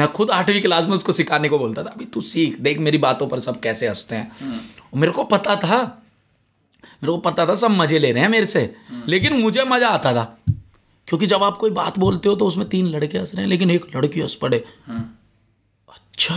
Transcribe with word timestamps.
मैं 0.00 0.06
खुद 0.12 0.30
आठवीं 0.30 0.60
क्लास 0.62 0.84
में 0.84 0.94
उसको 0.96 1.12
सिखाने 1.12 1.48
को 1.48 1.58
बोलता 1.58 1.82
था 1.82 1.90
अभी 1.90 2.04
तू 2.04 2.20
सीख 2.20 2.58
देख 2.58 2.78
मेरी 2.78 2.98
बातों 2.98 3.26
पर 3.26 3.40
सब 3.40 3.60
कैसे 3.60 3.88
हँसते 3.88 4.16
हैं। 4.16 4.32
और 4.82 4.98
मेरे 4.98 5.12
को 5.12 5.24
पता 5.24 5.56
था 5.56 5.78
मेरे 7.02 7.12
को 7.12 7.16
पता 7.18 7.46
था 7.46 7.54
सब 7.54 7.70
मज़े 7.70 7.98
ले 7.98 8.12
रहे 8.12 8.22
हैं 8.22 8.28
मेरे 8.28 8.46
से 8.46 8.62
लेकिन 9.08 9.36
मुझे 9.36 9.64
मज़ा 9.64 9.88
आता 9.88 10.12
था 10.14 10.24
क्योंकि 11.08 11.26
जब 11.26 11.42
आप 11.42 11.56
कोई 11.56 11.70
बात 11.70 11.98
बोलते 11.98 12.28
हो 12.28 12.34
तो 12.36 12.46
उसमें 12.46 12.68
तीन 12.68 12.86
लड़के 12.86 13.18
हंस 13.18 13.34
रहे 13.34 13.42
हैं 13.42 13.48
लेकिन 13.50 13.70
एक 13.70 13.86
लड़की 13.96 14.20
हंस 14.20 14.34
पड़े। 14.34 14.64
अच्छा 15.88 16.36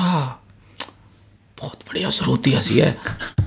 बहुत 1.58 1.80
बढ़िया 1.88 2.10
श्रोती 2.10 2.52
हँसी 2.52 2.80
है। 2.80 2.98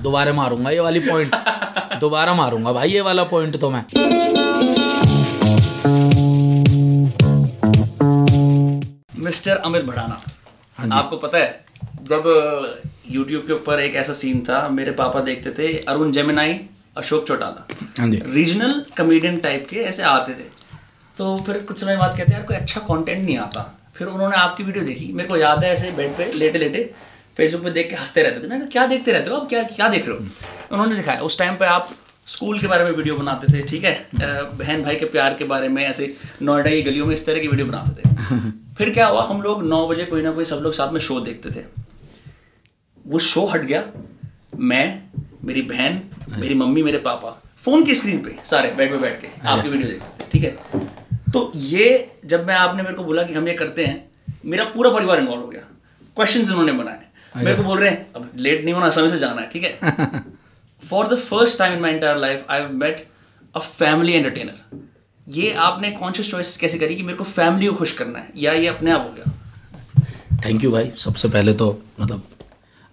दोबारा 0.03 0.33
मारूँगा 0.33 0.71
ये 0.71 0.79
वाली 0.79 0.99
पॉइंट 0.99 1.35
दोबारा 1.99 2.33
मारूँगा 2.33 2.73
भाई 2.73 2.91
ये 2.91 3.01
वाला 3.01 3.23
पॉइंट 3.23 3.57
तो 3.57 3.69
मैं। 3.69 3.85
मिस्टर 9.17 9.57
अमित 9.57 9.83
भड़ाना। 9.83 10.21
हाँ 10.77 10.87
आपको 10.93 11.17
पता 11.17 11.37
है 11.37 11.65
जब 12.03 12.23
यूट्यूब 13.11 13.45
के 13.47 13.53
ऊपर 13.53 13.79
एक 13.79 13.95
ऐसा 13.95 14.13
सीन 14.13 14.39
था 14.39 14.67
मेरे 14.69 14.91
पापा 14.91 15.19
देखते 15.19 15.51
थे 15.51 15.77
अरुण 15.79 16.11
जेमिनाई 16.11 16.59
अशोक 16.97 17.27
चौटाला। 17.27 17.67
हाँ 17.99 18.09
जी। 18.09 18.21
रीजनल 18.25 18.85
कमेडियन 18.97 19.37
टाइप 19.39 19.67
के 19.69 19.77
ऐसे 19.77 20.03
आते 20.03 20.33
थे। 20.33 20.47
तो 21.17 21.37
फिर 21.45 21.57
कुछ 21.57 21.79
समय 21.81 21.97
बाद 21.97 22.17
कहते 22.17 22.31
हैं 22.31 22.37
यार 22.37 22.47
कोई 22.47 22.55
अच्छा 22.55 22.79
कंटेंट 22.79 23.25
नहीं 23.25 23.37
आता। 23.37 23.61
फिर 23.95 24.07
उन्होंने 24.07 24.37
आपकी 24.37 24.63
वीडियो 24.63 24.83
देखी। 24.85 25.11
मेरे 25.13 25.29
को 25.29 25.37
याद 25.37 25.63
है 25.63 25.71
ऐसे 25.73 25.91
बेड 25.91 26.17
पे 26.17 26.31
लेटे 26.33 26.59
लेटे 26.59 26.83
फेसबुक 27.37 27.63
पे 27.63 27.69
देख 27.69 27.89
के 27.89 27.95
हँसते 27.95 28.23
रहते 28.23 28.43
थे। 28.43 28.47
मैंने 28.47 28.65
क्या 28.65 28.85
देखते 28.87 29.11
रहते 29.11 29.29
हो? 29.29 29.35
आप 29.35 29.47
क्या 29.49 29.63
क्या 29.63 29.87
देख 29.89 30.07
रहे 30.07 30.17
हो? 30.17 30.25
उन्होंने 30.71 30.95
दिखाया 30.95 31.21
उस 31.21 31.37
टाइम 31.39 31.55
पे 31.55 31.65
आप 31.65 31.89
स्कूल 32.27 32.59
के 32.59 32.67
बारे 32.67 32.83
में 32.83 32.91
वीडियो 32.91 33.15
बनाते 33.15 33.53
थे 33.53 33.61
ठीक 33.61 33.83
है? 33.83 34.07
बहन 34.15 34.83
भाई 34.83 34.95
के 34.95 35.05
प्यार 35.05 35.33
के 35.33 35.45
बारे 35.45 35.67
में 35.69 35.83
ऐसे 35.85 36.15
नोएडा 36.41 36.69
की 36.69 36.81
गलियों 36.81 37.05
में 37.05 37.13
इस 37.15 37.25
तरह 37.25 37.39
की 37.39 37.47
वीडियो 37.47 37.67
बनाते 37.67 38.01
थे। 38.01 38.15
फिर 38.77 38.89
क्या 38.89 39.07
हुआ 39.07 39.23
हम 39.25 39.41
लोग 39.41 39.63
नौ 39.67 39.87
बजे 39.87 40.05
कोई 40.05 40.21
ना 40.21 40.31
कोई 40.31 40.45
सब 40.45 40.59
लोग 40.63 40.73
साथ 40.73 40.91
में 40.93 40.99
शो 40.99 41.19
देखते 41.19 41.51
थे। 41.51 41.63
वो 43.07 43.19
शो 43.19 43.45
हट 43.45 43.61
गया। 43.61 43.83
मैं 44.59 45.03
मेरी 45.45 45.61
बहन 45.61 46.01
मेरी 46.29 46.53
मम्मी 46.53 46.83
मेरे 46.83 46.97
पापा 46.97 47.29
फ़ोन 47.57 47.83
की 47.83 47.95
स्क्रीन 47.95 48.23
पे 48.23 48.35
सारे 48.45 48.71
बेड 48.71 48.91
पे 48.91 48.97
बैठ 48.97 49.21
के 49.21 49.27
आपकी 49.47 49.69
वीडियो 49.69 49.89
देखते 49.89 50.23
थे 50.23 50.29
ठीक 50.31 50.43
है? 50.43 50.81
तो 51.33 51.51
ये 51.55 52.11
जब 52.25 52.47
मैं 52.47 52.55
आपने 52.55 52.83
मेरे 52.83 52.95
को 52.95 53.03
बोला 53.03 53.23
कि 53.23 53.33
हम 53.33 53.47
ये 53.47 53.53
करते 53.53 53.85
हैं 53.85 54.11
मेरा 54.45 54.63
पूरा 54.63 54.89
परिवार 54.89 55.19
इन्वॉल्व 55.19 55.41
हो 55.41 55.47
गया। 55.47 55.61
क्वेश्चन 56.15 56.41
उन्होंने 56.41 56.71
बनाए। 56.71 56.99
मेरे 57.35 57.55
को 57.57 57.63
बोल 57.63 57.79
रहे 57.79 57.89
हैं 57.89 58.07
अब 58.15 58.31
लेट 58.35 58.63
नहीं 58.63 58.73
होना 58.73 58.89
समय 58.89 59.09
से 59.09 59.19
जाना 59.19 59.41
है 59.41 59.49
ठीक 59.49 59.63
है? 59.63 59.79
For 60.83 61.07
the 61.07 61.17
first 61.17 61.59
time 61.59 61.73
in 61.73 61.81
my 61.81 61.91
entire 61.91 62.17
life 62.17 62.45
I 62.49 62.61
have 62.61 62.71
met 62.73 63.07
a 63.55 63.59
family 63.59 64.13
entertainer 64.13 64.81
ये 65.27 65.51
आपने 65.53 65.91
कॉन्शियस 65.91 66.31
चॉइस 66.31 66.57
कैसे 66.57 66.77
करी 66.79 66.95
कि 66.95 67.03
मेरे 67.03 67.17
को 67.17 67.23
फैमिली 67.23 67.67
को 67.67 67.73
खुश 67.73 67.91
करना 67.91 68.19
है? 68.19 68.31
या 68.35 68.51
ये 68.53 68.67
अपने 68.67 68.91
आप 68.91 69.01
हो 69.01 69.13
गया? 69.15 69.33
थैंक 70.45 70.63
यू 70.63 70.71
भाई। 70.71 70.91
सबसे 70.97 71.29
पहले 71.29 71.53
तो 71.53 71.81
मतलब 72.01 72.21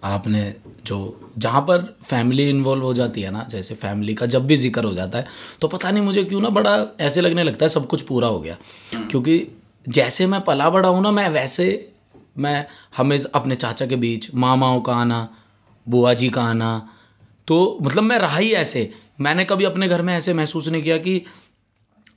आपने 0.03 0.53
जो 0.85 0.97
जहाँ 1.37 1.61
पर 1.61 1.81
फैमिली 2.03 2.49
इन्वॉल्व 2.49 2.83
हो 2.83 2.93
जाती 2.93 3.21
है 3.21 3.31
ना 3.31 3.45
जैसे 3.49 3.75
फैमिली 3.75 4.13
का 4.13 4.25
जब 4.25 4.45
भी 4.47 4.55
ज़िक्र 4.57 4.83
हो 4.83 4.93
जाता 4.93 5.17
है 5.17 5.27
तो 5.61 5.67
पता 5.67 5.91
नहीं 5.91 6.03
मुझे 6.03 6.23
क्यों 6.23 6.41
ना 6.41 6.49
बड़ा 6.49 6.95
ऐसे 6.99 7.21
लगने 7.21 7.43
लगता 7.43 7.65
है 7.65 7.69
सब 7.69 7.87
कुछ 7.87 8.01
पूरा 8.01 8.27
हो 8.27 8.39
गया। 8.39 8.57
क्योंकि 8.93 9.47
जैसे 9.89 10.27
मैं 10.27 10.41
पला 10.41 10.69
बड़ा 10.69 10.89
हूँ 10.89 11.01
ना 11.03 11.11
मैं 11.11 11.29
वैसे 11.29 11.93
मैं 12.37 12.65
हमें 12.97 13.19
अपने 13.35 13.55
चाचा 13.55 13.85
के 13.85 13.95
बीच 13.95 14.29
मामाओं 14.35 14.81
का 14.81 14.95
आना 14.95 15.27
बुआ 15.87 16.13
जी 16.13 16.29
का 16.29 16.43
आना 16.43 16.89
तो 17.47 17.77
मतलब 17.81 18.03
मैं 18.03 18.17
रहा 18.19 18.37
ही 18.37 18.51
ऐसे। 18.53 18.89
मैंने 19.21 19.45
कभी 19.45 19.63
अपने 19.65 19.87
घर 19.87 20.01
में 20.01 20.13
ऐसे 20.13 20.33
महसूस 20.33 20.67
नहीं 20.67 20.83
किया 20.83 20.97
कि 20.97 21.21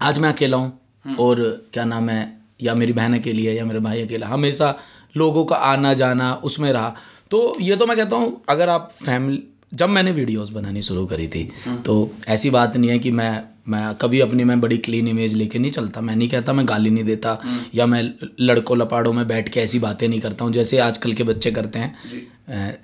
आज 0.00 0.18
मैं 0.18 0.28
अकेला 0.28 0.56
हूँ 0.56 1.16
और 1.18 1.42
क्या 1.72 1.84
नाम 1.84 2.08
है 2.10 2.22
या 2.62 2.74
मेरी 2.74 2.92
बहन 2.92 3.18
अकेली 3.18 3.44
है 3.44 3.54
या 3.56 3.64
मेरे 3.64 3.80
भाई 3.80 4.02
अकेला। 4.02 4.26
हमेशा 4.26 4.74
लोगों 5.16 5.44
का 5.44 5.56
आना 5.56 5.92
जाना 5.94 6.32
उसमें 6.44 6.72
रहा। 6.72 6.94
तो 7.30 7.56
ये 7.60 7.76
तो 7.76 7.86
मैं 7.86 7.96
कहता 7.96 8.16
हूँ 8.16 8.40
अगर 8.48 8.68
आप 8.68 8.90
फैमिली 9.04 9.42
जब 9.72 9.88
मैंने 9.88 10.12
वीडियोस 10.12 10.50
बनानी 10.50 10.82
शुरू 10.82 11.04
करी 11.06 11.26
थी 11.28 11.44
तो 11.86 11.94
ऐसी 12.28 12.50
बात 12.50 12.76
नहीं 12.76 12.90
है 12.90 12.98
कि 12.98 13.10
मैं 13.10 13.42
मैं 13.68 13.94
कभी 13.94 14.20
अपनी 14.20 14.44
मैं 14.44 14.60
बड़ी 14.60 14.76
क्लीन 14.78 15.08
इमेज 15.08 15.34
लेके 15.34 15.58
नहीं 15.58 15.70
चलता। 15.70 16.00
मैं 16.00 16.14
नहीं 16.16 16.28
कहता 16.28 16.52
मैं 16.52 16.66
गाली 16.68 16.90
नहीं 16.90 17.04
देता 17.04 17.38
या 17.74 17.86
मैं 17.86 18.02
लड़कों 18.40 18.76
लपाड़ों 18.78 19.12
में 19.12 19.26
बैठ 19.28 19.48
के 19.48 19.60
ऐसी 19.60 19.78
बातें 19.78 20.06
नहीं 20.08 20.20
करता 20.20 20.44
हूँ 20.44 20.52
जैसे 20.52 20.78
आजकल 20.80 21.12
के 21.12 21.24
बच्चे 21.24 21.50
करते 21.50 21.78
हैं। 21.78 22.76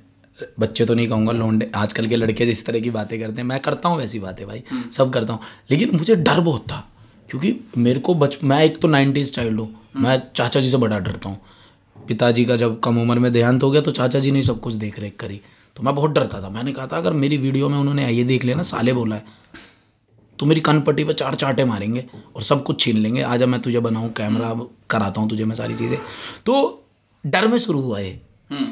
बच्चे 0.59 0.84
तो 0.84 0.95
नहीं 0.95 1.09
कहूँगा 1.09 1.33
लोंडे 1.33 1.71
आजकल 1.75 2.06
के 2.06 2.17
लड़के 2.17 2.47
जिस 2.47 2.65
तरह 2.67 2.81
की 2.81 2.91
बातें 2.91 3.19
करते 3.21 3.41
हैं 3.41 3.49
मैं 3.49 3.59
करता 3.61 3.89
हूँ 3.89 3.99
वैसी 3.99 4.19
बातें 4.19 4.47
भाई 4.47 4.62
सब 4.93 5.12
करता 5.12 5.33
हूँ। 5.33 5.41
लेकिन 5.71 5.97
मुझे 5.97 6.17
डर 6.17 6.41
बहुत 6.41 6.62
था 6.62 6.84
क्योंकि 7.28 7.55
मेरे 7.78 8.00
को 8.00 8.15
बच 8.15 8.39
मैं 8.44 8.62
एक 8.65 8.81
तो 8.81 8.89
नाइन्टीज़ 8.89 9.33
चाइल्ड 9.33 9.61
हूँ 9.61 9.69
मैं 9.97 10.21
चाचा 10.37 10.61
जी 10.61 10.71
से 10.71 10.77
बड़ा 10.77 10.99
डरता 10.99 11.28
हूँ। 11.28 11.41
पिताजी 11.97 12.44
का 12.44 12.56
जब 12.56 12.78
कम 12.81 13.00
उम्र 13.03 13.19
में 13.19 13.33
देहांत 13.33 13.62
हो 13.62 13.71
गया 13.71 13.83
तो 13.83 13.91
चाचा 13.93 14.21
जी 14.21 14.31
ने 14.31 14.43
सब 14.43 14.61
कुछ 14.61 14.75
देख 14.75 14.99
रेख 14.99 15.17
करी। 15.17 15.41
तो 15.77 15.83
मैं 15.83 15.94
बहुत 15.94 16.11
डरता 16.11 16.41
था। 16.43 16.49
मैंने 16.49 16.73
कहा 16.73 16.87
था 16.87 16.97
अगर 16.97 17.12
मेरी 17.15 17.37
वीडियो 17.39 17.69
में 17.69 17.78
उन्होंने 17.78 18.09
ये 18.09 18.25
देख 18.25 18.44
लिया 18.44 18.56
ना 18.56 18.62
साले 18.65 18.93
बोला 18.93 19.17
है 19.17 19.25
तो 20.39 20.47
मेरी 20.47 20.61
कनपट्टी 20.61 21.05
पर 21.05 21.12
चार 21.12 21.34
चाटे 21.34 21.65
मारेंगे 21.65 22.05
और 22.37 22.43
सब 22.43 22.62
कुछ 22.65 22.81
छीन 22.81 22.97
लेंगे। 22.97 23.23
आज 23.23 23.43
मैं 23.44 23.61
तुझे 23.62 23.81
बनाऊँ 23.81 24.12
कैमरा 24.12 24.55
कराता 24.91 25.21
हूँ 25.21 25.28
तुझे 25.31 25.44
मैं 25.44 25.56
सारी 25.56 25.77
चीज़ें। 25.77 25.99
तो 26.47 26.55
डर 27.25 27.47
में 27.49 27.59
शुरू 27.59 27.81
हुआ 27.81 27.99
ये। 27.99 28.21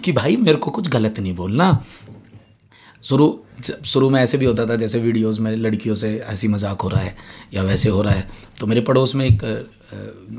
कि 0.04 0.12
भाई 0.12 0.36
मेरे 0.36 0.58
को 0.58 0.70
कुछ 0.70 0.88
गलत 0.88 1.20
नहीं 1.20 1.34
बोलना। 1.34 1.84
शुरू 3.02 3.26
शुरू 3.84 4.08
में 4.10 4.20
ऐसे 4.20 4.38
भी 4.38 4.46
होता 4.46 4.66
था 4.66 4.76
जैसे 4.76 4.98
वीडियोस 4.98 5.38
में 5.40 5.50
लड़कियों 5.56 5.94
से 5.94 6.10
हँसी 6.28 6.48
मज़ाक 6.48 6.80
हो 6.80 6.88
रहा 6.88 7.00
है 7.00 7.16
या 7.54 7.62
वैसे 7.62 7.88
हो 7.88 8.02
रहा 8.02 8.14
है 8.14 8.28
तो 8.60 8.66
मेरे 8.66 8.80
पड़ोस 8.80 9.14
में 9.14 9.24
एक 9.26 9.42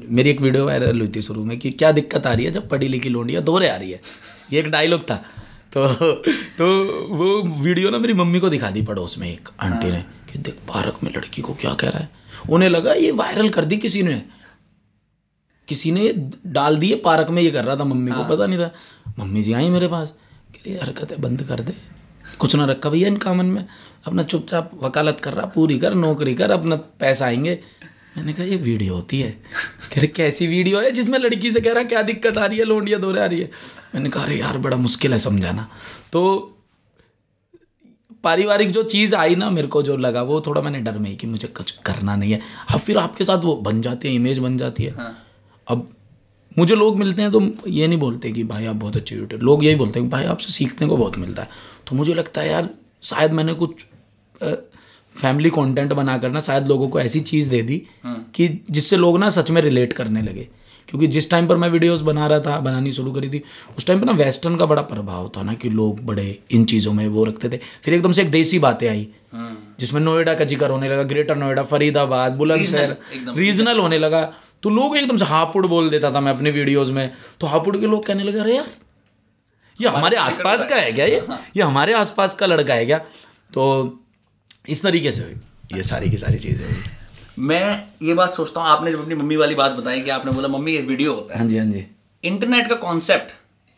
मेरी 0.10 0.30
एक 0.30 0.42
वीडियो 0.42 0.66
वायरल 0.66 1.00
हुई 1.00 1.12
थी 1.16 1.22
शुरू 1.22 1.44
में 1.46 1.58
कि 1.60 1.72
क्या 1.72 1.92
दिक्कत 1.92 2.28
आ 2.28 2.34
रही 2.34 2.46
है 2.46 2.52
जब 2.52 2.68
पढ़ी 2.70 2.88
लिखी 2.88 3.10
लोंडिया 3.10 3.42
दोहरे 3.42 3.68
आ 3.70 3.76
रही 3.76 3.92
है। 3.92 4.00
ये 4.54 4.60
एक 4.60 4.70
डायलॉग 4.72 5.02
था। 5.02 5.16
तो 5.74 5.88
तो 6.58 6.66
वो 7.10 7.42
वीडियो 7.64 7.90
ना 7.90 7.98
मेरी 7.98 8.14
मम्मी 8.14 8.40
को 8.40 8.50
दिखा 8.50 8.70
दी 8.70 8.82
पड़ोस 8.82 9.18
में 9.18 9.28
एक 9.30 9.50
आंटी 9.60 9.92
ने 9.92 10.02
कि 10.32 10.40
देख 10.40 10.56
पार्क 10.68 11.04
में 11.04 11.12
लड़की 11.16 11.42
को 11.42 11.54
क्या 11.54 11.74
कह 11.74 11.90
रहा 11.90 12.00
है? 12.00 12.10
उन्हें 12.50 12.70
लगा 12.70 12.94
ये 12.94 13.12
वायरल 13.14 13.50
कर 13.50 13.66
दी 13.66 13.78
किसी 13.78 14.04
ने। 14.04 14.22
किसी 15.68 15.92
ने 15.92 16.14
डाल 16.48 16.78
दिए 16.78 16.96
पार्क 16.96 17.30
में 17.30 17.42
ये 17.42 17.52
कर 17.52 17.64
रहा 17.64 17.76
था 17.76 17.84
मम्मी 17.84 18.12
को 18.12 18.24
पता 18.24 18.46
नहीं 18.46 18.60
था। 18.60 18.72
मम्मी 19.20 19.44
जी 19.44 19.54
आई 19.54 19.70
मेरे 19.70 19.88
पास 19.88 20.14
कह 20.56 20.60
रही 20.68 20.78
हरकतें 20.78 21.22
बंद 21.22 21.44
कर 21.44 21.60
दे। 21.60 21.74
कुछ 22.40 22.56
ना 22.56 22.66
रखा 22.66 22.90
भैया 22.90 23.08
इनका 23.08 23.34
मन 23.34 23.46
में। 23.46 23.68
अपना 24.06 24.24
चुपचाप 24.24 24.72
वकालत 24.84 25.20
कर 25.20 25.34
रहा 25.34 25.46
पूरी 25.46 25.80
कर 25.80 25.94
नौकरी 25.94 26.36
कर 26.36 26.52
अपना 26.52 26.76
पैसा 26.76 27.26
आएँगे। 27.26 27.60
मैंने 28.18 28.34
कहा 28.34 28.46
ये 28.46 28.56
वीडियो 28.56 28.94
होती 28.96 29.20
है। 29.20 29.32
कह 29.94 29.98
रहे 29.98 30.08
कैसी 30.08 30.48
वीडियो 30.48 30.82
है 30.82 30.92
जिसमें 30.92 31.20
लड़की 31.20 31.52
से 31.52 31.62
कह 31.62 31.74
रहा 31.74 31.84
क्या 31.84 32.02
दिक्कत 32.02 32.38
आ 32.38 32.46
रही 32.46 32.58
है 32.58 32.66
लोंडिया 32.66 32.98
दौरे 32.98 33.22
आ 33.22 33.26
रही 33.26 33.42
है? 33.42 33.52
मैंने 33.96 34.10
कहा 34.10 34.24
अरे 34.24 34.36
यार 34.36 34.58
बड़ा 34.58 34.78
मुश्किल 34.78 35.14
है 35.14 35.20
समझाना। 35.20 35.70
तो 36.12 36.50
पारिवारिक 38.24 38.72
जो 38.72 38.84
चीज़ 38.84 39.16
आई 39.16 39.36
ना 39.36 39.50
मेरे 39.50 39.68
को 39.68 39.84
जो 39.84 39.98
लगा 39.98 40.22
वो 40.22 40.42
थोड़ा 40.42 40.62
मैंने 40.62 40.80
डर 40.80 40.98
में 40.98 41.10
ही 41.10 41.16
कि 41.16 41.28
मुझे 41.28 41.48
कुछ 41.48 41.72
करना 41.72 42.16
नहीं 42.16 42.32
है। 42.32 42.42
अब 42.70 42.80
फिर 42.80 42.98
आपके 42.98 43.24
साथ 43.24 43.38
वो 43.38 43.56
बन 43.56 43.82
जाती 43.82 44.08
है 44.08 44.14
इमेज 44.14 44.40
बन 44.40 44.58
जाती 44.58 44.84
है। 44.84 45.23
अब 45.68 45.90
मुझे 46.58 46.76
लोग 46.76 46.98
मिलते 47.00 47.22
हैं 47.22 47.32
तो 47.32 47.42
ये 47.68 47.88
नहीं 47.88 48.00
बोलते 48.00 48.32
कि 48.32 48.44
भाई 48.44 48.66
आप 48.66 48.76
बहुत 48.76 48.96
अच्छे 48.98 49.16
यूट्यूब 49.16 49.42
लोग 49.42 49.64
यही 49.66 49.76
बोलते 49.76 50.00
हैं 50.00 50.08
कि 50.08 50.12
भाई 50.12 50.26
आपसे 50.26 50.54
सीखने 50.54 50.88
को 50.88 50.98
बहुत 50.98 51.18
मिलता 51.18 51.42
है। 51.42 51.50
तो 51.88 51.96
मुझे 51.96 52.14
लगता 52.14 52.42
है 52.42 52.50
यार 52.50 52.70
शायद 53.04 53.32
मैंने 53.32 53.54
कुछ 53.54 53.86
फैमिली 55.16 55.50
कंटेंट 55.50 55.94
बनाकर 55.94 56.32
ना 56.32 56.40
शायद 56.40 56.68
लोगों 56.68 56.88
को 56.90 57.00
ऐसी 57.00 57.20
चीज़ 57.22 57.50
दे 57.50 57.62
दी 57.62 57.82
कि 58.06 58.48
जिससे 58.72 58.98
लोग 58.98 59.18
ना 59.20 59.30
सच 59.30 59.52
में 59.52 59.62
रिलेट 59.62 59.94
करने 59.94 60.22
लगे। 60.22 60.48
क्योंकि 60.90 61.08
जिस 61.08 61.30
टाइम 61.30 61.48
पर 61.48 61.58
मैं 61.58 61.70
वीडियोस 61.70 62.02
बना 62.02 62.26
रहा 62.28 62.40
था 62.40 62.60
बनानी 62.60 62.92
शुरू 62.94 63.12
करी 63.12 63.30
थी 63.30 63.42
उस 63.78 63.88
टाइम 63.88 64.00
पर 64.00 64.06
ना 64.06 64.12
वेस्टर्न 64.14 64.56
का 64.56 64.66
बड़ा 64.66 64.82
प्रभाव 64.84 65.32
था 65.38 65.44
ना 65.44 65.54
कि 65.54 65.70
लोग 65.72 66.00
बड़े 66.06 66.40
इन 66.52 66.66
चीज़ों 66.66 66.94
में 66.94 67.08
वो 67.08 67.24
रखते 67.24 67.50
थे। 67.50 67.60
फिर 67.84 67.94
एकदम 67.94 68.12
से 68.12 68.22
एक 68.22 68.32
देसी 68.32 68.60
बातें 68.60 68.88
आई 68.90 69.08
जिसमें 69.80 70.00
नोएडा 70.02 70.34
का 70.34 70.46
ज़िक्र 70.46 70.70
होने 70.70 70.90
लगा 70.90 71.04
ग्रेटर 71.06 71.36
नोएडा 71.36 71.64
फरीदाबाद 71.64 72.34
बुलंदशहर 72.34 72.96
रीजनल 73.38 73.80
होने 73.80 73.98
लगा। 73.98 74.22
तो 74.64 74.70
लोग 74.70 74.98
एकदम 74.98 75.18
से 75.18 75.26
हापुड़ 75.26 75.66
बोल 75.68 75.90
देता 75.90 76.12
था 76.12 76.20
मैं 76.22 76.32
अपने 76.32 76.52
वीडियोस 76.52 76.90
में। 76.90 77.12
तो 77.40 77.48
हापुड़ 77.48 77.76
के 77.78 77.88
लोग 77.88 78.06
कहने 78.06 78.24
लगे 78.24 78.40
अरे 78.40 78.56
यार 78.56 78.68
ये 79.80 79.90
हमारे 79.90 80.18
आसपास 80.18 80.66
का 80.70 80.76
है 80.76 80.92
क्या 80.94 81.06
ये? 81.06 81.22
ये 81.58 81.64
हमारे 81.64 81.94
आसपास 81.94 82.36
का 82.36 82.46
लड़का 82.46 82.74
है 82.74 82.86
क्या? 82.86 82.98
तो 83.54 84.00
इस 84.70 84.84
तरीके 84.84 85.12
से 85.12 85.22
हुई। 85.24 85.78
ये 85.78 85.84
सारी 85.84 86.10
की 86.10 86.18
सारी 86.18 86.40
चीज़ें 86.40 86.66
हुई। 86.66 86.84
मैं 87.40 87.88
ये 88.04 88.14
बात 88.14 88.34
सोचता 88.34 88.62
हूँ 88.62 88.70
आपने 88.70 88.92
जब 88.92 89.02
अपनी 89.02 89.16
मम्मी 89.16 89.36
वाली 89.36 89.56
बात 89.56 89.72
बताई 89.72 90.02
कि 90.02 90.10
आपने 90.10 90.32
बोला 90.32 90.48
मम्मी 90.48 90.74
ये 90.74 90.82
वीडियो 90.84 91.14
होता 91.14 91.34
है। 91.34 91.40
हाँ 91.40 91.48
जी 91.48 91.58
हाँ 91.58 91.66
जी। 91.66 91.86
इंटरनेट 92.24 92.68
का 92.70 92.76
कॉन्सेप्ट 92.84 93.32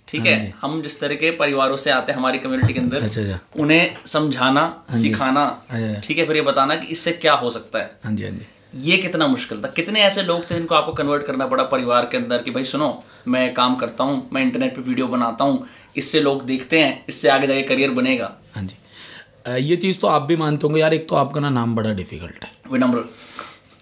ठीक 0.07 0.25
है 0.25 0.53
हम 0.61 0.81
जिस 0.81 0.99
तरह 0.99 1.15
के 1.15 1.29
परिवारों 1.37 1.77
से 1.77 1.91
आते 1.91 2.11
हैं 2.11 2.19
हमारी 2.19 2.39
कम्युनिटी 2.39 2.73
के 2.73 2.79
अंदर 2.79 3.03
अच्छा 3.03 3.21
अच्छा। 3.21 3.61
उन्हें 3.61 3.95
समझाना 4.05 4.65
सिखाना 4.93 5.45
अच्छा। 5.69 5.99
ठीक 5.99 6.17
है? 6.17 6.25
फिर 6.25 6.35
ये 6.35 6.41
बताना 6.43 6.75
कि 6.75 6.87
इससे 6.87 7.11
क्या 7.13 7.33
हो 7.35 7.49
सकता 7.49 7.79
है। 7.79 7.97
हाँ 8.03 8.13
जी 8.13 8.23
हाँ 8.23 8.31
जी। 8.31 8.45
ये 8.75 8.97
कितना 8.97 9.27
मुश्किल 9.27 9.61
था। 9.63 9.67
कितने 9.67 10.01
ऐसे 10.01 10.21
लोग 10.23 10.49
थे 10.49 10.55
जिनको 10.55 10.75
आपको 10.75 10.93
कन्वर्ट 10.93 11.25
करना 11.25 11.47
पड़ा 11.47 11.63
परिवार 11.65 12.05
के 12.11 12.17
अंदर 12.17 12.41
कि 12.41 12.51
भाई 12.51 12.65
सुनो 12.65 12.87
मैं 13.27 13.53
काम 13.53 13.75
करता 13.75 14.03
हूँ 14.03 14.27
मैं 14.33 14.41
इंटरनेट 14.41 14.75
पे 14.75 14.81
वीडियो 14.81 15.07
बनाता 15.07 15.43
हूँ 15.43 15.67
इससे 15.97 16.21
लोग 16.21 16.41
देखते 16.45 16.79
हैं 16.79 17.03
इससे 17.09 17.29
आगे 17.29 17.47
जाके 17.47 17.61
करियर 17.63 17.91
बनेगा। 17.91 18.31
हाँ 18.55 18.63
जी। 18.63 19.63
ये 19.63 19.75
चीज़ 19.77 19.99
तो 19.99 20.07
आप 20.07 20.21
भी 20.21 20.35
मानते 20.35 20.67
होंगे 20.67 20.81
यार 20.81 20.93
एक 20.93 21.07
तो 21.09 21.15
आपका 21.15 21.39
ना 21.39 21.49
नाम 21.51 21.75
बड़ा 21.75 21.93
डिफ़िकल्ट 21.93 22.43
है। 22.43 22.51
विनम्र 22.71 23.03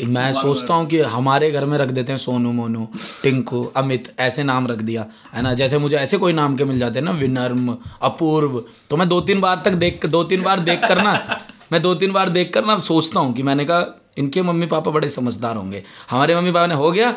मैं 0.02 0.32
सोचता 0.34 0.74
हूँ 0.74 0.86
कि 0.88 1.00
हमारे 1.08 1.50
घर 1.52 1.66
में 1.66 1.78
रख 1.78 1.90
देते 1.90 2.12
हैं 2.12 2.18
सोनू 2.20 2.52
मोनू 2.52 2.88
टिंकू 3.24 3.64
अमित 3.78 4.14
ऐसे 4.20 4.44
नाम 4.44 4.68
रख 4.68 4.78
दिया 4.82 5.06
है 5.34 5.42
ना? 5.42 5.54
जैसे 5.54 5.78
मुझे 5.78 5.98
ऐसे 5.98 6.18
कोई 6.18 6.34
नाम 6.34 6.56
के 6.58 6.66
मिल 6.66 6.80
जाते 6.80 7.00
हैं 7.00 7.06
ना 7.06 7.12
विनर्म 7.12 7.76
अपूर्व 8.02 8.64
तो 8.90 8.98
मैं 8.98 9.08
दो 9.10 9.20
तीन 9.22 9.42
बार 9.42 9.62
तक 9.66 9.74
देख 9.84 10.06
दो 10.06 10.24
तीन 10.24 10.44
बार 10.44 10.60
देख 10.60 10.88
कर 10.88 11.02
ना 11.04 11.14
मैं 11.72 11.82
दो 11.82 11.94
तीन 11.96 12.12
बार 12.12 12.30
देख 12.30 12.54
कर 12.54 12.66
ना 12.66 12.78
सोचता 12.88 13.20
हूँ 13.20 13.34
कि 13.34 13.44
मैंने 13.44 13.66
कहा 13.66 13.82
इनके 14.18 14.42
मम्मी 14.42 14.66
पापा 14.68 14.92
बड़े 14.92 15.10
समझदार 15.10 15.56
होंगे। 15.56 15.84
हमारे 16.10 16.36
मम्मी 16.36 16.52
पापा 16.52 16.68
ने 16.68 16.76
हो 16.76 16.92
गया 16.92 17.16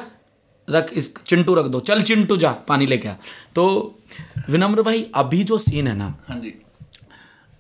रख 0.69 0.93
इस 0.93 1.15
चिंटू 1.19 1.55
रख 1.55 1.65
दो 1.65 1.81
चल 1.81 2.03
चिंटू 2.03 2.37
जा 2.37 2.53
पानी 2.69 2.87
लेके 2.87 3.09
आ। 3.09 3.15
तो 3.55 3.95
विनम्र 4.51 4.83
भाई 4.83 5.07
अभी 5.15 5.43
जो 5.45 5.59
सीन 5.59 5.89
है 5.89 5.97
ना 5.97 6.15
हाँ 6.29 6.39
जी। 6.41 6.55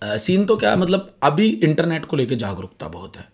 सीन 0.02 0.44
तो 0.44 0.56
क्या 0.56 0.74
मतलब 0.76 1.14
अभी 1.22 1.48
इंटरनेट 1.48 2.04
को 2.04 2.16
लेके 2.16 2.36
जागरूकता 2.36 2.88
बहुत 2.88 3.16
है। 3.16 3.28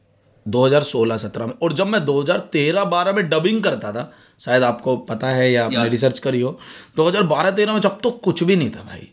2016-17 0.47 1.47
में 1.47 1.55
और 1.63 1.73
जब 1.73 1.87
मैं 1.87 2.05
2013-12 2.05 3.13
में 3.13 3.29
डबिंग 3.29 3.63
करता 3.63 3.93
था 3.93 4.13
शायद 4.41 4.63
आपको 4.63 4.97
पता 5.09 5.29
है 5.29 5.51
या 5.53 5.65
आपने 5.65 5.89
रिसर्च 5.89 6.19
करी 6.19 6.41
हो 6.41 6.59
2012-13 6.97 7.73
में 7.73 7.81
जब 7.81 8.01
तो 8.01 8.11
कुछ 8.11 8.43
भी 8.43 8.57
नहीं 8.57 8.71
था 8.71 8.83
भाई। 8.83 9.09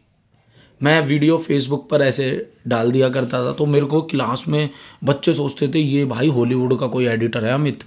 मैं 0.84 1.06
वीडियो 1.06 1.38
फेसबुक 1.38 1.90
पर 1.90 2.02
ऐसे 2.02 2.50
डाल 2.68 2.92
दिया 2.92 3.10
करता 3.10 3.46
था 3.46 3.54
तो 3.54 3.66
मेरे 3.66 3.86
को 3.86 4.02
क्लास 4.02 4.46
में 4.48 4.70
बच्चे 5.04 5.34
सोचते 5.34 5.68
थे 5.68 5.80
ये 5.80 6.06
भाई 6.06 6.28
हॉलीवुड 6.28 6.80
का 6.80 6.88
कोई 6.88 7.06
एडिटर 7.06 7.46
है 7.46 7.54
अमित? 7.54 7.84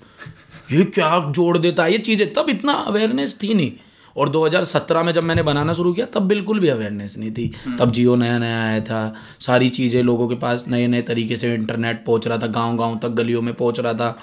ये 0.73 0.85
क्या 0.85 1.31
जोड़ 1.33 1.59
देता 1.59 1.85
है? 1.85 1.93
ये 1.93 1.99
चीज़ें 1.99 2.35
तब 2.35 2.47
इतना 2.49 2.73
अवेयरनेस 2.73 3.39
थी 3.43 3.55
नहीं। 3.55 3.73
और 4.17 4.29
2017 4.29 5.03
में 5.03 5.13
जब 5.13 5.23
मैंने 5.23 5.43
बनाना 5.43 5.73
शुरू 5.73 5.93
किया 5.93 6.07
तब 6.07 6.23
बिल्कुल 6.23 6.61
भी 6.61 6.69
अवेयरनेस 6.69 7.19
नहीं 7.19 7.31
थी। 7.33 7.53
तब 7.79 7.91
जियो 7.91 8.17
नया 8.17 8.39
नया 8.39 8.65
आया 8.65 8.81
था 8.81 9.15
सारी 9.41 9.69
चीज़ें 9.69 10.03
लोगों 10.03 10.29
के 10.29 10.35
पास 10.35 10.65
नए 10.69 10.87
नए 10.87 11.03
तरीके 11.03 11.37
से 11.37 11.55
इंटरनेट 11.55 12.05
पहुँच 12.05 12.27
रहा 12.27 12.39
था 12.39 12.47
गाँव 12.47 12.77
गाँव 12.77 13.01
तक 13.03 13.09
गलियों 13.09 13.43
में 13.43 13.55
पहुँच 13.55 13.81
रहा 13.81 13.95
था। 13.95 14.21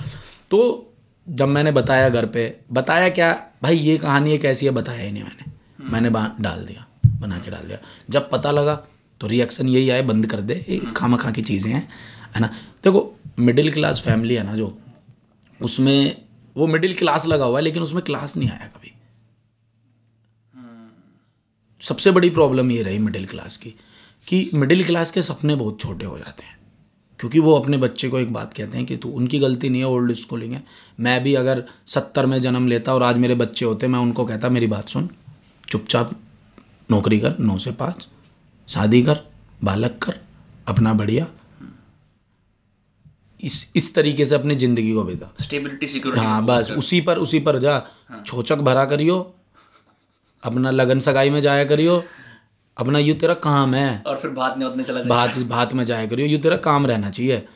तो 0.52 0.86
जब 1.30 1.48
मैंने 1.48 1.72
बताया 1.72 2.10
घर 2.10 2.26
पे 2.26 2.58
बताया 2.74 3.10
क्या? 3.10 3.48
भाई 3.64 3.76
ये 3.76 3.98
कहानी 3.98 4.34
एक 4.34 4.46
ऐसी 4.46 4.66
है 4.66 4.72
बताया 4.72 5.06
ही 5.06 5.12
नहीं 5.12 5.24
मैंने। 5.24 5.52
मैंने 5.92 6.10
बा- 6.10 6.42
डाल 6.42 6.60
दिया। 6.60 6.86
बना 7.20 7.40
के 7.40 7.52
डाल 7.52 7.64
दिया। 7.64 7.78
जब 8.10 8.30
पता 8.30 8.52
लगा 8.52 8.76
तो 9.22 9.28
रिएक्शन 9.28 9.68
यही 9.68 9.90
आए 9.90 10.02
बंद 10.02 10.26
कर 10.28 10.42
दे 10.42 10.66
ये 10.70 10.80
खामा 10.98 11.18
खा 11.18 11.32
की 11.32 11.42
चीज़ें 11.42 11.72
हैं 11.74 11.88
है 12.36 12.42
ना? 12.42 12.48
देखो 12.84 13.02
मिडिल 13.40 13.72
क्लास 13.74 14.02
फैमिली 14.02 14.36
है 14.36 14.44
ना 14.44 14.56
जो 14.56 14.78
उसमें 15.60 16.22
वो 16.56 16.68
मिडिल 16.68 16.94
क्लास 16.94 17.26
लगा 17.28 17.46
हुआ 17.46 17.58
है 17.58 17.64
लेकिन 17.64 17.84
उसमें 17.84 18.04
क्लास 18.04 18.38
नहीं 18.38 18.50
आया 18.50 18.68
कभी। 18.68 18.94
सबसे 21.82 22.12
बड़ी 22.12 22.30
प्रॉब्लम 22.30 22.72
ये 22.72 22.82
रही 22.84 22.98
मिडिल 23.00 23.26
क्लास 23.26 23.58
की 23.58 23.74
कि 24.28 24.50
मिडिल 24.54 24.84
क्लास 24.86 25.12
के 25.12 25.22
सपने 25.22 25.56
बहुत 25.56 25.80
छोटे 25.82 26.06
हो 26.06 26.18
जाते 26.18 26.44
हैं। 26.44 26.58
क्योंकि 27.20 27.40
वो 27.40 27.54
अपने 27.54 27.78
बच्चे 27.78 28.10
को 28.10 28.20
एक 28.20 28.32
बात 28.34 28.54
कहते 28.54 28.78
हैं 28.78 28.86
कि 28.88 28.98
तू 28.98 29.10
उनकी 29.10 29.40
गलती 29.40 29.70
नहीं 29.70 29.82
है 29.82 29.88
ओल्ड 29.88 30.14
स्कूलिंग 30.14 30.54
है। 30.54 30.64
मैं 31.00 31.22
भी 31.24 31.34
अगर 31.36 31.64
सत्तर 31.88 32.26
में 32.26 32.40
जन्म 32.42 32.68
लेता 32.68 32.94
और 32.94 33.04
आज 33.04 33.18
मेरे 33.18 33.36
बच्चे 33.36 33.66
होते 33.66 33.88
मैं 33.88 34.00
उनको 34.00 34.26
कहता 34.26 34.50
मेरी 34.50 34.68
बात 34.68 34.90
सुन 34.90 35.10
चुपचाप 35.68 36.12
नौकरी 36.90 37.20
कर 37.20 37.36
नौ 37.40 37.58
से 37.58 37.72
पाँच। 37.74 38.08
शादी 38.70 39.02
कर 39.04 39.20
बालक 39.64 39.98
कर 40.04 40.20
अपना 40.68 40.94
बढ़िया। 40.94 41.28
इस 43.40 43.72
इस 43.76 43.94
तरीके 43.96 44.26
से 44.26 44.36
अपनी 44.36 44.56
ज़िंदगी 44.56 44.94
को 44.94 45.04
बिता। 45.04 45.34
स्टेबिलिटी 45.44 45.88
सिक्योरिटी 45.88 46.26
हाँ 46.26 46.46
बस 46.46 46.72
उसी 46.72 47.02
पर 47.02 47.18
उसी 47.18 47.40
पर 47.40 47.60
जा। 47.60 47.76
हाँ। 48.10 48.24
छोचक 48.24 48.58
भरा 48.60 48.86
करियो। 48.86 49.20
अपना 50.44 50.72
लगन 50.72 51.00
सगाई 51.00 51.30
में 51.30 51.40
जाया 51.40 51.64
करियो। 51.66 52.04
अपना 52.78 53.00
ये 53.00 53.14
तेरा 53.14 53.34
काम 53.36 53.74
है। 53.76 54.02
और 54.08 54.18
फिर 54.18 54.32
भात 54.32 54.58
में 54.58 54.66
उतने 54.66 54.84
चला 54.84 55.02
भात 55.04 55.38
भात 55.48 55.74
में 55.74 55.84
जाया 55.86 56.08
करियो। 56.08 56.28
ये 56.28 56.38
तेरा 56.38 56.58
काम 56.58 56.86
रहना 56.88 57.10
चाहिए। 57.10 57.48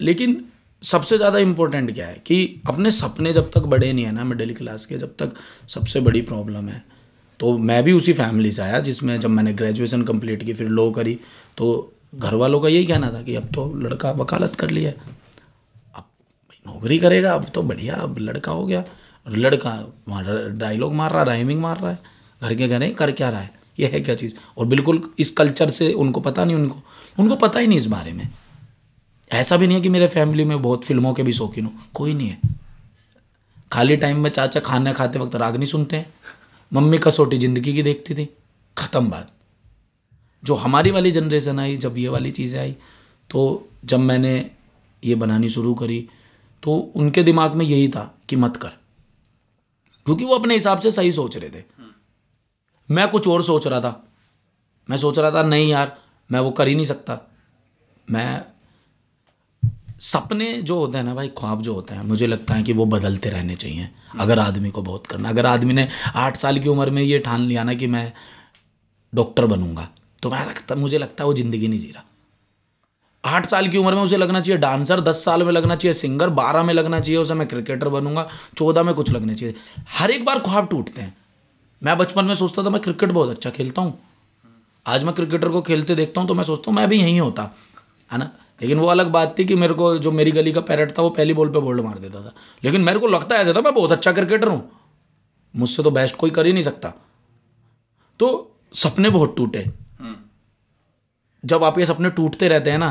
लेकिन 0.00 0.44
सबसे 0.82 1.16
ज़्यादा 1.16 1.38
इम्पोर्टेंट 1.38 1.94
क्या 1.94 2.06
है 2.06 2.22
कि 2.26 2.62
अपने 2.68 2.90
सपने 2.90 3.32
जब 3.32 3.50
तक 3.50 3.62
बड़े 3.66 3.92
नहीं 3.92 4.04
है 4.04 4.12
ना 4.12 4.24
मिडिल 4.24 4.54
क्लास 4.54 4.86
के 4.86 4.98
जब 4.98 5.14
तक 5.18 5.34
सबसे 5.68 6.00
बड़ी 6.00 6.22
प्रॉब्लम 6.22 6.68
है। 6.68 6.82
तो 7.40 7.56
मैं 7.58 7.82
भी 7.82 7.92
उसी 7.92 8.12
फैमिली 8.12 8.52
से 8.52 8.62
आया, 8.62 8.78
जिसमें 8.78 9.20
जब 9.20 9.30
मैंने 9.30 9.52
ग्रेजुएशन 9.52 10.02
कंप्लीट 10.02 10.42
की, 10.42 10.52
फिर 10.52 10.68
लॉ 10.68 10.90
करी 10.90 11.18
तो 11.56 11.92
घर 12.14 12.34
वालों 12.34 12.60
का 12.60 12.68
यही 12.68 12.86
कहना 12.86 13.12
था 13.12 13.22
कि 13.22 13.34
अब 13.34 13.48
तो 13.54 13.72
लड़का 13.74 14.10
वकालत 14.10 14.54
कर 14.54 14.70
लिया 14.70 14.92
अब 15.94 16.04
नौकरी 16.66 16.98
करेगा, 16.98 17.34
अब 17.34 17.46
तो 17.54 17.62
बढ़िया, 17.62 17.94
अब 17.94 18.18
लड़का 18.18 18.52
हो 18.52 18.66
गया। 18.66 18.80
और 19.26 19.36
लड़का 19.36 19.72
वहाँ 20.08 20.52
डायलॉग 20.52 20.94
मार 20.94 21.10
रहा 21.10 21.20
है 21.20 21.26
राइमिंग 21.26 21.60
मार 21.60 21.80
रहा 21.80 21.90
है। 21.90 21.98
घर 22.42 22.54
के 22.54 22.68
कहने 22.68 22.88
कर 22.90 23.12
क्या 23.12 23.28
रहा 23.28 23.40
है? 23.40 23.50
ये 23.78 23.86
है 23.86 24.00
क्या 24.00 24.14
चीज़? 24.14 24.32
और 24.58 24.66
बिल्कुल 24.66 25.02
इस 25.18 25.30
कल्चर 25.30 25.70
से 25.70 25.92
उनको 25.92 26.20
पता 26.20 26.44
नहीं, 26.44 26.56
उनको 26.56 26.80
उनको 27.18 27.36
पता 27.36 27.60
ही 27.60 27.66
नहीं 27.66 27.78
इस 27.78 27.86
बारे 27.86 28.12
में। 28.12 28.28
ऐसा 29.32 29.56
भी 29.56 29.66
नहीं 29.66 29.76
है 29.76 29.82
कि 29.82 29.88
मेरे 29.88 30.08
फैमिली 30.08 30.44
में 30.44 30.62
बहुत 30.62 30.84
फ़िल्मों 30.84 31.14
के 31.14 31.22
भी 31.22 31.32
शौकीन 31.32 31.64
हो। 31.64 31.72
कोई 31.94 32.14
नहीं 32.14 32.28
है। 32.28 32.38
खाली 33.72 33.96
टाइम 33.96 34.18
में 34.20 34.30
चाचा 34.30 34.60
खाना 34.60 34.92
खाते 34.92 35.18
वक्त 35.18 35.36
राग 35.36 35.56
नहीं 35.56 35.66
सुनते 35.66 35.96
हैं। 35.96 36.14
मम्मी 36.74 36.98
कसौटी 36.98 37.38
ज़िंदगी 37.38 37.72
की 37.74 37.82
देखती 37.82 38.14
थी। 38.14 38.28
ख़त्म 38.76 39.10
बात। 39.10 39.30
जो 40.42 40.54
हमारी 40.54 40.90
वाली 40.90 41.10
जनरेशन 41.10 41.58
आई, 41.58 41.76
जब 41.76 41.98
ये 41.98 42.08
वाली 42.08 42.30
चीज़ें 42.30 42.60
आई 42.60 42.76
तो 43.30 43.68
जब 43.84 44.00
मैंने 44.00 44.50
ये 45.02 45.14
बनानी 45.14 45.48
शुरू 45.48 45.74
करी 45.74 46.08
तो 46.62 46.76
उनके 46.96 47.22
दिमाग 47.22 47.54
में 47.54 47.64
यही 47.66 47.88
था 47.88 48.02
कि 48.28 48.36
मत 48.36 48.56
कर। 48.56 48.68
क्योंकि 50.06 50.24
वो 50.24 50.34
अपने 50.34 50.54
हिसाब 50.54 50.80
से 50.80 50.90
सही 50.90 51.12
सोच 51.12 51.36
रहे 51.36 51.50
थे। 51.50 51.62
मैं 52.88 53.08
कुछ 53.08 53.28
और 53.28 53.42
सोच 53.42 53.66
रहा 53.66 53.80
था। 53.80 54.00
मैं 54.88 54.96
सोच 54.96 55.18
रहा 55.18 55.30
था, 55.30 55.42
नहीं 55.42 55.68
यार, 55.70 55.96
मैं 56.30 56.40
वो 56.40 56.50
कर 56.50 56.68
ही 56.68 56.74
नहीं 56.74 56.86
सकता। 56.86 57.18
मैं 58.08 58.44
सपने 60.04 60.52
जो 60.62 60.78
होते 60.78 60.98
हैं 60.98 61.04
ना 61.04 61.14
भाई, 61.14 61.28
ख्वाब 61.38 61.62
जो 61.62 61.74
होते 61.74 61.94
हैं, 61.94 62.02
मुझे 62.04 62.26
लगता 62.26 62.54
है 62.54 62.62
कि 62.62 62.72
वो 62.72 62.86
बदलते 62.86 63.30
रहने 63.30 63.54
चाहिए, 63.56 63.88
अगर 64.20 64.38
आदमी 64.38 64.70
को 64.70 64.82
बहुत 64.82 65.06
करना। 65.06 65.28
अगर 65.28 65.46
आदमी 65.46 65.72
ने 65.72 65.88
आठ 66.16 66.36
साल 66.36 66.58
की 66.58 66.68
उम्र 66.68 66.90
में 66.90 67.02
ये 67.02 67.18
ठान 67.18 67.40
लिया 67.42 67.64
ना 67.64 67.74
कि 67.74 67.86
मैं 67.88 68.12
डॉक्टर 69.12 69.46
बनूँगा 69.46 69.88
तो 70.22 70.30
मैं 70.30 70.46
लगता, 70.46 70.74
मुझे 70.74 70.98
लगता 70.98 71.24
है 71.24 71.26
वो 71.26 71.34
ज़िंदगी 71.34 71.68
नहीं 71.68 71.80
जी 71.80 71.90
रहा। 71.90 72.04
आठ 73.24 73.46
साल 73.46 73.68
की 73.68 73.78
उम्र 73.78 73.94
में 73.94 74.02
उसे 74.02 74.16
लगना 74.16 74.40
चाहिए 74.40 74.60
डांसर, 74.60 75.00
दस 75.00 75.24
साल 75.24 75.42
में 75.42 75.52
लगना 75.52 75.76
चाहिए 75.76 75.94
सिंगर, 75.94 76.28
बारह 76.30 76.62
में 76.62 76.74
लगना 76.74 77.00
चाहिए, 77.00 77.18
उसे 77.18 77.34
मैं 77.34 77.46
क्रिकेटर 77.48 77.88
बनूँगा, 77.88 78.28
चौदह 78.58 78.82
में 78.82 78.94
कुछ 78.94 79.10
लगना 79.10 79.34
चाहिए। 79.34 79.54
हर 79.90 80.10
एक 80.10 80.24
बार 80.24 80.38
ख्वाब 80.40 80.68
टूटते 80.68 81.00
हैं। 81.00 81.16
मैं 81.82 81.96
बचपन 81.98 82.24
में 82.24 82.34
सोचता 82.34 82.64
था, 82.64 82.70
मैं 82.70 82.80
क्रिकेट 82.82 83.10
बहुत 83.10 83.30
अच्छा 83.30 83.50
खेलता 83.50 83.82
हूँ। 83.82 83.98
आज 84.86 85.04
मैं 85.04 85.14
क्रिकेटर 85.14 85.48
को 85.48 85.62
खेलते 85.62 85.94
देखता 85.94 86.20
हूँ 86.20 86.28
तो 86.28 86.34
मैं 86.34 86.44
सोचता 86.44 86.70
हूँ 86.70 86.76
मैं 86.76 86.88
भी 86.88 87.00
यहीं 87.00 87.20
होता। 87.20 87.50
है 88.10 88.18
ना? 88.18 88.30
लेकिन 88.60 88.78
वो 88.78 88.86
अलग 88.86 89.10
बात 89.10 89.34
थी 89.38 89.44
कि 89.44 89.54
मेरे 89.54 89.74
को 89.74 89.96
जो 89.98 90.12
मेरी 90.12 90.30
गली 90.30 90.52
का 90.52 90.60
पैरट 90.60 90.98
था 90.98 91.02
वो 91.02 91.10
पहली 91.10 91.34
बॉल 91.34 91.48
पे 91.48 91.60
बोल्ड 91.60 91.80
मार 91.80 91.98
देता 91.98 92.20
था। 92.20 92.32
लेकिन 92.64 92.80
मेरे 92.80 92.98
को 92.98 93.06
लगता 93.06 93.36
ऐसा 93.36 93.52
था 93.52 93.60
मैं 93.60 93.74
बहुत 93.74 93.92
अच्छा 93.92 94.12
क्रिकेटर 94.12 94.48
हूँ। 94.48 94.70
मुझसे 95.54 95.82
तो 95.82 95.90
बेस्ट 95.90 96.16
कोई 96.16 96.30
कर 96.30 96.46
ही 96.46 96.52
नहीं 96.52 96.62
सकता। 96.62 96.92
तो 98.20 98.56
सपने 98.74 99.10
बहुत 99.10 99.34
टूटे। 99.36 99.64
जब 100.00 100.16
जब 101.44 101.64
आपके 101.64 101.86
सपने 101.86 102.10
टूटते 102.10 102.48
रहते 102.48 102.70
हैं 102.70 102.78
ना 102.78 102.90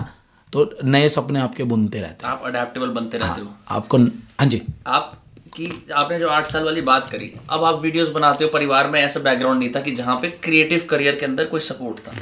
तो 0.54 0.70
नए 0.84 1.10
सपने 1.10 1.40
आपके 1.40 1.64
बुनते 1.64 2.02
रहते 2.02 2.28
हैं। 2.28 2.34
आप 2.34 2.42
अडेप्टेबल 2.46 2.90
बनते 2.90 3.18
रहते 3.18 3.42
हो 3.42 3.48
आपको 3.70 3.98
हाँ 3.98 4.46
जी। 4.46 4.62
आप 4.88 5.23
की 5.56 5.68
आपने 5.94 6.20
जो 6.20 6.30
आठ 6.30 6.48
साल 6.48 6.64
वाली 6.64 6.82
बात 6.82 7.10
करी 7.10 7.32
अब 7.50 7.64
आप 7.64 7.82
वीडियोस 7.82 8.10
बनाते 8.10 8.44
हो 8.44 8.50
परिवार 8.50 8.88
में 8.88 9.00
ऐसा 9.02 9.20
बैकग्राउंड 9.20 9.60
नहीं 9.60 9.70
था 9.70 9.82
कि 9.82 9.92
जहाँ 9.92 10.16
पे 10.22 10.30
क्रिएटिव 10.44 10.86
करियर 10.90 11.16
के 11.16 11.26
अंदर 11.26 11.46
कोई 11.46 11.60
सपोर्ट 11.60 12.00
था। 12.00 12.14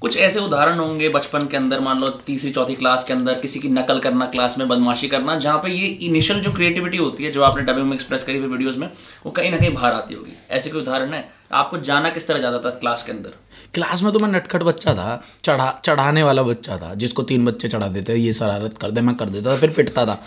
कुछ 0.00 0.16
ऐसे 0.18 0.40
उदाहरण 0.40 0.78
होंगे 0.78 1.08
बचपन 1.08 1.46
के 1.46 1.56
अंदर 1.56 1.80
मान 1.80 2.00
लो 2.00 2.08
तीसरी 2.26 2.50
चौथी 2.50 2.74
क्लास 2.74 3.04
के 3.04 3.12
अंदर 3.12 3.34
किसी 3.40 3.60
की 3.60 3.68
नकल 3.68 3.98
करना 3.98 4.26
क्लास 4.26 4.58
में 4.58 4.66
बदमाशी 4.68 5.08
करना 5.08 5.38
जहाँ 5.38 5.58
पे 5.58 5.70
ये 5.70 5.86
इनिशियल 6.06 6.40
जो 6.40 6.52
क्रिएटिविटी 6.52 6.98
होती 6.98 7.24
है 7.24 7.30
जो 7.32 7.42
आपने 7.42 7.62
डबिंग 7.62 7.86
में 7.86 7.94
एक्सप्रेस 7.94 8.24
करी 8.24 8.40
फिर 8.40 8.48
वीडियोज़ 8.48 8.78
में 8.78 8.90
वो 9.26 9.30
कहीं 9.30 9.50
ना 9.50 9.56
कहीं 9.56 9.72
बाहर 9.74 9.92
आती 9.92 10.14
होगी। 10.14 10.36
ऐसे 10.50 10.70
कोई 10.70 10.82
उदाहरण 10.82 11.12
है? 11.12 11.28
आपको 11.52 11.78
जाना 11.80 12.10
किस 12.10 12.26
तरह 12.28 12.38
जाता 12.38 12.58
था 12.58 12.70
क्लास 12.70 13.02
के 13.02 13.12
अंदर? 13.12 13.30
क्लास 13.74 14.02
में 14.02 14.12
तो 14.12 14.18
मैं 14.18 14.28
नटखट 14.28 14.62
बच्चा 14.62 14.94
था 14.94 15.22
चढ़ा 15.44 15.72
चढ़ाने 15.84 16.22
वाला 16.22 16.42
बच्चा 16.42 16.76
था 16.76 16.94
जिसको 16.94 17.22
तीन 17.22 17.46
बच्चे 17.46 17.68
चढ़ा 17.68 17.88
देते 17.88 18.16
ये 18.16 18.32
शरारत 18.32 18.78
कर 18.80 18.90
दे 18.90 19.00
मैं 19.00 19.14
कर 19.16 19.26
देता 19.26 19.50
था 19.50 19.56
फिर 19.56 19.70
पिटता 19.70 20.06
था। 20.06 20.22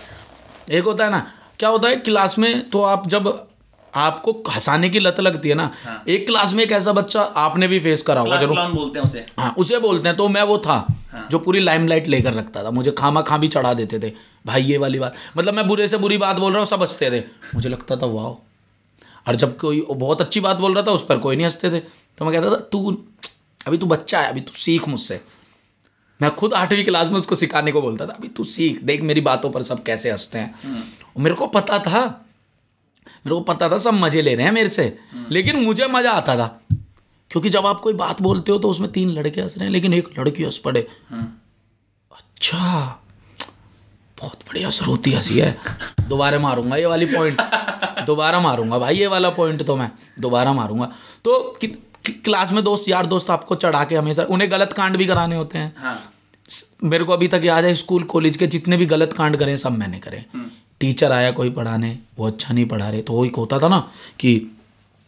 एक 0.71 0.83
होता 0.83 1.05
है 1.05 1.11
ना 1.11 1.25
क्या 1.63 1.69
होता 1.69 1.87
है 1.87 1.95
क्लास 1.97 2.37
में 2.39 2.69
तो 2.69 2.81
आप 2.83 3.07
जब 3.09 3.27
आपको 3.93 4.31
हंसाने 4.49 4.89
की 4.89 4.99
लत 4.99 5.19
लगती 5.19 5.49
है 5.49 5.55
ना 5.55 5.69
हाँ। 5.83 6.03
एक 6.07 6.25
क्लास 6.25 6.53
में 6.53 6.63
एक 6.63 6.71
ऐसा 6.71 6.91
बच्चा 6.93 7.21
आपने 7.39 7.67
भी 7.67 7.79
फेस 7.79 8.01
करा 8.01 8.21
होगा 8.21 8.37
ज़रूर। 8.37 8.57
बोलते 8.71 8.99
हैं 8.99 9.05
उसे। 9.05 9.25
हाँ 9.39 9.53
उसे 9.57 9.79
बोलते 9.79 10.09
हैं 10.09 10.15
तो 10.17 10.27
मैं 10.29 10.41
वो 10.43 10.57
था 10.57 10.75
हाँ। 11.11 11.27
जो 11.31 11.39
पूरी 11.39 11.59
लाइमलाइट 11.59 12.07
लेकर 12.07 12.33
रखता 12.33 12.63
था 12.63 12.71
मुझे 12.71 12.91
खामा 12.91 13.21
खा 13.21 13.37
भी 13.37 13.47
चढ़ा 13.47 13.73
देते 13.73 13.99
थे। 13.99 14.11
भाई 14.45 14.63
ये 14.63 14.77
वाली 14.77 14.99
बात 14.99 15.15
मतलब 15.37 15.53
मैं 15.53 15.67
बुरे 15.67 15.87
से 15.87 15.97
बुरी 15.97 16.17
बात 16.17 16.39
बोल 16.39 16.51
रहा 16.51 16.59
हूँ 16.59 16.67
सब 16.67 16.81
हँसते 16.81 17.11
थे। 17.11 17.23
मुझे 17.55 17.69
लगता 17.69 17.95
था 17.95 18.05
वाह 18.07 18.27
और 19.27 19.35
जब 19.35 19.57
कोई 19.57 19.85
बहुत 19.89 20.21
अच्छी 20.21 20.39
बात 20.39 20.57
बोल 20.57 20.73
रहा 20.75 20.83
था 20.83 20.91
उस 20.91 21.05
पर 21.05 21.17
कोई 21.17 21.35
नहीं 21.35 21.45
हँसते 21.45 21.71
थे। 21.71 21.79
तो 21.79 22.25
मैं 22.25 22.33
कहता 22.33 22.55
था 22.55 22.59
तू 22.71 22.91
अभी 23.67 23.77
तू 23.77 23.85
बच्चा 23.87 24.19
है 24.19 24.29
अभी 24.29 24.41
तू 24.41 24.53
सीख 24.59 24.87
मुझसे। 24.87 25.21
मैं 26.23 26.35
खुद 26.35 26.53
आठवीं 26.53 26.83
क्लास 26.85 27.07
में 27.07 27.17
उसको 27.17 27.35
सिखाने 27.35 27.71
को 27.71 27.81
बोलता 27.81 28.05
था 28.07 28.13
अभी 28.13 28.27
तू 28.27 28.43
सीख 28.49 28.81
देख 28.83 29.01
मेरी 29.03 29.21
बातों 29.21 29.49
पर 29.49 29.63
सब 29.63 29.83
कैसे 29.83 30.11
हँसते 30.11 30.39
हैं। 30.39 30.53
और 31.05 31.21
मेरे 31.21 31.35
को 31.35 31.47
पता 31.47 31.79
था 31.79 32.01
मेरे 33.25 33.35
को 33.35 33.39
पता 33.43 33.69
था 33.69 33.77
सब 33.77 33.93
मज़े 33.95 34.21
ले 34.21 34.35
रहे 34.35 34.45
हैं 34.45 34.51
मेरे 34.51 34.69
से 34.69 34.85
लेकिन 35.31 35.59
मुझे 35.59 35.87
मज़ा 35.87 36.11
आता 36.11 36.35
था 36.37 36.47
क्योंकि 37.31 37.49
जब 37.49 37.65
आप 37.65 37.79
कोई 37.79 37.93
बात 37.93 38.21
बोलते 38.21 38.51
हो 38.51 38.57
तो 38.57 38.69
उसमें 38.69 38.91
तीन 38.91 39.09
लड़के 39.09 39.41
हंस 39.41 39.57
रहे 39.57 39.65
हैं 39.65 39.71
लेकिन 39.71 39.93
एक 39.93 40.09
लड़की 40.19 40.43
हंस 40.43 40.57
पड़े। 40.57 40.87
अच्छा 42.11 42.59
बहुत 44.17 44.39
बढ़िया 44.47 44.69
श्रुति 44.69 45.13
हँसी 45.13 45.39
है। 45.39 45.55
दोबारा 46.07 46.39
मारूँगा 46.39 46.75
ये 46.75 46.85
वाली 46.85 47.05
पॉइंट 47.05 47.41
दोबारा 48.05 48.39
मारूँगा 48.39 48.79
भाई 48.79 48.97
ये 48.97 49.07
वाला 49.07 49.29
पॉइंट 49.29 49.63
तो 49.63 49.75
मैं 49.75 49.91
दोबारा 50.19 50.53
मारूँगा। 50.53 50.85
तो 51.25 51.39
कि, 51.61 51.67
कि, 51.67 52.11
क्लास 52.13 52.51
में 52.51 52.63
दोस्त 52.63 52.89
यार 52.89 53.05
दोस्त 53.05 53.29
आपको 53.29 53.55
चढ़ा 53.55 53.83
के 53.83 53.95
हमेशा 53.95 54.23
उन्हें 54.29 54.51
गलत 54.51 54.73
कांड 54.73 54.97
भी 54.97 55.07
कराने 55.07 55.35
होते 55.35 55.57
हैं। 55.57 55.73
हाँ। 55.77 56.12
मेरे 56.83 57.03
को 57.03 57.13
अभी 57.13 57.27
तक 57.27 57.41
याद 57.43 57.65
है 57.65 57.73
स्कूल 57.75 58.03
कॉलेज 58.05 58.37
के 58.37 58.47
जितने 58.47 58.77
भी 58.77 58.85
गलत 58.85 59.13
कांड 59.13 59.37
करें 59.37 59.55
सब 59.57 59.71
मैंने 59.71 59.99
करे। 59.99 60.25
टीचर 60.79 61.11
आया 61.11 61.31
कोई 61.31 61.49
पढ़ाने 61.49 61.97
वो 62.17 62.27
अच्छा 62.27 62.53
नहीं 62.53 62.65
पढ़ा 62.65 62.89
रहे। 62.89 63.01
तो 63.01 63.13
वो 63.13 63.25
एक 63.25 63.35
होता 63.35 63.59
था 63.59 63.67
ना 63.67 63.79
कि 64.19 64.35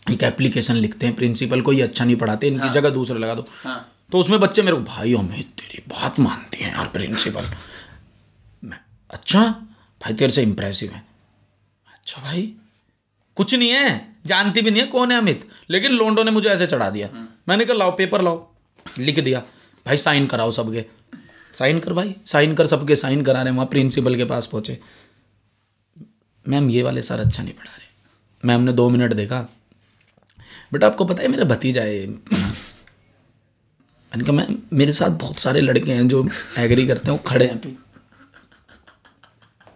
एक 0.06 0.24
एप्लीकेशन 0.24 0.76
लिखते 0.76 1.06
हैं 1.06 1.16
प्रिंसिपल 1.16 1.62
कोई 1.62 1.82
अच्छा 1.82 2.06
नहीं 2.06 2.16
पढ़ाते 2.16 2.48
इनकी 2.48 2.70
जगह 2.70 2.90
दूसरे 2.90 3.20
लगा 3.20 3.36
दो। 3.36 3.48
हाँ। 3.64 3.78
तो 4.12 4.20
उसमें 4.20 4.40
बच्चे 4.40 4.62
मेरे 4.62 4.78
को 4.78 4.84
भाई 4.84 5.14
अमित 5.14 5.48
तेरी 5.60 5.84
बात 5.90 6.20
मानती 6.20 6.64
हैं 6.64 6.72
यार 6.72 6.88
प्रिंसिपल 6.88 7.46
मैं 8.64 8.80
अच्छा? 9.10 9.44
भाई 10.02 10.14
तेरे 10.14 10.32
से 10.32 10.44
इम्प्रेसिव 10.44 10.92
है। 10.92 11.04
अच्छा 11.88 12.22
भाई 12.22 12.52
कुछ 13.38 13.54
नहीं 13.56 13.70
है 13.70 14.16
जानती 14.26 14.62
भी 14.62 14.72
नहीं 14.72 14.82
है 14.82 14.88
कौन 14.88 15.12
है 15.12 15.18
अमित। 15.18 15.48
लेकिन 15.70 15.92
लोंडो 15.92 16.24
ने 16.24 16.32
मुझे 16.32 16.50
ऐसे 16.50 16.68
चढ़ा 16.68 16.90
दिया। 16.90 17.10
मैंने 17.50 17.66
कहा 17.66 17.78
लाओ 17.78 17.96
पेपर 17.98 18.22
लाओ। 18.22 18.46
लिख 19.00 19.20
दिया। 19.20 19.40
भाई 19.86 19.98
साइन 19.98 20.26
कराओ 20.28 20.52
सबके। 20.52 20.86
साइन 21.56 21.80
कर 21.80 21.94
भाई 21.94 22.16
साइन 22.26 22.56
कर 22.56 22.68
सबके 22.68 22.96
साइन 22.96 23.24
करा 23.24 23.42
रहे 23.42 23.52
हैं 23.52 23.58
वहाँ 23.58 23.68
प्रिंसिपल 23.68 24.16
के 24.16 24.26
पास 24.26 24.46
पहुँचे। 24.46 24.80
मैम 26.46 26.70
ये 26.70 26.84
वाले 26.84 27.02
सर 27.02 27.20
अच्छा 27.20 27.44
नहीं 27.44 27.54
पढ़ा 27.54 27.72
रहे। 27.72 27.88
मैम 28.44 28.62
ने 28.62 28.74
दो 28.74 28.90
मिनट 28.90 29.14
देखा। 29.14 29.48
बेटा 30.74 30.88
आपको 30.88 31.06
पता 31.06 31.24
है 31.24 31.28
मेरा 31.28 31.44
भतीजा 31.46 31.82
है। 31.82 32.08
मैंने 32.08 34.24
कहा 34.24 34.32
मैम 34.32 34.58
मेरे 34.74 34.92
साथ 34.94 35.10
बहुत 35.20 35.40
सारे 35.40 35.62
लड़के 35.62 35.92
हैं 35.92 36.08
जो 36.08 36.28
एग्री 36.58 36.88
करते 36.88 37.12
हैं 37.12 37.18
वो 37.18 37.24
खड़े 37.28 37.46
हैं 37.46 37.54
अभी। 37.54 37.78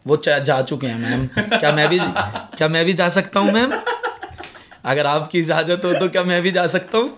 वो 0.07 0.17
जा 0.25 0.61
चुके 0.61 0.87
हैं 0.87 0.99
मैम। 0.99 1.27
क्या 1.59 1.71
मैं 1.71 1.87
भी 1.89 1.99
क्या 2.57 2.67
मैं 2.67 2.85
भी 2.85 2.93
जा 2.93 3.09
सकता 3.09 3.39
हूँ 3.39 3.51
मैम? 3.51 3.71
अगर 4.85 5.07
आपकी 5.07 5.39
इजाज़त 5.39 5.85
हो 5.85 5.93
तो 5.93 6.09
क्या 6.09 6.23
मैं 6.23 6.41
भी 6.41 6.51
जा 6.51 6.67
सकता 6.67 6.97
हूँ? 6.97 7.09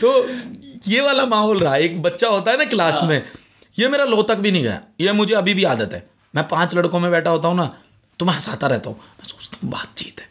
तो 0.00 0.28
ये 0.88 1.00
वाला 1.00 1.26
माहौल 1.26 1.60
रहा। 1.60 1.76
एक 1.78 2.02
बच्चा 2.02 2.28
होता 2.28 2.50
है 2.50 2.58
ना 2.58 2.64
क्लास 2.66 3.00
में 3.04 3.22
ये 3.78 3.88
मेरा 3.88 4.04
लो 4.04 4.22
तक 4.22 4.36
भी 4.36 4.50
नहीं 4.50 4.62
गया। 4.62 4.80
ये 5.00 5.12
मुझे 5.12 5.34
अभी 5.34 5.54
भी 5.54 5.64
आदत 5.64 5.92
है। 5.92 6.06
मैं 6.34 6.46
पाँच 6.48 6.74
लड़कों 6.74 7.00
में 7.00 7.10
बैठा 7.10 7.30
होता 7.30 7.48
हूँ 7.48 7.56
ना 7.56 7.72
तो 8.20 8.24
मैं 8.24 8.34
हंसाता 8.34 8.66
रहता 8.66 8.90
हूँ। 8.90 8.96
मैं 8.96 9.26
सोचता 9.28 9.58
हूँ, 9.62 9.70
बातचीत 9.70 10.20
है। 10.20 10.26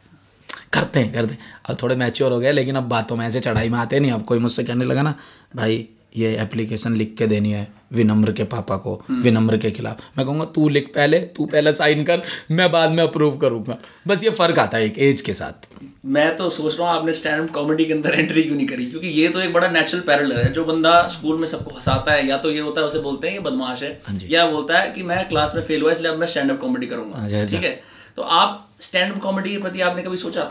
करते 0.73 0.99
हैं 0.99 1.13
करते 1.13 1.33
हैं। 1.33 1.39
अब 1.65 1.77
थोड़े 1.81 1.95
मैच्योर 1.95 2.31
हो 2.31 2.39
गए, 2.39 2.51
लेकिन 2.51 2.75
अब 2.75 2.83
बातों 2.83 3.15
में 3.15 3.25
ऐसे 3.27 3.39
चढ़ाई 3.39 3.69
में 3.69 3.77
आते 3.79 3.99
नहीं। 3.99 4.11
अब 4.11 4.23
कोई 4.25 4.39
मुझसे 4.39 4.63
कहने 4.63 4.85
लगा 4.85 5.01
ना, 5.01 5.13
भाई 5.55 5.87
ये 6.15 6.35
एप्लीकेशन 6.41 6.95
लिख 6.95 7.15
के 7.17 7.27
देनी 7.27 7.51
है 7.51 7.67
विनम्र 7.93 8.31
के 8.31 8.43
पापा 8.43 8.75
को 8.77 9.01
विनम्र 9.11 9.57
के 9.57 9.71
खिलाफ। 9.71 10.01
मैं 10.17 10.25
कहूँगा 10.25 10.45
तू 10.45 10.67
लिख 10.69 10.87
पहले 10.87 11.19
तू 11.35 11.45
पहले 11.45 11.73
साइन 11.73 12.03
कर 12.03 12.21
मैं 12.51 12.71
बाद 12.71 12.91
में 12.91 13.03
अप्रूव 13.03 13.37
करूँगा। 13.37 13.77
बस 14.07 14.23
ये 14.23 14.29
फ़र्क 14.29 14.59
आता 14.59 14.77
है 14.77 14.85
एक 14.85 14.97
एज 14.99 15.21
के 15.21 15.33
साथ। 15.33 15.67
मैं 16.05 16.35
तो 16.37 16.49
सोच 16.49 16.77
रहा 16.79 16.89
हूँ 16.89 16.99
आपने 16.99 17.13
स्टैंड 17.13 17.41
अप 17.41 17.53
कॉमेडी 17.53 17.85
के 17.85 17.93
अंदर 17.93 18.13
एंट्री 18.13 18.43
क्यों 18.43 18.55
नहीं 18.55 18.67
करी? 18.67 18.85
क्योंकि 18.85 19.07
ये 19.07 19.29
तो 19.29 19.41
एक 19.41 19.53
बड़ा 19.53 19.67
नेचुरल 19.67 20.03
पैरल 20.07 20.31
है। 20.31 20.51
जो 20.53 20.65
बंदा 20.65 21.01
स्कूल 21.07 21.39
में 21.39 21.47
सबको 21.47 21.75
हंसाता 21.75 22.13
है 22.13 22.27
या 22.27 22.37
तो 22.37 22.51
ये 22.51 22.59
होता 22.59 22.81
है 22.81 22.87
उसे 22.87 22.99
बोलते 22.99 23.27
हैं 23.27 23.33
ये 23.33 23.39
बदमाश 23.41 23.83
है। 23.83 23.99
या 24.31 24.45
बोलता 24.51 24.79
है 24.79 24.91
कि 24.91 25.03
मैं 25.03 25.27
क्लास 25.29 25.55
में 25.55 25.63
फेल 25.63 25.81
हुआ 25.81 25.91
इसलिए 25.91 26.11
अब 26.11 26.19
मैं 26.19 26.27
स्टैंड 26.27 26.51
अप 26.51 26.59
कॉमेडी 26.61 26.87
करूँगा। 26.87 27.23
अच्छा, 27.25 27.41
अच्छा। 27.41 27.57
ठीक 27.57 27.65
है? 27.65 27.79
तो 28.15 28.21
आप 28.21 28.61
स्टैंड 28.81 29.13
अप 29.13 29.21
कॉमेडी 29.21 29.51
के 29.51 29.61
प्रति 29.61 29.81
आपने 29.81 30.03
कभी 30.03 30.17
सोचा? 30.17 30.43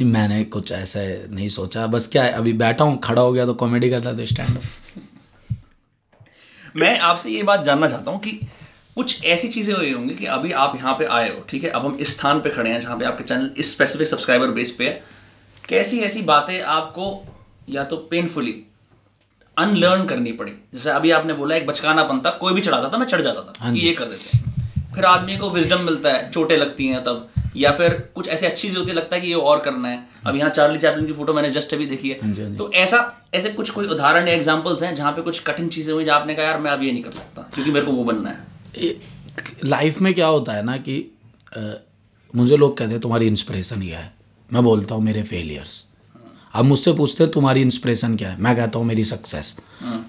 नहीं 0.00 0.10
मैंने 0.10 0.42
कुछ 0.44 0.72
ऐसा 0.72 1.00
नहीं 1.30 1.48
सोचा। 1.48 1.86
बस 1.86 2.06
क्या 2.06 2.22
है 2.22 2.32
अभी 2.32 2.52
बैठा 2.62 2.84
हूँ 2.84 2.98
खड़ा 3.04 3.22
हो 3.22 3.32
गया 3.32 3.46
तो 3.46 3.54
कॉमेडी 3.54 3.90
करता 3.90 4.12
तो 4.12 4.26
स्टैंड 4.26 4.58
मैं 6.76 6.98
आपसे 7.00 7.30
ये 7.30 7.42
बात 7.42 7.62
जानना 7.64 7.88
चाहता 7.88 8.10
हूँ 8.10 8.20
कि 8.20 8.30
कुछ 8.96 9.24
ऐसी 9.24 9.48
चीज़ें 9.48 9.74
हुई 9.74 9.92
होंगी 9.92 10.14
कि 10.14 10.26
अभी 10.26 10.52
आप 10.52 10.76
यहाँ 10.76 10.94
पे 10.98 11.04
आए 11.06 11.28
हो 11.28 11.44
ठीक 11.48 11.64
है? 11.64 11.70
अब 11.70 11.84
हम 11.86 11.96
इस 12.00 12.14
स्थान 12.16 12.40
पे 12.40 12.50
खड़े 12.50 12.70
हैं 12.70 12.80
जहाँ 12.80 12.98
पे 12.98 13.04
आपके 13.04 13.24
चैनल 13.24 13.50
इस 13.58 13.74
स्पेसिफिक 13.74 14.08
सब्सक्राइबर 14.08 14.50
बेस 14.50 14.70
पे 14.70 14.88
है। 14.88 15.02
कैसी 15.68 16.00
ऐसी 16.00 16.22
बातें 16.22 16.60
आपको 16.60 17.06
या 17.70 17.84
तो 17.84 17.96
पेनफुली 18.10 18.54
अनलर्न 19.56 20.06
करनी 20.06 20.32
पड़ी? 20.32 20.52
जैसे 20.74 20.90
अभी 20.90 21.10
आपने 21.10 21.32
बोला 21.32 21.56
एक 21.56 21.66
बचकानापन 21.66 22.20
था 22.20 22.30
कोई 22.38 22.54
भी 22.54 22.60
चढ़ाता 22.60 22.88
था 22.88 22.98
मैं 22.98 23.06
चढ़ 23.06 23.20
जाता 23.20 23.42
था 23.42 23.64
हाँ 23.64 23.72
ये 23.74 23.92
कर 23.92 24.04
देते 24.04 24.36
हैं। 24.36 24.51
फिर 24.94 25.04
आदमी 25.04 25.36
को 25.36 25.50
विजडम 25.50 25.80
मिलता 25.84 26.12
है 26.12 26.30
चोटें 26.30 26.56
लगती 26.56 26.86
हैं 26.86 27.02
तब 27.04 27.28
या 27.56 27.70
फिर 27.72 27.92
कुछ 28.14 28.28
ऐसी 28.28 28.46
अच्छी 28.46 28.68
चीज़ 28.68 28.76
होती 28.78 28.90
है 28.90 28.96
लगता 28.96 29.16
है 29.16 29.20
कि 29.22 29.28
ये 29.28 29.34
और 29.34 29.58
करना 29.60 29.88
है। 29.88 29.98
अब 30.26 30.36
यहाँ 30.36 30.50
चार्ली 30.50 30.78
चैपलिन 30.78 31.06
की 31.06 31.12
फ़ोटो 31.12 31.34
मैंने 31.34 31.50
जस्ट 31.50 31.74
अभी 31.74 31.86
देखी 31.86 32.10
हाँ। 32.12 32.18
हाँ 32.22 32.34
है 32.36 32.54
तो 32.56 32.70
ऐसा 32.72 32.98
ऐसे 33.34 33.48
कुछ 33.52 33.70
कोई 33.70 33.86
उदाहरण 33.88 34.28
या 34.28 34.34
एग्जाम्पल्स 34.34 34.82
हैं 34.82 34.94
जहाँ 34.94 35.12
पे 35.12 35.22
कुछ 35.22 35.40
कठिन 35.42 35.68
चीज़ें 35.68 35.92
हुई 35.94 36.04
जहाँ 36.04 36.20
आपने 36.20 36.34
कहा 36.34 36.46
यार 36.46 36.60
मैं 36.60 36.70
अब 36.70 36.82
ये 36.82 36.92
नहीं 36.92 37.02
कर 37.02 37.10
सकता 37.12 37.48
क्योंकि 37.54 37.70
मेरे 37.70 37.86
को 37.86 37.92
वो 37.92 38.04
बनना 38.04 38.30
है? 38.30 38.94
लाइफ 39.64 40.00
में 40.00 40.12
क्या 40.14 40.26
होता 40.26 40.52
है 40.52 40.62
ना 40.64 40.76
कि 40.78 40.98
अ, 41.52 41.60
मुझे 42.34 42.56
लोग 42.56 42.76
कहते 42.76 42.90
हैं 42.92 43.00
तुम्हारी 43.00 43.26
इंस्पिरेशन 43.26 43.86
क्या 43.86 43.98
है। 43.98 44.12
मैं 44.50 44.62
बोलता 44.64 44.94
हूँ 44.94 45.02
मेरे 45.04 45.22
फेलियर्स 45.22 45.82
अब 46.54 46.64
मुझसे 46.64 46.92
पूछते 46.92 47.24
हैं 47.24 47.32
तुम्हारी 47.32 47.60
इंस्पिरेशन 47.62 48.16
क्या 48.16 48.28
है? 48.30 48.40
मैं 48.40 48.56
कहता 48.56 48.78
हूँ 48.78 48.86
मेरी 48.86 49.04
सक्सेस 49.04 49.56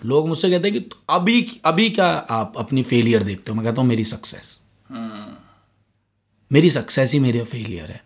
लोग 0.06 0.28
मुझसे 0.28 0.50
कहते 0.52 0.70
हैं 0.70 0.80
कि 0.82 0.90
अभी 1.10 1.62
अभी 1.66 1.90
क्या 1.90 2.08
आप 2.32 2.54
अपनी 2.58 2.84
फेलियर 2.84 3.24
देखते 3.24 3.52
हो? 3.52 3.56
मैं 3.58 3.66
कहता 3.66 3.82
हूँ 3.82 3.90
मेरी 3.90 4.04
सक्सेस 4.06 4.58
मेरी 6.52 6.70
सक्सेस 6.72 7.14
ही 7.14 7.20
मेरा 7.20 7.44
फेलियर 7.46 7.92
है। 7.92 8.02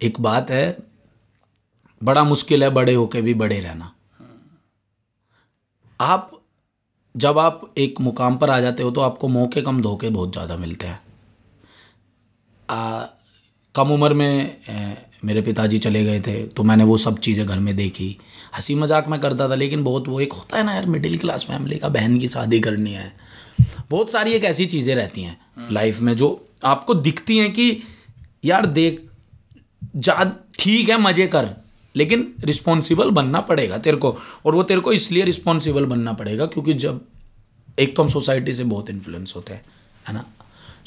एक 0.00 0.20
बात 0.20 0.50
है 0.50 0.76
बड़ा 2.00 2.24
मुश्किल 2.24 2.62
है 2.62 2.70
बड़े 2.70 2.94
होके 2.94 3.20
भी 3.22 3.34
बड़े 3.34 3.60
रहना। 3.60 3.92
आप 6.00 6.30
जब 7.14 7.38
आप 7.38 7.60
एक 7.78 8.00
मुकाम 8.00 8.36
पर 8.36 8.50
आ 8.50 8.58
जाते 8.60 8.82
हो 8.82 8.90
तो 8.90 9.00
आपको 9.00 9.28
मौके 9.28 9.62
कम 9.62 9.80
धोखे 9.82 10.10
बहुत 10.10 10.32
ज़्यादा 10.32 10.56
मिलते 10.56 10.86
हैं। 10.86 11.00
आ, 12.68 13.06
कम 13.74 13.90
उम्र 13.92 14.14
में 14.14 14.62
ए, 14.68 14.96
मेरे 15.24 15.42
पिताजी 15.42 15.78
चले 15.78 16.04
गए 16.04 16.20
थे 16.20 16.42
तो 16.46 16.62
मैंने 16.62 16.84
वो 16.84 16.96
सब 16.98 17.18
चीज़ें 17.18 17.46
घर 17.46 17.58
में 17.58 17.74
देखी। 17.76 18.16
हँसी 18.54 18.74
मज़ाक 18.74 19.08
में 19.08 19.18
करता 19.20 19.48
था 19.48 19.54
लेकिन 19.54 19.84
बहुत 19.84 20.08
वो 20.08 20.20
एक 20.20 20.32
होता 20.32 20.56
है 20.56 20.62
ना 20.62 20.74
यार 20.74 20.86
मिडिल 20.86 21.18
क्लास 21.18 21.44
फैमिली 21.44 21.78
का 21.78 21.88
बहन 21.90 22.18
की 22.18 22.28
शादी 22.28 22.60
करनी 22.60 22.92
है। 22.92 23.12
बहुत 23.90 24.12
सारी 24.12 24.32
एक 24.32 24.44
ऐसी 24.44 24.66
चीज़ें 24.66 24.94
रहती 24.94 25.22
हैं 25.22 25.40
लाइफ 25.72 26.00
में 26.00 26.16
जो 26.16 26.48
आपको 26.64 26.94
दिखती 26.94 27.38
हैं 27.38 27.52
कि 27.52 27.82
यार 28.44 28.66
देख, 28.66 29.10
जा, 29.96 30.32
ठीक 30.58 30.88
है, 30.88 31.00
मज़े 31.00 31.26
कर, 31.26 31.48
लेकिन 31.96 32.34
रिस्पॉन्सिबल 32.40 33.10
बनना 33.10 33.40
पड़ेगा 33.40 33.78
तेरे 33.78 33.96
को। 33.96 34.16
और 34.46 34.54
वो 34.54 34.62
तेरे 34.62 34.80
को 34.80 34.92
इसलिए 34.92 35.24
रिस्पॉन्सिबल 35.24 35.84
बनना 35.84 36.12
पड़ेगा 36.12 36.46
क्योंकि 36.46 36.74
जब, 36.74 37.00
एक 37.78 37.96
तो 37.96 38.02
हम 38.02 38.08
सोसाइटी 38.08 38.54
से 38.54 38.64
बहुत 38.64 38.90
इन्फ्लुएंस 38.90 39.32
होते 39.36 39.54
हैं, 39.54 39.62
है 40.08 40.14
ना? 40.14 40.24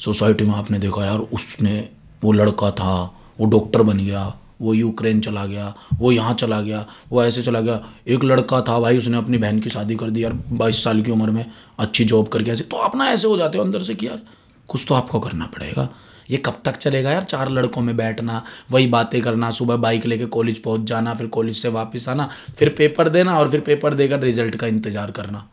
सोसाइटी 0.00 0.44
में 0.44 0.54
आपने 0.54 0.78
देखा 0.78 1.04
यार, 1.04 1.18
उसने, 1.18 1.88
वो 2.22 2.32
लड़का 2.32 2.70
था, 2.70 3.20
वो 3.40 3.46
डॉक्टर 3.46 3.82
बन 3.82 3.98
गया 3.98 4.38
वो 4.60 4.74
यूक्रेन 4.74 5.20
चला 5.20 5.44
गया, 5.46 5.74
वो 5.94 6.12
यहाँ 6.12 6.34
चला 6.34 6.60
गया, 6.60 6.84
वो 7.10 7.22
ऐसे 7.24 7.42
चला 7.42 7.60
गया। 7.60 7.80
एक 8.08 8.24
लड़का 8.24 8.60
था 8.60 8.78
भाई, 8.80 8.98
उसने 8.98 9.18
अपनी 9.18 9.38
बहन 9.38 9.60
की 9.60 9.70
शादी 9.70 9.96
कर 9.96 10.10
दी 10.10 10.24
यार, 10.24 10.32
बाईस 10.32 10.82
साल 10.84 11.02
की 11.02 11.10
उम्र 11.10 11.30
में, 11.30 11.44
अच्छी 11.78 12.04
जॉब 12.04 12.28
करके 12.28 12.50
ऐसे। 12.50 12.64
तो 12.64 12.76
आप 12.76 12.96
ना 12.96 13.10
ऐसे 13.10 13.28
हो 13.28 13.36
जाते 13.36 13.58
हो 13.58 13.64
अंदर 13.64 13.82
से 13.82 13.94
कि 13.94 14.06
यार, 14.06 14.20
कुछ 14.68 14.84
तो 14.88 14.94
आपको 14.94 15.20
करना 15.20 15.46
पड़ेगा। 15.46 15.88
ये 16.30 16.36
कब 16.36 16.60
तक 16.64 16.76
चलेगा 16.76 17.10
यार, 17.10 17.24
चार 17.24 17.50
लड़कों 17.50 17.80
में 17.82 17.96
बैठना, 17.96 18.42
वही 18.70 18.86
बातें 18.86 19.20
करना, 19.22 19.50
सुबह 19.50 19.76
बाइक 19.76 20.06
लेके 20.06 20.26
कॉलेज 20.26 20.62
पहुँच 20.62 20.80
जाना, 20.80 21.14
फिर 21.14 21.26
कॉलेज 21.26 21.56
से 21.56 21.68
वापस 21.68 22.08
आना, 22.08 22.28
फिर 22.56 22.74
पेपर 22.78 23.08
देना 23.08 23.38
और 23.38 23.50
फिर 23.50 23.60
पेपर 23.60 23.94
देकर 23.94 24.20
रिज़ल्ट 24.20 24.56
का 24.56 24.66
इंतज़ार 24.66 25.10
करना। 25.10 25.46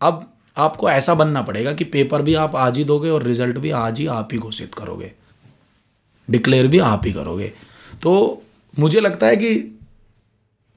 अब 0.00 0.28
आपको 0.56 0.90
ऐसा 0.90 1.14
बनना 1.14 1.42
पड़ेगा 1.42 1.72
कि 1.72 1.84
पेपर 1.84 2.22
भी 2.22 2.34
आप 2.34 2.56
आज 2.56 2.76
ही 2.76 2.84
दोगे 2.84 3.10
और 3.10 3.22
रिज़ल्ट 3.22 3.58
भी 3.58 3.70
आज 3.70 4.00
ही 4.00 4.06
आप 4.06 4.28
ही 4.32 4.38
घोषित 4.38 4.74
करोगे। 4.74 5.12
डिक्लेयर 6.28 6.66
भी 6.66 6.78
आप 6.78 7.02
ही 7.06 7.12
करोगे। 7.12 7.52
तो 8.02 8.42
मुझे 8.78 9.00
लगता 9.00 9.26
है 9.26 9.36
कि 9.36 9.78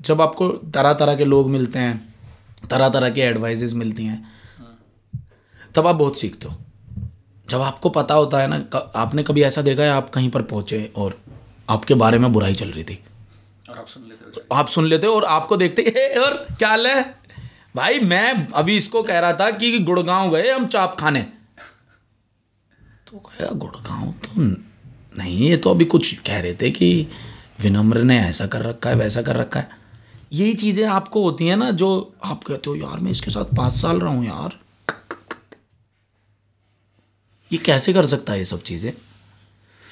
जब 0.01 0.21
आपको 0.21 0.47
तरह 0.49 0.93
तरह 0.93 1.15
के 1.15 1.25
लोग 1.25 1.49
मिलते 1.49 1.79
हैं 1.79 2.13
तरह 2.69 2.89
तरह 2.89 3.09
के 3.09 3.21
एडवाइजेस 3.21 3.73
मिलती 3.73 4.05
हैं 4.05 4.33
तब 5.75 5.87
आप 5.87 5.95
बहुत 5.95 6.19
सीखते 6.19 6.47
हो। 6.47 6.57
जब 7.49 7.61
आपको 7.61 7.89
पता 7.89 8.13
होता 8.13 8.37
है 8.37 8.47
ना 8.47 8.77
आपने 8.95 9.23
कभी 9.23 9.43
ऐसा 9.43 9.61
देखा 9.61 9.83
है 9.83 9.89
आप 9.89 10.09
कहीं 10.09 10.29
पर 10.29 10.41
पहुँचे 10.41 10.91
और 10.95 11.19
आपके 11.69 11.93
बारे 11.93 12.19
में 12.19 12.31
बुराई 12.33 12.53
चल 12.53 12.69
रही 12.69 12.83
थी? 12.83 12.99
और 13.69 13.77
आप 13.77 13.87
सुन 13.87 14.03
लेते 14.03 14.25
हो 14.25 14.55
आप 14.55 14.67
सुन 14.67 14.85
लेते 14.85 15.07
हो 15.07 15.13
और 15.13 15.25
आपको 15.25 15.57
देखते 15.57 15.81
"ए, 15.81 16.19
और 16.19 16.33
क्या 16.51 16.69
हाल 16.69 16.87
है? 16.87 17.01
भाई 17.75 17.99
मैं 17.99 18.47
अभी 18.53 18.75
इसको 18.77 19.03
कह 19.03 19.19
रहा 19.19 19.33
था 19.33 19.49
कि 19.51 19.79
गुड़गांव 19.79 20.31
गए 20.31 20.51
हम 20.51 20.67
चाप 20.67 20.95
खाने। 20.99 21.21
तो 23.07 23.17
कहेगा 23.19 23.51
गुड़गांव 23.55 24.11
तो 24.25 24.41
नहीं, 25.17 25.49
ये 25.49 25.57
तो 25.57 25.69
अभी 25.69 25.85
कुछ 25.85 26.13
कह 26.13 26.39
रहे 26.39 26.53
थे 26.53 26.71
कि 26.71 27.07
विनम्र 27.61 28.01
ने 28.01 28.19
ऐसा 28.19 28.47
कर 28.47 28.61
रखा 28.61 28.89
है, 28.89 28.95
वैसा 28.95 29.21
कर 29.21 29.35
रखा 29.35 29.59
है। 29.59 29.69
यही 30.33 30.53
चीज़ें 30.53 30.87
आपको 30.87 31.23
होती 31.23 31.47
हैं 31.47 31.57
ना, 31.57 31.71
जो 31.71 32.13
आप 32.23 32.43
कहते 32.43 32.69
हो, 32.69 32.75
यार, 32.75 32.99
मैं 32.99 33.11
इसके 33.11 33.31
साथ 33.31 33.55
पाँच 33.55 33.73
साल 33.73 33.99
रहा 33.99 34.13
हूँ, 34.13 34.25
यार। 34.25 34.59
ये 37.51 37.57
कैसे 37.57 37.93
कर 37.93 38.05
सकता 38.05 38.33
है 38.33 38.39
ये 38.39 38.45
सब 38.45 38.61
चीज़ें? 38.61 38.93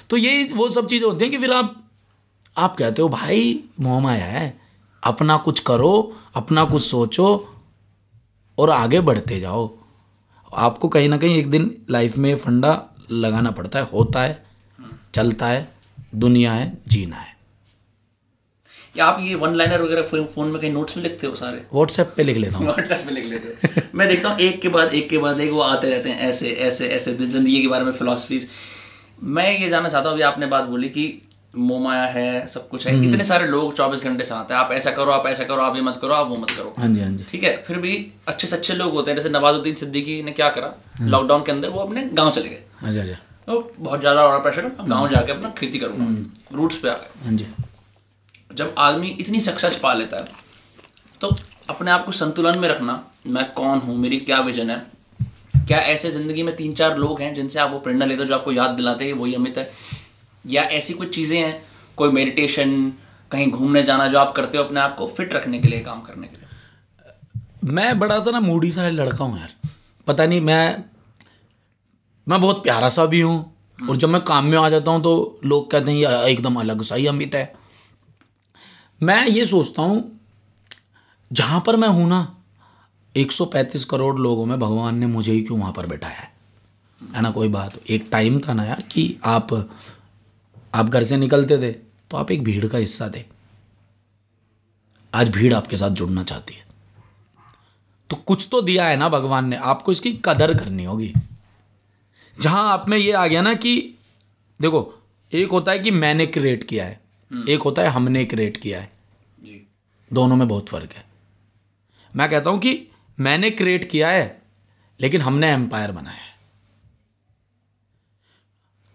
तो 0.10 0.18
ये 0.18 0.50
वो 0.56 0.70
सब 0.70 0.88
चीज़ें 0.88 1.08
होती 1.08 1.26
हैं 1.26 1.32
कि 1.32 1.38
फिर 1.38 1.54
आप 1.54 1.90
आप 2.58 2.76
कहते 2.76 3.02
हो, 3.02 3.10
भाई 3.10 3.64
मोह 3.80 4.12
है, 4.12 4.62
अपना 5.04 5.38
कुछ 5.38 5.60
करो, 5.60 6.18
अपना 6.36 6.66
कुछ 6.66 6.82
सोचो 6.82 7.54
और 8.60 8.70
आगे 8.70 9.00
बढ़ते 9.00 9.40
जाओ। 9.40 9.78
आपको 10.54 10.88
कहीं 10.88 11.10
ना 11.10 11.18
कहीं 11.18 11.36
एक 11.36 11.50
दिन 11.50 11.86
लाइफ 11.90 12.18
में 12.18 12.36
फंडा 12.36 12.90
लगाना 13.12 13.52
पड़ता 13.52 13.80
है, 13.80 13.86
होता 13.86 14.22
है। 14.22 14.43
चलता 15.14 15.48
है 15.48 15.68
दुनिया 16.16 16.52
है 16.54 16.72
जीना 16.88 17.16
है। 17.16 17.32
या 18.96 19.06
आप 19.06 19.18
ये 19.22 19.36
वन 19.36 19.56
लाइनर 19.56 19.82
वगैरह 19.82 20.26
फ़ोन 20.26 20.48
में 20.48 20.60
कहीं 20.62 20.72
नोट्स 20.72 20.98
में 20.98 21.04
लिखते 21.04 21.28
हो 21.28 21.36
सारे? 21.36 21.66
व्हाट्सएप 21.74 22.14
पे 22.18 22.24
लिख 22.24 22.38
लेता 22.38 22.58
हूँ। 22.58 22.66
व्हाट्सएप 22.66 23.04
पे 23.06 23.12
लिख 23.12 23.26
लेते 23.26 23.68
हो। 23.68 23.82
मैं 23.96 24.08
देखता 24.08 24.30
हूँ 24.30 24.40
एक 24.40 24.62
के 24.62 24.70
बाद 24.70 24.94
एक 24.94 25.10
के 25.10 25.18
बाद 25.18 25.40
एक 25.42 25.52
वो 25.52 25.62
आते 25.62 25.90
रहते 25.90 26.10
हैं 26.10 26.30
ऐसे 26.30 26.52
ऐसे 26.68 26.88
ऐसे 26.90 27.14
ज़िंदगी 27.16 27.62
के 27.62 27.68
बारे 27.68 27.86
में 27.86 27.92
फिलोसफीज 27.92 28.50
मैं 29.24 29.50
ये 29.52 29.70
जानना 29.70 29.90
चाहता 29.90 30.10
हूँ 30.10 30.16
अभी 30.16 30.24
आपने 30.24 30.48
बात 30.48 30.66
बोली 30.66 30.90
कि 30.90 31.06
मोमाया 31.56 32.04
है 32.04 32.48
सब 32.48 32.68
कुछ 32.70 32.86
है। 32.88 32.94
इतने 33.00 33.24
सारे 33.24 33.48
लोग 33.48 33.76
चौबीस 33.76 34.04
घंटे 34.04 34.26
से 34.26 34.34
आते 34.34 34.54
हैं। 34.54 34.62
आप 34.62 34.72
ऐसा 34.72 34.92
करो 34.92 35.12
आप 35.12 35.28
ऐसा 35.28 35.44
करो 35.44 35.62
आप 35.62 35.76
ये 35.76 35.82
मत 35.82 35.98
करो 36.02 36.14
आप 36.14 36.28
वो 36.30 36.38
मत 36.38 36.52
करो। 36.52 36.74
हाँ 36.78 36.88
जी 36.88 37.02
हाँ 37.02 37.10
जी। 37.10 37.26
ठीक 37.32 37.44
है 37.44 37.56
फिर 37.64 37.78
भी 37.80 37.96
अच्छे 38.28 38.48
से 38.48 38.56
अच्छे 38.56 38.74
लोग 38.74 38.94
होते 38.94 39.12
हैं। 39.12 39.18
जैसे 39.18 39.30
नवाजुद्दीन 39.30 39.76
सिद्दीकी 39.76 40.22
ने 40.24 40.32
क्या 40.32 40.50
करा? 40.50 40.74
लॉकडाउन 41.02 41.44
के 41.44 41.52
अंदर 41.52 41.70
वो 41.70 41.80
अपने 41.80 42.10
गाँव 42.14 42.32
चले 42.32 42.50
गए। 42.50 42.64
अच्छा 42.82 43.02
अच्छा 43.02 43.18
तो 43.48 43.72
बहुत 43.80 44.00
ज़्यादा 44.00 44.22
हो 44.22 44.30
रहा 44.30 44.38
प्रेशर 44.40 44.68
गाँव 44.82 45.10
जाके 45.10 45.32
अपना 45.32 45.50
खेती 45.58 45.80
करूँगा। 45.80 46.56
रूट्स 46.58 46.76
पे 46.80 46.90
आ 46.90 46.94
गए 46.94 47.26
हाँ 47.26 47.34
जी। 47.34 47.48
जब 48.52 48.74
आदमी 48.78 49.08
इतनी 49.20 49.40
सक्सेस 49.42 49.76
पा 49.84 49.94
लेता 49.94 50.18
है 50.18 50.42
तो 51.22 51.36
अपने 51.70 51.92
आप 51.92 52.06
को 52.06 52.12
संतुलन 52.12 52.60
में 52.60 52.68
रखना 52.70 53.04
मैं 53.28 53.46
कौन 53.54 53.80
हूँ 53.80 53.98
मेरी 53.98 54.18
क्या 54.20 54.40
विजन 54.42 54.70
है? 54.70 54.78
क्या 55.58 55.78
ऐसे 55.80 56.12
ज़िंदगी 56.12 56.44
में 56.44 56.56
तीन 56.56 56.74
चार 56.74 56.98
लोग 56.98 57.22
हैं 57.22 57.34
जिनसे 57.36 57.60
आप 57.60 57.72
वो 57.72 57.80
प्रेरणा 57.80 58.06
लेते 58.06 58.22
हो 58.22 58.28
जो 58.28 58.36
आपको 58.36 58.52
याद 58.52 58.72
दिलाते 58.72 59.06
हैं 59.06 59.14
वही 59.14 59.34
अमित 59.36 59.58
है? 59.58 59.72
या 60.46 60.64
ऐसी 60.72 60.94
कुछ 60.94 61.14
चीज़ें 61.16 61.38
हैं 61.38 61.64
कोई 61.98 62.12
मेडिटेशन 62.12 62.92
कहीं 63.32 63.52
घूमने 63.52 63.84
जाना 63.84 64.08
जो 64.08 64.20
आप 64.20 64.34
करते 64.36 64.58
हो 64.58 64.64
अपने 64.64 64.80
आप 64.80 64.96
को 64.98 65.08
फिट 65.08 65.34
रखने 65.34 65.60
के 65.60 65.68
लिए 65.68 65.80
काम 65.82 66.02
करने 66.02 66.28
के 66.28 66.38
लिए? 66.38 67.72
मैं 67.74 68.00
बड़ा 68.00 68.20
सा 68.20 68.32
ना 68.32 68.40
मूडी 68.40 68.72
सा 68.72 68.88
लड़का 68.90 69.24
हूँ 69.24 69.40
यार। 69.40 69.54
पता 70.08 70.26
नहीं 70.26 70.42
मैं 70.42 70.84
मैं 72.28 72.40
बहुत 72.42 72.64
प्यारा 72.64 72.90
सा 72.90 73.06
भी 73.06 73.22
हूँ 73.22 73.54
और 73.90 73.98
जब 73.98 74.10
मैं 74.10 74.22
काम 74.22 74.46
में 74.46 74.58
आ 74.58 74.70
जाता 74.70 74.92
हूँ 74.92 75.02
तो 75.04 75.40
लोग 75.46 75.70
कहते 75.72 75.92
हैं 75.92 75.98
ये 75.98 76.32
एकदम 76.32 76.56
अलग 76.56 76.82
सा 76.82 76.96
ही 76.96 77.08
अमित 77.08 77.36
है। 77.36 77.54
मैं 79.02 79.26
ये 79.28 79.46
सोचता 79.46 79.82
हूँ 79.82 80.20
जहाँ 81.32 81.64
पर 81.66 81.76
मैं 81.76 81.88
हूँ 81.88 82.08
ना 82.10 82.36
135 83.16 83.84
करोड़ 83.84 84.18
लोगों 84.20 84.46
में 84.46 84.60
भगवान 84.60 84.98
ने 84.98 85.08
मुझे 85.08 85.32
ही 85.32 85.42
क्यों 85.42 85.60
वहाँ 85.60 85.74
पर 85.74 85.86
बैठाया 85.86 86.18
है? 86.18 86.32
है 87.02 87.22
ना 87.22 87.32
कोई 87.32 87.48
बात। 87.48 87.78
एक 87.90 88.08
टाइम 88.12 88.40
था 88.40 88.54
ना 88.54 88.66
यार 88.66 88.82
कि 88.92 89.18
आप 89.26 89.54
आप 90.74 90.86
घर 90.86 91.04
से 91.04 91.18
निकलते 91.18 91.58
थे 91.58 91.72
तो 92.12 92.18
आप 92.18 92.32
एक 92.32 92.44
भीड़ 92.44 92.68
का 92.68 92.78
हिस्सा 92.78 93.10
थे। 93.16 93.24
आज 95.14 95.30
भीड़ 95.30 95.54
आपके 95.54 95.78
साथ 95.78 95.90
जुड़ना 95.90 96.24
चाहती 96.24 96.54
है। 96.54 96.66
तो 98.10 98.16
कुछ 98.18 98.48
तो 98.52 98.62
दिया 98.62 98.88
है 98.88 98.96
ना 98.98 99.10
भगवान 99.10 99.48
ने 99.48 99.56
आपको 99.56 99.92
इसकी 99.92 100.14
कदर 100.26 100.54
करनी 100.54 100.84
होगी। 100.84 101.14
जहाँ 102.38 102.72
आप 102.72 102.86
में 102.90 102.98
ये 102.98 103.12
आ 103.12 103.26
गया 103.28 103.42
ना 103.42 103.54
कि 103.56 103.76
देखो 104.60 104.94
एक 105.32 105.52
होता 105.52 105.72
है 105.72 105.80
कि 105.80 105.92
मैंने 105.92 106.26
क्रिएट 106.28 106.64
किया 106.64 106.86
है 106.86 107.02
एक 107.32 107.62
होता 107.62 107.82
है 107.82 107.90
हमने 107.90 108.24
क्रिएट 108.26 108.58
किया 108.58 108.80
है। 108.82 108.92
जी। 109.40 109.66
दोनों 110.12 110.36
में 110.36 110.48
बहुत 110.48 110.70
फ़र्क 110.70 110.94
है। 110.94 111.06
मैं 112.14 112.30
कहता 112.30 112.50
हूँ 112.50 112.60
कि 112.60 112.88
मैंने 113.18 113.50
क्रिएट 113.52 113.90
किया 113.90 114.10
है 114.10 114.42
लेकिन 115.00 115.22
हमने 115.22 115.52
एम्पायर 115.52 115.92
बनाया 115.92 116.18
है। 116.18 116.32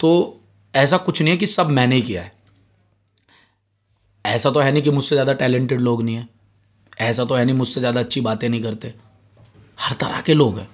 तो 0.01 0.41
ऐसा 0.75 0.97
कुछ 0.97 1.23
नहीं 1.23 1.33
है 1.33 1.39
कि 1.39 1.47
सब 1.47 1.71
मैंने 1.71 1.97
ही 1.97 2.03
किया 2.03 2.23
है। 2.23 2.33
ऐसा 4.25 4.51
तो 4.51 4.61
है 4.61 4.73
नहीं 4.73 4.83
कि 4.83 4.91
मुझसे 4.91 5.15
ज़्यादा 5.15 5.33
टैलेंटेड 5.33 5.81
लोग 5.81 6.03
नहीं 6.03 6.17
है। 6.17 6.29
ऐसा 7.01 7.25
तो 7.25 7.35
है 7.35 7.45
नहीं 7.45 7.57
मुझसे 7.57 7.81
ज़्यादा 7.81 8.01
अच्छी 8.01 8.21
बातें 8.21 8.49
नहीं 8.49 8.63
करते। 8.63 8.95
हर 9.79 9.97
तरह 9.97 10.21
के 10.21 10.35
लोग 10.35 10.59
हैं। 10.59 10.69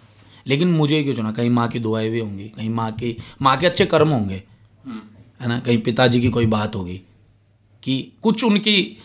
लेकिन 0.47 0.69
मुझे 0.69 1.03
क्यों 1.03 1.15
चुना? 1.15 1.33
कहीं 1.33 1.51
माँ 1.51 1.69
की 1.69 1.79
दुआएँ 1.79 2.11
भी 2.11 2.21
होंगी 2.21 2.49
कहीं 2.49 2.71
माँ 2.71 2.93
की 2.93 3.17
माँ 3.43 3.57
के 3.57 3.67
अच्छे 3.67 3.87
कर्म 3.87 4.09
होंगे। 4.09 4.43
है 5.41 5.49
ना? 5.49 5.59
कहीं 5.59 5.79
पिताजी 5.79 6.21
की 6.21 6.29
कोई 6.29 6.47
बात 6.47 6.77
होगी 6.77 7.01
कि 7.83 8.13
कुछ 8.23 8.45
उनकी 8.45 8.99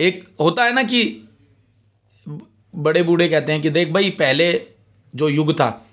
एक 0.00 0.28
होता 0.40 0.64
है 0.64 0.72
ना 0.72 0.82
कि 0.82 1.28
बड़े 2.76 3.02
बूढ़े 3.02 3.28
कहते 3.28 3.52
हैं 3.52 3.62
कि 3.62 3.70
देख 3.70 3.88
भाई 3.88 4.10
पहले 4.10 4.66
जो 5.16 5.28
युग 5.28 5.52
था 5.52 5.86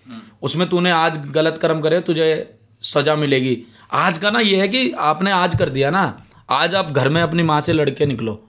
उसमें 0.43 0.69
तूने 0.69 0.91
आज 0.91 1.17
गलत 1.31 1.57
कर्म 1.57 1.81
करे 1.81 2.01
तुझे 2.01 2.55
सजा 2.81 3.15
मिलेगी। 3.15 3.63
आज 3.91 4.17
का 4.17 4.29
ना 4.29 4.39
ये 4.39 4.61
है 4.61 4.67
कि 4.67 4.91
आपने 4.91 5.31
आज 5.31 5.57
कर 5.57 5.69
दिया 5.69 5.89
ना। 5.89 6.23
आज 6.49 6.75
आप 6.75 6.91
घर 6.91 7.09
में 7.09 7.21
अपनी 7.21 7.43
माँ 7.43 7.61
से 7.61 7.73
लड़के 7.73 8.05
निकलो। 8.05 8.44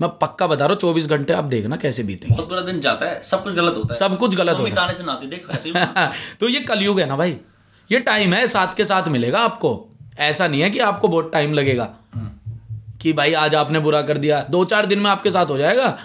मैं 0.00 0.10
पक्का 0.10 0.46
बता 0.46 0.64
रहा 0.64 0.72
हूँ 0.72 0.80
चौबीस 0.80 1.06
घंटे 1.06 1.32
आप 1.32 1.44
देखना 1.44 1.76
कैसे 1.76 2.02
बीते 2.02 2.28
बहुत 2.28 2.48
बुरा 2.48 2.60
दिन 2.60 2.80
जाता 2.80 3.06
है 3.06 3.22
सब 3.22 3.44
कुछ 3.44 3.54
गलत 3.54 3.76
होता 3.76 3.94
है। 3.94 3.98
सब 4.00 4.18
कुछ 4.18 4.34
गलत 4.34 4.58
होता 4.58 4.74
ताने 4.74 4.94
से 4.94 5.04
नाती 5.04 5.26
देख 5.26 5.46
ऐसे 5.50 5.70
ही 5.70 5.74
तो 6.40 6.48
ये 6.48 6.60
कलयुग 6.60 7.00
है 7.00 7.06
ना 7.06 7.16
भाई। 7.16 7.36
ये 7.92 8.00
टाइम 8.00 8.34
है 8.34 8.46
साथ 8.46 8.74
के 8.76 8.84
साथ 8.84 9.08
मिलेगा 9.08 9.38
आपको। 9.38 9.88
ऐसा 10.18 10.48
नहीं 10.48 10.60
है 10.60 10.70
कि 10.70 10.78
आपको 10.78 11.08
बहुत 11.08 11.30
टाइम 11.32 11.52
लगेगा। 11.52 11.94
कि 13.02 13.12
भाई 13.12 13.32
आज 13.32 13.54
आपने 13.54 13.78
बुरा 13.78 14.02
कर 14.02 14.18
दिया 14.18 14.46
दो 14.50 14.64
चार 14.64 14.86
दिन 14.86 14.98
में 14.98 15.10
आपके 15.10 15.30
साथ 15.30 15.46
हो 15.46 15.58
जाएगा। 15.58 15.98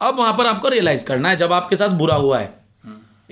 अब 0.00 0.18
वहाँ 0.18 0.32
पर 0.38 0.46
आपको 0.46 0.68
रियलाइज़ 0.68 1.04
करना 1.06 1.28
है 1.28 1.36
जब 1.36 1.52
आपके 1.52 1.76
साथ 1.76 1.88
बुरा 1.88 2.14
हुआ 2.14 2.38
है। 2.38 2.54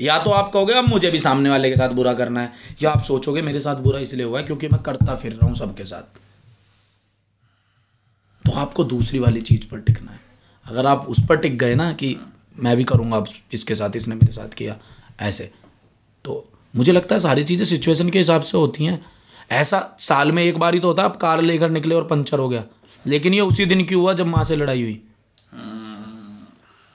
या 0.00 0.18
तो 0.18 0.30
आप 0.30 0.52
कहोगे 0.52 0.72
अब 0.72 0.84
मुझे 0.84 1.10
भी 1.10 1.18
सामने 1.18 1.50
वाले 1.50 1.70
के 1.70 1.76
साथ 1.76 1.88
बुरा 1.88 2.14
करना 2.14 2.40
है। 2.40 2.52
या 2.82 2.90
आप 2.90 3.02
सोचोगे 3.02 3.42
मेरे 3.42 3.60
साथ 3.60 3.76
बुरा 3.76 3.98
इसलिए 3.98 4.26
हुआ 4.26 4.38
है 4.38 4.44
क्योंकि 4.44 4.68
मैं 4.68 4.82
करता 4.82 5.14
फिर 5.16 5.32
रहा 5.32 5.46
हूँ 5.46 5.56
सबके 5.56 5.84
साथ। 5.84 6.18
तो 8.44 8.52
आपको 8.52 8.84
दूसरी 8.84 9.18
वाली 9.18 9.40
चीज़ 9.40 9.70
पर 9.70 9.78
टिकना 9.78 10.12
है। 10.12 10.20
अगर 10.66 10.86
आप 10.86 11.06
उस 11.08 11.26
पर 11.28 11.36
टिक 11.36 11.58
गए 11.58 11.74
ना 11.74 11.92
कि 11.92 12.16
मैं 12.58 12.76
भी 12.76 12.84
करूँगा, 12.84 13.16
अब 13.16 13.28
इसके 13.52 13.74
साथ 13.74 13.96
इसने 13.96 14.14
मेरे 14.14 14.32
साथ 14.32 14.48
किया, 14.48 14.76
ऐसे। 15.20 15.50
तो 16.24 16.48
मुझे 16.76 16.92
लगता 16.92 17.14
है 17.14 17.20
सारी 17.20 17.44
चीज़ें 17.44 17.64
सिचुएशन 17.66 18.10
के 18.10 18.18
हिसाब 18.18 18.42
से 18.42 18.58
होती 18.58 18.84
हैं। 18.84 19.04
ऐसा 19.50 19.96
साल 19.98 20.32
में 20.32 20.42
एक 20.44 20.58
बार 20.58 20.74
ही 20.74 20.80
तो 20.80 20.88
होता 20.88 21.02
आप 21.02 21.16
कार 21.16 21.42
लेकर 21.42 21.70
निकले 21.70 21.94
और 21.94 22.04
पंचर 22.04 22.38
हो 22.38 22.48
गया। 22.48 22.64
लेकिन 23.06 23.34
ये 23.34 23.40
उसी 23.40 23.66
दिन 23.66 23.84
क्यों 23.84 24.02
हुआ 24.02 24.12
जब 24.12 24.26
माँ 24.26 24.44
से 24.44 24.56
लड़ाई 24.56 24.82
हुई? 24.82 25.02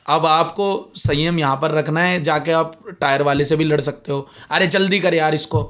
अब 0.06 0.26
आपको 0.26 0.92
संयम 0.96 1.40
यहाँ 1.40 1.60
पर 1.62 1.72
रखना 1.72 2.02
है, 2.02 2.24
जाके 2.24 2.52
आप 2.52 2.80
टायर 3.02 3.22
वाले 3.22 3.46
से 3.46 3.56
भी 3.56 3.64
लड़ 3.64 3.82
सकते 3.82 4.12
हो। 4.12 4.30
अरे 4.50 4.68
जल्दी 4.68 5.00
कर 5.00 5.14
यार 5.14 5.36
इसको। 5.36 5.70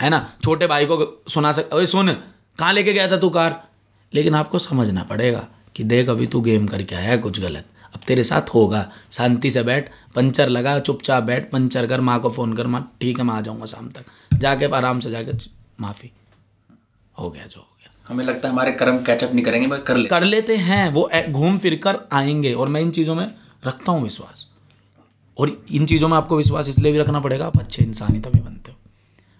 है 0.00 0.10
ना? 0.10 0.32
छोटे 0.44 0.66
भाई 0.66 0.86
को 0.86 1.22
सुना 1.28 1.52
सक, 1.52 1.70
अरे 1.70 1.86
सुन, 1.86 2.12
कहाँ 2.58 2.72
लेके 2.72 2.92
गया 2.92 3.10
था 3.10 3.16
तू 3.16 3.30
कार? 3.30 3.68
लेकिन 4.12 4.34
आपको 4.34 4.58
समझना 4.58 5.02
पड़ेगा 5.02 5.46
कि 5.76 5.84
देख 5.84 6.08
अभी 6.08 6.26
तू 6.26 6.40
गेम 6.40 6.66
करके 6.66 6.94
आया 6.94 7.16
कुछ 7.16 7.40
गलत। 7.40 7.64
अब 7.94 8.00
तेरे 8.06 8.24
साथ 8.24 8.54
होगा। 8.54 8.88
शांति 9.12 9.50
से 9.50 9.62
बैठ 9.62 9.90
पंचर 10.14 10.48
लगा 10.48 10.78
चुपचाप 10.78 11.22
बैठ 11.22 11.50
पंचर 11.50 11.86
कर 11.86 12.00
माँ 12.00 12.18
को 12.20 12.30
फ़ोन 12.30 12.52
कर 12.54 12.66
माँ 12.66 12.82
ठीक 13.00 13.18
है 13.18 13.24
मैं 13.24 13.34
आ 13.34 13.40
जाऊँगा 13.40 13.66
शाम 13.66 13.88
तक। 13.88 14.38
जाके 14.38 14.66
आराम 14.76 15.00
से 15.00 15.10
जाके 15.10 15.32
माफ़ी। 15.80 16.10
हो 17.16 17.30
गया 17.30 17.46
जो 17.46 17.60
हो 17.60 17.66
गया। 17.80 17.90
हमें 18.08 18.24
लगता 18.24 18.48
है 18.48 18.54
हमारे 18.54 18.72
कर्म 18.72 18.98
कैचअप 19.02 19.32
नहीं 19.34 19.44
करेंगे 19.44 19.66
मगर 19.66 19.80
कर 19.80 19.96
ले। 19.96 20.08
कर 20.08 20.24
लेते 20.24 20.56
हैं 20.56 20.88
वो 20.90 21.08
घूम 21.28 21.58
फिर 21.58 21.76
कर 21.76 21.98
आएँगे। 22.12 22.52
और 22.52 22.68
मैं 22.68 22.80
इन 22.80 22.90
चीज़ों 22.90 23.14
में 23.14 23.26
रखता 23.66 23.92
हूँ 23.92 24.02
विश्वास। 24.02 24.46
और 25.38 25.56
इन 25.70 25.86
चीज़ों 25.86 26.08
में 26.08 26.16
आपको 26.16 26.36
विश्वास 26.36 26.68
इसलिए 26.68 26.92
भी 26.92 26.98
रखना 26.98 27.20
पड़ेगा 27.20 27.46
आप 27.46 27.58
अच्छे 27.58 27.82
इंसान 27.82 28.14
ही 28.14 28.20
तभी 28.20 28.40
बनते 28.40 28.65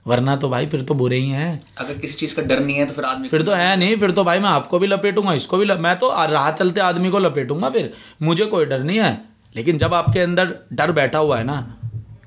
वरना 0.06 0.36
तो 0.36 0.48
भाई 0.48 0.66
फिर 0.66 0.82
तो 0.82 0.94
बुरे 0.94 1.16
ही 1.16 1.30
हैं। 1.30 1.62
अगर 1.78 1.98
किसी 1.98 2.14
चीज़ 2.14 2.34
का 2.36 2.42
डर 2.42 2.60
नहीं 2.60 2.76
है 2.76 2.86
तो 2.86 2.92
फिर 2.92 3.04
आदमी 3.04 3.28
फिर 3.28 3.42
तो 3.42 3.52
है 3.52 3.76
नहीं 3.76 3.96
फिर 3.96 4.10
तो 4.10 4.24
भाई 4.24 4.38
मैं 4.38 4.48
आपको 4.48 4.78
भी 4.78 4.86
लपेटूँगा 4.86 5.32
इसको 5.32 5.58
भी 5.58 5.64
लप... 5.64 5.78
मैं 5.78 5.96
तो 5.98 6.10
राह 6.26 6.50
चलते 6.52 6.80
आदमी 6.80 7.10
को 7.10 7.18
लपेटूँगा 7.18 7.70
फिर। 7.70 7.92
मुझे 8.22 8.46
कोई 8.46 8.64
डर 8.64 8.82
नहीं 8.82 8.98
है। 9.00 9.18
लेकिन 9.54 9.78
जब 9.78 9.94
आपके 9.94 10.20
अंदर 10.20 10.54
डर 10.72 10.92
बैठा 10.92 11.18
हुआ 11.18 11.38
है 11.38 11.44
ना 11.44 11.56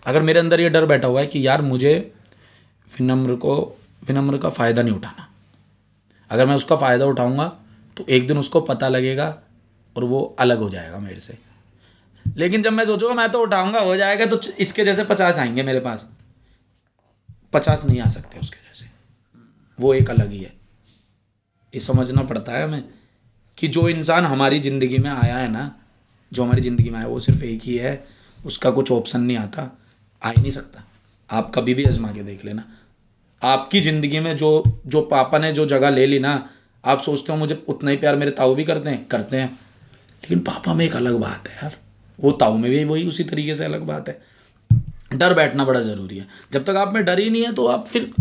अगर 0.07 0.21
मेरे 0.21 0.39
अंदर 0.39 0.61
ये 0.61 0.69
डर 0.69 0.85
बैठा 0.85 1.07
हुआ 1.07 1.19
है 1.19 1.27
कि 1.27 1.45
यार 1.47 1.61
मुझे 1.61 1.95
विनम्र 2.91 3.35
को 3.35 3.55
विनम्र 4.07 4.37
का 4.37 4.49
फ़ायदा 4.49 4.81
नहीं 4.81 4.95
उठाना। 4.95 5.27
अगर 6.31 6.45
मैं 6.45 6.55
उसका 6.55 6.75
फ़ायदा 6.75 7.05
उठाऊँगा 7.05 7.51
तो 7.97 8.05
एक 8.09 8.27
दिन 8.27 8.37
उसको 8.37 8.61
पता 8.61 8.87
लगेगा 8.89 9.35
और 9.95 10.03
वो 10.03 10.23
अलग 10.39 10.59
हो 10.59 10.69
जाएगा 10.69 10.99
मेरे 10.99 11.19
से। 11.19 11.37
लेकिन 12.25 12.63
जब 12.63 12.73
मैं 12.73 12.85
सोचूँगा 12.85 13.15
मैं 13.15 13.29
तो 13.31 13.39
उठाऊँगा 13.39 13.79
हो 13.79 13.95
जाएगा 13.95 14.25
तो 14.25 14.39
इसके 14.59 14.85
जैसे 14.85 15.03
पचास 15.03 15.39
आएँगे 15.39 15.63
मेरे 15.63 15.79
पास। 15.79 16.09
पचास 17.53 17.85
नहीं 17.85 17.99
आ 17.99 18.07
सकते 18.07 18.39
उसके 18.39 18.57
जैसे 18.57 18.87
वो 19.79 19.93
एक 19.93 20.09
अलग 20.09 20.31
ही 20.31 20.39
है। 20.39 20.53
ये 21.73 21.79
समझना 21.79 22.23
पड़ता 22.23 22.51
है 22.51 22.63
हमें 22.63 22.83
कि 23.57 23.67
जो 23.67 23.87
इंसान 23.89 24.25
हमारी 24.25 24.59
ज़िंदगी 24.59 24.97
में 24.97 25.09
आया 25.09 25.37
है 25.37 25.47
ना, 25.51 25.75
जो 26.31 26.43
हमारी 26.43 26.61
ज़िंदगी 26.61 26.89
में 26.89 26.97
आया, 26.99 27.07
वो 27.07 27.19
सिर्फ़ 27.19 27.43
एक 27.43 27.61
ही 27.63 27.75
है। 27.77 28.07
उसका 28.39 28.71
कुछ 28.71 28.91
ऑप्शन 28.91 29.21
नहीं 29.21 29.37
आता। 29.37 29.79
आ 30.21 30.29
ही 30.29 30.41
नहीं 30.41 30.51
सकता। 30.51 30.83
आप 31.29 31.51
कभी 31.55 31.73
भी 31.73 31.83
आजमा 31.85 32.11
के 32.11 32.23
देख 32.23 32.45
लेना। 32.45 32.63
आपकी 33.41 33.81
ज़िंदगी 33.81 34.19
में 34.19 34.35
जो 34.37 34.81
जो 34.87 35.01
पापा 35.01 35.37
ने 35.37 35.51
जो 35.51 35.65
जगह 35.65 35.89
ले 35.89 36.05
ली 36.05 36.19
ना, 36.19 36.49
आप 36.83 37.01
सोचते 37.01 37.31
हो 37.33 37.37
मुझे 37.37 37.63
उतना 37.67 37.91
ही 37.91 37.97
प्यार 37.97 38.15
मेरे 38.15 38.31
ताऊ 38.31 38.55
भी 38.55 38.63
करते 38.63 38.89
हैं 38.89 39.05
करते 39.07 39.37
हैं। 39.37 39.49
लेकिन 40.23 40.39
पापा 40.39 40.73
में 40.73 40.85
एक 40.85 40.95
अलग 40.95 41.15
बात 41.15 41.47
है 41.47 41.55
यार। 41.55 41.77
वो 42.19 42.31
ताऊ 42.31 42.57
में 42.57 42.69
भी 42.71 42.83
वही 42.83 43.07
उसी 43.07 43.23
तरीके 43.23 43.55
से 43.55 43.65
अलग 43.65 43.81
बात 43.81 44.09
है। 44.09 44.21
डर 45.11 45.33
बैठना 45.33 45.65
बड़ा 45.65 45.81
ज़रूरी 45.81 46.17
है। 46.17 46.27
जब 46.53 46.65
तक 46.65 46.75
आप 46.77 46.93
में 46.93 47.03
डर 47.05 47.19
ही 47.19 47.29
नहीं 47.29 47.45
है 47.45 47.53
तो 47.53 47.65
आप 47.67 47.87
फिर 47.87 48.11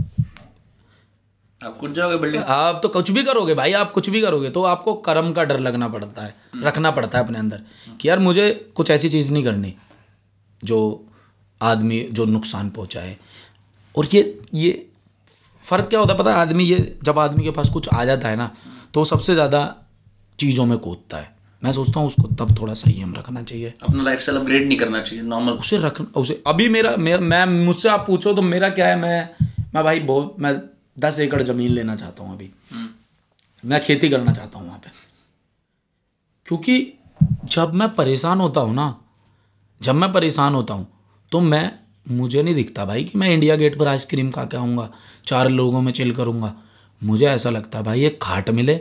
आप 1.60 1.76
कुछ 1.78 1.90
जाओगे 1.92 2.16
बिल्डिंग? 2.16 2.42
आप 2.42 2.80
तो 2.82 2.88
कुछ 2.88 3.10
भी 3.10 3.22
करोगे 3.24 3.54
भाई 3.54 3.72
आप 3.74 3.90
कुछ 3.92 4.08
भी 4.10 4.20
करोगे 4.22 4.50
तो 4.50 4.62
आपको 4.64 4.94
कर्म 5.02 5.32
का 5.32 5.44
डर 5.44 5.58
लगना 5.60 5.88
पड़ता 5.88 6.22
है 6.22 6.34
रखना 6.56 6.90
पड़ता 6.90 7.18
है 7.18 7.24
अपने 7.24 7.38
अंदर 7.38 7.62
कि 8.00 8.08
यार 8.08 8.18
मुझे 8.18 8.50
कुछ 8.76 8.90
ऐसी 8.90 9.08
चीज़ 9.08 9.32
नहीं 9.32 9.44
करनी 9.44 9.74
जो 10.62 10.78
आदमी 11.60 12.00
जो 12.12 12.24
नुकसान 12.26 12.70
पहुँचाए। 12.70 13.16
और 13.94 14.06
ये 14.06 14.40
ये 14.54 14.86
फ़र्क 15.64 15.88
क्या 15.88 16.00
होता 16.00 16.12
है 16.12 16.18
पता 16.18 16.32
है? 16.32 16.36
आदमी 16.38 16.64
ये 16.64 16.98
जब 17.04 17.18
आदमी 17.18 17.44
के 17.44 17.50
पास 17.50 17.68
कुछ 17.68 17.88
आ 17.88 18.04
जाता 18.04 18.28
है 18.28 18.36
ना 18.36 18.50
तो 18.94 19.04
सबसे 19.04 19.34
ज़्यादा 19.34 19.62
चीज़ों 20.38 20.66
में 20.66 20.78
कूदता 20.78 21.18
है। 21.18 21.36
मैं 21.62 21.72
सोचता 21.72 22.00
हूँ 22.00 22.06
उसको 22.06 22.28
तब 22.36 22.56
थोड़ा 22.60 22.74
संयम 22.74 23.14
रखना 23.14 23.42
चाहिए। 23.42 23.72
अपना 23.82 24.02
लाइफ 24.02 24.20
स्टाइल 24.20 24.38
अपग्रेड 24.38 24.66
नहीं 24.66 24.78
करना 24.78 25.00
चाहिए 25.02 25.24
नॉर्मल 25.24 25.52
उसे 25.54 25.78
रख 25.78 26.00
उसे 26.16 26.42
अभी 26.46 26.68
मेरा 26.68 26.94
मेरा 26.98 27.18
मैं 27.22 27.44
मुझसे 27.64 27.88
आप 27.88 28.04
पूछो 28.06 28.32
तो 28.34 28.42
मेरा 28.44 28.68
क्या 28.70 28.86
है 28.86 29.00
मैं 29.00 29.28
मैं 29.74 29.84
भाई 29.84 30.00
बहुत 30.02 30.36
मैं 30.38 30.54
दस 30.98 31.18
एकड़ 31.20 31.42
ज़मीन 31.42 31.70
लेना 31.70 31.96
चाहता 31.96 32.24
हूँ 32.24 32.34
अभी। 32.34 32.50
मैं 33.64 33.80
खेती 33.80 34.08
करना 34.08 34.32
चाहता 34.32 34.58
हूँ 34.58 34.66
वहाँ 34.66 34.78
पे। 34.78 34.90
क्योंकि 36.48 36.92
जब 37.46 37.74
मैं 37.74 37.88
परेशान 37.94 38.40
होता 38.40 38.60
हूँ 38.60 38.74
ना 38.74 38.94
जब 39.80 39.94
मैं 39.94 40.12
परेशान 40.12 40.54
होता 40.54 40.74
हूँ 40.74 40.86
तो 41.32 41.40
मैं 41.42 41.70
मुझे 42.06 42.42
नहीं 42.42 42.54
दिखता 42.54 42.84
भाई 42.84 43.04
कि 43.04 43.18
मैं 43.18 43.30
इंडिया 43.30 43.56
गेट 43.56 43.78
पर 43.78 43.88
आइसक्रीम 43.88 44.30
खा 44.30 44.44
के 44.44 44.56
आऊँगा 44.56 44.90
चार 45.26 45.48
लोगों 45.50 45.80
में 45.82 45.92
चिल 45.92 46.14
करूँगा। 46.14 46.54
मुझे 47.02 47.26
ऐसा 47.26 47.50
लगता 47.50 47.78
है 47.78 47.84
भाई 47.84 48.04
एक 48.04 48.18
खाट 48.22 48.50
मिले 48.50 48.78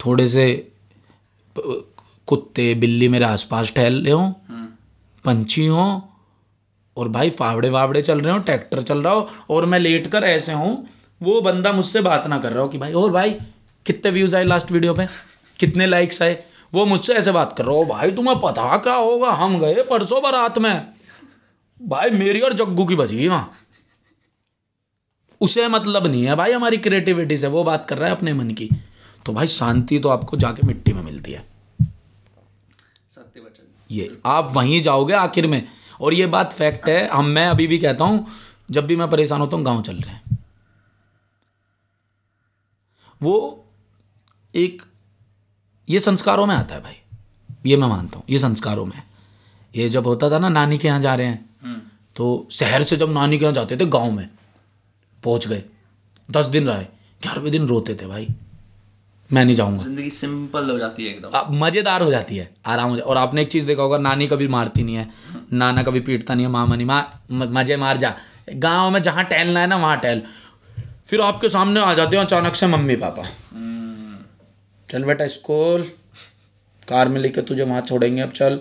थोड़े 0.00 0.28
से 0.28 0.46
कुत्ते 2.26 2.74
बिल्ली 2.74 3.08
मेरे 3.08 3.24
आसपास 3.24 3.72
टहल 3.74 4.02
रहे 4.02 4.12
हों 4.12 4.32
पंछी 5.24 5.66
हों 5.66 6.00
और 6.96 7.08
भाई 7.08 7.30
फावड़े 7.30 7.70
वावड़े 7.70 8.02
चल 8.02 8.20
रहे 8.20 8.32
हो 8.32 8.38
ट्रैक्टर 8.38 8.82
चल 8.82 9.02
रहा 9.02 9.12
हो 9.12 9.28
और 9.50 9.66
मैं 9.66 9.78
लेट 9.78 10.06
कर 10.06 10.24
ऐसे 10.24 10.52
हूँ 10.52 10.88
वो 11.22 11.40
बंदा 11.40 11.72
मुझसे 11.72 12.00
बात 12.00 12.26
ना 12.26 12.38
कर 12.38 12.52
रहा 12.52 12.62
हो 12.62 12.68
कि 12.68 12.78
भाई 12.78 12.92
और 12.92 13.12
भाई 13.12 13.30
कितने 13.86 14.10
व्यूज़ 14.10 14.36
आए 14.36 14.44
लास्ट 14.44 14.72
वीडियो 14.72 14.94
पे? 14.94 15.06
कितने 15.58 15.86
लाइक्स 15.86 16.22
आए? 16.22 16.42
वो 16.74 16.84
मुझसे 16.86 17.14
ऐसे 17.14 17.32
बात 17.32 17.54
कर 17.58 17.64
रहा 17.64 17.74
हो 17.74 17.84
भाई 17.84 18.10
तुम्हें 18.10 18.38
पता 18.40 18.76
क्या 18.76 18.94
होगा? 18.94 19.30
हम 19.30 19.58
गए 19.58 19.82
परसों 19.82 20.22
बारात 20.22 20.58
में। 20.58 20.86
भाई 21.80 22.10
मेरी 22.10 22.40
और 22.40 22.52
जग्गू 22.52 22.86
की 22.86 22.96
बजी 22.96 23.28
वहाँ। 23.28 23.52
उसे 25.40 25.68
मतलब 25.68 26.06
नहीं 26.06 26.24
है 26.24 26.34
भाई 26.34 26.52
हमारी 26.52 26.76
क्रिएटिविटी 26.76 27.36
से 27.38 27.46
वो 27.46 27.64
बात 27.64 27.86
कर 27.88 27.98
रहा 27.98 28.08
है 28.08 28.16
अपने 28.16 28.32
मन 28.32 28.50
की। 28.50 28.68
तो 29.26 29.32
भाई 29.32 29.46
शांति 29.48 29.98
तो 29.98 30.08
आपको 30.08 30.36
जाके 30.36 30.66
मिट्टी 30.66 30.92
में 30.92 31.02
मिलती 31.02 31.32
है। 31.32 31.44
सत्य 33.10 33.40
वचन 33.40 33.64
ये 33.90 34.16
आप 34.26 34.52
वहीं 34.52 34.80
जाओगे 34.82 35.14
आखिर 35.14 35.46
में। 35.46 35.66
और 36.00 36.14
ये 36.14 36.26
बात 36.28 36.52
फैक्ट 36.52 36.88
है 36.88 37.06
हम 37.08 37.26
मैं 37.28 37.46
अभी 37.48 37.66
भी 37.66 37.78
कहता 37.78 38.04
हूँ 38.04 38.26
जब 38.70 38.86
भी 38.86 38.96
मैं 38.96 39.08
परेशान 39.10 39.40
होता 39.40 39.56
हूँ 39.56 39.64
गाँव 39.64 39.82
चल 39.82 39.96
रहे 39.96 40.14
हैं। 40.14 40.38
वो 43.20 43.64
एक 44.54 44.82
ये 45.88 46.00
संस्कारों 46.00 46.46
में 46.46 46.54
आता 46.54 46.74
है 46.74 46.80
भाई। 46.82 46.96
ये 47.66 47.76
मैं 47.76 47.88
मानता 47.88 48.18
हूँ 48.18 48.24
ये 48.30 48.38
संस्कारों 48.38 48.84
में। 48.86 49.02
ये 49.74 49.88
जब 49.88 50.06
होता 50.06 50.30
था 50.30 50.38
ना 50.38 50.48
नानी 50.48 50.78
के 50.78 50.88
यहाँ 50.88 51.00
जा 51.00 51.14
रहे 51.14 51.26
हैं 51.26 51.80
तो 52.16 52.46
शहर 52.52 52.82
से 52.82 52.96
जब 52.96 53.12
नानी 53.12 53.38
के 53.38 53.44
यहाँ 53.44 53.54
जाते 53.54 53.76
थे 53.76 53.86
गाँव 53.88 54.10
में 54.12 54.28
पहुँच 55.22 55.46
गए। 55.48 55.62
दस 56.28 56.46
दिन 56.48 56.66
रहे 56.66 56.84
ग्यारहवें 57.22 57.52
दिन 57.52 57.66
रोते 57.68 57.94
थे 57.94 58.06
भाई। 58.06 58.28
मैं 59.30 59.44
नहीं 59.44 59.54
जाऊँगा। 59.56 59.82
ज़िंदगी 59.82 60.10
सिंपल 60.10 60.70
हो 60.70 60.78
जाती 60.78 61.06
है 61.06 61.10
एकदम। 61.10 61.56
मज़ेदार 61.58 62.02
हो 62.02 62.10
जाती 62.10 62.36
है। 62.36 62.48
आराम 62.66 62.90
हो 62.90 62.96
जाए 62.96 63.04
और 63.04 63.16
आपने 63.16 63.42
एक 63.42 63.50
चीज़ 63.52 63.66
देखा 63.66 63.82
होगा 63.82 63.98
नानी 63.98 64.26
कभी 64.28 64.48
मारती 64.48 64.82
नहीं 64.82 64.94
है 64.96 65.08
नाना 65.52 65.82
कभी 65.82 66.00
पीटता 66.00 66.34
नहीं 66.34 66.46
है 66.46 66.52
मामा 66.52 66.76
नहीं 66.76 66.86
माँ 66.86 67.22
मज़े 67.32 67.76
मार 67.76 67.96
जा। 67.96 68.14
गाँव 68.50 68.90
में 68.90 69.00
जहाँ 69.02 69.24
टहलना 69.24 69.60
है 69.60 69.66
ना 69.66 69.76
वहाँ 69.76 69.98
टहल। 70.00 70.22
फिर 71.06 71.20
आपके 71.20 71.48
सामने 71.48 71.80
आ 71.80 71.92
जाते 71.94 72.16
हो 72.16 72.22
अचानक 72.22 72.54
से 72.54 72.66
मम्मी 72.66 72.96
पापा। 72.96 73.26
चल 74.88 75.04
बेटा 75.04 75.26
स्कूल। 75.28 75.90
कार 76.88 77.08
में 77.08 77.20
लेके 77.20 77.42
तुझे 77.42 77.62
वहाँ 77.62 77.80
छोड़ेंगे 77.80 78.22
अब 78.22 78.30
चल। 78.30 78.60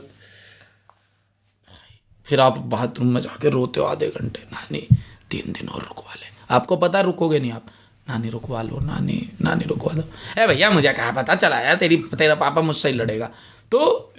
फिर 2.27 2.39
आप 2.39 2.57
बाथरूम 2.67 3.13
में 3.13 3.21
जाके 3.21 3.49
रोते 3.49 3.79
हो 3.79 3.85
आधे 3.85 4.07
घंटे। 4.09 4.41
नानी 4.51 4.87
तीन 5.31 5.51
दिन 5.51 5.67
और 5.69 5.81
रुकवा 5.81 6.13
ले। 6.13 6.33
आपको 6.49 6.77
पता 6.77 6.97
है 6.99 7.05
रुकोगे 7.05 7.39
नहीं 7.39 7.51
आप? 7.51 7.65
नानी 8.07 8.29
रुकवा 8.29 8.61
लो 8.61 8.79
नानी 8.79 9.17
नानी 9.41 9.65
रुकवा 9.65 9.93
दो। 9.93 10.03
ए 10.37 10.47
भैया 10.47 10.69
मुझे 10.71 10.91
कहा 10.93 11.11
पता 11.11 11.35
चला 11.35 11.59
यार 11.59 11.75
तेरी 11.75 11.97
तेरा 12.17 12.35
पापा 12.35 12.61
मुझसे 12.61 12.89
ही 12.89 12.95
लड़ेगा। 12.95 13.29
तो 13.71 14.13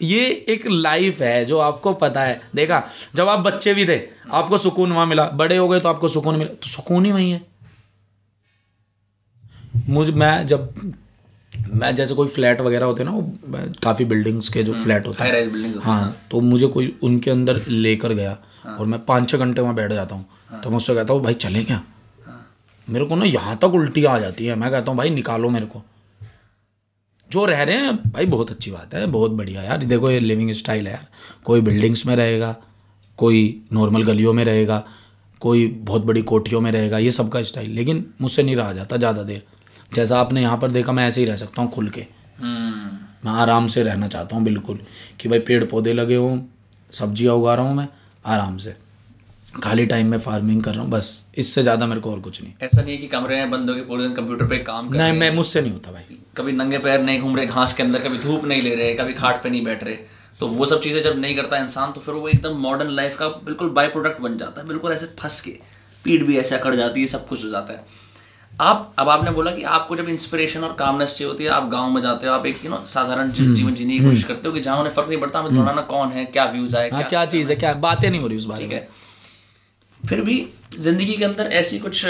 ये 0.00 0.24
एक 0.48 0.66
लाइफ 0.66 1.20
है 1.20 1.44
जो 1.44 1.58
आपको 1.60 1.92
पता 1.94 2.22
है। 2.22 2.40
देखा 2.54 2.82
जब 3.14 3.28
आप 3.28 3.38
बच्चे 3.40 3.74
भी 3.74 3.86
थे 3.88 3.98
आपको 4.32 4.58
सुकून 4.58 4.92
वहाँ 4.92 5.06
मिला। 5.06 5.28
बड़े 5.34 5.56
हो 5.56 5.68
गए 5.68 5.80
तो 5.80 5.88
आपको 5.88 6.08
सुकून 6.08 6.36
मिला। 6.36 6.54
तो 6.54 6.68
सुकून 6.68 7.04
ही 7.04 7.12
वही 7.12 7.30
है। 7.30 7.40
मुझ 9.88 10.08
मैं 10.10 10.46
जब 10.46 10.92
मैं 11.52 11.94
जैसे 11.94 12.14
कोई 12.14 12.28
फ्लैट 12.28 12.60
वगैरह 12.60 12.86
होते 12.86 13.02
हैं 13.02 13.10
ना 13.10 13.64
काफ़ी 13.82 14.04
बिल्डिंग्स 14.04 14.48
के 14.48 14.62
जो 14.62 14.72
फ्लैट 14.74 15.06
होते 15.06 15.24
हैं। 15.24 15.74
हाँ। 15.80 16.16
तो 16.30 16.40
मुझे 16.42 16.66
कोई 16.68 16.94
उनके 17.02 17.30
अंदर 17.30 17.60
लेकर 17.68 18.12
गया 18.12 18.36
और 18.68 18.86
मैं 18.86 19.04
पाँच 19.04 19.28
छः 19.30 19.38
घंटे 19.38 19.60
वहाँ 19.60 19.74
बैठ 19.74 19.92
जाता 19.92 20.14
हूँ। 20.14 20.60
तो 20.64 20.70
मैं 20.70 20.76
उससे 20.76 20.94
कहता 20.94 21.12
हूँ 21.12 21.22
भाई 21.22 21.34
चले 21.34 21.64
क्या? 21.64 21.82
मेरे 22.88 23.04
को 23.04 23.16
ना 23.16 23.24
यहाँ 23.24 23.56
तक 23.56 23.74
उल्टी 23.74 24.04
आ 24.04 24.18
जाती 24.18 24.46
है। 24.46 24.54
मैं 24.54 24.70
कहता 24.70 24.90
हूँ, 24.90 24.98
भाई, 24.98 25.10
निकालो 25.10 25.48
मेरे 25.48 25.66
को। 25.66 25.82
जो 27.30 27.44
रह 27.44 27.62
रहे 27.62 27.76
हैं, 27.76 27.96
भाई, 28.12 28.26
बहुत 28.26 28.50
अच्छी 28.50 28.70
बात 28.70 28.94
है, 28.94 29.06
बहुत 29.06 29.30
बढ़िया 29.30 29.62
यार। 29.62 29.84
देखो, 29.84 30.10
ये 30.10 30.20
लिविंग 30.20 30.52
स्टाइल 30.52 30.86
है 30.86 30.92
यार। 30.92 31.06
कोई 31.44 31.60
बिल्डिंग्स 31.60 32.06
में 32.06 32.14
रहेगा, 32.16 32.54
कोई 33.18 33.62
नॉर्मल 33.72 34.02
गलियों 34.02 34.32
में 34.32 34.44
रहेगा, 34.44 34.82
कोई 35.42 35.66
बहुत 35.66 36.04
बड़ी 36.04 36.22
कोठियों 36.22 36.60
में 36.60 36.70
रहेगा, 36.72 36.98
ये 36.98 37.10
सबका 37.12 37.42
स्टाइल 37.42 37.70
लेकिन 37.70 38.04
मुझसे 38.20 38.42
नहीं 38.42 38.56
रहा 38.56 38.72
जाता 38.72 38.96
ज़्यादा 38.96 39.22
देर। 39.22 39.42
जैसा 39.94 40.20
आपने 40.20 40.42
यहाँ 40.42 40.58
पर 40.58 40.70
देखा, 40.70 40.92
मैं 40.92 41.06
ऐसे 41.08 41.20
ही 41.20 41.26
रह 41.26 41.36
सकता 41.36 41.62
हूँ 41.62 41.70
खुल 41.70 41.88
के। 41.88 42.06
मैं 43.24 43.32
आराम 43.32 43.66
से 43.68 43.82
रहना 43.82 44.08
चाहता 44.08 44.36
हूँ, 44.36 44.44
बिल्कुल। 44.44 44.80
कि 45.20 45.28
भाई 45.28 45.38
पेड़ 45.38 45.64
पौधे 45.64 45.92
लगे 45.92 46.16
हों, 46.16 46.38
सब्ज़ियाँ 46.92 47.34
उगा 47.34 47.54
रहा 47.54 47.66
हूँ 47.66 47.76
मैं, 47.76 47.88
आराम 48.24 48.56
से। 48.56 48.76
खाली 49.62 49.84
टाइम 49.86 50.06
में 50.06 50.18
फ़ार्मिंग 50.18 50.62
कर 50.62 50.74
रहा 50.74 50.82
हूँ 50.82 50.90
बस। 50.90 51.06
इससे 51.38 51.62
ज़्यादा 51.62 51.86
मेरे 51.86 52.00
को 52.00 52.10
और 52.12 52.20
कुछ 52.20 52.42
नहीं। 52.42 52.52
ऐसा 52.62 52.82
नहीं 52.82 52.94
है 52.94 52.96
कि 52.98 53.06
कमरे 53.08 53.36
में 53.36 53.50
बंद 53.50 53.70
होके 53.70 53.80
पूरे 53.82 54.02
दिन 54.02 54.12
कंप्यूटर 54.14 54.46
पे 54.46 54.58
काम 54.64 54.88
कर 54.90 54.98
नहीं 54.98 55.12
मैं 55.12 55.30
मुझसे 55.34 55.60
नहीं 55.60 55.72
होता 55.72 55.92
भाई। 55.92 56.18
कभी 56.36 56.52
नंगे 56.52 56.78
पैर 56.78 57.00
नहीं 57.02 57.20
घूम 57.20 57.36
रहे 57.36 57.46
घास 57.46 57.74
के 57.74 57.82
अंदर 57.82 58.00
कभी 58.00 58.18
धूप 58.18 58.44
नहीं 58.44 58.62
ले 58.62 58.74
रहे 58.74 58.92
कभी 58.94 59.12
खाट 59.14 59.42
पे 59.42 59.50
नहीं 59.50 59.64
बैठ 59.64 59.84
रहे। 59.84 59.96
तो 60.40 60.46
वो 60.48 60.66
सब 60.66 60.80
चीज़ें 60.82 61.02
जब 61.02 61.18
नहीं 61.18 61.36
करता 61.36 61.58
इंसान 61.58 61.92
तो 61.92 62.00
फिर 62.00 62.14
वो 62.14 62.28
एकदम 62.28 62.56
मॉडर्न 62.60 62.90
लाइफ 62.92 63.16
का 63.18 63.28
बिल्कुल 63.44 63.70
बाई 63.72 63.88
प्रोडक्ट 63.88 64.20
बन 64.22 64.36
जाता 64.38 64.60
है 64.60 64.66
बिल्कुल 64.68 64.92
ऐसे 64.92 65.06
फंस 65.20 65.40
के। 65.40 65.50
पीठ 66.04 66.22
भी 66.22 66.36
ऐसे 66.38 66.54
अकड़ 66.56 66.74
जाती 66.74 67.00
है 67.00 67.06
सब 67.08 67.26
कुछ 67.28 67.44
हो 67.44 67.48
जाता 67.50 67.72
है। 67.72 67.84
आप 68.52 68.94
अब 68.98 69.08
आपने 69.08 69.30
बोला 69.30 69.50
कि 69.50 69.62
आपको 69.70 69.96
जब 69.96 70.08
इंस्पिरेशन 70.08 70.64
और 70.64 70.72
कामनेस 70.74 71.16
चाहिए 71.16 71.30
होती 71.30 71.44
है 71.44 71.50
आप 71.50 71.68
गाँव 71.70 71.90
में 71.90 72.00
जाते 72.02 72.26
हो 72.26 72.32
आप 72.32 72.46
एक 72.46 72.64
यू 72.64 72.70
नो 72.70 72.82
साधारण 72.86 73.30
जीवन 73.32 73.74
जीने 73.74 73.98
की 73.98 74.04
कोशिश 74.04 74.24
करते 74.24 74.48
हो 74.48 74.54
कि 74.54 74.60
जहाँ 74.60 74.76
उन्हें 74.78 74.92
फ़र्क 74.94 75.08
नहीं 75.08 75.20
पड़ता 75.20 75.38
हमें 75.38 75.54
ढूंढना 75.54 75.82
कौन 75.90 76.12
है 76.12 76.24
क्या 76.26 76.44
व्यूज़ 76.52 76.76
आए 76.76 76.90
हाँ 76.90 77.02
क्या 77.04 77.24
चीज़ 77.26 77.50
है। 77.50 77.56
क्या 77.56 77.72
बातें 77.82 78.08
नहीं 78.10 78.20
हो 78.20 78.26
रही 78.26 78.38
उस 78.38 78.44
बारे 78.44 78.62
ठीक 78.62 78.72
में। 78.72 78.76
है। 78.76 78.88
फिर 80.08 80.20
भी 80.20 80.46
ज़िंदगी 80.78 81.14
के 81.14 81.24
अंदर 81.24 81.46
ऐसी 81.54 81.78
कुछ 81.78 82.02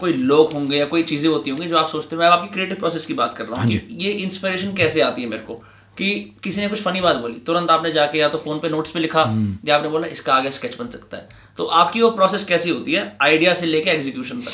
कोई 0.00 0.12
लोग 0.12 0.52
होंगे 0.52 0.76
या 0.76 0.84
कोई 0.86 1.02
चीज़ें 1.04 1.28
होती 1.30 1.50
होंगी 1.50 1.66
जो 1.68 1.76
आप 1.78 1.88
सोचते 1.88 2.16
हो 2.16 2.22
मैं 2.22 2.28
आपकी 2.28 2.48
क्रिएटिव 2.54 2.78
प्रोसेस 2.78 3.06
की 3.06 3.14
बात 3.14 3.36
कर 3.36 3.46
रहा 3.46 3.62
हूँ 3.62 3.72
ये 3.72 4.10
इंस्पिरेशन 4.12 4.72
कैसे 4.74 5.00
आती 5.00 5.22
है 5.22 5.28
मेरे 5.28 5.42
को? 5.42 5.54
कि 5.98 6.10
किसी 6.44 6.60
ने 6.60 6.68
कुछ 6.68 6.82
फनी 6.82 7.00
बात 7.00 7.16
बोली 7.16 7.34
तुरंत 7.46 7.70
आपने 7.70 7.90
जाके 7.92 8.18
या 8.18 8.28
तो 8.28 8.38
फ़ोन 8.38 8.58
पे 8.60 8.68
नोट्स 8.68 8.94
में 8.96 9.00
लिखा 9.02 9.22
या 9.66 9.76
आपने 9.76 9.88
बोला 9.88 10.06
इसका 10.08 10.34
आगे 10.34 10.50
स्केच 10.50 10.76
बन 10.78 10.88
सकता 10.88 11.16
है। 11.16 11.28
तो 11.58 11.64
आपकी 11.64 12.02
वो 12.02 12.10
प्रोसेस 12.10 12.44
कैसी 12.44 12.70
होती 12.70 12.92
है 12.92 13.16
आइडिया 13.22 13.54
से 13.54 13.66
लेके 13.66 13.90
एग्जीक्यूशन 13.90 14.40
तक? 14.40 14.52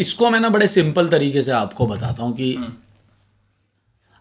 इसको 0.00 0.30
मैं 0.30 0.40
ना 0.40 0.48
बड़े 0.48 0.66
सिंपल 0.68 1.08
तरीके 1.08 1.42
से 1.42 1.52
आपको 1.52 1.86
बताता 1.86 2.22
हूँ 2.22 2.32
कि 2.36 2.56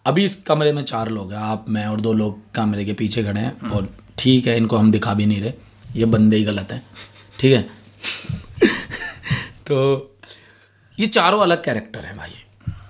अभी 0.05 0.23
इस 0.25 0.35
कमरे 0.43 0.71
में 0.71 0.81
चार 0.83 1.09
लोग 1.09 1.31
हैं 1.33 1.39
आप 1.45 1.65
मैं 1.69 1.85
और 1.87 2.01
दो 2.01 2.13
लोग 2.13 2.39
कमरे 2.55 2.85
के 2.85 2.93
पीछे 2.93 3.23
खड़े 3.23 3.39
हैं 3.39 3.69
और 3.69 3.89
ठीक 4.17 4.47
है 4.47 4.57
इनको 4.57 4.77
हम 4.77 4.91
दिखा 4.91 5.13
भी 5.13 5.25
नहीं 5.25 5.41
रहे। 5.41 5.53
ये 5.95 6.05
बंदे 6.05 6.37
ही 6.37 6.43
गलत 6.43 6.71
हैं। 6.71 6.81
ठीक 7.39 7.53
है? 7.53 7.61
तो 9.67 10.15
ये 10.99 11.07
चारों 11.07 11.41
अलग 11.41 11.63
कैरेक्टर 11.63 12.05
हैं 12.05 12.17
भाई। 12.17 12.31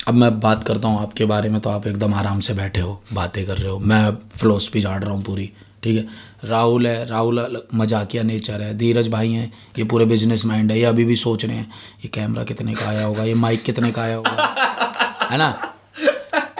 अब 0.07 0.13
मैं 0.13 0.39
बात 0.39 0.63
करता 0.63 0.87
हूँ 0.87 1.01
आपके 1.01 1.25
बारे 1.25 1.49
में 1.49 1.59
तो 1.61 1.69
आप 1.69 1.87
एकदम 1.87 2.13
आराम 2.13 2.39
से 2.39 2.53
बैठे 2.53 2.81
हो 2.81 3.01
बातें 3.13 3.45
कर 3.45 3.57
रहे 3.57 3.71
हो। 3.71 3.79
मैं 3.79 4.11
फिलोसफी 4.35 4.81
झाड़ 4.81 5.03
रहा 5.03 5.13
हूँ 5.13 5.23
पूरी 5.23 5.51
ठीक 5.83 5.97
है? 5.97 6.07
राहुल 6.45 6.87
है 6.87 7.05
राहुल 7.05 7.61
मजाकिया 7.75 8.23
नेचर 8.23 8.61
है 8.61 8.77
धीरज 8.77 9.07
भाई 9.07 9.31
हैं 9.31 9.51
ये 9.77 9.83
पूरे 9.83 10.05
बिज़नेस 10.05 10.45
माइंड 10.45 10.71
है 10.71 10.77
ये 10.79 10.83
अभी 10.85 11.05
भी 11.05 11.15
सोच 11.15 11.45
रहे 11.45 11.55
हैं 11.55 11.69
ये 12.03 12.07
कैमरा 12.07 12.43
कितने 12.43 12.73
का 12.73 12.85
आया 12.85 13.05
होगा 13.05 13.23
ये 13.23 13.33
माइक 13.33 13.63
कितने 13.63 13.91
का 13.91 14.01
आया 14.01 14.15
होगा 14.15 15.27
है 15.31 15.37
ना? 15.37 15.49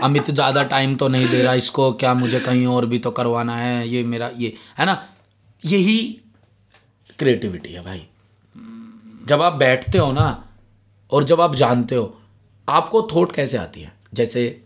अमित 0.04 0.32
ज़्यादा 0.32 0.63
टाइम 0.63 0.95
तो 0.95 1.08
नहीं 1.08 1.28
दे 1.30 1.41
रहा 1.43 1.54
इसको 1.54 1.91
क्या 1.93 2.13
मुझे 2.13 2.39
कहीं 2.39 2.65
और 2.67 2.86
भी 2.86 2.99
तो 2.99 3.12
करवाना 3.12 3.56
है 3.58 3.88
ये 3.89 4.04
मेरा 4.04 4.30
ये 4.38 4.54
है 4.78 4.86
ना? 4.86 5.04
यही 5.63 6.21
क्रिएटिविटी 7.19 7.73
है 7.73 7.82
भाई। 7.84 8.05
जब 9.27 9.41
आप 9.41 9.53
बैठते 9.53 9.97
हो 9.97 10.12
ना 10.12 10.27
और 11.12 11.23
जब 11.23 11.41
आप 11.41 11.55
जानते 11.55 11.95
हो 11.95 12.15
आपको 12.67 13.01
थॉट 13.15 13.32
कैसे 13.32 13.58
आती 13.58 13.82
है? 13.82 13.93
जैसे 14.13 14.63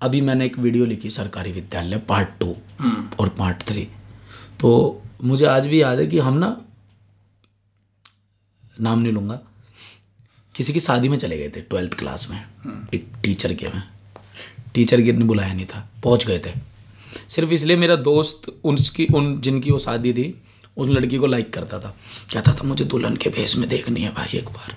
अभी 0.00 0.20
मैंने 0.20 0.46
एक 0.46 0.58
वीडियो 0.58 0.84
लिखी 0.84 1.10
सरकारी 1.10 1.52
विद्यालय 1.52 1.98
पार्ट 1.98 2.28
टू 2.40 2.56
और 3.20 3.28
पार्ट 3.28 3.62
थ्री 3.62 3.88
तो 4.60 5.02
मुझे 5.24 5.44
आज 5.46 5.66
भी 5.66 5.82
याद 5.82 5.98
है 5.98 6.06
कि 6.06 6.18
हम 6.18 6.34
ना 6.34 6.56
नाम 8.80 8.98
नहीं 8.98 9.12
लूँगा 9.12 9.40
किसी 10.54 10.72
की 10.72 10.80
शादी 10.80 11.08
में 11.08 11.16
चले 11.18 11.38
गए 11.38 11.48
थे 11.48 11.60
ट्वेल्थ 11.60 11.94
क्लास 11.94 12.26
में। 12.30 12.38
एक 12.94 13.06
टीचर 13.22 13.54
के 13.54 13.68
में। 13.68 13.82
टीचर 14.74 15.02
के 15.02 15.12
ने 15.12 15.24
बुलाया 15.24 15.54
नहीं 15.54 15.66
था 15.66 15.88
पहुँच 16.04 16.26
गए 16.26 16.38
थे। 16.38 16.52
सिर्फ़ 17.28 17.52
इसलिए 17.52 17.76
मेरा 17.76 17.96
दोस्त 17.96 18.52
उनकी 18.64 19.06
उन 19.14 19.40
जिनकी 19.40 19.70
वो 19.70 19.78
शादी 19.78 20.12
थी 20.12 20.26
उस 20.78 20.88
लड़की 20.88 21.18
को 21.18 21.26
लाइक 21.26 21.52
करता 21.52 21.78
था। 21.78 21.96
कहता 22.32 22.52
था, 22.52 22.62
मुझे 22.64 22.84
दुल्हन 22.84 23.16
के 23.16 23.30
भेस 23.30 23.56
में 23.56 23.68
देखनी 23.68 24.00
है 24.00 24.10
भाई 24.10 24.38
एक 24.38 24.44
बार। 24.44 24.76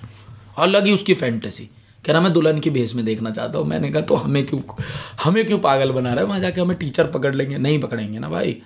और 0.58 0.68
लगी 0.68 0.92
उसकी 0.92 1.14
फैंटेसी 1.14 1.68
कह 2.04 2.12
रहा, 2.12 2.22
मैं 2.22 2.32
दुल्हन 2.32 2.60
की 2.60 2.70
भेस 2.70 2.94
में 2.94 3.04
देखना 3.04 3.30
चाहता 3.30 3.58
हूँ। 3.58 3.66
मैंने 3.66 3.90
कहा 3.90 4.02
तो 4.02 4.14
हमें 4.14 4.46
क्यों 4.46 4.60
हमें 5.24 5.46
क्यों 5.46 5.58
पागल 5.58 5.90
बना 5.90 6.12
रहा 6.12 6.20
है? 6.20 6.26
वहाँ 6.26 6.40
जाके 6.40 6.60
हमें 6.60 6.76
टीचर 6.76 7.06
पकड़ 7.06 7.34
लेंगे, 7.34 7.58
नहीं 7.58 7.80
पकड़ेंगे 7.80 8.18
ना 8.18 8.28
भाई। 8.28 8.62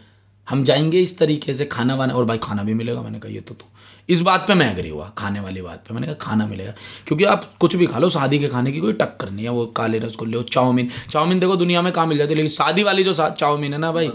हम 0.48 0.64
जाएँगे 0.64 1.00
इस 1.00 1.18
तरीके 1.18 1.54
से 1.54 1.64
खाना 1.64 1.94
वाना 1.94 2.14
और 2.14 2.24
भाई 2.24 2.38
खाना 2.38 2.62
भी 2.62 2.74
मिलेगा। 2.74 3.02
मैंने 3.02 3.18
कहा, 3.18 3.32
ये 3.32 3.40
तो 3.40 3.54
तू 3.54 3.64
इस 4.08 4.20
बात 4.20 4.46
पे 4.48 4.54
मैं 4.54 4.70
एग्री 4.72 4.88
हुआ 4.88 5.12
खाने 5.18 5.40
वाली 5.40 5.62
बात 5.62 5.84
पे। 5.88 5.94
मैंने 5.94 6.06
कहा 6.06 6.14
खाना 6.14 6.46
मिलेगा। 6.46 6.72
क्योंकि 7.06 7.24
आप 7.24 7.52
कुछ 7.60 7.76
भी 7.76 7.86
खा 7.86 7.98
लो 7.98 8.08
शादी 8.08 8.38
के 8.38 8.48
खाने 8.48 8.72
की 8.72 8.80
कोई 8.80 8.92
टक्कर 8.92 9.30
नहीं 9.30 9.44
है। 9.44 9.50
वो 9.50 9.66
काले 9.66 9.98
रसगुल्ले 9.98 10.36
हो 10.36 10.42
चाउमीन। 10.42 10.90
चाउमीन 11.10 11.40
देखो 11.40 11.56
दुनिया 11.56 11.82
में 11.82 11.92
कहाँ 11.92 12.06
मिल 12.06 12.18
जाती 12.18 12.30
है 12.30 12.36
लेकिन 12.36 12.50
शादी 12.50 12.82
वाली 12.82 13.04
जो 13.04 13.12
चाउमीन 13.30 13.72
है 13.72 13.78
ना 13.78 13.92
भाई। 13.92 14.10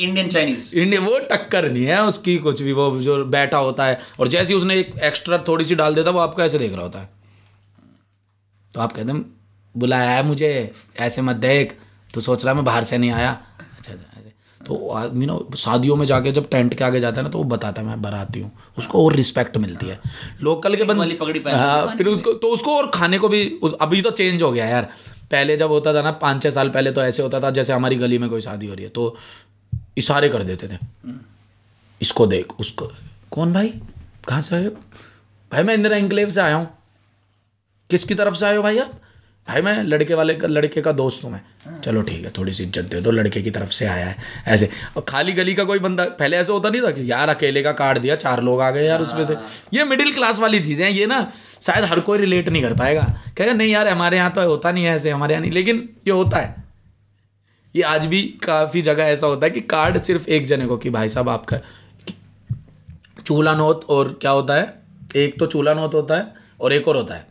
इंडियन 0.00 0.28
चाइनीज़ 0.28 0.78
इंडियन 0.78 1.02
वो 1.02 1.18
टक्कर 1.18 1.70
नहीं 1.72 1.84
है 1.84 2.02
उसकी 2.02 2.38
कुछ 2.38 2.62
भी। 2.62 2.72
वो 2.72 3.02
जो 3.02 3.24
बैठा 3.24 3.58
होता 3.58 3.84
है 3.84 4.00
और 4.20 4.28
जैसे 4.28 4.52
ही 4.52 4.58
उसने 4.58 4.74
एक 4.74 4.94
एक्स्ट्रा 5.02 5.38
थोड़ी 5.38 5.64
सी 5.64 5.74
डाल 5.74 5.94
देता 5.94 6.10
वो 6.10 6.18
आपको 6.18 6.42
ऐसे 6.42 6.58
देख 6.58 6.72
रहा 6.72 6.82
होता 6.82 6.98
है। 6.98 7.08
तो 8.74 8.80
आप 8.80 8.92
कहते 8.92 9.12
हैं 9.12 9.24
बुलाया 9.76 10.10
है 10.10 10.22
मुझे 10.22 10.72
ऐसे 11.00 11.22
मत 11.22 11.36
देख। 11.36 11.78
तो 12.14 12.20
सोच 12.20 12.44
रहा 12.44 12.54
मैं 12.54 12.64
बाहर 12.64 12.84
से 12.84 12.98
नहीं 12.98 13.10
आया। 13.10 13.42
तो 14.66 14.76
आदमी 14.90 15.26
ना 15.26 15.38
शादियों 15.56 15.96
में 15.96 16.04
जाके 16.06 16.32
जब 16.32 16.48
टेंट 16.50 16.74
के 16.74 16.84
आगे 16.84 17.00
जाता 17.00 17.16
है 17.16 17.22
ना 17.22 17.30
तो 17.30 17.38
वो 17.38 17.44
बताता 17.46 17.82
है 17.82 17.88
मैं 17.88 18.00
बाराती 18.02 18.40
हूँ। 18.40 18.50
उसको 18.78 19.04
और 19.04 19.14
रिस्पेक्ट 19.14 19.56
मिलती 19.56 19.86
है। 19.86 19.98
लोकल 20.42 20.76
के 20.76 20.84
बंद 20.84 20.98
वाली 20.98 21.14
पगड़ी 21.14 21.40
पहन 21.40 21.54
हाँ 21.54 21.96
फिर 21.96 22.06
उसको 22.08 22.32
तो 22.34 22.48
उसको 22.48 22.76
और 22.76 22.90
खाने 22.94 23.18
को 23.18 23.28
भी 23.28 23.44
अभी 23.80 24.02
तो 24.02 24.10
चेंज 24.12 24.42
हो 24.42 24.50
गया 24.52 24.66
यार। 24.66 24.88
पहले 25.30 25.56
जब 25.56 25.70
होता 25.70 25.94
था 25.94 26.02
ना 26.02 26.10
पाँच 26.18 26.42
छः 26.42 26.50
साल 26.50 26.68
पहले 26.70 26.90
तो 26.92 27.02
ऐसे 27.02 27.22
होता 27.22 27.40
था 27.40 27.50
जैसे 27.50 27.72
हमारी 27.72 27.96
गली 27.96 28.18
में 28.18 28.28
कोई 28.30 28.40
शादी 28.40 28.66
हो 28.66 28.74
रही 28.74 28.84
है 28.84 28.90
तो 28.90 29.16
इशारे 29.98 30.28
कर 30.28 30.42
देते 30.42 30.68
थे। 30.68 30.78
इसको 32.00 32.26
देख 32.26 32.60
उसको 32.60 32.90
कौन 33.30 33.52
भाई? 33.52 33.68
कहाँ 34.28 34.42
से 34.42 34.56
आए 34.56 34.64
हो? 34.64 34.70
भाई 35.52 35.62
मैं 35.62 35.74
इंदिरा 35.74 35.96
इंक्लेव 35.96 36.30
से 36.30 36.40
आया 36.40 36.54
हूँ। 36.54 36.68
किसकी 37.90 38.14
तरफ़ 38.14 38.34
से 38.34 38.46
आए 38.46 38.56
हो 38.56 38.62
भाई 38.62 38.78
आप? 38.78 39.00
भाई 39.46 39.60
मैं 39.62 39.82
लड़के 39.84 40.14
वाले 40.14 40.34
का 40.34 40.48
लड़के 40.48 40.80
का 40.82 40.92
दोस्त 40.92 41.24
हूँ 41.24 41.30
मैं। 41.32 41.40
चलो 41.82 42.00
ठीक 42.02 42.24
है 42.24 42.30
थोड़ी 42.38 42.52
सी 42.52 42.62
इज़्ज़त 42.62 42.84
दे 42.84 43.00
दो 43.00 43.10
लड़के 43.10 43.42
की 43.42 43.50
तरफ़ 43.50 43.70
से 43.70 43.86
आया 43.86 44.06
है 44.06 44.16
ऐसे। 44.46 44.68
और 44.96 45.04
खाली 45.08 45.32
गली 45.32 45.54
का 45.54 45.64
कोई 45.64 45.78
बंदा 45.78 46.04
पहले 46.18 46.36
ऐसा 46.36 46.52
होता 46.52 46.70
नहीं 46.70 46.82
था 46.82 46.90
कि 46.90 47.10
यार 47.10 47.28
अकेले 47.28 47.62
का 47.62 47.72
कार्ड 47.74 47.98
दिया 47.98 48.16
चार 48.16 48.42
लोग 48.42 48.60
आ 48.60 48.70
गए 48.70 48.84
यार 48.86 49.02
उसमें 49.02 49.22
से। 49.24 49.36
ये 49.74 49.84
मिडिल 49.84 50.12
क्लास 50.14 50.40
वाली 50.40 50.60
चीज़ें 50.60 50.84
हैं 50.84 50.92
ये 50.92 51.06
ना 51.06 51.20
शायद 51.62 51.84
हर 51.84 52.00
कोई 52.00 52.18
रिलेट 52.18 52.48
नहीं 52.48 52.62
कर 52.62 52.74
पाएगा। 52.74 53.02
कहेगा 53.36 53.52
नहीं 53.52 53.70
यार 53.70 53.88
हमारे 53.88 54.16
यहाँ 54.16 54.32
तो 54.32 54.48
होता 54.48 54.72
नहीं 54.72 54.84
है 54.84 54.94
ऐसे 54.94 55.10
हमारे 55.10 55.34
यहाँ 55.34 55.42
नहीं। 55.42 55.52
लेकिन 55.52 55.88
ये 56.06 56.12
होता 56.12 56.38
है। 56.38 56.64
ये 57.74 57.82
आज 57.84 58.04
भी 58.06 58.22
काफ़ी 58.44 58.82
जगह 58.82 59.04
ऐसा 59.04 59.26
होता 59.26 59.46
है 59.46 59.50
कि 59.50 59.60
कार्ड 59.68 60.02
सिर्फ़ 60.02 60.28
एक 60.28 60.46
जने 60.46 60.66
को 60.66 60.76
कि 60.76 60.90
भाई 60.90 61.08
साहब 61.08 61.28
आपका 61.28 61.60
चूल्हा 63.22 63.54
नोत 63.54 63.84
और 63.88 64.16
क्या 64.20 64.30
होता 64.30 64.54
है? 64.54 64.74
एक 65.16 65.38
तो 65.38 65.46
चूल्हा 65.46 65.74
नोत 65.74 65.94
होता 65.94 66.16
है 66.16 66.34
और 66.60 66.72
एक 66.72 66.88
और 66.88 66.96
होता 66.96 67.14
है। 67.14 67.26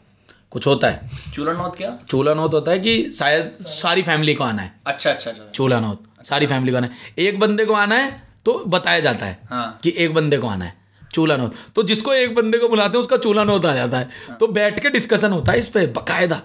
कुछ 0.55 0.65
होता 0.67 0.89
है। 0.89 1.31
चूल्हा 1.33 1.53
नौत 1.53 1.75
क्या? 1.75 1.89
चूल्हा 2.09 2.33
नोत 2.33 2.53
होता 2.53 2.71
है 2.71 2.79
कि 2.79 3.11
शायद 3.11 3.51
सारी 3.61 4.03
फैमिली 4.03 4.33
को 4.35 4.43
आना 4.43 4.61
है। 4.61 4.71
अच्छा 4.85 5.09
अच्छा 5.11 5.29
अच्छा। 5.31 5.43
चूल्हा 5.53 5.79
नोत 5.79 6.03
सारी 6.23 6.47
फैमिली 6.47 6.71
को 6.71 6.77
आना 6.77 6.87
है। 6.87 7.13
एक 7.19 7.39
बंदे 7.39 7.65
को 7.65 7.73
आना 7.75 7.95
है 7.95 8.11
तो 8.45 8.53
बताया 8.67 8.99
जाता 8.99 9.25
है 9.25 9.39
हाँ। 9.49 9.79
कि 9.83 9.93
एक 9.97 10.13
बंदे 10.13 10.37
को 10.37 10.47
आना 10.47 10.65
है 10.65 10.73
चूल्हा 11.13 11.37
नोत 11.37 11.55
तो 11.75 11.83
जिसको 11.83 12.13
एक 12.13 12.35
बंदे 12.35 12.57
को 12.57 12.67
बुलाते 12.69 12.97
हैं 12.97 12.99
उसका 12.99 13.17
चूल्हा 13.17 13.43
नोत 13.43 13.65
आ 13.65 13.73
जाता 13.73 13.97
है। 13.97 14.09
हाँ। 14.27 14.37
तो 14.37 14.47
बैठ 14.49 14.79
के 14.79 14.89
डिस्कशन 14.89 15.31
होता 15.31 15.51
है 15.51 15.59
इस 15.59 15.67
पे 15.67 15.85
बकायदा। 15.89 16.41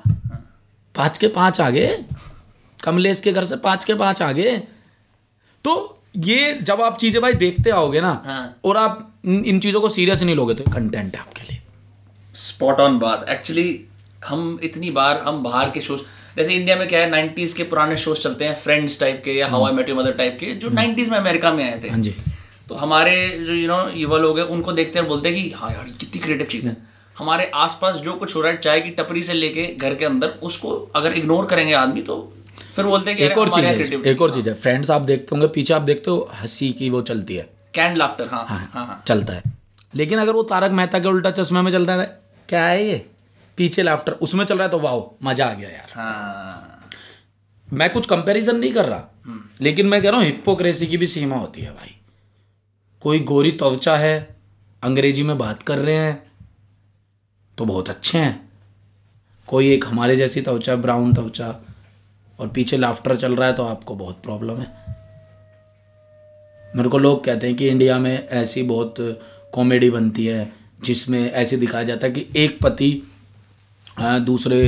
पाँच 0.95 1.19
के 1.19 1.29
पाँच 1.29 1.61
आगे 1.61 1.87
कमलेश 2.81 3.21
के 3.21 3.33
घर 3.33 3.45
से 3.45 3.57
पाँच 3.59 3.85
के 3.85 3.95
पाँच 3.95 4.23
आगे। 4.23 4.57
तो 5.65 6.03
ये 6.19 6.53
जब 6.63 6.81
आप 6.81 6.99
चीज़ें 6.99 7.21
भाई 7.23 7.33
देखते 7.37 7.71
आओगे 7.73 8.01
ना 8.01 8.11
हाँ। 8.27 8.61
और 8.65 8.77
आप 8.77 9.13
इन 9.25 9.61
चीज़ों 9.61 9.81
को 9.81 9.89
सीरियस 9.89 10.23
नहीं 10.23 10.37
लोगे 10.37 10.55
तो 10.55 10.71
कंटेंट 10.73 11.15
है 11.17 11.21
आपके 11.21 11.43
लिए। 11.43 11.61
स्पॉट 12.35 12.81
ऑन 12.81 12.99
बात। 12.99 13.29
एक्चुअली 13.29 13.69
हम 14.29 14.59
इतनी 14.63 14.91
बार 14.91 15.19
हम 15.19 15.43
बाहर 15.43 15.71
के 15.71 15.81
शोज़ 15.81 16.01
जैसे 16.37 16.55
इंडिया 16.55 16.77
में 16.77 16.89
क्या 16.89 17.01
है 17.01 17.11
90s 17.13 17.53
के 17.53 17.63
पुराने 17.63 17.97
शोज़ 17.97 18.19
चलते 18.19 18.45
हैं 18.45 18.55
फ्रेंड्स 18.55 19.01
टाइप 19.01 19.23
के 19.25 19.33
या 19.33 19.49
हवाई 19.49 19.73
मेट 19.73 19.91
मदर 19.91 20.13
टाइप 20.13 20.37
के 20.41 20.53
जो 20.55 20.69
90s 20.71 21.09
में 21.09 21.19
अमेरिका 21.19 21.53
में 21.53 21.65
आए 21.65 21.81
थे। 21.85 21.89
हाँ 21.89 21.99
जी। 21.99 22.15
तो 22.69 22.75
हमारे 22.75 23.15
जो 23.41 23.53
यू 23.53 23.69
नो 23.69 23.79
युवा 23.97 24.19
लोग 24.19 24.39
हैं 24.39 24.45
उनको 24.47 24.73
देखते 24.73 24.99
हैं 24.99 25.09
बोलते 25.09 25.29
हैं 25.29 25.43
कि 25.43 25.51
हाँ 25.51 25.71
यार 25.71 25.89
कितनी 26.01 26.21
क्रिएटिव 26.21 26.47
चीज़ 26.47 26.67
है। 26.67 26.77
हमारे 27.17 27.51
आसपास 27.55 27.97
जो 27.97 28.13
कुछ 28.13 28.37
हो 28.37 28.41
रहा 28.41 28.53
है 28.53 28.59
चाय 28.59 28.81
की 28.81 28.91
टपरी 28.91 29.23
से 29.23 29.33
लेके 29.33 29.67
घर 29.77 29.95
के 29.95 30.05
अंदर 30.05 30.29
उसको 30.43 30.71
अगर 30.97 31.13
इग्नोर 31.13 31.47
करेंगे 31.47 31.73
आदमी 31.75 32.03
तो 32.03 32.17
फिर 32.77 32.85
बोलते 32.85 33.11
हैं 33.11 33.19
कि 33.19 33.25
एक 33.25 33.39
और 33.39 33.49
चीज़ 33.49 33.65
है 33.65 34.01
एक 34.13 34.23
और 34.23 34.35
चीज़ 34.35 34.49
है 34.49 34.55
फ्रेंड्स 34.55 34.91
आप 34.91 35.03
देखते 35.03 35.29
होंगे 35.33 35.47
पीछे 35.47 35.75
आप 35.75 35.83
देखते 35.83 36.11
हो 36.11 36.31
हँसी 36.35 36.73
की 36.73 36.91
वो 36.91 37.03
चलती 37.03 37.37
है। 37.37 37.49
कैंड 37.75 37.97
लाफ्टर 37.97 38.29
हाँ 38.29 38.45
हाँ 38.49 38.71
हाँ। 38.75 39.03
चलता 39.07 39.33
है। 39.33 39.43
लेकिन 39.95 40.19
अगर 40.19 40.33
वो 40.33 40.43
तारक 40.43 40.71
मेहता 40.71 40.99
के 40.99 41.09
उल्टा 41.09 41.31
चश्मे 41.31 41.63
में 41.63 41.73
चलता 41.73 41.93
है 41.93 42.21
क्या 42.49 42.65
है 42.67 42.85
ये? 42.87 43.07
पीछे 43.59 43.83
लाफ्टर 43.83 44.13
उसमें 44.13 44.45
चल 44.45 44.55
रहा 44.55 44.65
है 44.65 44.71
तो 44.71 44.79
वाओ 44.79 45.01
मज़ा 45.23 45.47
आ 45.47 45.55
गया 45.55 45.69
यार। 45.69 45.93
हाँ। 45.95 46.89
मैं 47.69 47.89
कुछ 47.91 48.07
कंपैरिजन 48.07 48.57
नहीं 48.57 48.73
कर 48.73 48.87
रहा 48.87 49.35
लेकिन 49.61 49.87
मैं 49.87 50.03
कह 50.03 50.11
रहा 50.11 50.21
हूँ 50.21 50.27
हिप्पोक्रेसी 50.27 50.87
की 50.87 50.97
भी 50.97 51.07
सीमा 51.07 51.37
होती 51.37 51.61
है 51.61 51.71
भाई। 51.71 51.95
कोई 53.03 53.19
गोरी 53.25 53.51
त्वचा 53.53 53.97
है 53.97 54.37
अंग्रेज़ी 54.83 55.23
में 55.23 55.37
बात 55.39 55.63
कर 55.63 55.79
रहे 55.79 55.97
हैं 55.97 56.23
तो 57.59 57.65
बहुत 57.65 57.91
अच्छे 57.91 58.19
हैं। 58.19 58.51
कोई 59.49 59.71
एक 59.73 59.85
हमारे 59.87 60.17
जैसी 60.17 60.41
त्वचा 60.41 60.77
ब्राउन 60.77 61.13
त्वचा 61.15 61.49
और 62.39 62.49
पीछे 62.49 62.77
लाफ्टर 62.77 63.17
चल 63.17 63.37
रहा 63.37 63.49
है 63.49 63.55
तो 63.55 63.65
आपको 63.65 63.95
बहुत 63.95 64.23
प्रॉब्लम 64.23 64.61
है। 64.61 64.67
मेरे 66.67 66.89
को 66.89 66.99
लोग 66.99 67.25
कहते 67.25 67.47
हैं 67.47 67.57
कि 67.57 67.69
इंडिया 67.69 67.99
में 67.99 68.29
ऐसी 68.29 68.63
बहुत 68.63 68.95
कॉमेडी 69.55 69.91
बनती 69.91 70.27
है 70.27 70.53
जिसमें 70.83 71.21
ऐसे 71.21 71.57
दिखाया 71.57 71.85
जाता 71.85 72.07
है 72.07 72.13
कि 72.13 72.27
एक 72.37 72.59
पति 72.63 72.91
दूसरे 73.97 74.61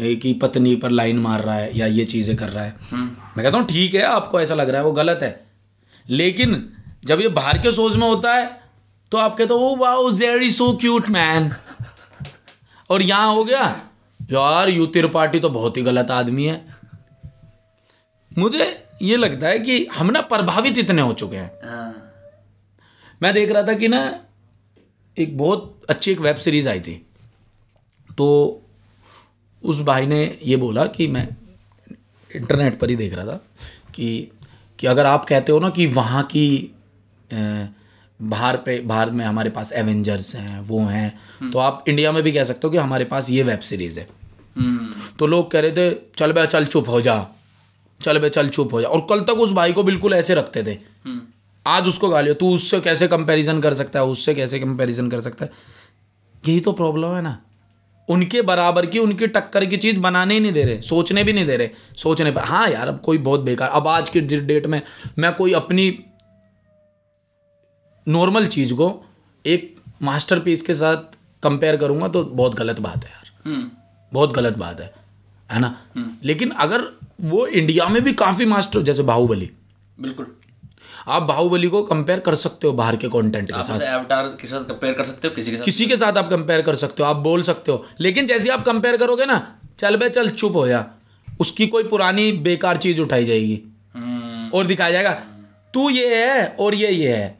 की 0.00 0.32
पत्नी 0.34 0.74
पर 0.76 0.90
लाइन 0.90 1.18
मार 1.18 1.42
रहा 1.44 1.54
है 1.54 1.76
या 1.78 1.86
ये 1.88 2.04
चीज़ें 2.06 2.36
कर 2.36 2.48
रहा 2.48 2.64
है। 2.64 2.74
मैं 2.92 3.42
कहता 3.42 3.58
हूँ 3.58 3.66
ठीक 3.66 3.94
है 3.94 4.02
आपको 4.04 4.40
ऐसा 4.40 4.54
लग 4.54 4.68
रहा 4.68 4.80
है 4.80 4.86
वो 4.86 4.92
गलत 4.92 5.20
है। 5.22 5.46
लेकिन 6.06 6.68
जब 7.04 7.20
ये 7.20 7.28
बाहर 7.30 7.58
के 7.58 7.70
सोच 7.72 7.96
में 7.96 8.06
होता 8.08 8.34
है 8.34 8.46
तो 9.12 9.18
आप 9.18 9.36
कहते 9.36 9.54
हो 9.54 9.74
wow 9.76 10.10
Jerry 10.12 10.50
so 10.50 10.72
cute 10.76 11.08
man 11.08 11.50
और 12.90 13.02
यहाँ 13.02 13.34
हो 13.34 13.44
गया 13.44 13.64
यार 14.32 14.68
यू 14.68 14.86
त्रिपाठी 14.88 15.40
तो 15.40 15.48
बहुत 15.50 15.76
ही 15.76 15.82
गलत 15.82 16.10
आदमी 16.10 16.44
है। 16.44 16.64
मुझे 18.32 18.66
ये 19.02 19.16
लगता 19.16 19.48
है 19.48 19.58
कि 19.58 19.84
हम 19.94 20.10
ना 20.10 20.20
प्रभावित 20.22 20.78
इतने 20.78 21.02
हो 21.02 21.12
चुके 21.12 21.36
हैं। 21.36 21.50
हाँ। 21.64 21.92
मैं 23.22 23.32
देख 23.34 23.50
रहा 23.50 23.62
था 23.62 23.72
कि 23.74 23.88
ना 23.88 24.00
एक 25.16 25.36
बहुत 25.38 25.82
अच्छी 25.88 26.10
एक 26.12 26.20
वेब 26.20 26.36
सीरीज़ 26.36 26.68
आई 26.68 26.80
थी। 26.80 26.94
तो 28.18 28.60
उस 29.62 29.80
भाई 29.80 30.06
ने 30.06 30.38
ये 30.44 30.56
बोला 30.56 30.86
कि 30.86 31.08
मैं 31.08 31.28
इंटरनेट 32.36 32.78
पर 32.78 32.90
ही 32.90 32.96
देख 32.96 33.14
रहा 33.14 33.26
था 33.26 33.44
कि 33.94 34.30
कि 34.78 34.86
अगर 34.86 35.06
आप 35.06 35.24
कहते 35.24 35.52
हो 35.52 35.58
ना 35.58 35.70
कि 35.70 35.86
वहाँ 35.86 36.22
की 36.22 36.74
बाहर 38.22 38.56
पे 38.56 38.80
बाहर 38.80 39.10
में 39.10 39.24
हमारे 39.24 39.50
पास 39.50 39.72
एवेंजर्स 39.72 40.34
हैं 40.36 40.60
वो 40.60 40.84
हैं 40.84 41.50
तो 41.50 41.58
आप 41.58 41.84
इंडिया 41.88 42.12
में 42.12 42.22
भी 42.22 42.32
कह 42.32 42.44
सकते 42.44 42.60
हो 42.64 42.70
कि 42.70 42.76
हमारे 42.76 43.04
पास 43.04 43.30
ये 43.30 43.42
वेब 43.42 43.60
सीरीज़ 43.60 44.00
है। 44.00 44.06
हम्म। 44.56 45.16
तो 45.18 45.26
लोग 45.26 45.50
कह 45.50 45.60
रहे 45.60 45.72
थे 45.72 45.96
चल 46.16 46.32
बे 46.32 46.46
चल 46.46 46.64
चुप 46.64 46.88
हो 46.88 47.00
जा। 47.00 47.26
चल 48.00 48.18
बे 48.18 48.30
चल 48.30 48.48
चुप 48.48 48.72
हो 48.72 48.80
जा। 48.80 48.88
और 48.88 49.06
कल 49.10 49.20
तक 49.20 49.30
उस 49.30 49.50
भाई 49.50 49.72
को 49.72 49.82
बिल्कुल 49.82 50.14
ऐसे 50.14 50.34
रखते 50.34 50.62
थे। 50.62 50.78
हम्म। 51.04 51.22
आज 51.66 51.88
उसको 51.88 52.08
गालियो 52.08 52.34
तू 52.34 52.54
उससे 52.54 52.80
कैसे 52.80 53.08
कंपैरिजन 53.08 53.60
कर 53.60 53.74
सकता 53.74 53.98
है? 53.98 54.04
उससे 54.04 54.34
कैसे 54.34 54.58
कंपैरिजन 54.58 55.10
कर 55.10 55.20
सकता 55.20 55.44
है? 55.44 55.50
यही 56.48 56.60
तो 56.60 56.72
प्रॉब्लम 56.72 57.14
है 57.14 57.22
ना। 57.22 57.38
उनके 58.08 58.42
बराबर 58.42 58.86
की 58.86 58.98
उनकी 58.98 59.26
टक्कर 59.26 59.64
की 59.64 59.76
चीज़ 59.76 60.00
बनाने 60.00 60.34
ही 60.34 60.40
नहीं 60.40 60.52
दे 60.52 60.64
रहे 60.64 60.80
सोचने 60.82 61.24
भी 61.24 61.32
नहीं 61.32 61.46
दे 61.46 61.56
रहे 61.56 61.70
सोचने 61.96 62.30
पर 62.30 62.40
हाँ 62.40 62.68
यार 62.68 62.88
अब 62.88 63.00
कोई 63.00 63.18
बहुत 63.18 63.40
बेकार 63.40 63.68
अब 63.68 63.88
आज 63.88 64.08
की 64.08 64.20
डेट 64.20 64.66
में 64.66 64.82
मैं 65.18 65.34
कोई 65.34 65.52
अपनी 65.52 66.04
नॉर्मल 68.08 68.46
चीज़ 68.46 68.74
को 68.74 69.04
एक 69.46 69.76
मास्टरपीस 70.02 70.62
के 70.62 70.74
साथ 70.74 70.96
कंपेयर 71.42 71.76
करूँगा 71.76 72.08
तो 72.08 72.24
बहुत 72.24 72.54
गलत 72.54 72.80
बात 72.80 73.04
है 73.04 73.10
यार। 73.10 73.50
हम्म। 73.50 73.70
बहुत 74.12 74.32
गलत 74.32 74.56
बात 74.56 74.80
है 74.80 74.94
है 75.52 75.60
ना? 75.60 75.80
लेकिन 76.24 76.50
अगर 76.50 76.84
वो 77.20 77.46
इंडिया 77.46 77.88
में 77.88 78.02
भी 78.04 78.12
काफ़ी 78.12 78.44
मास्टर 78.44 78.82
जैसे 78.82 79.02
बाहुबली। 79.02 79.50
बिल्कुल। 80.00 80.26
आप 81.06 81.22
बाहुबली 81.22 81.68
को 81.68 81.82
कंपेयर 81.82 82.20
कर 82.20 82.34
सकते 82.34 82.66
हो 82.66 82.72
बाहर 82.72 82.96
के 82.96 83.08
कंटेंट 83.08 83.50
के 83.52 83.62
साथ। 83.62 83.80
एवटार 83.80 84.28
के 84.40 84.46
साथ 84.46 84.64
कंपेयर 84.64 84.94
कर 84.94 85.04
सकते 85.04 85.28
हो 85.28 85.34
किसी 85.34 85.50
के 85.50 85.56
साथ 85.56 85.64
किसी 85.64 85.86
के 85.86 85.96
साथ 85.96 86.18
आप 86.18 86.28
कंपेयर 86.30 86.62
कर 86.62 86.76
सकते 86.76 87.02
हो 87.02 87.08
आप 87.08 87.16
बोल 87.16 87.42
सकते 87.42 87.72
हो। 87.72 87.84
लेकिन 88.00 88.26
जैसे 88.26 88.50
आप 88.50 88.64
कंपेयर 88.64 88.96
करोगे 88.96 89.26
ना 89.26 89.38
चल 89.78 89.96
बे 89.96 90.08
चल 90.08 90.28
चुप 90.28 90.56
हो 90.56 90.66
जा। 90.68 90.84
उसकी 91.40 91.66
कोई 91.66 91.84
पुरानी 91.84 92.30
बेकार 92.32 92.76
चीज़ 92.76 93.00
उठाई 93.00 93.24
जाएगी। 93.24 93.60
हम्म। 93.94 94.50
और 94.50 94.66
दिखाया 94.66 94.92
जाएगा 94.92 95.12
तू 95.74 95.88
ये 95.90 96.14
है 96.16 96.46
और 96.60 96.74
ये 96.74 96.90
ये 96.90 97.16
है। 97.16 97.38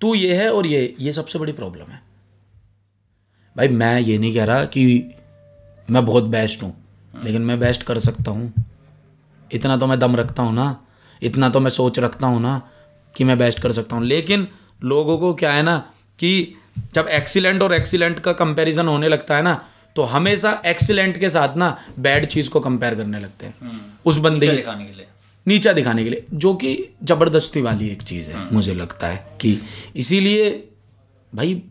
तू 0.00 0.14
ये 0.14 0.34
है 0.36 0.52
और 0.52 0.66
ये 0.66 0.94
ये 1.00 1.12
सबसे 1.12 1.38
बड़ी 1.38 1.52
प्रॉब्लम 1.52 1.92
है। 1.92 2.02
भाई 3.56 3.68
मैं 3.68 3.98
ये 4.00 4.18
नहीं 4.18 4.34
कह 4.34 4.44
रहा 4.44 4.64
कि 4.64 4.84
मैं 5.88 6.04
बहुत 6.06 6.24
बेस्ट 6.24 6.62
हूँ 6.62 6.74
लेकिन 7.14 7.42
मैं 7.42 7.58
बेस्ट 7.60 7.82
कर 7.82 7.98
सकता 7.98 8.30
हूँ। 8.30 8.52
इतना 9.50 9.76
तो 9.76 9.86
मैं 9.86 9.98
दम 9.98 10.16
रखता 10.16 10.42
हूँ 10.42 10.54
ना। 10.54 10.83
इतना 11.22 11.48
तो 11.48 11.60
मैं 11.60 11.70
सोच 11.70 11.98
रखता 11.98 12.26
हूँ 12.26 12.40
ना 12.42 12.60
कि 13.16 13.24
मैं 13.24 13.38
बेस्ट 13.38 13.60
कर 13.60 13.72
सकता 13.72 13.96
हूँ। 13.96 14.04
लेकिन 14.04 14.46
लोगों 14.84 15.18
को 15.18 15.34
क्या 15.34 15.52
है 15.52 15.62
ना 15.62 15.76
कि 16.18 16.54
जब 16.94 17.08
एक्सीलेंट 17.08 17.62
और 17.62 17.72
एक्सीलेंट 17.74 18.20
का 18.20 18.32
कंपैरिजन 18.32 18.88
होने 18.88 19.08
लगता 19.08 19.36
है 19.36 19.42
ना 19.42 19.54
तो 19.96 20.02
हमेशा 20.02 20.62
एक्सीलेंट 20.66 21.18
के 21.18 21.28
साथ 21.30 21.56
ना 21.56 21.76
बैड 21.98 22.26
चीज़ 22.26 22.50
को 22.50 22.60
कंपेयर 22.60 22.94
करने 22.94 23.20
लगते 23.20 23.46
हैं। 23.46 23.54
उस 24.04 24.18
बंदे 24.18 24.46
नीचा 24.46 24.56
दिखाने 24.56 24.84
के 24.84 24.92
लिए। 24.92 25.06
नीचा 25.46 25.72
दिखाने 25.72 26.04
के 26.04 26.10
लिए 26.10 26.24
जो 26.34 26.54
कि 26.54 26.90
ज़बरदस्ती 27.04 27.60
वाली 27.62 27.88
एक 27.88 28.02
चीज़ 28.02 28.30
है 28.30 28.48
मुझे 28.52 28.74
लगता 28.74 29.06
है 29.06 29.38
कि 29.40 29.58
इसीलिए 29.96 30.50
भाई 31.34 31.62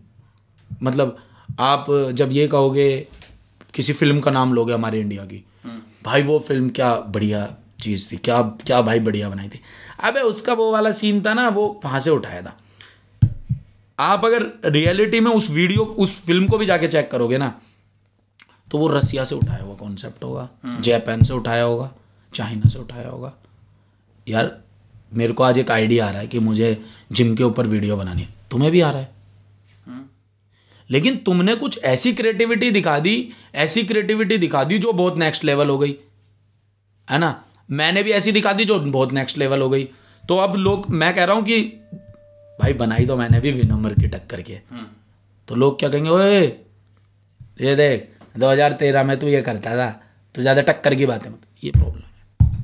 मतलब 0.84 1.18
आप 1.60 1.86
जब 2.14 2.30
ये 2.32 2.48
कहोगे 2.48 3.08
किसी 3.74 3.94
फ़िल्म 3.94 4.20
का 4.20 4.32
नाम 4.32 4.54
लोगे 4.54 4.74
हमारे 4.74 5.00
इंडिया 5.00 5.26
की 5.26 5.44
भाई 6.06 6.22
वो 6.22 6.40
फ़िल्म 6.40 6.70
क्या 6.70 6.96
बढ़िया 6.96 7.46
चीज़ 7.84 8.12
थी। 8.12 8.18
क्या 8.18 8.42
क्या 8.42 8.82
भाई 8.82 9.00
बढ़िया 9.00 9.30
बनाई 9.30 9.50
थी। 9.50 9.60
अबे 10.00 10.22
उसका 10.24 10.54
वो 10.54 10.72
वाला 10.72 10.92
सीन 10.92 11.22
था 11.22 11.34
ना 11.34 11.48
वो 11.50 11.68
वहाँ 11.86 12.00
से 12.00 12.10
उठाया 12.10 12.42
था। 12.42 12.58
आप 14.00 14.26
अगर 14.26 14.46
रियलिटी 14.66 15.20
में 15.20 15.32
उस 15.32 15.50
वीडियो 15.50 15.84
उस 16.00 16.22
फ़िल्म 16.22 16.48
को 16.48 16.58
भी 16.58 16.66
जाके 16.66 16.88
चेक 16.88 17.12
करोगे 17.12 17.38
ना 17.38 17.54
तो 18.72 18.78
वो 18.78 18.88
रसिया 18.88 19.24
से 19.24 19.36
उठाया 19.36 19.64
हुआ 19.64 19.76
कॉन्सेप्ट 19.76 20.24
होगा। 20.24 20.50
जापान 20.82 21.22
से 21.22 21.34
उठाया 21.34 21.64
होगा 21.64 21.92
चाइना 22.34 22.70
से 22.70 22.80
उठाया 22.80 23.10
होगा। 23.10 23.34
यार 24.28 24.58
मेरे 25.14 25.34
को 25.34 25.44
आज 25.44 25.58
एक 25.58 25.72
आइडिया 25.72 26.08
आ 26.08 26.10
रहा 26.10 26.22
है 26.22 26.28
कि 26.28 26.40
मुझे 26.40 26.86
जिम 27.12 27.36
के 27.36 27.44
ऊपर 27.44 27.68
वीडियो 27.68 27.98
बनानी 27.98 28.22
है। 28.22 28.30
तुम्हें 28.52 28.72
भी 28.72 28.82
आ 28.82 28.90
रहा 28.92 29.02
है। 29.02 29.12
लेकिन 30.90 31.18
तुमने 31.18 31.56
कुछ 31.56 31.84
ऐसी 31.84 32.14
क्रिएटिविटी 32.14 32.72
दिखा 32.72 33.00
दी 33.00 33.16
ऐसी 33.56 33.84
क्रिएटिविटी 33.84 34.38
दिखा 34.38 34.64
दी 34.64 34.80
जो 34.80 34.94
बहुत 34.94 35.18
नेक्स्ट 35.18 35.44
लेवल 35.44 35.70
हो 35.70 35.78
गई। 35.78 35.96
है 37.10 37.18
ना? 37.18 37.44
मैंने 37.70 38.04
भी 38.04 38.12
ऐसी 38.12 38.32
दिखा 38.32 38.54
दी 38.54 38.66
जो 38.66 38.80
बहुत 38.80 39.14
नेक्स्ट 39.14 39.38
लेवल 39.38 39.62
हो 39.62 39.70
गई। 39.70 39.84
तो 40.24 40.36
अब 40.38 40.56
लोग 40.58 40.90
मैं 40.92 41.14
कह 41.16 41.24
रहा 41.24 41.36
हूँ 41.36 41.44
कि 41.46 41.62
भाई 42.60 42.74
बनाई 42.76 43.06
तो 43.06 43.16
मैंने 43.18 43.40
भी 43.40 43.52
विनम्र 43.52 43.94
की 43.94 44.08
टक्कर 44.10 44.42
के 44.42 44.58
तो 45.48 45.56
लोग 45.56 45.78
क्या 45.80 45.90
कहेंगे 45.90 46.10
ओए 46.10 46.42
ये 47.62 47.76
देख 47.76 48.08
2013 48.36 49.04
में 49.06 49.18
तू 49.20 49.28
ये 49.28 49.42
करता 49.42 49.76
था 49.78 49.90
तो 50.36 50.42
ज़्यादा 50.42 50.62
टक्कर 50.64 50.96
की 50.96 51.06
बात 51.06 51.26
है 51.26 51.32
मत 51.32 51.42
ये 51.64 51.72
प्रॉब्लम 51.72 52.02
है। 52.44 52.64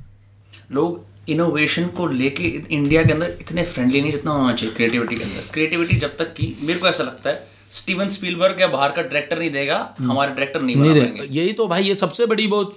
लोग 0.72 1.06
इनोवेशन 1.30 1.88
को 1.98 2.08
लेके 2.10 2.44
इंडिया 2.72 3.04
के 3.04 3.12
अंदर 3.14 3.36
इतने 3.42 3.64
फ्रेंडली 3.66 4.02
नहीं 4.02 4.12
जितना 4.12 4.32
होना 4.32 4.54
चाहिए 4.54 4.76
क्रिएटिविटी 4.76 5.16
के 5.16 5.24
अंदर। 5.24 5.52
क्रिएटिविटी 5.54 5.96
जब 5.98 6.16
तक 6.18 6.34
की 6.34 6.56
मेरे 6.62 6.80
को 6.80 6.88
ऐसा 6.88 7.04
लगता 7.04 7.30
है 7.30 7.48
स्टीवन 7.72 8.10
स्पीलबर्ग 8.10 8.62
या 8.62 8.68
बाहर 8.68 8.92
का 8.92 9.02
डायरेक्टर 9.02 9.40
नहीं 9.40 9.52
देगा 9.52 9.96
हमारे 10.00 10.32
डायरेक्टर 10.32 10.62
नहीं 10.62 10.76
नहीं 10.76 10.92
बना 10.92 11.04
दे 11.04 11.28
यही 11.32 11.54
तो 11.54 11.68
भाई 11.68 11.84
ये 11.84 11.96
सबसे 11.96 12.26
बड़ी 12.26 12.48
बहुत 12.48 12.76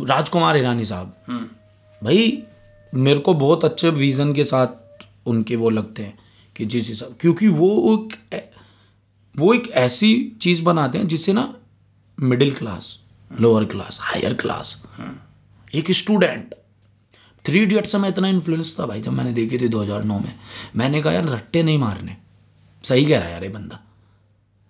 राजकुमार 0.00 0.56
ईरानी 0.56 0.84
साहब। 0.84 1.16
भाई 2.04 2.42
मेरे 2.94 3.20
को 3.20 3.34
बहुत 3.34 3.64
अच्छे 3.64 3.90
विजन 3.90 4.34
के 4.34 4.44
साथ 4.44 4.66
उनके 5.26 5.56
वो 5.56 5.70
लगते 5.70 6.02
हैं 6.02 6.18
कि 6.56 6.66
जिस 6.66 6.88
हिसाब 6.88 7.16
क्योंकि 7.20 7.48
वो 7.48 7.94
एक 7.94 8.50
वो 9.36 9.54
एक 9.54 9.68
ऐसी 9.68 10.32
चीज़ 10.42 10.62
बनाते 10.62 10.98
हैं 10.98 11.06
जिससे 11.06 11.32
ना 11.32 11.54
middle 12.20 12.54
class 12.54 12.98
lower 13.40 13.64
class 13.64 13.98
higher 14.02 14.34
class 14.34 14.82
एक 15.74 15.90
स्टूडेंट 15.92 16.54
थ्री 17.44 17.60
इडियट 17.60 17.86
से 17.86 17.98
मैं 17.98 18.08
इतना 18.08 18.28
इन्फ्लुएंस 18.28 18.76
था 18.80 18.86
भाई 18.86 19.00
जब 19.00 19.12
मैंने 19.12 19.32
देखी 19.32 19.58
थी 19.58 19.68
2009 19.68 20.20
में। 20.20 20.34
मैंने 20.76 21.02
कहा 21.02 21.12
यार 21.12 21.28
रट्टे 21.28 21.62
नहीं 21.62 21.78
मारने। 21.78 22.16
सही 22.84 23.04
कह 23.04 23.18
रहा 23.18 23.26
है 23.26 23.32
यार 23.32 23.44
ये 23.44 23.48
बंदा। 23.48 23.80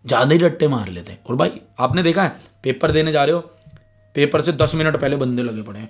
ज़्यादा 0.05 0.33
ही 0.33 0.39
रट्टे 0.39 0.69
मार 0.69 0.89
लेते 0.89 1.13
हैं। 1.13 1.23
और 1.25 1.37
भाई 1.37 1.61
आपने 1.81 2.03
देखा 2.03 2.23
है 2.23 2.37
पेपर 2.65 2.93
देने 2.93 3.13
जा 3.13 3.25
रहे 3.25 3.35
हो 3.35 3.41
पेपर 4.15 4.41
से 4.41 4.53
दस 4.53 4.75
मिनट 4.75 4.97
पहले 4.97 5.17
बंदे 5.17 5.43
लगे 5.43 5.63
पड़े 5.63 5.81
हैं। 5.81 5.89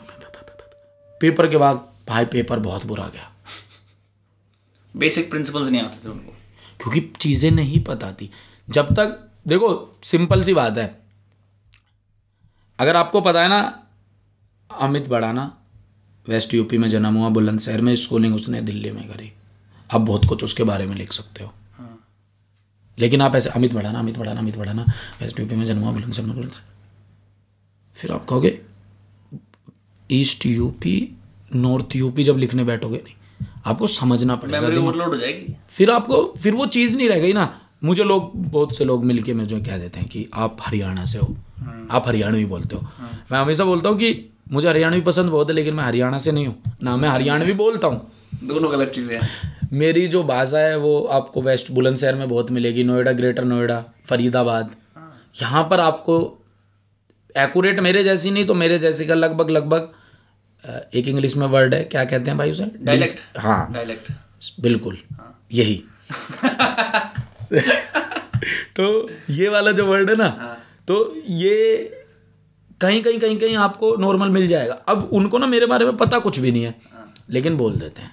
पेपर 1.20 1.48
के 1.48 1.56
बाद 1.56 1.84
भाई 2.08 2.24
पेपर 2.24 2.60
बहुत 2.60 2.86
बुरा 2.86 3.06
गया। 3.08 3.30
बेसिक 4.94 5.30
प्रिंसिपल्स 5.30 5.70
नहीं 5.70 5.82
आते 5.82 6.04
थे 6.04 6.10
उनको। 6.10 6.32
क्योंकि 6.80 7.00
चीज़ें 7.20 7.50
नहीं 7.50 7.82
पता 7.84 8.12
थी। 8.12 8.30
जब 8.68 8.94
तक 8.94 9.18
देखो 9.48 9.70
सिंपल 10.04 10.42
सी 10.42 10.54
बात 10.54 10.78
है। 10.78 10.86
अगर 12.78 12.96
आपको 12.96 13.20
पता 13.20 13.42
है 13.42 13.48
ना 13.48 13.60
अमित 14.70 15.08
बड़ाना 15.08 15.52
वेस्ट 16.26 16.54
यूपी 16.54 16.78
में 16.78 16.88
जन्म 16.88 17.14
हुआ 17.14 17.28
बुलंदशहर 17.28 17.80
में 17.80 17.94
स्कूलिंग 17.96 18.34
उसने 18.34 18.60
दिल्ली 18.60 18.90
में 18.90 19.08
करी। 19.08 19.32
आप 19.90 20.00
बहुत 20.00 20.24
कुछ 20.24 20.44
उसके 20.44 20.62
बारे 20.62 20.86
में 20.86 20.96
लिख 20.96 21.12
सकते 21.12 21.44
हो। 21.44 21.52
लेकिन 22.98 23.20
आप 23.20 23.34
ऐसे 23.34 23.50
अमित 23.50 23.74
बढ़ाना 23.74 23.98
अमित 23.98 24.18
बढ़ाना 24.18 24.40
अमित 24.40 24.56
बढ़ाना 24.58 24.84
वेस्ट 25.22 25.40
यूपी 25.40 25.54
में 25.54 25.64
जन्म 25.66 25.92
बुलंदशहर 25.92 26.26
में 26.26 26.48
फिर 27.96 28.12
आप 28.12 28.24
कहोगे 28.24 28.58
ईस्ट 30.10 30.46
यूपी 30.46 31.16
नॉर्थ 31.54 31.96
यूपी 31.96 32.24
जब 32.24 32.38
लिखने 32.38 32.64
बैठोगे 32.64 32.96
नहीं 32.96 33.14
आपको 33.66 33.86
समझना 33.86 34.36
पड़ेगा 34.36 34.58
ओवरलोड 34.58 35.08
हो 35.08 35.16
जाएगी। 35.16 35.54
फिर 35.68 35.90
आपको 35.90 36.34
फिर 36.42 36.54
वो 36.54 36.66
चीज़ 36.66 36.96
नहीं 36.96 37.08
रह 37.08 37.20
गई 37.20 37.32
ना। 37.32 37.60
मुझे 37.84 38.04
लोग 38.04 38.30
बहुत 38.34 38.76
से 38.76 38.84
लोग 38.84 39.04
मिलके 39.04 39.34
मुझे 39.34 39.60
कह 39.60 39.78
देते 39.78 40.00
हैं 40.00 40.08
कि 40.08 40.26
आप 40.34 40.56
हरियाणा 40.60 41.04
से 41.04 41.18
हो 41.18 41.36
आप 41.90 42.04
हरियाणवी 42.06 42.44
बोलते 42.44 42.76
हो। 42.76 42.88
मैं 43.32 43.38
हमेशा 43.38 43.64
बोलता 43.64 43.88
हूँ 43.88 43.98
कि 43.98 44.30
मुझे 44.52 44.68
हरियाणवी 44.68 45.00
पसंद 45.00 45.30
बहुत 45.30 45.48
है 45.48 45.54
लेकिन 45.54 45.74
मैं 45.74 45.84
हरियाणा 45.84 46.18
से 46.18 46.32
नहीं 46.32 46.46
हूँ। 46.46 46.62
ना 46.82 46.96
मैं 46.96 47.08
हरियाणवी 47.08 47.52
बोलता 47.52 47.88
हूँ। 47.88 48.12
दोनों 48.44 48.72
गलत 48.72 48.88
चीज़ें 48.88 49.20
हैं। 49.20 49.63
मेरी 49.74 50.06
जो 50.08 50.22
भाषा 50.22 50.58
है 50.58 50.76
वो 50.78 51.00
आपको 51.12 51.42
वेस्ट 51.42 51.70
बुलंदशहर 51.70 52.14
में 52.14 52.28
बहुत 52.28 52.50
मिलेगी 52.50 52.84
नोएडा 52.84 53.12
ग्रेटर 53.12 53.44
नोएडा 53.44 53.84
फरीदाबाद। 54.06 54.70
यहाँ 55.42 55.62
पर 55.70 55.80
आपको 55.80 56.16
एक्यूरेट 57.34 57.80
मेरे 57.80 58.02
जैसी 58.04 58.30
नहीं 58.30 58.44
तो 58.46 58.54
मेरे 58.54 58.78
जैसी 58.78 59.06
का 59.06 59.14
लगभग 59.14 59.50
लगभग 59.50 59.92
एक 60.94 61.08
इंग्लिश 61.08 61.36
में 61.36 61.46
वर्ड 61.46 61.74
है। 61.74 61.82
क्या 61.84 62.04
कहते 62.04 62.30
हैं 62.30 62.38
भाई 62.38 62.50
उसे? 62.50 62.70
डायलेक्ट 62.82 63.38
हाँ। 63.38 63.72
डायलेक्ट 63.72 64.12
बिल्कुल। 64.60 64.98
हाँ। 65.12 65.46
यही। 65.52 65.82
तो 68.76 69.10
ये 69.30 69.48
वाला 69.48 69.72
जो 69.72 69.86
वर्ड 69.86 70.10
है 70.10 70.16
ना 70.16 70.36
हाँ। 70.40 70.58
तो 70.88 71.14
ये 71.28 71.90
कहीं 72.80 73.02
कहीं 73.02 73.18
कहीं 73.20 73.38
कहीं 73.38 73.56
आपको 73.56 73.94
नॉर्मल 73.96 74.28
मिल 74.30 74.46
जाएगा। 74.46 74.74
अब 74.88 75.08
उनको 75.12 75.38
ना 75.38 75.46
मेरे 75.46 75.66
बारे 75.66 75.84
में 75.84 75.96
पता 75.96 76.18
कुछ 76.18 76.38
भी 76.38 76.52
नहीं 76.52 76.62
है 76.62 76.74
हाँ। 76.92 77.14
लेकिन 77.30 77.56
बोल 77.56 77.76
देते 77.76 78.02
हैं। 78.02 78.10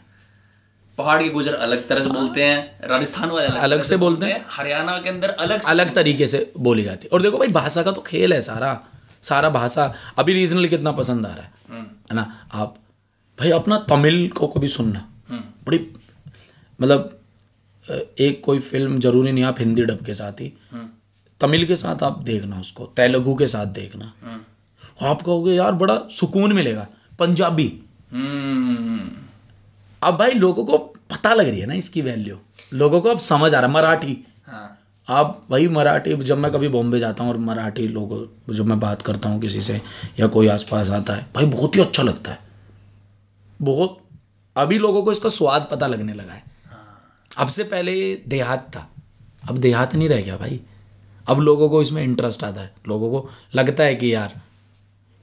पहाड़ 1.01 1.21
के 1.23 1.29
गुजर 1.29 1.53
अलग 1.67 1.87
तरह 1.87 2.03
से 2.03 2.09
बोलते 2.09 2.43
हैं 2.43 2.87
राजस्थान 2.89 3.29
वाले 3.29 3.47
अलग, 3.47 3.57
अलग 3.59 3.83
से 3.83 3.97
बोलते 3.97 4.25
हैं। 4.25 4.45
हरियाणा 4.49 4.97
के 4.97 5.09
अंदर 5.09 5.29
अलग 5.39 5.63
अलग 5.65 5.93
तरीके 5.95 6.27
से 6.27 6.51
बोली 6.59 6.83
जाती 6.83 7.07
है। 7.07 7.09
और 7.13 7.21
देखो 7.21 7.37
भाई 7.37 7.47
भाषा 7.53 7.83
का 7.83 7.91
तो 7.91 8.01
खेल 8.01 8.33
है 8.33 8.41
सारा 8.41 8.79
सारा 9.23 9.49
भाषा। 9.49 9.93
अभी 10.19 10.33
रीजनल 10.33 10.67
कितना 10.67 10.91
पसंद 10.91 11.25
आ 11.25 11.33
रहा 11.33 11.43
है 11.43 11.49
है 12.11 12.15
ना? 12.15 12.47
आप 12.53 12.75
भाई 13.39 13.51
अपना 13.51 13.77
तमिल 13.89 14.27
को 14.29 14.47
कभी 14.47 14.67
सुनना। 14.67 15.07
बड़ी 15.65 15.79
मतलब 16.79 17.17
एक 18.19 18.41
कोई 18.45 18.59
फ़िल्म 18.59 18.99
ज़रूरी 18.99 19.31
नहीं 19.31 19.43
आप 19.43 19.59
हिंदी 19.59 19.83
डब 19.85 20.05
के 20.05 20.13
साथ 20.13 20.41
ही। 20.41 20.53
तमिल 21.41 21.65
के 21.65 21.75
साथ 21.75 22.03
आप 22.03 22.19
देखना 22.21 22.59
उसको 22.59 22.85
तेलुगु 22.95 23.35
के 23.35 23.47
साथ 23.47 23.65
देखना। 23.65 24.13
आप 25.01 25.21
कहोगे 25.21 25.53
यार 25.53 25.71
बड़ा 25.73 25.99
सुकून 26.11 26.53
मिलेगा 26.53 26.87
पंजाबी। 27.19 27.67
हम्म। 28.11 29.09
अब 30.01 30.17
भाई 30.17 30.31
लोगों 30.33 30.65
को 30.65 30.77
पता 31.11 31.33
लग 31.33 31.47
रही 31.47 31.59
है 31.59 31.65
ना 31.65 31.73
इसकी 31.73 32.01
वैल्यू 32.01 32.37
लोगों 32.73 33.01
को 33.01 33.09
अब 33.09 33.19
समझ 33.19 33.53
आ 33.53 33.59
रहा 33.59 33.67
है 33.67 33.73
मराठी। 33.73 34.17
हाँ। 34.47 34.77
आप 35.07 35.45
भाई 35.49 35.67
मराठी 35.67 36.15
जब 36.15 36.37
मैं 36.37 36.51
कभी 36.51 36.67
बॉम्बे 36.67 36.99
जाता 36.99 37.23
हूँ 37.23 37.31
और 37.31 37.37
मराठी 37.37 37.87
लोगों 37.87 38.53
जब 38.53 38.65
मैं 38.65 38.79
बात 38.79 39.01
करता 39.01 39.29
हूँ 39.29 39.41
किसी 39.41 39.61
से 39.61 39.81
या 40.19 40.27
कोई 40.27 40.47
आसपास 40.47 40.89
आता 40.89 41.13
है 41.13 41.25
भाई 41.35 41.45
बहुत 41.45 41.75
ही 41.75 41.81
अच्छा 41.81 42.03
लगता 42.03 42.31
है। 42.31 42.39
बहुत 43.61 43.97
अभी 44.55 44.77
लोगों 44.77 45.03
को 45.03 45.11
इसका 45.11 45.29
स्वाद 45.29 45.67
पता 45.71 45.87
लगने 45.87 46.13
लगा 46.13 46.33
है। 46.33 46.43
अब 47.37 47.47
से 47.47 47.63
पहले 47.63 47.93
देहात 48.27 48.71
था। 48.75 48.87
अब 49.49 49.57
देहात 49.57 49.95
नहीं 49.95 50.09
रह 50.09 50.21
गया 50.21 50.37
भाई। 50.37 50.59
अब 51.29 51.39
लोगों 51.39 51.69
को 51.69 51.81
इसमें 51.81 52.03
इंटरेस्ट 52.03 52.43
आता 52.43 52.61
है। 52.61 52.73
लोगों 52.87 53.09
को 53.11 53.29
लगता 53.55 53.83
है 53.83 53.95
कि 53.95 54.13
यार 54.13 54.41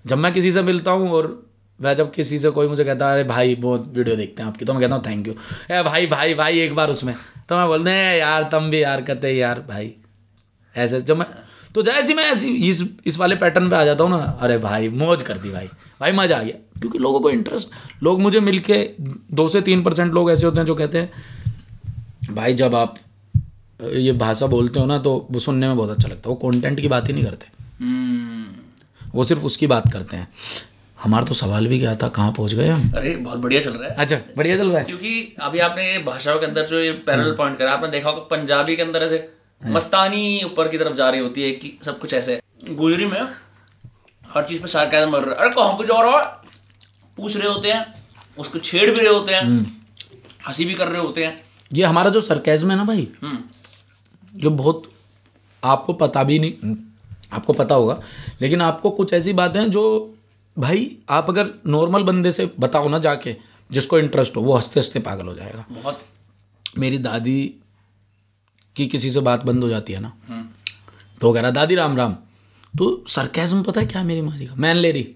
जब 0.04 0.18
मैं 0.18 0.32
किसी 0.32 0.52
से 0.52 0.62
मिलता 0.62 0.90
हूँ 0.90 1.10
और 1.10 1.47
वह 1.80 1.94
जब 1.94 2.10
किसी 2.12 2.38
से 2.38 2.50
कोई 2.50 2.68
मुझे 2.68 2.84
कहता 2.84 3.08
है 3.08 3.14
अरे 3.14 3.24
भाई 3.24 3.54
बहुत 3.56 3.92
वीडियो 3.96 4.16
देखते 4.16 4.42
हैं 4.42 4.48
आपकी 4.48 4.64
तो 4.64 4.72
मैं 4.72 4.82
कहता 4.82 4.94
हूँ 4.94 5.04
थैंक 5.06 5.28
यू 5.28 5.34
ए 5.70 5.82
भाई 5.82 6.06
भाई 6.06 6.34
भाई 6.34 6.60
एक 6.60 6.74
बार 6.74 6.90
उसमें। 6.90 7.14
तो 7.48 7.56
मैं 7.56 7.66
बोलते 7.66 7.90
हैं 7.90 8.16
यार 8.18 8.42
तुम 8.52 8.70
भी 8.70 8.82
यार 8.82 9.02
कहते 9.02 9.28
हैं 9.28 9.34
यार 9.34 9.60
भाई। 9.68 9.92
ऐसे 10.74 11.00
जब 11.00 11.16
मैं 11.16 11.26
तो 11.74 11.82
जैसे 11.82 12.14
मैं 12.14 12.24
ऐसी 12.24 12.54
इस 12.68 12.82
इस 13.06 13.18
वाले 13.18 13.36
पैटर्न 13.36 13.68
पे 13.70 13.76
आ 13.76 13.84
जाता 13.84 14.04
हूँ 14.04 14.10
ना 14.10 14.24
अरे 14.40 14.58
भाई 14.58 14.88
मौज 14.88 15.22
कर 15.22 15.38
दी 15.38 15.50
भाई। 15.50 15.66
भाई 16.00 16.12
मज़ा 16.12 16.38
आ 16.38 16.42
गया। 16.42 16.80
क्योंकि 16.80 16.98
लोगों 16.98 17.20
को 17.20 17.30
इंटरेस्ट 17.30 18.02
लोग 18.02 18.20
मुझे 18.20 18.40
मिल 18.40 18.58
के 18.60 18.76
दो 19.32 19.48
से 19.48 19.60
तीन 19.60 19.82
परसेंट 19.82 20.12
लोग 20.14 20.30
ऐसे 20.30 20.46
होते 20.46 20.58
हैं 20.58 20.66
जो 20.66 20.74
कहते 20.74 20.98
हैं 20.98 22.34
भाई 22.34 22.54
जब 22.54 22.74
आप 22.74 22.94
ये 23.80 24.12
भाषा 24.12 24.46
बोलते 24.46 24.80
हो 24.80 24.86
ना 24.86 24.98
तो 24.98 25.14
वो 25.30 25.38
सुनने 25.38 25.68
में 25.68 25.76
बहुत 25.76 25.90
अच्छा 25.90 26.08
लगता 26.08 26.30
है 26.30 26.34
वो 26.34 26.50
कंटेंट 26.50 26.80
की 26.80 26.88
बात 26.88 27.08
ही 27.08 27.12
नहीं 27.12 27.24
करते। 27.24 27.46
हम्म। 27.80 29.10
वो 29.14 29.24
सिर्फ़ 29.24 29.42
उसकी 29.42 29.66
बात 29.66 29.92
करते 29.92 30.16
हैं। 30.16 30.28
हमारा 30.98 31.24
तो 31.24 31.34
सवाल 31.34 31.66
भी 31.66 31.78
क्या 31.80 31.94
था 31.96 32.08
कहाँ 32.08 32.32
पहुँच 32.32 32.54
गए 32.54 32.68
हम? 32.68 32.92
अरे 32.96 33.14
बहुत 33.16 33.38
बढ़िया 33.38 33.60
चल 33.62 33.70
रहा 33.70 33.88
है। 33.88 33.94
अच्छा 33.96 34.16
बढ़िया 34.36 34.56
चल 34.56 34.68
रहा 34.68 34.78
है। 34.78 34.84
क्योंकि 34.84 35.34
अभी 35.40 35.58
आपने 35.58 35.90
ये 35.92 35.98
भाषाओं 35.98 36.38
के 36.40 36.46
अंदर 36.46 36.64
जो 36.66 36.80
ये 36.80 36.90
पैरल 37.06 37.34
पॉइंट 37.36 37.58
करा 37.58 37.72
आपने 37.72 37.88
देखा 37.88 38.10
होगा 38.10 38.22
पंजाबी 38.30 38.76
के 38.76 38.82
अंदर 38.82 39.02
ऐसे 39.02 39.28
मस्तानी 39.62 40.42
ऊपर 40.44 40.68
की 40.68 40.78
तरफ़ 40.78 40.94
जा 40.94 41.08
रही 41.10 41.20
होती 41.20 41.42
है 41.42 41.50
कि 41.52 41.78
सब 41.84 41.98
कुछ 41.98 42.14
ऐसे। 42.14 42.40
गुजरी 42.72 43.06
में 43.06 43.20
हर 44.22 44.44
चीज़ 44.44 44.60
पे 44.62 44.68
सार्काज्म 44.68 45.10
मर 45.12 45.20
रहा 45.20 45.30
है। 45.30 45.40
अरे 45.40 45.50
कहाँ 45.50 45.76
को 45.76 45.84
जा 45.84 46.00
रहा 46.02 46.18
है 46.18 46.26
पूछ 47.18 47.36
रहे 47.36 47.48
होते 47.48 47.70
हैं 47.72 47.84
उसको 48.38 48.58
छेड़ 48.58 48.90
भी 48.90 48.96
रहे 48.96 49.12
होते 49.14 49.34
हैं 49.34 49.42
हँसी 50.48 50.64
भी 50.64 50.74
कर 50.74 50.88
रहे 50.88 51.00
होते 51.00 51.24
हैं। 51.24 51.40
ये 51.70 51.84
हमारा 51.84 52.10
जो 52.10 52.20
सरकेज़म 52.20 52.70
है 52.70 52.76
ना 52.76 52.84
भाई 52.84 53.08
हम्म। 53.22 53.38
जो 54.34 54.50
बहुत 54.50 54.82
आपको 55.62 55.92
पता 55.92 56.22
भी 56.24 56.38
नहीं 56.38 56.76
आपको 57.32 57.52
पता 57.52 57.74
होगा 57.74 58.00
लेकिन 58.40 58.60
आपको 58.62 58.90
कुछ 58.90 59.12
ऐसी 59.12 59.32
बातें 59.32 59.60
हैं 59.60 59.70
जो 59.70 59.82
भाई 60.58 60.96
आप 61.10 61.28
अगर 61.28 61.50
नॉर्मल 61.66 62.02
बंदे 62.02 62.32
से 62.32 62.50
बताओ 62.60 62.88
ना 62.88 62.98
जाके 62.98 63.36
जिसको 63.70 63.98
इंटरेस्ट 63.98 64.36
हो 64.36 64.42
वो 64.42 64.52
हँसते 64.52 64.80
हँसते 64.80 65.00
पागल 65.00 65.26
हो 65.26 65.34
जाएगा। 65.34 65.64
बहुत। 65.70 66.00
मेरी 66.78 66.98
दादी 66.98 67.42
की 68.76 68.86
किसी 68.86 69.10
से 69.10 69.20
बात 69.20 69.44
बंद 69.44 69.62
हो 69.64 69.68
जाती 69.68 69.92
है 69.92 70.00
ना 70.00 70.12
तो 71.20 71.32
कह 71.32 71.40
रहा 71.40 71.50
दादी 71.50 71.74
राम 71.74 71.96
राम 71.96 72.16
तो 72.74 73.04
सरकेज़म 73.08 73.62
पता 73.62 73.80
है 73.80 73.86
क्या 73.86 74.02
मेरी 74.02 74.20
माँ 74.20 74.36
जी 74.38 74.46
का? 74.46 74.54
मैन 74.54 74.76
ले 74.76 74.92
रही। 74.92 75.14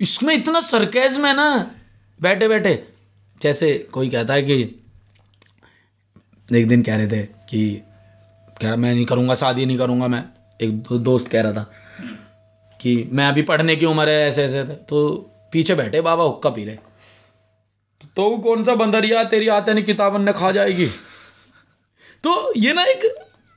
इसमें 0.00 0.34
इतना 0.34 0.60
सरकेज़म 0.60 1.26
है 1.26 1.34
ना 1.36 1.46
बैठे 2.20 2.48
बैठे। 2.48 2.74
जैसे 3.40 3.72
कोई 3.92 4.08
कहता 4.10 4.34
है 4.34 4.42
कि 4.42 4.60
एक 6.48 6.68
दिन 6.68 6.82
कह 6.82 6.96
रहे 6.96 7.06
थे 7.08 7.22
कि 7.48 7.82
कह 8.60 8.66
रहा 8.66 8.76
मैं 8.76 8.94
नहीं 8.94 9.04
करूँगा 9.06 9.34
शादी 9.34 9.66
नहीं 9.66 9.78
करूँगा 9.78 10.06
मैं। 10.08 10.24
एक 10.60 10.76
दो, 10.78 10.98
दोस्त 10.98 11.28
कह 11.28 11.42
रहा 11.42 11.52
था 11.52 11.70
कि 12.82 13.08
मैं 13.12 13.28
अभी 13.28 13.42
पढ़ने 13.42 13.76
की 13.76 13.86
उम्र 13.86 14.08
है, 14.08 14.28
ऐसे 14.28 14.44
ऐसे 14.44 14.64
थे 14.64 14.74
तो 14.74 15.16
पीछे 15.52 15.74
बैठे, 15.74 16.00
बाबा 16.00 16.24
हुक्का 16.24 16.50
पी 16.50 16.64
रहे। 16.64 16.76
तो 18.16 18.38
कौन 18.38 18.64
सा 18.64 18.74
बंदरिया 18.74 19.24
तेरी 19.24 19.48
आते 19.48 19.74
नहीं, 19.74 19.84
किताब 19.84 20.24
ने 20.24 20.32
खा 20.32 20.50
जाएगी। 20.50 20.86
तो 22.24 22.52
ये 22.56 22.72
ना 22.72 22.82
एक, 22.82 23.04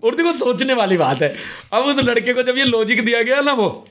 और 0.03 0.15
देखो, 0.15 0.32
सोचने 0.32 0.73
वाली 0.73 0.97
बात 0.97 1.21
है। 1.21 1.36
अब 1.73 1.84
उस 1.84 1.99
लड़के 1.99 2.34
को 2.34 2.43
जब 2.43 2.57
ये 2.57 2.63
लॉजिक 2.63 3.05
दिया 3.05 3.23
गया 3.23 3.41
ना 3.41 3.53
वो, 3.53 3.88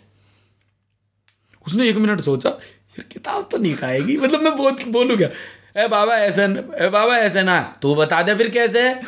उसने 1.67 1.89
एक 1.89 1.97
मिनट 1.97 2.21
सोचा, 2.21 2.51
यार, 2.51 3.03
किताब 3.03 3.49
तो 3.51 3.59
नहीं 3.59 3.75
खाएगी। 3.75 4.17
मतलब 4.17 4.41
मैं 4.41 4.57
बहुत, 4.57 4.83
बोलूँ 4.89 5.17
क्या? 5.17 5.31
ए 5.85 5.89
बाबा, 5.89 6.17
ऐसे 6.17 6.47
न- 6.47 6.73
ए 6.81 6.89
बाबा, 6.89 7.17
ऐसे 7.17 7.43
ना, 7.43 7.79
तू 7.83 7.95
बता 7.95 8.23
दे 8.23 8.35
फिर 8.35 8.49
कैसे 8.49 8.89
है? 8.89 9.03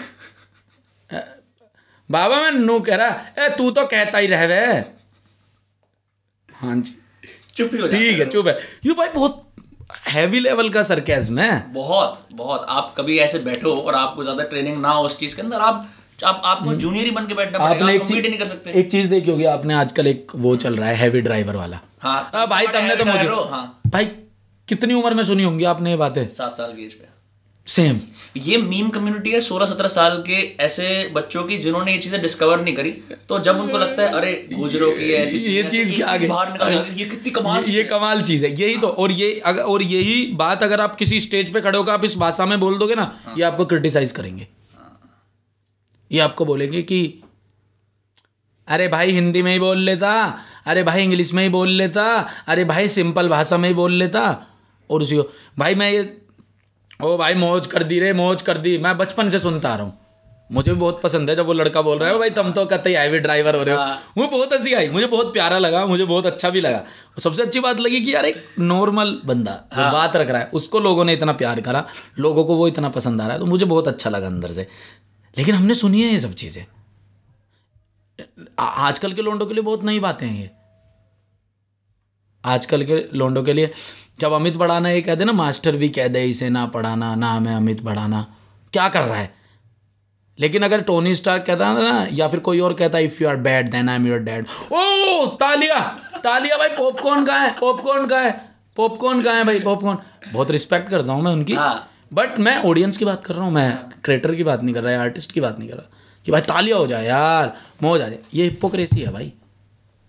बाबा, 2.11 2.41
मैं 2.41 2.51
नो 2.51 2.81
कह 2.81 2.95
रहा, 2.95 3.45
ए, 3.45 3.49
तू 3.49 3.71
तो 3.71 3.87
कहता 3.87 4.19
ही 4.19 4.27
रह 4.27 4.47
वे। 4.47 4.85
हाँ 6.61 6.77
जी। 6.77 6.95
चुप 7.57 7.71
ही 7.75 7.81
हो 7.81 7.89
ठीक 7.89 8.19
है 8.19 8.29
चुप 8.31 8.47
है। 8.49 8.59
ये 8.87 8.93
भाई 8.93 9.09
बहुत 9.11 9.43
हैवी 10.09 10.41
लेवल 10.41 10.69
का 10.71 10.83
सरकेज़म 10.85 11.39
है। 11.39 11.73
बहुत 11.73 12.27
बहुत। 12.35 12.67
आप 12.69 12.95
कभी 12.97 13.19
ऐसे 13.19 13.39
बैठो 13.41 13.73
और 13.73 13.95
आपको 13.95 14.23
ज़्यादा 14.23 14.45
ट्रेनिंग 14.45 14.81
ना 14.83 14.91
हो 14.91 15.05
उस 15.05 15.19
चीज़ 15.19 15.37
के 15.37 15.43
अंदर 15.43 15.61
आप 15.63 15.87
आप 16.25 16.43
आपको 16.45 16.75
जूनियर 16.75 17.05
ही 17.05 17.11
बन 17.11 17.27
के 17.27 17.35
बैठना 17.35 17.59
पड़ेगा 17.59 17.75
आपने 17.75 17.95
आप 17.95 18.03
एक 18.03 18.09
चीज़ 18.09 18.27
नहीं 18.29 18.39
कर 18.39 18.47
सकते। 18.47 18.71
एक 18.81 18.91
चीज़ 18.91 19.09
देखी 19.11 19.31
होगी 19.31 19.45
आपने 19.47 19.75
आजकल 19.75 20.07
एक 20.07 20.33
वो 20.37 20.55
चल 20.59 20.77
रहा 20.77 20.89
है 20.89 20.95
हैवी 20.97 21.21
ड्राइवर 21.21 21.57
वाला। 21.57 21.81
हाँ 22.01 22.31
हाँ 22.35 22.47
भाई 22.49 22.67
तुमने 22.67 22.97
तो 22.97 23.05
मुझे 23.05 23.27
हो, 23.27 23.43
हाँ। 23.43 23.81
भाई 23.87 24.05
कितनी 24.69 24.95
उम्र 24.95 25.15
में 25.15 25.23
सुनी 25.25 25.43
होंगी 25.43 25.65
आपने 25.67 25.91
ये 25.91 25.97
बातें? 25.97 26.29
सात 26.29 26.57
साल 26.57 26.73
की 26.73 26.85
एज 26.85 26.93
पे। 26.95 27.09
सेम 27.67 27.99
ये 28.37 28.57
मीम 28.59 28.89
कम्युनिटी 28.89 29.31
है 29.31 29.41
सोलह 29.41 29.67
सत्रह 29.67 29.89
साल 29.89 30.17
के 30.27 30.41
ऐसे 30.65 30.87
बच्चों 31.15 31.43
की 31.45 31.57
जिन्होंने 31.59 31.93
ये 31.93 31.99
चीज़ें 31.99 32.21
डिस्कवर 32.23 32.61
नहीं 32.61 32.75
करी 32.75 32.91
तो 33.29 33.39
जब 33.39 33.61
उनको 33.61 33.79
लगता 33.79 34.03
है 34.03 34.13
अरे 34.13 34.33
गुजरों 34.53 34.91
की 34.93 35.13
ऐसी 35.13 35.39
ये 35.39 35.63
चीज़ 35.65 36.27
बाहर 36.27 36.53
निकल 36.53 36.99
ये 36.99 37.05
कितनी 37.05 37.31
कमाल 37.31 37.65
ये, 37.65 37.77
ये 37.77 37.85
कमाल 37.85 38.23
चीज़ 38.23 38.45
है। 38.47 38.51
यही 38.61 38.77
तो 38.77 38.89
और 38.89 39.13
ये 39.13 39.33
अगर 39.47 39.63
और 39.63 39.83
यही 39.83 40.27
बात 40.35 40.63
अगर 40.63 40.81
आप 40.81 40.97
किसी 40.97 41.21
स्टेज 41.21 41.53
पे 41.53 41.61
खड़े 41.61 41.79
होकर 41.79 41.93
आप 41.93 42.05
इस 42.05 42.17
भाषा 42.19 42.47
में 42.47 42.59
बोल 42.61 42.79
दोगे 42.79 42.95
ना 42.95 43.07
ये 43.39 43.45
आपको 43.45 43.67
क्रिटिसाइज 43.67 44.13
करेंगे। 44.13 44.47
ये 46.11 46.21
आपको 46.21 46.45
बोलेंगे 46.45 46.83
कि 46.83 47.01
अरे 48.69 48.89
भाई 48.89 49.13
हिंदी 49.13 49.43
में 49.43 49.53
ही 49.53 49.59
बोल 49.59 49.79
लेता 49.81 50.13
अरे 50.67 50.83
भाई 50.83 51.03
इंग्लिश 51.03 51.33
में 51.33 51.43
ही 51.43 51.49
बोल 51.49 51.71
लेता 51.73 52.05
अरे 52.47 52.65
भाई 52.65 52.89
सिंपल 52.89 53.29
भाषा 53.29 53.57
में 53.57 53.69
ही 53.69 53.75
बोल 53.75 53.93
लेता। 53.95 54.23
और 54.91 55.03
उसी 55.03 55.17
को 55.17 55.29
भाई 55.59 55.75
मैं 55.75 55.91
ये 55.93 56.03
ओ 57.01 57.17
भाई 57.17 57.35
मौज 57.35 57.67
कर 57.67 57.83
दी 57.83 57.99
रे 58.01 58.13
मौज 58.15 58.43
कर 58.43 58.59
दी। 58.59 58.77
मैं 58.79 58.97
बचपन 58.99 59.29
से 59.29 59.39
सुनता 59.39 59.71
आ 59.71 59.77
रहा 59.77 59.85
हूँ। 59.85 59.99
मुझे 60.53 60.71
भी 60.73 60.79
बहुत 60.81 61.01
पसंद 61.03 61.31
है 61.31 61.35
जब 61.37 61.47
वो 61.47 61.53
लड़का 61.53 61.81
बोल 61.83 61.99
रहा 61.99 62.11
है 62.11 62.19
भाई 62.19 62.31
तुम 62.31 62.51
तो 62.53 62.65
कहते 62.67 62.91
ही 62.91 62.95
हाईवे 62.97 63.19
ड्राइवर 63.19 63.57
हो 63.57 63.63
रहे 63.63 63.75
हो। 63.75 63.83
मुझे 64.17 64.29
बहुत 64.31 64.53
हँसी 64.53 64.73
आई 64.75 64.89
मुझे 64.89 65.07
बहुत 65.07 65.33
प्यारा 65.33 65.59
लगा 65.59 65.85
मुझे 65.87 66.05
बहुत 66.05 66.27
अच्छा 66.27 66.51
भी 66.51 66.61
लगा। 66.61 66.83
सबसे 67.19 67.43
अच्छी 67.43 67.61
बात 67.61 67.81
लगी 67.81 68.01
कि 68.01 68.15
यार 68.15 68.25
एक 68.25 68.43
नॉर्मल 68.59 69.21
बंदा 69.25 69.55
जो 69.75 69.91
बात 69.93 70.17
रख 70.17 70.31
रहा 70.31 70.41
है 70.41 70.51
उसको 70.55 70.81
लोगों 70.81 71.05
ने 71.05 71.13
इतना 71.13 71.33
प्यार 71.35 71.61
करा 71.61 71.85
लोगों 72.19 72.45
को 72.45 72.57
वो 72.57 72.69
इतना 72.69 72.89
पसंद 72.89 73.21
आ 73.21 73.27
रहा 73.27 73.35
है 73.35 73.41
तो 73.41 73.47
मुझे 73.47 73.65
बहुत 73.65 73.89
अच्छा 73.89 74.11
लगा 74.11 74.27
अंदर 74.27 74.53
से। 74.53 74.67
लेकिन 75.37 75.55
हमने 75.55 75.75
सुनी 75.75 76.03
है 76.03 76.13
ये 76.13 76.21
सब 76.21 76.35
चीज़ें। 76.35 76.65
आजकल 78.59 79.13
के 79.13 79.23
लोंडों 79.23 79.47
के 79.47 79.55
लिए 79.55 79.63
बहुत 79.63 79.85
नई 79.85 80.01
बातें 80.01 80.27
हैं 80.27 80.41
ये। 80.41 80.51
आजकल 82.45 82.85
के 82.85 83.05
लोंडों 83.15 83.43
के 83.43 83.53
लिए 83.53 83.71
जब 84.19 84.33
अमित 84.33 84.57
बढ़ाना 84.57 84.89
ये 84.91 85.01
कहते 85.03 85.25
ना 85.25 85.33
मास्टर 85.33 85.77
भी 85.77 85.89
कह 85.89 86.09
दे 86.09 86.25
इसे 86.25 86.49
ना 86.49 86.65
पढ़ाना 86.67 87.15
नाम 87.15 87.47
है 87.47 87.57
अमित 87.57 87.83
बढ़ाना 87.83 88.27
क्या 88.73 88.89
कर 88.89 89.03
रहा 89.03 89.17
है? 89.17 89.35
लेकिन 90.39 90.63
अगर 90.63 90.81
टोनी 90.83 91.15
स्टार 91.15 91.39
कहता 91.39 91.69
है 91.69 91.83
ना 91.83 92.07
या 92.13 92.29
फिर 92.29 92.41
कोई 92.41 92.61
और 92.61 92.75
कहता 92.75 92.99
है 92.99 93.05
if 93.05 93.23
you 93.23 93.29
are 93.29 93.37
bad 93.47 93.71
then 93.71 93.89
I 93.89 93.97
am 93.97 94.07
your 94.07 94.19
dad 94.19 94.47
ओ 94.73 95.27
तालिया! 95.41 95.79
तालिया 96.25 96.57
भाई 96.57 96.69
पॉपकॉर्न 96.69 97.25
कहाँ 97.25 97.47
है? 97.47 97.55
पॉपकॉर्न 97.61 98.07
कहाँ 98.07 98.25
है? 98.25 98.41
पॉपकॉर्न 98.77 99.23
कहाँ 99.23 99.37
है 99.37 99.45
भाई? 99.45 99.61
पॉपकॉर्न 99.61 99.99
बहुत 100.33 100.51
रिस्पेक्ट 100.51 100.91
करता 100.91 101.13
हूँ 101.13 101.23
मैं 101.23 101.33
उनकी। 101.33 101.55
हाँ। 101.55 101.89
बट 102.13 102.39
मैं 102.39 102.57
ऑडियंस 102.63 102.97
की 102.97 103.05
बात 103.05 103.25
कर 103.25 103.35
रहा 103.35 103.45
हूँ 103.45 103.53
मैं 103.53 103.71
क्रिएटर 104.05 104.35
की 104.35 104.45
बात 104.45 104.63
नहीं 104.63 104.75
कर 104.75 104.83
रहा 104.83 105.03
आर्टिस्ट 105.03 105.33
की 105.33 105.41
बात 105.41 105.59
नहीं 105.59 105.69
कर 105.69 105.77
रहा। 105.77 105.91
कि 106.27 106.33
भाई 106.33 106.41
तालिया 106.41 106.77
हो 106.77 106.87
जाए 106.87 107.07
यार 107.07 107.53
मौज 107.83 108.01
आ 108.01 108.09
जाए। 108.09 108.19
ये 108.35 108.45
हिपोक्रेसी 108.45 109.01
है 109.01 109.13
भाई। 109.13 109.33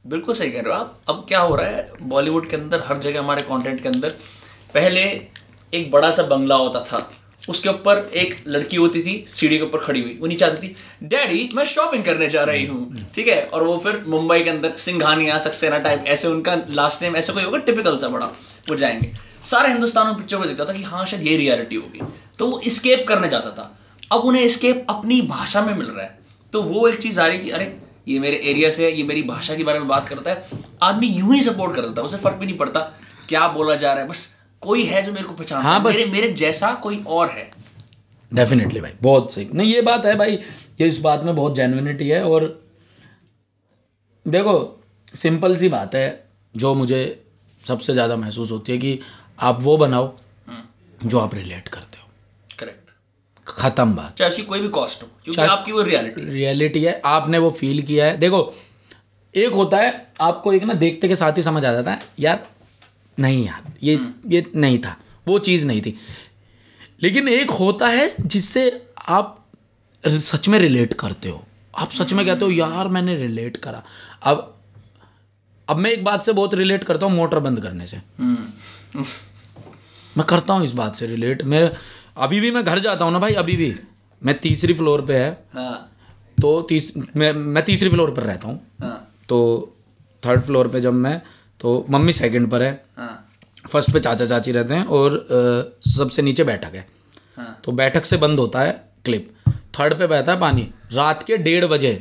बिल्कुल 0.07 0.35
सही 0.35 0.51
कह 0.51 0.61
रहे 0.61 0.73
हो 0.73 0.79
आप। 0.79 0.99
अब 1.09 1.25
क्या 1.27 1.39
हो 1.39 1.55
रहा 1.55 1.67
है 1.67 1.91
बॉलीवुड 2.01 2.47
के 2.47 2.55
अंदर 2.55 2.83
हर 2.87 2.97
जगह 2.97 3.19
हमारे 3.19 3.41
कंटेंट 3.41 3.81
के 3.83 3.89
अंदर 3.89 4.09
पहले 4.73 5.01
एक 5.73 5.89
बड़ा 5.91 6.11
सा 6.11 6.23
बंगला 6.23 6.55
होता 6.55 6.79
था 6.81 7.09
उसके 7.49 7.69
ऊपर 7.69 7.97
एक 8.13 8.35
लड़की 8.47 8.77
होती 8.77 9.01
थी 9.03 9.25
सीढ़ी 9.29 9.57
के 9.57 9.63
ऊपर 9.63 9.79
खड़ी 9.79 10.01
हुई 10.01 10.17
वो 10.21 10.27
नीचे 10.27 10.45
आती 10.45 10.67
थी 10.67 10.75
डैडी 11.03 11.49
मैं 11.55 11.65
शॉपिंग 11.65 12.03
करने 12.03 12.27
जा 12.29 12.43
रही 12.43 12.65
हूँ। 12.65 13.11
ठीक 13.15 13.27
है? 13.27 13.41
और 13.43 13.63
वो 13.63 13.77
फिर 13.77 14.03
मुंबई 14.07 14.39
के 14.43 14.49
अंदर 14.49 14.75
सिंघानिया 14.75 15.37
सक्सेना 15.37 15.77
टाइप 15.77 16.03
ऐसे 16.07 16.27
उनका 16.27 16.55
लास्ट 16.69 17.03
नेम 17.03 17.15
ऐसा 17.15 17.33
कोई 17.33 17.43
होगा 17.43 17.57
टिपिकल 17.57 17.97
सा 17.97 18.07
बड़ा 18.07 18.25
वो 18.69 18.75
जाएँगे। 18.75 19.11
सारे 19.45 19.69
हिंदुस्तान 19.69 20.07
में 20.07 20.15
पिक्चर 20.15 20.37
को 20.37 20.45
देखता 20.45 20.65
था 20.65 20.73
कि 20.73 20.83
हाँ 20.83 21.05
शायद 21.05 21.27
ये 21.27 21.37
रियलिटी 21.37 21.75
होगी। 21.75 22.01
तो 22.39 22.47
वो 22.47 22.61
स्केप 22.67 23.05
करने 23.07 23.29
जाता 23.29 23.49
था। 23.49 23.79
अब 24.11 24.21
उन्हें 24.21 24.47
स्केप 24.49 24.85
अपनी 24.89 25.21
भाषा 25.21 25.61
में 25.61 25.73
मिल 25.73 25.87
रहा 25.87 26.03
है। 26.03 26.19
तो 26.53 26.61
वो 26.63 26.87
एक 26.87 27.01
चीज़ 27.01 27.19
आ 27.21 27.27
रही 27.27 27.39
कि 27.39 27.49
अरे 27.49 27.65
ये 28.07 28.19
मेरे 28.19 28.37
एरिया 28.45 28.69
से 28.69 28.89
ये 28.91 29.03
मेरी 29.03 29.23
भाषा 29.25 29.55
के 29.55 29.63
बारे 29.63 29.79
में 29.79 29.87
बात 29.87 30.07
करता 30.09 30.31
है। 30.31 30.49
आदमी 30.83 31.07
यूँ 31.09 31.33
ही 31.33 31.41
सपोर्ट 31.41 31.75
कर 31.75 31.81
देता 31.81 32.01
है 32.01 32.05
उसे 32.05 32.17
फ़र्क 32.17 32.35
भी 32.35 32.45
नहीं 32.45 32.57
पड़ता 32.57 32.79
क्या 33.29 33.47
बोला 33.49 33.75
जा 33.75 33.93
रहा 33.93 34.03
है 34.03 34.09
बस 34.09 34.25
कोई 34.63 34.83
है 34.85 35.01
जो 35.03 35.11
मेरे 35.13 35.25
को 35.25 35.33
पहचान 35.33 35.61
हाँ, 35.61 35.81
बस। 35.83 35.95
मेरे 35.95 36.11
मेरे 36.11 36.31
जैसा 36.35 36.73
कोई 36.83 37.03
और 37.07 37.29
है। 37.29 37.49
डेफिनेटली 38.31 38.81
भाई 38.81 38.91
बहुत 39.01 39.33
सही। 39.33 39.47
नहीं 39.53 39.73
ये 39.73 39.81
बात 39.81 40.05
है 40.05 40.15
भाई 40.17 40.39
ये 40.81 40.87
इस 40.87 40.99
बात 40.99 41.23
में 41.23 41.35
बहुत 41.35 41.55
जेनविनिटी 41.55 42.07
है 42.09 42.23
और 42.23 42.47
देखो 44.25 44.55
सिंपल 45.15 45.55
सी 45.57 45.69
बात 45.69 45.95
है 45.95 46.07
जो 46.55 46.73
मुझे 46.75 46.99
सबसे 47.61 47.93
ज़्यादा 47.93 48.15
महसूस 48.15 48.51
होती 48.51 48.71
है 48.71 48.77
कि 48.77 48.99
आप 49.41 49.61
वो 49.61 49.77
बनाओ 49.77 50.11
जो 51.01 51.19
आप 51.19 51.35
रिलेट 51.35 51.67
करते 51.67 51.99
हो। 51.99 52.06
ख़त्म 53.47 53.95
बात। 53.95 54.17
चाहे 54.17 54.29
उसकी 54.31 54.43
कोई 54.43 54.59
भी 54.59 54.69
कॉस्ट 54.69 55.03
हो 55.03 55.07
क्योंकि 55.23 55.41
आपकी 55.41 55.71
वो 55.71 55.81
रियलिटी 55.83 56.21
रियलिटी 56.23 56.83
है 56.83 57.01
आपने 57.05 57.37
वो 57.37 57.49
फील 57.51 57.81
किया 57.81 58.05
है। 58.05 58.17
देखो 58.17 58.53
एक 59.35 59.53
होता 59.53 59.77
है 59.77 59.91
आपको 60.21 60.53
एक 60.53 60.63
ना 60.63 60.73
देखते 60.75 61.07
के 61.07 61.15
साथ 61.15 61.37
ही 61.37 61.41
समझ 61.43 61.63
आ 61.65 61.71
जाता 61.71 61.91
है 61.91 61.99
यार 62.19 62.47
नहीं 63.17 63.45
यार 63.45 63.71
ये 63.83 63.99
ये 64.27 64.45
नहीं 64.55 64.77
था 64.79 64.95
वो 65.27 65.39
चीज़ 65.39 65.67
नहीं 65.67 65.81
थी। 65.81 65.97
लेकिन 67.03 67.27
एक 67.29 67.51
होता 67.51 67.87
है 67.87 68.13
जिससे 68.21 68.69
आप 69.07 69.33
सच 70.03 70.47
में 70.47 70.59
रिलेट 70.59 70.93
करते 70.93 71.29
हो। 71.29 71.43
आप 71.75 71.91
सच 71.91 72.13
में 72.13 72.25
कहते 72.25 72.45
हो 72.45 72.51
यार 72.51 72.87
मैंने 72.87 73.15
रिलेट 73.15 73.57
करा। 73.57 73.83
अब 74.23 74.53
अब 75.67 75.77
मैं 75.77 75.91
एक 75.91 76.03
बात 76.03 76.23
से 76.23 76.33
बहुत 76.33 76.53
रिलेट 76.53 76.83
करता 76.83 77.05
हूँ 77.05 77.15
मोटर 77.15 77.39
बंद 77.39 77.59
करने 77.61 77.87
से। 77.87 77.97
मैं 80.15 80.25
करता 80.29 80.53
हूँ 80.53 80.63
इस 80.63 80.71
बात 80.73 80.95
से 80.95 81.07
रिलेट 81.07 81.43
मैं 81.43 81.69
अभी 82.17 82.39
भी 82.39 82.51
मैं 82.51 82.63
घर 82.63 82.79
जाता 82.79 83.05
हूँ 83.05 83.13
ना 83.13 83.19
भाई 83.19 83.33
अभी 83.35 83.55
भी। 83.55 83.73
मैं 84.21 84.35
तीसरी 84.35 84.73
फ्लोर 84.73 85.01
पे 85.05 85.15
है। 85.15 85.29
हाँ। 85.53 85.91
तो 86.37 86.61
तीस 86.61 86.91
मैं 87.17 87.31
मैं 87.33 87.63
तीसरी 87.65 87.89
फ्लोर 87.89 88.11
पर 88.11 88.23
रहता 88.23 88.47
हूँ। 88.47 88.59
हाँ। 88.81 88.97
तो 89.29 89.39
थर्ड 90.23 90.41
फ्लोर 90.41 90.67
पे 90.67 90.81
जब 90.81 90.93
मैं 90.95 91.21
तो 91.59 91.85
मम्मी 91.89 92.11
सेकंड 92.13 92.49
पर 92.51 92.63
है। 92.63 92.71
हाँ। 92.97 93.23
फ़र्स्ट 93.69 93.91
पे 93.93 93.99
चाचा 93.99 94.25
चाची 94.25 94.51
रहते 94.51 94.73
हैं 94.73 94.85
और 94.85 95.15
अ, 95.15 95.89
सबसे 95.89 96.21
नीचे 96.21 96.43
बैठक 96.43 96.75
है। 96.75 96.87
हाँ। 97.37 97.59
तो 97.63 97.71
बैठक 97.71 98.05
से 98.05 98.17
बंद 98.17 98.39
होता 98.39 98.61
है 98.61 98.71
क्लिप 99.05 99.33
थर्ड 99.79 99.97
पे 99.99 100.07
बहता 100.07 100.31
है 100.31 100.39
पानी। 100.39 100.67
रात 100.93 101.23
के 101.23 101.37
डेढ़ 101.37 101.65
बजे 101.65 101.91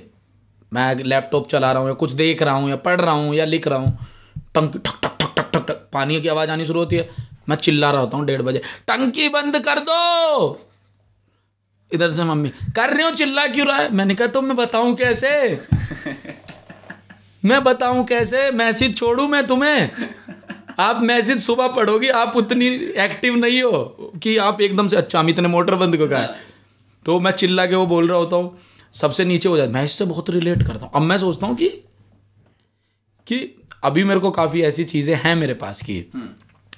मैं 0.73 0.95
लैपटॉप 0.97 1.49
चला 1.49 1.73
रहा 1.73 1.81
हूँ 1.83 1.89
या 1.89 1.95
कुछ 1.95 2.13
देख 2.13 2.43
रहा 2.43 2.55
हूँ 2.55 2.69
या 2.71 2.77
पढ़ 2.77 3.01
रहा 3.01 3.15
हूँ 3.15 3.35
या 3.35 3.45
लिख 3.45 3.69
रहा 3.69 3.79
हूँ 3.79 4.07
टंक 4.55 4.77
ठक 4.77 4.99
ठक 5.03 5.17
ठक 5.21 5.35
ठक 5.37 5.51
ठक 5.53 5.67
ठक 5.69 5.89
पानी 5.93 6.21
की 6.21 6.29
आवाज़ 6.29 6.51
आनी 6.51 6.67
शुरू 6.67 6.81
होती 6.81 6.97
है। 6.97 7.09
मैं 7.49 7.57
चिल्ला 7.57 7.91
रहा 7.91 8.01
होता 8.01 8.17
हूँ 8.17 8.27
डेढ़ 8.27 8.43
बजे। 8.43 8.63
टंकी 8.87 9.29
बंद 9.29 9.59
कर 9.59 9.79
दो। 9.79 10.59
इधर 11.91 12.11
से 12.13 12.25
मम्मी 12.25 12.49
कर 12.77 12.95
रही 12.95 13.05
हूँ? 13.05 13.13
चिल्ला 13.15 13.47
क्यों 13.47 13.67
रहा 13.67 13.77
है? 13.77 13.93
मैंने 13.95 14.15
कहा 14.15 14.27
तो 14.27 14.43
मैं 14.43 14.57
बताऊँ 14.57 14.95
कैसे? 14.97 15.61
मैं 17.45 17.63
बताऊँ 17.65 18.05
कैसे? 18.05 18.51
मैसेज 18.51 18.97
छोड़ूँ 18.97 19.29
मैं 19.29 19.47
तुम्हें? 19.47 19.91
आप 20.79 21.03
मैसेज 21.03 21.43
सुबह 21.43 21.69
पढ़ोगी 21.69 22.09
आप 22.09 22.37
उतनी 22.37 22.67
एक्टिव 23.05 23.35
नहीं 23.37 23.63
हो 23.63 23.83
कि 24.23 24.37
आप 24.37 24.61
एकदम 24.61 24.89
से 24.89 24.97
अच्छा 24.97 25.19
अमित 25.19 25.41
ने 25.41 25.49
मोटर 25.49 25.75
बंद 25.75 25.97
को 25.97 26.09
कहा। 26.09 26.27
तो 27.07 27.21
मैं 27.21 27.31
चिल्ला 27.33 27.67
के 27.67 27.75
वो 27.75 27.87
बोल 27.87 28.09
रहा 28.09 28.19
होता 28.19 28.37
हूँ 28.37 28.59
सबसे 28.95 29.25
नीचे 29.25 29.49
हो 29.49 29.57
जाता 29.57 29.73
मैं 29.73 29.85
इससे 29.85 30.05
बहुत 30.05 30.31
रिलेट 30.31 30.63
करता 30.63 30.87
हूँ। 30.87 30.91
अब 30.95 31.03
मैं 31.03 31.19
सोचता 31.19 31.47
हूँ 31.47 31.57
कि 31.57 31.69
कि 33.27 33.65
अभी 33.85 34.05
मेरे 34.05 34.21
को 34.21 34.31
काफ़ी 34.31 34.63
ऐसी 34.63 34.85
चीज़ें 34.85 35.15
हैं 35.17 35.37
मेरे 35.37 35.55
पास 35.55 35.83
की। 35.83 35.99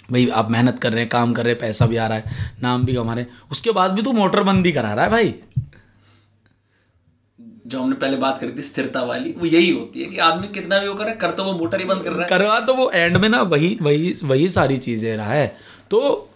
भाई 0.08 0.28
आप 0.30 0.50
मेहनत 0.50 0.78
कर 0.78 0.92
रहे 0.92 1.00
हैं 1.00 1.08
काम 1.10 1.32
कर 1.32 1.44
रहे 1.44 1.52
हैं 1.52 1.60
पैसा 1.60 1.86
भी 1.86 1.96
आ 1.96 2.06
रहा 2.06 2.18
है 2.18 2.54
नाम 2.62 2.84
भी 2.84 2.94
कमा 2.94 3.14
रहे 3.14 3.24
हैं। 3.24 3.38
उसके 3.50 3.70
बाद 3.70 3.92
भी 3.92 4.02
तू 4.02 4.12
मोटर 4.12 4.42
बंदी 4.42 4.72
करा 4.72 4.92
रहा 4.94 5.04
है 5.04 5.10
भाई। 5.10 5.34
जो 7.66 7.80
हमने 7.82 7.96
पहले 7.96 8.16
बात 8.16 8.38
करी 8.40 8.52
थी 8.52 8.62
स्थिरता 8.62 9.02
वाली 9.02 9.34
वो 9.38 9.46
यही 9.46 9.70
होती 9.70 10.02
है 10.02 10.06
कि 10.06 10.18
आदमी 10.18 10.48
कितना 10.48 10.78
भी 10.78 10.88
वो 10.88 10.94
करे 10.94 11.12
कर 11.16 11.30
तो 11.30 11.44
वो 11.44 11.52
मोटर 11.52 11.78
ही 11.78 11.84
बंद 11.84 12.02
कर 12.04 12.12
रहा 12.12 12.22
है। 12.22 12.28
करवा 12.28 12.58
तो 12.60 12.74
वो 12.74 12.90
एंड 12.90 13.16
में 13.16 13.28
ना 13.28 13.42
वही 13.44 13.76
वही 13.82 14.14
वही 14.24 14.48
सारी 14.48 14.78
चीज़ें 14.78 15.16
रहा 15.16 15.32
है। 15.32 15.46
तो 15.90 16.30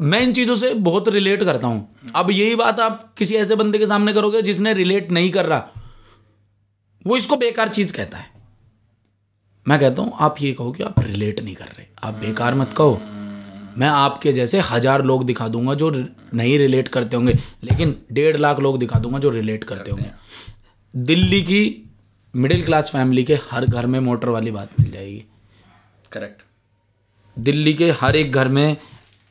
मैं 0.00 0.20
इन 0.20 0.32
चीज़ों 0.32 0.54
से 0.54 0.72
बहुत 0.74 1.08
रिलेट 1.08 1.42
करता 1.44 1.66
हूँ। 1.66 2.12
अब 2.16 2.30
यही 2.30 2.54
बात 2.56 2.80
आप 2.80 3.12
किसी 3.18 3.34
ऐसे 3.36 3.56
बंदे 3.56 3.78
के 3.78 3.86
सामने 3.86 4.12
करोगे 4.12 4.42
जिसने 4.42 4.72
रिलेट 4.74 5.10
नहीं 5.12 5.30
कर 5.30 5.46
रहा। 5.46 5.68
वो 7.04 7.16
इसको 7.16 7.36
बेकार 7.36 7.68
चीज़ 7.68 7.92
कहता 7.92 8.18
है। 8.18 8.39
मैं 9.70 9.78
कहता 9.78 10.02
हूँ 10.02 10.12
आप 10.20 10.36
ये 10.40 10.52
कहो 10.52 10.70
कि 10.72 10.82
आप 10.82 10.98
रिलेट 11.00 11.40
नहीं 11.40 11.54
कर 11.54 11.64
रहे। 11.66 11.84
आप 12.04 12.14
बेकार 12.20 12.54
मत 12.54 12.72
कहो। 12.76 13.00
मैं 13.78 13.88
आपके 13.88 14.32
जैसे 14.32 14.60
हज़ार 14.60 15.02
लोग 15.04 15.24
दिखा 15.26 15.46
दूँगा 15.48 15.74
जो 15.74 15.90
नहीं 15.90 16.56
रिलेट 16.58 16.88
करते 16.88 17.16
होंगे 17.16 17.32
लेकिन 17.64 17.94
डेढ़ 18.12 18.36
लाख 18.36 18.58
लोग 18.60 18.78
दिखा 18.78 18.98
दूँगा 18.98 19.18
जो 19.18 19.30
रिलेट 19.30 19.64
करते 19.64 19.90
होंगे। 19.90 20.10
दिल्ली 20.94 21.40
की 21.42 21.60
मिडिल 22.34 22.64
क्लास 22.64 22.90
फैमिली 22.92 23.24
के 23.24 23.34
हर 23.50 23.66
घर 23.66 23.86
में 23.86 23.98
मोटर 24.00 24.28
वाली 24.28 24.50
बात 24.50 24.70
मिल 24.80 24.90
जाएगी। 24.90 25.24
करेक्ट 26.12 26.42
दिल्ली 27.36 27.74
के 27.74 27.90
हर 28.00 28.16
एक 28.16 28.32
घर 28.32 28.48
में 28.48 28.76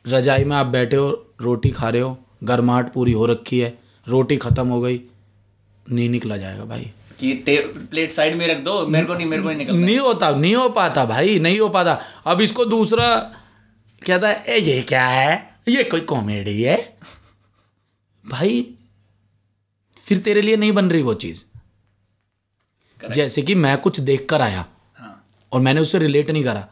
रजाई 0.04 0.44
में 0.44 0.56
आप 0.56 0.66
बैठे 0.68 0.96
हो 0.96 1.10
रोटी 1.40 1.70
खा 1.70 1.88
रहे 1.88 2.02
हो 2.02 2.16
गर्माहट 2.44 2.92
पूरी 2.92 3.12
हो 3.12 3.26
रखी 3.26 3.58
है 3.58 3.72
रोटी 4.06 4.36
ख़त्म 4.38 4.66
हो 4.68 4.80
गई 4.80 5.00
नहीं 5.86 6.08
निकला 6.10 6.36
जाएगा 6.36 6.64
भाई। 6.64 6.90
कि 7.20 7.32
प्लेट 7.90 8.12
साइड 8.12 8.34
में 8.36 8.46
रख 8.48 8.58
दो 8.58 8.86
मेरे 8.86 9.06
को 9.06 9.14
नहीं 9.14 9.26
मेरे 9.26 9.42
को 9.42 9.48
नहीं 9.48 9.58
निकलता। 9.58 9.78
नहीं 9.78 9.98
होता 9.98 10.30
नहीं 10.30 10.54
हो 10.54 10.68
पाता 10.70 11.04
भाई 11.04 11.38
नहीं 11.38 11.60
हो 11.60 11.68
पाता। 11.68 11.98
अब 12.26 12.40
इसको 12.40 12.64
दूसरा 12.64 13.16
कहता 14.02 14.28
है 14.28 14.60
ये 14.60 14.80
क्या 14.82 15.06
है? 15.06 15.54
ये 15.68 15.84
कोई 15.84 16.00
कॉमेडी 16.02 16.62
है? 16.62 16.76
भाई 18.24 18.66
फिर 20.04 20.18
तेरे 20.18 20.42
लिए 20.42 20.56
नहीं 20.56 20.72
बन 20.72 20.90
रही 20.90 21.02
वो 21.02 21.14
चीज़। 21.16 21.42
जैसे 23.00 23.42
कि 23.42 23.54
मैं 23.54 23.76
कुछ 23.78 24.00
देख 24.00 24.26
कर 24.30 24.42
आया 24.42 24.64
हाँ। 24.96 25.26
और 25.52 25.60
मैंने 25.60 25.80
उससे 25.80 25.98
रिलेट 25.98 26.30
नहीं 26.30 26.44
करा 26.44 26.66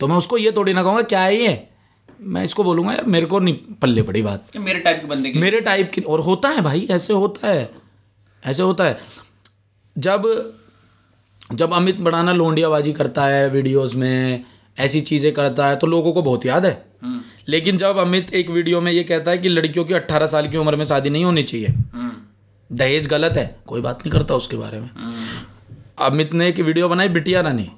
तो 0.00 0.08
मैं 0.08 0.16
उसको 0.16 0.38
ये 0.38 0.52
थोड़ी 0.52 0.72
ना 0.74 0.82
कहूँगा 0.82 1.02
क्या 1.04 1.20
है 1.20 1.36
ये? 1.36 1.68
मैं 2.20 2.44
इसको 2.44 2.64
बोलूँगा 2.64 2.92
यार 2.92 3.04
मेरे 3.06 3.26
को 3.26 3.38
नहीं 3.38 3.74
पल्ले 3.74 4.02
पड़ी 4.02 4.22
बात। 4.22 4.56
मेरे 4.56 4.80
टाइप 4.80 5.00
के 5.00 5.06
बंदे 5.06 5.30
की। 5.30 5.38
मेरे 5.38 5.60
टाइप 5.60 5.90
की 5.94 6.00
और 6.00 6.20
होता 6.20 6.48
है 6.48 6.60
भाई 6.62 6.86
ऐसे 6.90 7.12
होता 7.12 7.48
है 7.48 7.70
ऐसे 8.42 8.62
होता 8.62 8.84
है। 8.84 8.98
जब 9.98 10.52
जब 11.52 11.72
अमित 11.72 12.00
बढ़ाना 12.00 12.32
लोंडियाबाजी 12.32 12.92
करता 12.92 13.24
है 13.26 13.50
वीडियोस 13.50 13.94
में 13.94 14.44
ऐसी 14.78 15.00
चीज़ें 15.00 15.32
करता 15.32 15.66
है 15.66 15.76
तो 15.76 15.86
लोगों 15.86 16.12
को 16.12 16.22
बहुत 16.22 16.46
याद 16.46 16.66
है। 16.66 16.86
हम्म। 17.02 17.20
लेकिन 17.48 17.76
जब 17.76 17.96
अमित 17.96 18.34
एक 18.34 18.50
वीडियो 18.50 18.80
में 18.80 18.92
ये 18.92 19.04
कहता 19.04 19.30
है 19.30 19.38
कि 19.38 19.48
लड़कियों 19.48 19.84
की 19.84 19.94
18 19.94 20.26
साल 20.26 20.48
की 20.48 20.56
उम्र 20.56 20.76
में 20.76 20.84
शादी 20.84 21.10
नहीं 21.10 21.24
होनी 21.24 21.42
चाहिए। 21.42 21.66
हम्म। 21.66 22.76
दहेज 22.76 23.06
गलत 23.06 23.36
है 23.36 23.56
कोई 23.66 23.80
बात 23.80 23.98
नहीं 23.98 24.12
करता 24.12 24.34
उसके 24.34 24.56
बारे 24.56 24.80
में। 24.80 24.90
हम्म। 24.94 25.24
अमित 25.98 26.34
ने 26.34 26.48
एक 26.48 26.58
वीडियो 26.58 26.88
बनाई 26.88 27.08
बिटिया 27.08 27.40
रानी 27.40 27.70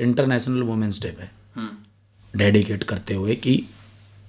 इंटरनेशनल 0.00 0.62
वुमेंस 0.62 1.02
डे 1.02 1.08
पे। 1.08 1.44
डेडिकेट 2.38 2.84
करते 2.84 3.14
हुए 3.14 3.34
कि 3.34 3.64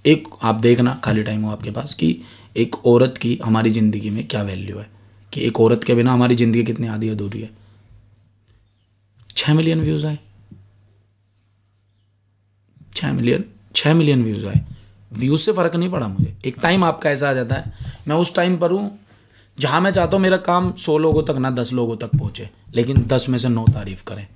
एक 0.05 0.27
आप 0.43 0.55
देखना 0.55 1.01
खाली 1.03 1.23
टाइम 1.23 1.41
हो 1.41 1.51
आपके 1.51 1.71
पास 1.71 1.93
कि 1.93 2.21
एक 2.57 2.85
औरत 2.85 3.17
की 3.17 3.39
हमारी 3.45 3.69
ज़िंदगी 3.69 4.09
में 4.09 4.27
क्या 4.27 4.43
वैल्यू 4.43 4.77
है। 4.77 4.94
कि 5.35 5.41
एक 5.41 5.59
औरत 5.59 5.83
के 5.83 5.95
बिना 5.95 6.11
हमारी 6.13 6.35
ज़िंदगी 6.35 6.63
कितनी 6.63 6.87
आधी 6.87 7.09
अधूरी 7.09 7.41
है। 7.41 7.49
छः 9.29 9.53
मिलियन 9.53 9.81
व्यूज़ 9.81 10.05
आए। 10.05 10.17
छः 12.95 13.11
मिलियन 13.13 13.43
छः 13.75 13.93
मिलियन 13.93 14.23
व्यूज़ 14.23 14.45
आए। 14.47 14.63
व्यूज़ 15.11 15.41
से 15.41 15.51
फ़र्क 15.53 15.75
नहीं 15.75 15.89
पड़ा 15.89 16.07
मुझे। 16.07 16.35
एक 16.45 16.59
टाइम 16.61 16.83
आपका 16.83 17.09
ऐसा 17.09 17.29
आ 17.29 17.33
जाता 17.33 17.55
है। 17.55 17.73
मैं 18.07 18.15
उस 18.15 18.33
टाइम 18.35 18.57
पर 18.57 18.71
हूँ 18.71 18.99
जहाँ 19.57 19.81
मैं 19.81 19.91
चाहता 19.91 20.15
हूँ 20.15 20.21
मेरा 20.23 20.37
काम 20.45 20.71
सौ 20.77 20.97
लोगों 20.97 21.23
तक 21.23 21.37
ना 21.37 21.49
दस 21.51 21.73
लोगों 21.73 21.95
तक 21.97 22.15
पहुँचे 22.17 22.49
लेकिन 22.75 23.05
दस 23.07 23.27
में 23.29 23.37
से 23.37 23.49
नौ 23.49 23.65
तारीफ़ 23.73 24.03
करें। 24.03 24.27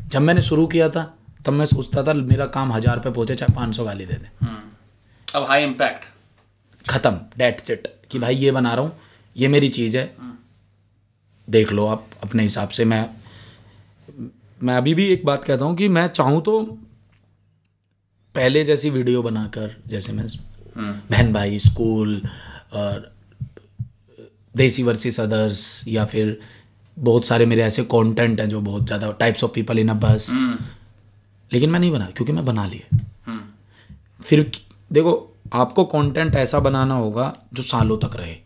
जब 0.00 0.20
मैंने 0.20 0.42
शुरू 0.42 0.66
किया 0.66 0.88
था 0.88 1.02
तब 1.46 1.52
मैं 1.52 1.66
सोचता 1.66 2.02
था 2.02 2.12
मेरा 2.14 2.46
काम 2.48 2.72
हज़ार 2.72 2.98
पे 2.98 3.10
पहुँचे 3.10 3.34
चाहे 3.34 3.54
पाँच 3.54 3.76
सौ 3.76 3.84
गाली 3.84 4.06
दे 4.06 4.14
दें। 4.14 4.28
हम्म। 4.40 4.62
अब 5.28 5.46
हाई 5.48 5.64
इम्पैक्ट 5.64 6.04
ख़त्म। 6.86 7.18
डेट 7.38 7.60
सेट 7.60 7.88
कि 8.10 8.18
भाई 8.18 8.36
ये 8.36 8.50
बना 8.52 8.74
रहा 8.74 8.84
हूँ 8.84 8.92
ये 9.36 9.48
मेरी 9.48 9.68
चीज़ 9.70 9.96
है। 9.96 10.04
देख 11.48 11.72
लो 11.72 11.86
आप 11.86 12.06
अपने 12.22 12.42
हिसाब 12.42 12.68
से। 12.68 12.84
मैं 12.84 13.08
मैं 14.60 14.76
अभी 14.76 14.94
भी 14.94 15.06
एक 15.12 15.24
बात 15.24 15.44
कहता 15.44 15.64
हूँ 15.64 15.76
कि 15.76 15.88
मैं 15.88 16.06
चाहूँ 16.08 16.40
तो 16.42 16.60
पहले 18.34 18.64
जैसी 18.64 18.90
वीडियो 18.90 19.22
बनाकर 19.22 19.76
जैसे 19.86 20.12
मैं 20.12 20.24
हम्म। 20.24 20.92
बहन 21.10 21.32
भाई 21.32 21.58
स्कूल 21.58 22.20
और 22.72 23.12
देसी 24.56 24.82
वर्सेस 24.82 25.20
अदर्स 25.20 25.84
या 25.88 26.04
फिर 26.04 26.38
बहुत 26.96 27.26
सारे 27.26 27.46
मेरे 27.46 27.62
ऐसे 27.62 27.82
कंटेंट 27.84 28.40
हैं 28.40 28.48
जो 28.48 28.60
बहुत 28.60 28.86
ज़्यादा 28.86 29.10
types 29.20 29.44
of 29.44 29.52
people 29.52 29.78
in 29.78 29.88
a 29.88 29.94
bus 30.00 30.30
लेकिन 31.50 31.70
मैं 31.70 31.80
नहीं 31.80 31.90
बना 31.90 32.06
क्योंकि 32.06 32.32
मैं 32.32 32.44
बना 32.44 32.66
लिए। 32.66 32.98
हम्म। 33.26 34.22
फिर 34.22 34.50
देखो 34.90 35.12
आपको 35.54 35.84
कंटेंट 35.84 36.34
ऐसा 36.34 36.58
बनाना 36.60 36.94
होगा 36.94 37.32
जो 37.54 37.62
सालों 37.62 37.98
तक 37.98 38.16
रहे। 38.16 38.36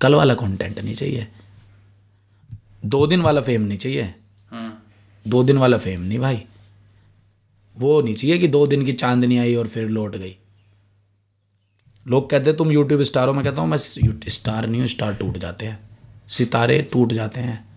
कल 0.00 0.14
वाला 0.14 0.34
कंटेंट 0.34 0.78
नहीं 0.78 0.94
चाहिए। 0.94 1.26
दो 2.84 3.06
दिन 3.06 3.20
वाला 3.20 3.40
फेम 3.40 3.62
नहीं 3.62 3.78
चाहिए। 3.78 4.14
हम्म 4.50 5.30
दो 5.30 5.42
दिन 5.42 5.58
वाला 5.58 5.78
फेम 5.78 6.00
नहीं 6.00 6.18
भाई। 6.18 6.44
वो 7.76 8.00
नहीं 8.02 8.14
चाहिए 8.14 8.38
कि 8.38 8.48
दो 8.48 8.66
दिन 8.66 8.84
की 8.84 8.92
चांदनी 8.92 9.38
आई 9.38 9.54
और 9.54 9.66
फिर 9.66 9.88
लौट 9.88 10.16
गई। 10.16 10.36
लोग 12.08 12.30
कहते 12.30 12.52
तुम 12.52 12.70
यूट्यूब 12.72 13.02
स्टार 13.02 13.28
हो। 13.28 13.34
मैं 13.34 13.44
कहता 13.44 13.62
हूँ, 13.62 13.68
मैं 13.68 13.76
स्टार 14.28 14.66
नहीं 14.66 14.80
हूँ 14.80 14.88
स्टार 14.88 15.14
टूट 15.14 15.38
जाते 15.38 15.66
हैं। 15.66 15.90
सितारे 16.28 16.88
टूट 16.92 17.12
जाते 17.12 17.40
हैं। 17.40 17.68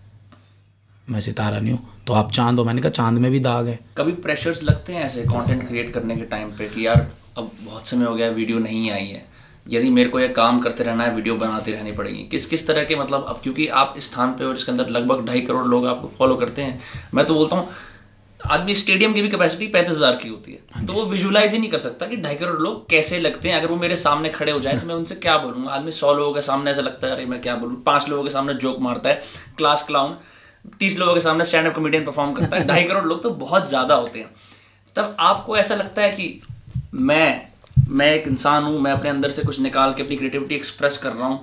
मैं 1.10 1.20
सितारा 1.20 1.58
नहीं 1.58 1.72
हूँ। 1.72 2.04
तो 2.06 2.12
आप 2.12 2.32
चाँद 2.32 2.58
हो। 2.58 2.64
मैंने 2.64 2.82
कहा, 2.82 2.90
चाँद 2.90 3.18
में 3.18 3.30
भी 3.30 3.40
दाग 3.40 3.66
है। 3.66 3.80
कभी 3.96 4.12
प्रेशर्स 4.12 4.62
लगते 4.62 4.92
हैं 4.92 5.02
ऐसे 5.02 5.22
कंटेंट 5.22 5.68
क्रिएट 5.68 5.92
करने 5.92 6.16
के 6.16 6.22
टाइम 6.22 6.50
पे 6.50 6.68
कि 6.68 6.86
यार, 6.86 7.10
अब 7.38 7.50
बहुत 7.62 7.86
समय 7.86 8.06
हो 8.06 8.14
गया 8.14 8.28
वीडियो 8.28 8.58
नहीं 8.58 8.90
आई 8.90 9.06
है। 9.06 9.33
यदि 9.66 9.90
मेरे 9.90 10.08
को 10.08 10.20
ये 10.20 10.28
काम 10.30 10.58
करते 10.60 10.84
रहना 10.84 11.04
है 11.04 11.14
वीडियो 11.14 11.34
बनाती 11.36 11.72
रहनी 11.72 11.92
पड़ेगी। 11.92 12.22
किस 12.30 12.46
किस 12.46 12.66
तरह 12.66 12.84
के 12.84 12.96
मतलब 12.96 13.24
अब 13.28 13.40
क्योंकि 13.42 13.66
आप 13.68 13.94
इस 13.96 14.10
स्थान 14.10 14.32
पे 14.32 14.44
और 14.44 14.56
इसके 14.56 14.72
अंदर 14.72 14.88
लगभग 14.90 15.24
ढाई 15.26 15.40
करोड़ 15.40 15.64
लोग 15.66 15.86
आपको 15.86 16.08
फॉलो 16.18 16.34
करते 16.36 16.62
हैं 16.62 16.80
मैं 17.14 17.24
तो 17.26 17.34
बोलता 17.34 17.56
हूँ 17.56 17.68
आदमी 18.40 18.74
स्टेडियम 18.74 19.12
की 19.14 19.22
भी 19.22 19.28
कैपेसिटी 19.28 19.66
पैंतीस 19.66 19.90
हज़ार 19.90 20.16
की 20.16 20.28
होती 20.28 20.52
है। 20.52 20.86
तो 20.86 20.92
वो 20.92 21.04
विजुलाइज 21.06 21.52
ही 21.52 21.58
नहीं 21.58 21.70
कर 21.70 21.78
सकता 21.78 22.06
कि 22.06 22.16
ढाई 22.18 22.34
करोड़ 22.36 22.60
लोग 22.62 22.88
कैसे 22.90 23.20
लगते 23.20 23.48
हैं। 23.48 23.56
अगर 23.56 23.68
वो 23.68 23.76
मेरे 23.76 23.96
सामने 23.96 24.28
खड़े 24.30 24.52
हो 24.52 24.60
जाए 24.60 24.78
तो 24.78 24.86
मैं 24.86 24.94
उनसे 24.94 25.14
क्या 25.16 25.36
बोलूँगा? 25.38 25.70
आदमी 25.72 25.92
सौ 25.92 26.12
लोगों 26.14 26.34
के 26.34 26.42
सामने 26.42 26.70
ऐसा 26.70 26.82
लगता 26.82 27.06
है 27.06 27.12
अरे 27.12 27.24
मैं 27.26 27.40
क्या 27.40 27.54
बोलूँ? 27.56 27.82
पाँच 27.82 28.08
लोगों 28.08 28.24
के 28.24 28.30
सामने 28.30 28.54
जोक 28.56 28.80
मारता 28.80 29.08
है 29.08 29.22
क्लास 29.58 29.84
क्लाउन 29.86 30.16
तीस 30.80 30.98
लोगों 30.98 31.14
के 31.14 31.20
सामने 31.20 31.44
स्टैंड 31.44 31.66
अप 31.66 31.74
कॉमेडियन 31.74 32.04
परफॉर्म 32.04 32.32
करता 32.32 32.56
है। 32.56 32.66
ढाई 32.66 32.84
करोड़ 32.84 33.04
लोग 33.04 33.22
तो 33.22 33.30
बहुत 33.38 33.68
ज़्यादा 33.68 33.94
होते 33.94 34.18
हैं। 34.18 34.30
तब 34.96 35.16
आपको 35.20 35.56
ऐसा 35.56 35.74
लगता 35.74 36.02
है 36.02 36.10
कि 36.10 36.40
मैं 36.94 37.53
मैं 37.76 38.14
एक 38.14 38.26
इंसान 38.28 38.62
हूँ 38.64 38.80
मैं 38.80 38.92
अपने 38.92 39.10
अंदर 39.10 39.30
से 39.30 39.42
कुछ 39.42 39.60
निकाल 39.60 39.92
के 39.92 40.02
अपनी 40.02 40.16
क्रिएटिविटी 40.16 40.54
एक्सप्रेस 40.54 40.98
कर 40.98 41.12
रहा 41.12 41.26
हूँ। 41.26 41.42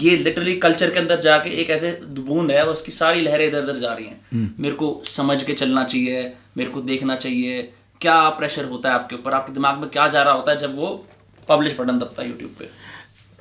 ये 0.00 0.16
लिटरली 0.16 0.54
कल्चर 0.56 0.90
के 0.90 0.98
अंदर 0.98 1.20
जाके 1.20 1.50
एक 1.60 1.70
ऐसे 1.70 1.90
बूंद 2.18 2.50
है 2.50 2.64
उसकी 2.66 2.92
सारी 2.92 3.20
लहरें 3.20 3.46
इधर 3.46 3.62
उधर 3.62 3.78
जा 3.78 3.92
रही 3.92 4.06
हैं। 4.06 4.54
मेरे 4.60 4.74
को 4.74 5.00
समझ 5.06 5.42
के 5.42 5.52
चलना 5.54 5.84
चाहिए 5.84 6.32
मेरे 6.56 6.70
को 6.70 6.80
देखना 6.82 7.16
चाहिए 7.16 7.62
क्या 8.00 8.28
प्रेशर 8.30 8.64
होता 8.64 8.88
है 8.88 8.94
आपके 8.94 9.16
ऊपर 9.16 9.32
आपके 9.32 9.52
दिमाग 9.52 9.78
में 9.78 9.88
क्या 9.90 10.06
जा 10.08 10.22
रहा 10.22 10.34
होता 10.34 10.52
है 10.52 10.58
जब 10.58 10.76
वो 10.76 10.88
पब्लिश 11.48 11.76
बटन 11.80 11.98
दबता 11.98 12.22
है 12.22 12.28
यूट्यूब 12.28 12.50
पे? 12.58 12.68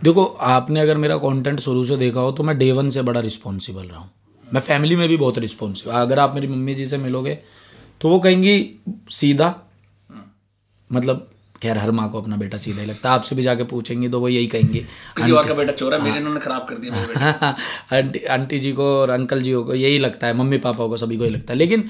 देखो 0.01 0.25
आपने 0.25 0.79
अगर 0.79 0.97
मेरा 0.97 1.17
कंटेंट 1.17 1.59
शुरू 1.59 1.83
से 1.85 1.97
देखा 1.97 2.19
हो 2.19 2.31
तो 2.31 2.43
मैं 2.43 2.57
डे 2.57 2.71
वन 2.71 2.89
से 2.89 3.01
बड़ा 3.01 3.19
रिस्पॉन्सिबल 3.19 3.83
रहा 3.83 3.99
हूँ। 3.99 4.09
मैं 4.47 4.61
फैमिली 4.61 4.95
में 4.95 5.07
भी 5.09 5.17
बहुत 5.17 5.37
रिस्पॉन्सिबल 5.39 5.93
अगर 5.93 6.19
आप 6.19 6.35
मेरी 6.35 6.47
मम्मी 6.47 6.73
जी 6.73 6.85
से 6.85 6.97
मिलोगे 6.97 7.37
तो 8.01 8.09
वो 8.09 8.19
कहेंगी 8.19 8.79
सीधा। 9.11 9.53
मतलब 10.89 11.29
खैर 11.61 11.77
हर 11.77 11.91
माँ 11.91 12.09
को 12.09 12.21
अपना 12.21 12.35
बेटा 12.35 12.57
सीधा 12.57 12.81
ही 12.81 12.87
लगता 12.87 13.09
है। 13.09 13.15
आपसे 13.15 13.35
भी 13.35 13.43
जाके 13.43 13.63
पूछेंगे 13.63 14.09
तो 14.09 14.19
वो 14.19 14.29
यही 14.29 14.47
कहेंगे। 14.47 14.79
किसी 15.17 15.31
और 15.31 15.47
का 15.47 15.53
बेटा 15.53 15.73
चोर 15.73 15.93
है। 15.93 16.01
मेरे 16.01 16.17
इन्होंने 16.17 16.39
खराब 16.39 16.65
कर 16.69 16.75
दिया 16.75 16.93
मेरे 16.93 17.07
बेटे। 17.07 17.95
आंटी 17.97 18.19
आंटी 18.25 18.59
जी 18.59 18.71
को 18.71 19.01
और 19.01 19.09
अंकल 19.09 19.41
जी 19.41 19.53
को 19.53 19.75
यही 19.75 19.97
लगता 19.97 20.27
है 20.27 20.33
मम्मी 20.33 20.57
पापा 20.57 20.87
को 20.87 20.97
सभी 20.97 21.17
को 21.17 21.23
ही 21.23 21.29
लगता 21.29 21.53
है। 21.53 21.57
लेकिन 21.59 21.89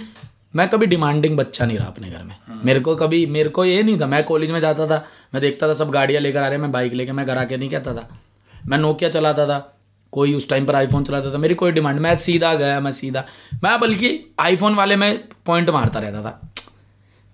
मैं 0.55 0.69
कभी 0.69 0.85
डिमांडिंग 0.85 1.37
बच्चा 1.37 1.65
नहीं 1.65 1.77
रहा 1.77 1.87
अपने 1.87 2.09
घर 2.09 2.23
में। 2.23 2.35
मेरे 2.65 2.79
को 2.79 2.95
कभी 2.95 3.25
मेरे 3.25 3.49
को 3.49 3.65
ये 3.65 3.83
नहीं 3.83 3.99
था 3.99 4.07
मैं 4.07 4.23
कॉलेज 4.23 4.51
में 4.51 4.59
जाता 4.59 4.87
था 4.87 5.05
मैं 5.33 5.41
देखता 5.41 5.67
था 5.67 5.73
सब 5.73 5.89
गाड़ियाँ 5.91 6.21
लेकर 6.21 6.39
आ 6.39 6.47
रहे 6.47 6.51
हैं 6.51 6.61
मैं 6.61 6.71
बाइक 6.71 6.93
लेकर 6.93 7.13
मैं 7.13 7.25
घर 7.25 7.37
आके 7.37 7.57
नहीं 7.57 7.69
कहता 7.69 7.93
था। 7.93 8.19
मैं 8.67 8.77
नोकिया 8.77 9.09
चलाता 9.09 9.45
था 9.45 9.73
कोई 10.11 10.33
उस 10.33 10.49
टाइम 10.49 10.65
पर 10.65 10.75
आईफोन 10.75 11.03
चलाता 11.03 11.33
था 11.33 11.37
मेरी 11.37 11.55
कोई 11.55 11.71
डिमांड 11.71 11.99
मैं 11.99 12.15
सीधा 12.15 12.53
गया 12.53 12.79
मैं 12.79 12.91
सीधा 12.91 13.23
मैं 13.63 13.79
बल्कि 13.79 14.19
आईफोन 14.39 14.75
वाले 14.75 14.95
में 14.95 15.23
पॉइंट 15.45 15.69
मारता 15.69 15.99
रहता 15.99 16.21
था। 16.21 16.51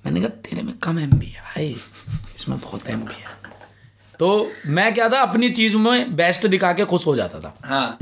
मैंने 0.05 0.19
कहा 0.19 0.29
तेरे 0.29 0.61
में 0.61 0.77
कम 0.77 0.99
एमबी 0.99 1.25
है 1.25 1.41
भाई। 1.41 1.75
इसमें 2.35 2.59
बहुत 2.59 2.87
एम 2.87 2.99
है। 2.99 3.43
तो 4.19 4.51
मैं 4.67 4.93
क्या 4.93 5.09
था 5.09 5.19
अपनी 5.19 5.49
चीज़ 5.49 5.77
में 5.77 6.15
बेस्ट 6.15 6.47
दिखा 6.47 6.73
के 6.73 6.85
खुश 6.85 7.07
हो 7.07 7.15
जाता 7.15 7.39
था। 7.39 7.57
हाँ। 7.65 7.97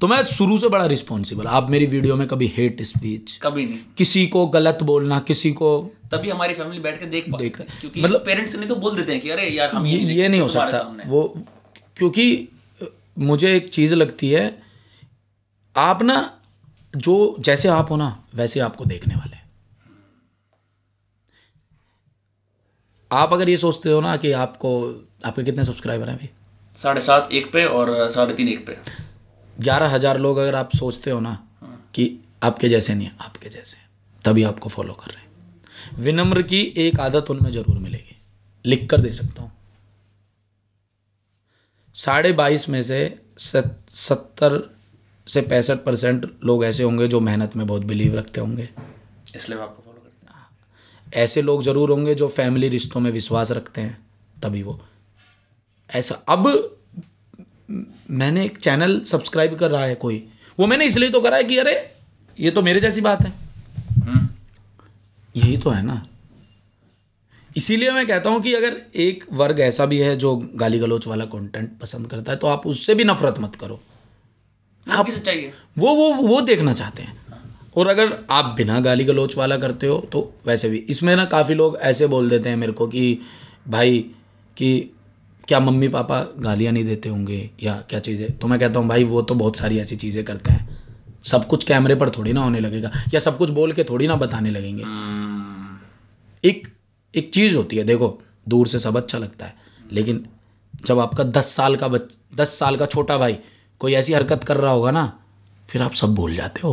तो 0.00 0.08
मैं 0.08 0.22
शुरू 0.22 0.58
से 0.58 0.68
बड़ा 0.68 0.86
रिस्पॉन्सिबल 0.86 1.46
आप 1.46 1.70
मेरी 1.70 1.86
वीडियो 1.86 2.16
में 2.16 2.28
कभी 2.28 2.52
हेट 2.56 2.82
स्पीच 2.82 3.38
कभी 3.42 3.66
नहीं। 3.66 3.78
किसी 3.96 4.26
को 4.26 4.46
गलत 4.46 4.78
बोलना 4.82 5.18
किसी 5.20 5.52
को 5.52 5.90
तभी 6.12 6.30
हमारी 6.30 6.54
फैमिली 6.54 6.80
बैठ 6.80 7.00
के 7.00 7.06
देख 7.06 7.28
देख- 7.28 7.62
क्योंकि 7.80 8.02
मतलब- 8.02 8.26
पेरेंट्स 8.26 8.56
नहीं 8.56 8.68
तो 8.68 8.76
बोल 8.76 8.96
देते 8.96 9.12
हैं 9.12 9.20
कि 9.20 9.30
अरे 9.30 9.48
यार 9.48 9.70
हम 9.70 9.86
ये 9.86 9.98
ये 9.98 10.28
नहीं 10.28 10.40
हो 10.40 10.48
सकता। 10.48 10.96
वो 11.06 11.42
क्योंकि 11.96 12.48
मुझे 13.18 13.56
एक 13.56 13.68
चीज़ 13.68 13.94
लगती 13.94 14.30
है 14.30 14.62
आप 15.76 16.02
ना 16.02 16.38
जो 16.96 17.36
जैसे 17.40 17.68
आप 17.68 17.90
हो 17.90 17.96
ना 17.96 18.24
वैसे 18.34 18.60
आपको 18.60 18.84
देखने 18.84 19.14
वाले 19.14 19.36
आप 23.12 23.32
अगर 23.32 23.48
ये 23.48 23.56
सोचते 23.56 23.90
हो 23.90 24.00
ना 24.00 24.16
कि 24.16 24.30
आपको 24.34 24.70
आपके 25.24 25.42
कितने 25.44 25.64
सब्सक्राइबर 25.64 26.08
हैं 26.08 26.16
अभी? 26.16 26.28
साढ़े 26.74 27.00
सात 27.00 27.32
एक 27.32 27.52
पे 27.52 27.64
और 27.66 28.10
साढ़े 28.10 28.34
तीन 28.34 28.48
एक 28.48 28.66
पे। 28.66 28.76
ग्यारह 29.56 29.88
हज़ार 29.88 30.18
लोग 30.18 30.38
अगर 30.38 30.54
आप 30.54 30.70
सोचते 30.76 31.10
हो 31.10 31.20
ना 31.20 31.32
कि 31.94 32.08
आपके 32.42 32.68
जैसे 32.68 32.94
नहीं 32.94 33.10
आपके 33.20 33.48
जैसे 33.48 33.76
तभी 34.22 34.42
आपको 34.42 34.68
फॉलो 34.68 34.92
कर 34.94 35.10
रहे 35.10 35.22
हैं। 35.22 35.30
विनम्र 35.98 36.42
की 36.44 36.60
एक 36.78 37.00
आदत 37.00 37.30
उनमें 37.30 37.50
ज़रूर 37.50 37.78
मिलेगी। 37.78 38.16
लिख 38.64 38.88
कर 38.90 39.00
दे 39.00 39.12
सकता 39.12 39.42
हूँ। 39.42 39.52
साढ़े 41.96 42.32
बाईस 42.32 42.68
में 42.68 42.82
से 42.82 43.00
सत्तर 43.38 44.60
से 45.26 45.40
पैंसठ 45.42 45.84
परसेंट 45.84 46.26
लोग 46.44 46.64
ऐसे 46.64 46.82
होंगे 46.82 47.06
जो 47.08 47.20
मेहनत 47.20 47.56
में 47.56 47.66
बहुत 47.66 47.82
बिलीव 47.84 48.16
रखते 48.18 48.40
होंगे। 48.40 48.68
इसलिए 49.36 49.58
आपको 49.58 49.82
हैं 49.82 49.91
ऐसे 51.12 51.42
लोग 51.42 51.62
ज़रूर 51.62 51.90
होंगे 51.90 52.14
जो 52.14 52.28
फैमिली 52.28 52.68
रिश्तों 52.68 53.00
में 53.00 53.10
विश्वास 53.10 53.50
रखते 53.50 53.80
हैं 53.80 53.98
तभी 54.36 54.62
वो। 54.62 54.80
ऐसा 55.90 56.14
अब 56.28 56.46
मैंने 58.10 58.44
एक 58.44 58.58
चैनल 58.58 59.00
सब्सक्राइब 59.06 59.54
कर 59.58 59.70
रहा 59.70 59.84
है 59.84 59.94
कोई 59.94 60.24
वो 60.58 60.66
मैंने 60.66 60.84
इसलिए 60.84 61.10
तो 61.10 61.20
करा 61.20 61.36
है 61.36 61.44
कि 61.44 61.58
अरे 61.58 61.74
ये 62.38 62.50
तो 62.50 62.62
मेरे 62.62 62.80
जैसी 62.80 63.00
बात 63.00 63.22
है। 63.22 63.30
हम्म, 63.30 64.28
यही 65.34 65.56
तो 65.56 65.70
है 65.70 65.82
ना। 65.82 66.06
इसीलिए 67.56 67.90
मैं 67.92 68.06
कहता 68.06 68.30
हूँ 68.30 68.40
कि 68.42 68.54
अगर 68.54 68.76
एक 68.96 69.24
वर्ग 69.32 69.60
ऐसा 69.60 69.86
भी 69.86 69.98
है 69.98 70.14
जो 70.16 70.36
गाली 70.56 70.78
गलोच 70.78 71.06
वाला 71.06 71.24
कंटेंट 71.24 71.70
पसंद 71.78 72.06
करता 72.06 72.32
है 72.32 72.38
तो 72.38 72.46
आप 72.46 72.66
उससे 72.66 72.94
भी 72.94 73.04
नफरत 73.04 73.38
मत 73.40 73.56
करो। 73.56 73.80
आप 74.86 75.08
है 75.08 75.52
वो 75.78 75.94
वो 75.94 76.12
वो 76.14 76.40
देखना 76.40 76.72
चाहते 76.72 77.02
हैं। 77.02 77.20
और 77.76 77.86
अगर 77.86 78.16
आप 78.30 78.54
बिना 78.56 78.78
गाली 78.80 79.04
गलोच 79.04 79.36
वाला 79.36 79.56
करते 79.58 79.86
हो 79.86 79.98
तो 80.12 80.20
वैसे 80.46 80.68
भी। 80.70 80.78
इसमें 80.78 81.14
ना 81.16 81.24
काफ़ी 81.26 81.54
लोग 81.54 81.76
ऐसे 81.82 82.06
बोल 82.06 82.28
देते 82.30 82.48
हैं 82.48 82.56
मेरे 82.56 82.72
को 82.72 82.86
कि 82.86 83.18
भाई 83.68 83.98
कि 84.56 84.90
क्या 85.48 85.60
मम्मी 85.60 85.88
पापा 85.88 86.20
गालियाँ 86.38 86.72
नहीं 86.72 86.84
देते 86.84 87.08
होंगे 87.08 87.48
या 87.62 87.74
क्या 87.90 88.00
चीज़ें? 88.00 88.38
तो 88.38 88.48
मैं 88.48 88.58
कहता 88.60 88.80
हूँ 88.80 88.88
भाई 88.88 89.04
वो 89.04 89.22
तो 89.22 89.34
बहुत 89.34 89.56
सारी 89.56 89.78
ऐसी 89.78 89.96
चीज़ें 89.96 90.24
करते 90.24 90.52
हैं। 90.52 90.78
सब 91.24 91.46
कुछ 91.46 91.64
कैमरे 91.64 91.94
पर 91.94 92.10
थोड़ी 92.10 92.32
ना 92.32 92.40
होने 92.40 92.60
लगेगा 92.60 92.90
या 93.14 93.20
सब 93.20 93.38
कुछ 93.38 93.50
बोल 93.50 93.72
के 93.72 93.84
थोड़ी 93.84 94.06
ना 94.06 94.16
बताने 94.16 94.50
लगेंगे। 94.50 94.82
एक 96.44 96.68
एक 97.14 97.30
चीज़ 97.34 97.56
होती 97.56 97.76
है 97.76 97.84
देखो 97.84 98.18
दूर 98.48 98.68
से 98.68 98.78
सब 98.78 98.96
अच्छा 98.96 99.18
लगता 99.18 99.46
है 99.46 99.54
लेकिन 99.92 100.24
जब 100.86 100.98
आपका 100.98 101.24
दस 101.24 101.54
साल 101.56 101.76
का 101.76 101.88
बच 101.88 102.02
दस 102.34 102.58
साल 102.58 102.76
का 102.76 102.86
छोटा 102.86 103.18
भाई 103.18 103.36
कोई 103.80 103.94
ऐसी 103.94 104.12
हरकत 104.12 104.44
कर 104.44 104.56
रहा 104.56 104.72
होगा 104.72 104.90
ना 104.90 105.12
फिर 105.68 105.82
आप 105.82 105.92
सब 105.92 106.14
भूल 106.14 106.34
जाते 106.34 106.60
हो। 106.60 106.72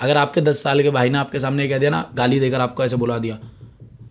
अगर 0.00 0.16
आपके 0.16 0.40
दस 0.40 0.62
साल 0.62 0.82
के 0.82 0.90
भाई 0.90 1.10
ने 1.10 1.18
आपके 1.18 1.40
सामने 1.40 1.68
कह 1.68 1.78
दिया 1.78 1.90
ना 1.90 2.10
गाली 2.14 2.40
देकर 2.40 2.60
आपको 2.60 2.84
ऐसे 2.84 2.96
बुला 2.96 3.18
दिया 3.18 3.38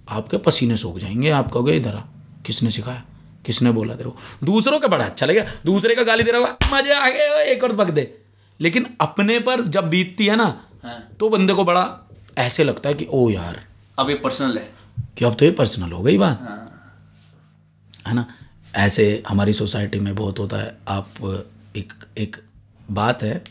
आपके 0.10 0.38
पसीने 0.38 0.78
सूख 0.78 0.98
जाएँगे 0.98 1.30
आप 1.30 1.52
कहोगे 1.52 1.76
इधर 1.78 1.96
आ 1.96 2.02
किसने 2.46 2.72
सिखाया? 2.72 3.04
किसने 3.46 3.72
बोला 3.72 3.96
तेरे 3.96 4.10
को? 4.10 4.18
दूसरों 4.44 4.80
का 4.80 4.88
बड़ा 4.88 5.06
अच्छा 5.06 5.26
लगेगा 5.26 5.52
दूसरे 5.66 5.96
का 5.96 6.04
गाली 6.04 6.24
दे 6.24 6.32
रहा 6.32 6.42
होगा 6.42 6.78
मज़े 6.78 6.94
आ 6.94 7.10
गए 7.10 7.44
एक 7.46 7.64
और 7.64 7.74
बक 7.74 7.90
दे। 7.92 8.18
लेकिन 8.60 8.88
अपने 9.02 9.40
पर 9.40 9.62
जब 9.68 9.90
बीतती 9.90 10.26
है 10.26 10.36
ना 10.36 10.46
हाँ। 10.84 11.08
तो 11.20 11.30
बंदे 11.30 11.54
को 11.54 11.64
बड़ा 11.64 12.10
ऐसे 12.38 12.64
लगता 12.64 12.90
है 12.90 12.96
कि 12.96 13.08
ओ 13.10 13.30
यार 13.30 13.64
अब 14.00 14.10
ये 14.10 14.16
पर्सनल 14.16 14.58
है। 14.58 14.72
कि 15.18 15.26
अब 15.26 15.36
तो 15.36 15.46
ये 15.46 15.52
पर्सनल 15.52 15.92
हो 15.92 16.02
गई 16.04 16.18
बात। 16.18 16.40
हाँ। 16.42 16.64
है 18.08 18.14
ना? 18.14 18.26
ऐसे 18.76 19.24
हमारी 19.28 19.54
सोसाइटी 19.54 20.00
में 20.00 20.16
बहुत 20.16 20.40
होता 20.40 20.58
है। 20.58 20.78
आप 20.88 21.10
एक 21.76 21.94
एक 22.18 22.38
बात 22.92 23.24
है 23.24 23.44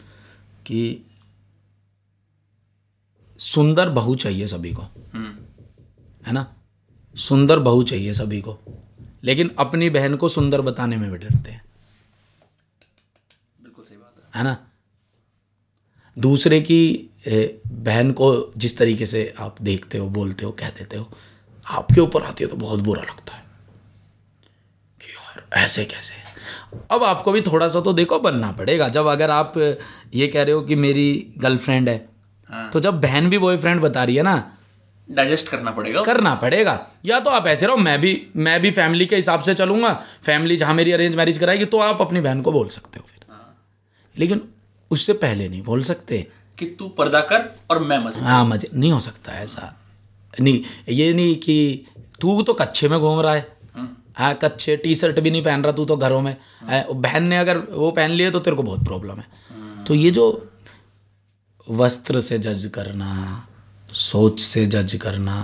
कि 0.67 1.06
सुंदर 3.39 3.89
बहू 3.89 4.15
चाहिए 4.15 4.47
सभी 4.47 4.73
को। 4.73 4.83
हम्म, 4.83 5.37
है 6.27 6.33
ना? 6.33 6.55
सुंदर 7.17 7.59
बहू 7.59 7.83
चाहिए 7.83 8.13
सभी 8.13 8.41
को। 8.41 8.59
लेकिन 9.25 9.51
अपनी 9.59 9.91
बहन 9.91 10.17
को 10.17 10.29
सुंदर 10.29 10.61
बताने 10.61 10.97
में 10.97 11.11
भी 11.11 11.19
डरते 11.19 11.51
हैं। 11.51 11.65
बिल्कुल 13.63 13.85
सही 13.85 13.97
बात 13.97 14.15
है। 14.19 14.39
है 14.39 14.45
ना? 14.45 14.57
दूसरे 16.19 16.61
की 16.61 17.11
बहन 17.67 18.13
को 18.13 18.53
जिस 18.57 18.79
तरीके 18.79 19.07
से 19.07 19.35
आप 19.39 19.63
देखते 19.63 19.99
हो 19.99 20.09
बोलते 20.09 20.45
हो 20.45 20.51
कह 20.51 20.69
देते 20.69 20.97
हो 20.97 21.11
आपके 21.67 22.01
ऊपर 22.01 22.23
आती 22.23 22.45
है 22.45 22.51
तो 22.51 22.57
बहुत 22.57 22.81
बुरा 22.81 23.03
लगता 23.03 23.37
है। 23.37 23.45
कि 25.01 25.13
यार 25.13 25.65
ऐसे 25.65 25.85
कैसे? 25.85 26.15
अब 26.91 27.05
आपको 27.05 27.33
भी 27.33 27.43
थोड़ा 27.43 27.69
सा 27.69 27.81
तो 27.81 27.93
देखो 27.93 28.19
बनना 28.19 28.53
पड़ेगा। 28.53 28.89
जब 28.89 29.07
अगर 29.07 29.31
आप 29.31 29.55
ये 30.15 30.29
कह 30.29 30.43
रहे 30.43 30.53
हो 30.53 30.63
कि 30.63 30.75
मेरी 30.75 31.35
गर्लफ्रेंड 31.39 31.89
है 31.89 32.16
हाँ। 32.51 32.69
तो 32.71 32.81
जब 32.81 33.01
बहन 33.01 33.29
भी 33.31 33.39
बॉयफ्रेंड 33.39 33.81
बता 33.81 34.05
रही 34.05 34.17
है 34.17 34.23
ना 34.23 34.37
डाइजेस्ट 35.09 35.49
करना 35.49 35.71
पड़ेगा 35.71 36.03
करना 36.03 36.35
पड़ेगा। 36.35 36.79
या 37.05 37.19
तो 37.21 37.31
आप 37.31 37.47
ऐसे 37.47 37.67
रहो 37.67 37.77
मैं 37.77 38.01
भी 38.01 38.11
मैं 38.37 38.61
भी 38.61 38.71
फैमिली 38.71 39.07
के 39.07 39.17
हिसाब 39.17 39.41
से 39.41 39.55
चलूँगा। 39.55 39.93
फैमिली 40.23 40.57
जहाँ 40.57 40.75
मेरी 40.75 40.93
अरेंज 40.93 41.15
मैरिज 41.15 41.39
कराएगी 41.39 41.65
तो 41.65 41.79
आप 41.79 42.01
अपनी 42.01 42.21
बहन 42.21 42.43
को 42.43 42.53
बोल 42.53 42.69
सकते 42.69 43.01
हो 43.01 43.07
फिर। 43.07 43.25
लेकिन 44.17 44.41
उससे 44.91 45.13
पहले 45.13 45.49
नहीं 45.49 45.63
बोल 45.63 45.83
सकते। 45.83 46.27
कि 46.59 46.67
तू 46.79 46.89
पर्दा 46.89 47.21
कर 47.21 47.45
और 47.71 47.83
मैं 47.83 47.99
मज़े 47.99 48.21
हाँ 48.21 48.45
मज़े 48.45 48.71
नहीं 48.75 48.93
हो 48.93 49.01
सकता 49.01 49.33
ऐसा। 49.33 49.75
नहीं 50.35 50.61
ये 50.89 51.13
नहीं 51.13 51.37
कि 51.37 51.87
तू 52.21 52.43
तो 52.43 52.53
कच्छे 52.55 52.89
में 52.89 52.99
घूम 53.01 53.21
रहा 53.21 53.35
है। 53.35 53.47
हाँ। 54.17 54.35
कच्छे 54.35 54.77
टी 54.77 54.95
शर्ट 54.95 55.21
भी 55.21 55.31
नहीं 55.31 55.43
पहन 55.43 55.63
रहा 55.63 55.73
तू 55.73 55.85
तो 55.85 55.97
घरों 55.97 56.21
में। 56.21 56.37
बहन 56.65 57.23
ने 57.23 57.39
अगर 57.39 57.59
वो 57.59 57.91
पहन 57.91 58.11
लिए 58.11 58.31
तो 58.31 58.41
तेरे 58.41 58.57
को 58.57 58.63
बहुत 58.63 58.85
प्रॉब्लम 58.85 59.17
है। 59.17 59.85
तो 59.85 59.95
ये 59.95 60.11
जो 60.11 60.27
वस्त्र 61.67 62.21
से 62.21 62.39
जज 62.39 62.65
करना 62.75 63.13
सोच 63.93 64.41
से 64.41 64.67
जज 64.67 64.95
करना 65.03 65.37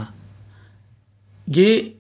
ये 1.47 1.97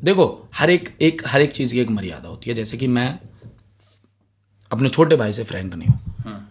देखो 0.00 0.26
हर 0.54 0.70
एक 0.70 0.88
एक 1.02 1.22
हर 1.26 1.40
एक 1.40 1.52
चीज़ 1.52 1.72
की 1.72 1.80
एक 1.80 1.90
मर्यादा 1.90 2.28
होती 2.28 2.50
है। 2.50 2.56
जैसे 2.56 2.76
कि 2.76 2.86
मैं 2.88 3.18
अपने 4.70 4.88
छोटे 4.88 5.16
भाई 5.16 5.32
से 5.32 5.44
फ्रैंक 5.44 5.74
नहीं 5.74 5.88
हूँ। 5.88 6.14
हाँ। 6.24 6.48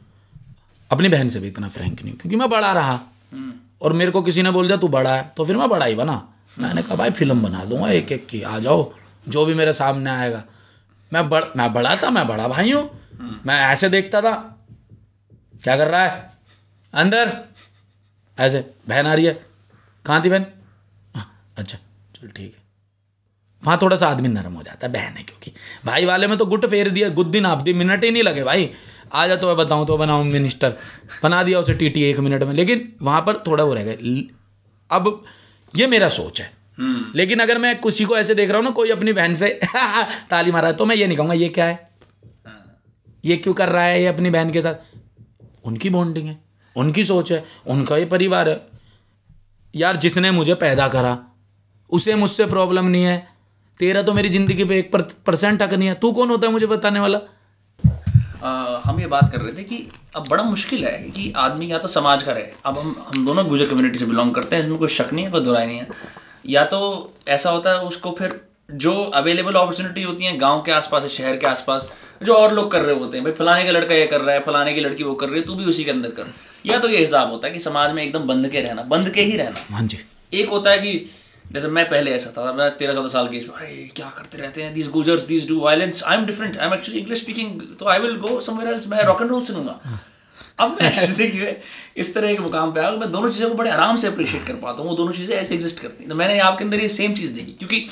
अपनी 0.92 1.10
बहन 1.10 1.30
से 1.30 1.40
भी 1.40 1.48
इतना 1.48 1.70
फ्रैंक 1.70 2.02
नहीं 2.02 2.12
हूँ 2.12 2.20
क्योंकि 2.20 2.36
मैं 2.36 2.50
बड़ा 2.50 2.72
रहा। 2.74 3.00
हम्म, 3.34 3.54
और 3.82 3.94
मेरे 3.94 4.12
को 4.12 4.22
किसी 4.22 4.42
ने 4.42 4.52
बोल 4.52 4.68
दिया 4.68 4.78
तू 4.78 4.88
बड़ा 4.88 5.16
है। 5.16 5.32
तो 5.38 5.46
फिर 5.46 5.58
मैं 5.58 5.70
बड़ा 5.70 5.86
ही 5.86 5.96
बना। 5.96 6.16
मैंने 6.60 6.82
कहा 6.82 6.96
भाई 6.96 7.12
फ़िल्म 7.12 7.42
बना 7.44 7.64
दूँगा 7.66 7.90
एक 7.92 8.12
एक 8.12 8.26
की 8.28 8.42
आ 8.42 8.58
जाओ 8.60 8.92
जो 9.28 9.46
भी 9.46 9.54
मेरे 9.54 9.74
सामने 9.74 10.10
आएगा। 10.10 10.44
मैं 11.12 11.28
बड़ 11.30 11.44
मैं 11.58 11.72
बड़ा 11.74 11.96
था 11.96 12.10
मैं 12.10 12.28
बड़ा 12.28 12.48
भाई 12.48 12.72
हूँ। 12.72 12.88
मैं 13.46 13.60
ऐसे 13.62 13.90
देखता 13.90 14.22
था। 14.22 14.34
क्या 15.64 15.78
कर 15.78 15.88
रहा 15.88 16.04
है? 16.04 16.30
अंदर। 16.94 17.38
ऐसे 18.38 18.60
बहन 18.88 19.08
आ 19.08 19.14
रही 19.14 19.26
है। 19.26 19.34
कहाँ 20.06 20.22
थी 20.26 20.30
बहन? 20.30 20.46
हाँ, 21.16 21.54
अच्छा 21.58 21.78
चल 22.16 22.28
ठीक 22.28 22.54
है। 22.54 22.60
वहाँ 23.64 23.78
थोड़ा 23.82 23.96
सा 23.98 24.08
आदमी 24.08 24.28
नरम 24.28 24.54
हो 24.54 24.64
जाता 24.64 24.88
है 24.88 24.94
बहन 24.94 25.18
है 25.18 25.24
क्योंकि। 25.24 25.52
भाई 25.86 26.06
वाले 26.06 26.28
में 26.28 26.38
तो 26.38 26.46
गुट 26.46 26.66
फेर 26.66 26.90
दिया 26.90 27.10
गुद्दी 27.10 27.44
आप 27.44 27.62
दी 27.62 27.74
मिनट 27.74 28.04
ही 28.04 28.12
नहीं 28.12 28.24
लगे 28.24 28.44
भाई। 28.44 28.70
आ 29.14 29.28
जा 29.28 29.36
तो 29.36 29.48
मैं 29.48 29.56
बताऊँ 29.58 29.88
तो 29.88 29.98
बनाऊँ 29.98 30.26
मिनिस्टर। 30.26 30.76
बना 31.24 31.44
दिया 31.44 31.60
उसे 31.60 31.74
टीटी 31.74 32.04
एक 32.04 32.20
मिनट 32.20 32.44
में 32.44 32.54
लेकिन 32.54 32.94
वहाँ 33.02 33.22
पर 33.22 33.44
थोड़ा 33.48 33.64
वो 33.64 33.74
रह 33.74 33.84
गए। 33.84 34.24
अब 34.92 35.24
ये 35.76 35.88
मेरा 35.88 36.10
सोच 36.10 36.42
है। 36.42 36.52
हम्म, 36.78 37.12
लेकिन 37.16 37.40
अगर 37.40 37.58
मैं 37.58 37.82
किसी 37.82 38.06
को 38.06 38.18
ऐसे 38.18 38.36
देख 38.36 38.50
रहा 38.50 38.58
हूँ 38.58 38.66
ना 38.66 38.72
कोई 38.72 38.90
अपनी 38.90 39.14
बहन 39.14 39.36
से 39.36 39.60
ताली 40.30 40.52
मारा 40.52 40.68
है 40.68 40.74
तो 40.74 40.86
मैं 40.86 40.96
ये 40.96 41.08
नहीं 41.08 41.18
कहूँगा 41.18 41.34
ये 41.34 41.50
क्या 41.50 41.66
है? 41.66 41.90
ये 43.26 43.38
क्यों 43.38 43.54
कर 43.54 43.70
रहा 43.70 43.84
है 43.84 44.02
ये 44.02 44.08
अपनी 44.08 44.30
बहन 44.30 44.52
के 44.52 44.62
साथ? 44.62 44.76
उनकी 45.64 45.90
बॉन्डिंग 45.90 46.28
है। 46.28 46.51
उनकी 46.76 47.04
सोच 47.04 47.32
है 47.32 47.44
उनका 47.68 47.96
ही 47.96 48.06
परिवार 48.08 48.50
है। 48.50 48.62
यार 49.74 49.98
जिसने 49.98 50.32
मुझे 50.32 50.54
पैदा 50.58 50.88
करा 50.90 51.18
उसे 51.90 52.16
मुझसे 52.16 52.46
प्रॉब्लम 52.48 52.86
नहीं 52.88 53.04
है। 53.04 53.18
तेरा 53.78 54.02
तो 54.02 54.14
मेरी 54.14 54.30
ज़िंदगी 54.30 54.64
पे 54.66 54.78
एक 54.80 54.96
परसेंट 55.26 55.62
हक 55.62 55.74
नहीं 55.74 55.90
है। 55.90 55.96
तू 55.96 56.12
कौन 56.12 56.30
होता 56.30 56.48
है 56.48 56.54
मुझे 56.54 56.66
बताने 56.68 57.00
वाला? 57.00 57.20
आ, 58.44 58.82
हम 58.86 59.00
ये 59.00 59.08
बात 59.08 59.32
कर 59.32 59.42
रहे 59.42 59.54
थे 59.54 59.64
कि 59.64 59.88
अब 60.16 60.28
बड़ा 60.30 60.44
मुश्किल 60.44 60.84
है 60.86 60.98
कि 61.10 61.32
आदमी 61.38 61.72
या 61.72 61.78
तो 61.78 61.88
समाज 61.90 62.24
का 62.24 62.32
रहे। 62.32 62.52
अब 62.66 62.78
हम 62.78 62.96
हम 63.08 63.26
दोनों 63.26 63.48
गुजर 63.50 63.66
कम्युनिटी 63.66 64.00
से 64.00 64.06
बिलोंग 64.06 64.34
करते 64.36 64.56
हैं 64.56 64.64
इसमें 64.64 64.78
कोई 64.80 64.88
शक 64.90 65.14
नहीं 65.14 65.26
है 65.26 65.32
कोई 65.32 65.42
दुराई 65.42 65.66
नहीं 65.66 65.78
है। 65.78 65.88
या 66.48 66.64
तो 66.66 66.80
ऐसा 67.30 67.50
होता 67.50 67.72
है 67.72 67.80
उसको 67.88 68.16
फिर 68.20 68.40
जो 68.76 68.94
अवेलेबल 69.16 69.54
अपॉर्चुनिटी 69.54 70.04
होती 70.04 70.26
हैं 70.26 70.40
गाँव 70.42 70.62
के 70.62 70.72
आसपास 70.72 71.06
शहर 71.12 71.38
के 71.38 71.48
आसपास 71.48 71.90
जो 72.24 72.34
और 72.34 72.54
लोग 72.54 72.72
कर 72.72 72.82
रहे 72.82 72.96
होते 72.96 73.18
हैं 73.18 73.24
भाई 73.26 73.34
फलाने 73.36 73.66
का 73.66 73.72
लड़का 73.72 73.96
ये 73.96 74.06
कर 74.08 74.22
रहा 74.22 74.36
है 74.36 74.42
फलाने 74.44 74.74
की 74.74 74.82
लड़की 74.82 75.04
वो 75.04 75.14
कर 75.16 75.30
रही 75.30 75.40
है 75.40 75.46
तू 75.46 75.56
भी 75.56 75.66
उसी 75.66 75.84
के 75.84 75.92
अंदर 75.92 76.12
कर। 76.12 76.34
या 76.66 76.78
तो 76.80 76.90
ये 76.90 77.00
हिसाब 77.00 77.32
होता 77.32 77.48
है 77.48 77.54
कि 77.54 77.60
समाज 77.60 77.94
में 77.94 78.04
एकदम 78.04 78.28
बंद 78.28 78.50
के 78.50 78.62
रहना 78.62 78.84
बंद 78.90 79.10
के 79.10 79.22
ही 79.22 79.38
रहना। 79.38 79.66
हाँ 79.72 79.82
जी। 79.84 79.98
एक 80.34 80.50
होता 80.50 80.72
है 80.72 80.80
कि 80.80 81.10
जैसे 81.46 81.68
मैं 81.70 81.86
पहले 81.90 82.12
ऐसा 82.12 82.30
था 82.32 82.52
मैं 82.54 82.70
तेरह 82.78 82.94
चौदह 82.94 83.08
साल 83.10 83.28
की 83.28 83.40
अरे 83.40 83.90
क्या 83.96 84.10
करते 84.18 84.38
रहते 84.38 84.64
हैं? 84.64 84.74
These 84.74 84.90
Gujjars 84.90 85.22
these 85.28 85.48
do 85.48 85.60
violence 85.60 86.04
I 86.04 86.18
am 86.18 86.26
different 86.26 86.58
I 86.58 86.68
am 86.68 86.74
actually 86.74 87.00
English 87.00 87.22
speaking 87.22 87.62
तो 87.80 87.86
I 87.86 88.00
will 88.00 88.16
go 88.20 88.40
somewhere 88.42 88.74
else 88.74 88.88
मैं 88.88 89.04
रॉक 89.04 89.22
एंड 89.22 89.30
रोल 89.32 89.44
सुनूँगा। 89.46 90.00
अब 90.60 90.78
मैं 90.82 90.92
देखिए 91.18 91.60
इस 91.98 92.14
तरह 92.16 92.34
के 92.34 92.40
मुकाम 92.40 92.72
पे 92.72 92.80
आया 92.80 92.92
मैं 92.96 93.12
दोनों 93.12 93.30
चीज़ों 93.30 93.50
को 93.50 93.56
बड़े 93.56 93.70
आराम 93.72 93.96
से 93.96 94.08
अप्रिशिएट 94.08 94.46
कर 94.48 94.56
पाता 94.64 94.82
हूँ 94.82 94.90
वो 94.90 94.96
दोनों 94.96 95.14
चीज़ें 95.14 95.36
ऐसे 95.36 95.56
एग्जिस्ट 95.56 95.80
करती 95.80 96.04
हैं। 96.04 96.10
तो 96.10 96.16
मैंने 96.16 96.40
आपके 96.42 96.64
अंदर 96.64 96.80
ये 96.80 96.90
सेम 96.92 97.14
चीज़ 97.14 97.34
देखी 97.36 97.52
क्योंकि 97.54 97.88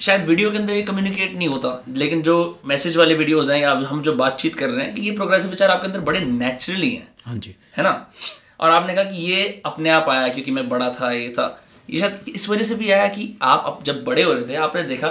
शायद 0.00 0.26
वीडियो 0.26 0.50
के 0.50 0.58
अंदर 0.58 0.72
ये 0.72 0.82
कम्युनिकेट 0.82 1.34
नहीं 1.36 1.48
होता 1.48 1.82
लेकिन 1.94 2.22
जो 2.22 2.36
मैसेज 2.66 2.96
वाले 2.96 3.14
वीडियोज़ 3.14 3.52
हैं 3.52 3.60
या 3.60 3.72
हम 3.88 4.02
जो 4.02 4.12
बातचीत 4.14 4.54
कर 4.54 4.68
रहे 4.68 4.86
हैं 4.86 4.96
ये 4.96 5.10
प्रोग्रेसिव 5.10 5.50
विचार 5.50 5.70
आपके 5.70 5.86
अंदर 5.86 6.00
बड़े 6.00 6.20
नेचुरली 6.20 6.90
हैं। 6.90 7.08
हाँ 7.24 7.36
जी। 7.36 7.54
है 7.76 7.84
ना? 7.84 8.12
और 8.60 8.70
आपने 8.70 8.94
कहा 8.94 9.04
कि 9.04 9.24
ये 9.24 9.62
अपने 9.66 9.90
आप 9.90 10.08
आया 10.08 10.28
क्योंकि 10.28 10.50
मैं 10.50 10.68
बड़ा 10.68 10.88
था 10.90 11.10
ये 11.12 11.28
था। 11.28 11.64
ये 11.90 12.00
शायद 12.00 12.28
इस 12.28 12.48
वजह 12.48 12.64
से 12.64 12.74
भी 12.74 12.90
आया 12.90 13.06
कि 13.08 13.28
आप 13.42 13.80
जब 13.84 14.04
बड़े 14.04 14.22
हो 14.22 14.32
रहे 14.32 14.48
थे 14.48 14.54
आपने 14.54 14.82
देखा 14.82 15.08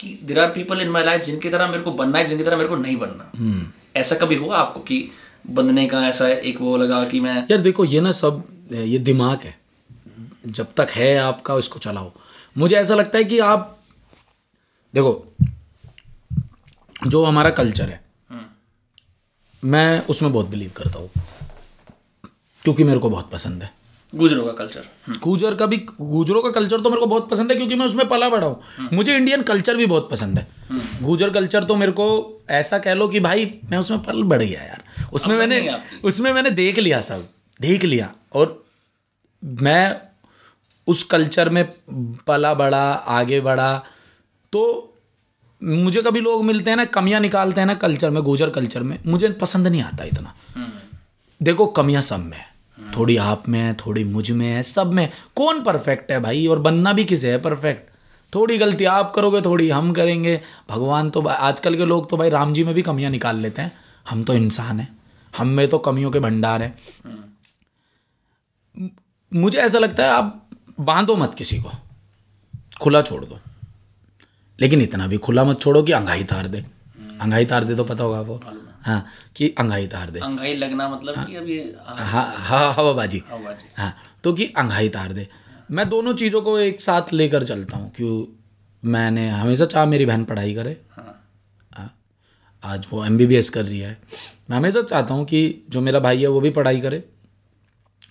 कि 0.00 0.18
there 0.22 0.38
are 0.38 0.48
people 0.50 0.80
in 0.80 0.88
my 0.88 1.04
life 1.04 1.24
जिनकी 1.24 1.48
तरह 1.48 1.70
मेरे 1.70 1.82
को 1.82 1.92
बनना 1.92 2.18
है 2.18 2.28
जिनकी 2.28 2.44
तरह 2.44 2.56
मेरे 2.56 2.68
को 2.68 2.76
नहीं 2.76 2.96
बनना। 2.96 3.72
ऐसा 3.96 4.16
कभी 4.16 4.34
हुआ 4.34 4.56
आपको 4.56 4.80
कि 4.80 5.08
बनने 5.50 5.86
का 5.86 6.06
ऐसा 6.08 6.28
एक 6.28 6.60
वो 6.60 6.76
लगा 6.76 7.04
कि 7.04 7.20
मैं 7.20 7.36
यार 7.50 7.58
देखो 7.58 7.84
ये 7.84 8.00
ना 8.00 8.12
सब 8.12 8.42
ये 8.72 8.98
दिमाग 8.98 9.38
है। 9.38 9.56
जब 10.46 10.66
तक 10.76 10.90
है 10.90 11.16
आपका 11.18 11.58
इसको 11.58 11.78
चलाओ। 11.78 12.10
मुझे 12.58 12.76
ऐसा 12.76 12.94
लगता 12.94 13.18
है 13.18 13.24
कि 13.24 13.38
आप 13.38 13.81
देखो 14.94 15.12
जो 17.06 17.24
हमारा 17.24 17.50
कल्चर 17.52 17.90
है 17.90 18.00
मैं 19.62 20.06
उसमें 20.06 20.32
बहुत 20.32 20.46
बिलीव 20.48 20.70
करता 20.76 20.98
हूँ 20.98 21.10
क्योंकि 22.62 22.84
मेरे 22.84 22.98
को 22.98 23.10
बहुत 23.10 23.30
पसंद 23.30 23.62
है। 23.62 23.70
गुजरों 24.12 24.44
का 24.44 24.52
कल्चर 24.54 25.18
गुजर 25.18 25.54
का 25.54 25.66
भी 25.66 25.76
गुजरों 26.00 26.42
का 26.42 26.50
कल्चर 26.50 26.80
तो 26.80 26.90
मेरे 26.90 27.00
को 27.00 27.06
बहुत 27.06 27.28
पसंद 27.30 27.50
है 27.50 27.56
क्योंकि 27.56 27.74
मैं 27.74 27.86
उसमें 27.86 28.08
पला 28.08 28.28
बड़ा 28.28 28.46
हूँ। 28.46 28.88
मुझे 28.92 29.16
इंडियन 29.16 29.42
कल्चर 29.42 29.76
भी 29.76 29.86
बहुत 29.86 30.10
पसंद 30.10 30.38
है। 30.38 30.46
गुजर 31.02 31.30
कल्चर 31.30 31.64
तो 31.64 31.76
मेरे 31.76 31.92
को 31.92 32.06
ऐसा 32.50 32.78
कह 32.78 32.94
लो 32.94 33.08
कि 33.08 33.20
भाई 33.20 33.52
मैं 33.64 33.78
उसमें 33.78 34.02
पल 34.02 34.22
बढ़ 34.24 34.42
गया 34.42 34.62
यार। 34.62 34.82
उसमें 35.12 35.36
मैंने 35.36 35.78
उसमें 36.04 36.32
मैंने 36.32 36.50
देख 36.52 36.78
लिया 36.78 37.00
सब 37.00 37.26
देख 37.60 37.84
लिया। 37.84 38.12
और 38.32 38.64
मैं 39.42 40.00
उस 40.86 41.02
कल्चर 41.04 41.48
में 41.48 41.64
पला 42.26 42.54
बड़ा 42.54 42.84
आगे 42.92 43.40
बढ़ा 43.40 43.72
तो 44.52 44.88
मुझे 45.62 46.02
कभी 46.02 46.20
लोग 46.20 46.44
मिलते 46.44 46.70
हैं 46.70 46.76
ना 46.76 46.84
कमियाँ 46.84 47.20
निकालते 47.20 47.60
हैं 47.60 47.66
ना 47.66 47.74
कल्चर 47.74 48.10
में 48.10 48.22
गुजर 48.22 48.50
कल्चर 48.50 48.82
में 48.82 48.98
मुझे 49.06 49.30
पसंद 49.32 49.66
नहीं 49.66 49.82
आता 49.82 50.04
इतना। 50.04 50.34
देखो 51.40 51.66
कमियाँ 51.66 52.02
सब 52.02 52.20
में 52.20 52.44
थोड़ी 52.96 53.16
आप 53.16 53.48
में 53.48 53.58
है 53.60 53.72
थोड़ी 53.76 54.04
मुझमें 54.04 54.46
है 54.46 54.62
सब 54.62 54.92
में 54.92 55.08
कौन 55.36 55.62
परफेक्ट 55.62 56.10
है 56.10 56.20
भाई? 56.20 56.46
और 56.46 56.58
बनना 56.58 56.92
भी 56.92 57.04
किसे 57.04 57.30
है 57.30 57.40
परफेक्ट 57.42 57.90
थोड़ी 58.32 58.58
गलती 58.58 58.84
आप 58.84 59.12
करोगे 59.14 59.40
थोड़ी 59.40 59.68
हम 59.70 59.92
करेंगे। 59.92 60.40
भगवान 60.68 61.10
तो 61.10 61.20
आजकल 61.22 61.76
के 61.76 61.84
लोग 61.84 62.08
तो 62.10 62.16
भाई 62.16 62.30
राम 62.30 62.52
जी 62.52 62.64
में 62.64 62.74
भी 62.74 62.82
कमियाँ 62.82 63.10
निकाल 63.10 63.36
लेते 63.36 63.62
हैं। 63.62 63.72
हम 64.10 64.24
तो 64.24 64.34
इंसान 64.34 64.80
हैं। 64.80 64.88
हम 65.34 65.48
में 65.48 65.68
तो 65.68 65.78
कमियों 65.78 66.10
के 66.10 66.20
भंडार 66.20 66.62
है। 66.62 66.74
मुझे 69.32 69.58
ऐसा 69.58 69.78
लगता 69.78 70.04
है 70.04 70.10
आप 70.10 70.48
बांधो 70.80 71.16
मत 71.16 71.34
किसी 71.34 71.58
को। 71.58 71.70
खुला 72.80 73.02
छोड़ 73.02 73.24
दो। 73.24 73.38
लेकिन 74.62 74.82
इतना 74.82 75.06
भी 75.06 75.16
खुला 75.18 75.44
मत 75.44 75.60
छोड़ो 75.60 75.82
कि 75.82 75.92
अंगाई 75.92 76.24
तार 76.24 76.46
दे। 76.48 76.64
अंगाई 77.20 77.44
तार 77.44 77.64
दे 77.64 77.74
तो 77.76 77.84
पता 77.84 78.04
होगा 78.04 78.18
आपको। 78.18 78.40
हाँ। 78.82 79.04
कि 79.36 79.48
अंगाई 79.58 79.86
तार 79.86 80.10
दे। 80.10 80.20
अंगाई 80.20 80.54
लगना 80.56 80.88
मतलब 80.88 81.16
हाँ, 81.16 81.24
कि 81.26 81.36
अब 81.36 81.48
ये 81.48 81.74
हाँ 81.86 82.26
हाँ 82.38 82.72
हवाबाजी 82.74 83.22
हवा 83.30 83.52
जी। 83.52 83.68
हाँ 83.76 83.94
तो 84.24 84.32
कि 84.32 84.46
अंगाई 84.56 84.88
तार 84.88 85.12
दे। 85.12 85.26
मैं 85.70 85.88
दोनों 85.88 86.14
चीज़ों 86.14 86.40
को 86.42 86.58
एक 86.58 86.80
साथ 86.80 87.12
लेकर 87.12 87.44
चलता 87.44 87.76
हूँ 87.76 87.90
क्यों 87.96 88.14
मैंने 88.82 89.28
हमेशा 89.30 89.64
चाह 89.64 89.84
मेरी 89.86 90.06
बहन 90.06 90.24
पढ़ाई 90.24 90.54
करे। 90.54 90.76
हाँ। 90.90 91.14
हाँ, 91.74 91.94
आज 92.62 92.86
वो 92.92 93.04
एमबीबीएस 93.04 93.50
कर 93.50 93.64
रही 93.64 93.80
है। 93.80 93.96
मैं 94.50 94.56
हमेशा 94.56 94.82
चाहता 94.82 95.14
हूँ 95.14 95.24
कि 95.24 95.40
जो 95.70 95.80
मेरा 95.80 95.98
भाई 96.00 96.20
है 96.20 96.28
वो 96.28 96.40
भी 96.40 96.50
पढ़ाई 96.50 96.80
करे। 96.80 97.02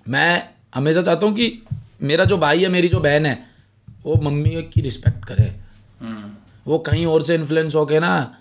मैं 0.08 0.50
हमेशा 0.76 1.02
चाहता 1.02 1.26
हूँ 1.26 1.36
कि 1.36 1.64
मेरा 2.02 2.26
जो 2.26 2.38
भाई 2.38 2.64
है 2.64 2.70
मेरी 2.70 2.90
जो 2.90 3.00
बहन 3.00 3.26
है 3.26 3.38
वो 4.06 4.16
मम्मी 4.24 4.62
की 4.74 4.82
रिस्पेक्ट 4.82 5.26
करे। 5.26 5.44
हम्म, 6.02 6.30
वो 6.68 6.80
कहीं 6.80 7.06
और 7.06 7.24
से 7.24 7.36
इन्फ्लुएंस 7.36 7.76
होके 7.76 8.00
ना, 8.00 8.38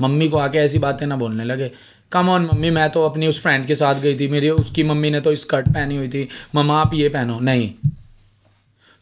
मम्मी 0.00 0.28
को 0.28 0.36
आके 0.36 0.58
ऐसी 0.58 0.78
बातें 0.78 1.06
ना 1.06 1.16
बोलने 1.16 1.44
लगे। 1.44 1.72
कम 2.12 2.28
ऑन 2.28 2.44
मम्मी, 2.44 2.70
मैं 2.70 2.90
तो 2.90 3.02
अपनी 3.02 3.26
उस 3.26 3.42
फ्रेंड 3.42 3.66
के 3.66 3.74
साथ 3.74 3.94
गई 3.94 4.20
थी, 4.20 4.28
मेरी 4.28 4.50
उसकी 4.50 4.82
मम्मी 4.82 5.10
ने 5.10 5.20
तो 5.20 5.34
स्कर्ट 5.34 5.68
पहनी 5.68 5.96
हुई 5.96 6.08
थी। 6.08 6.28
मम्मा, 6.54 6.80
आप 6.80 6.94
ये 6.94 7.08
पहनो। 7.08 7.40
नहीं। 7.40 7.74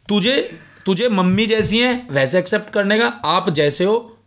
तुझे 0.08 0.58
तुझे 0.86 1.08
मम्मी 1.08 1.46
जैसी 1.46 1.78
है, 1.78 2.08
वैसे 2.10 2.38
एक्सेप्ट 2.38 2.70
करने 2.70 2.98
का, 2.98 3.06
आप 3.06 3.50
जैसे 3.50 3.84
हो, 3.84 4.18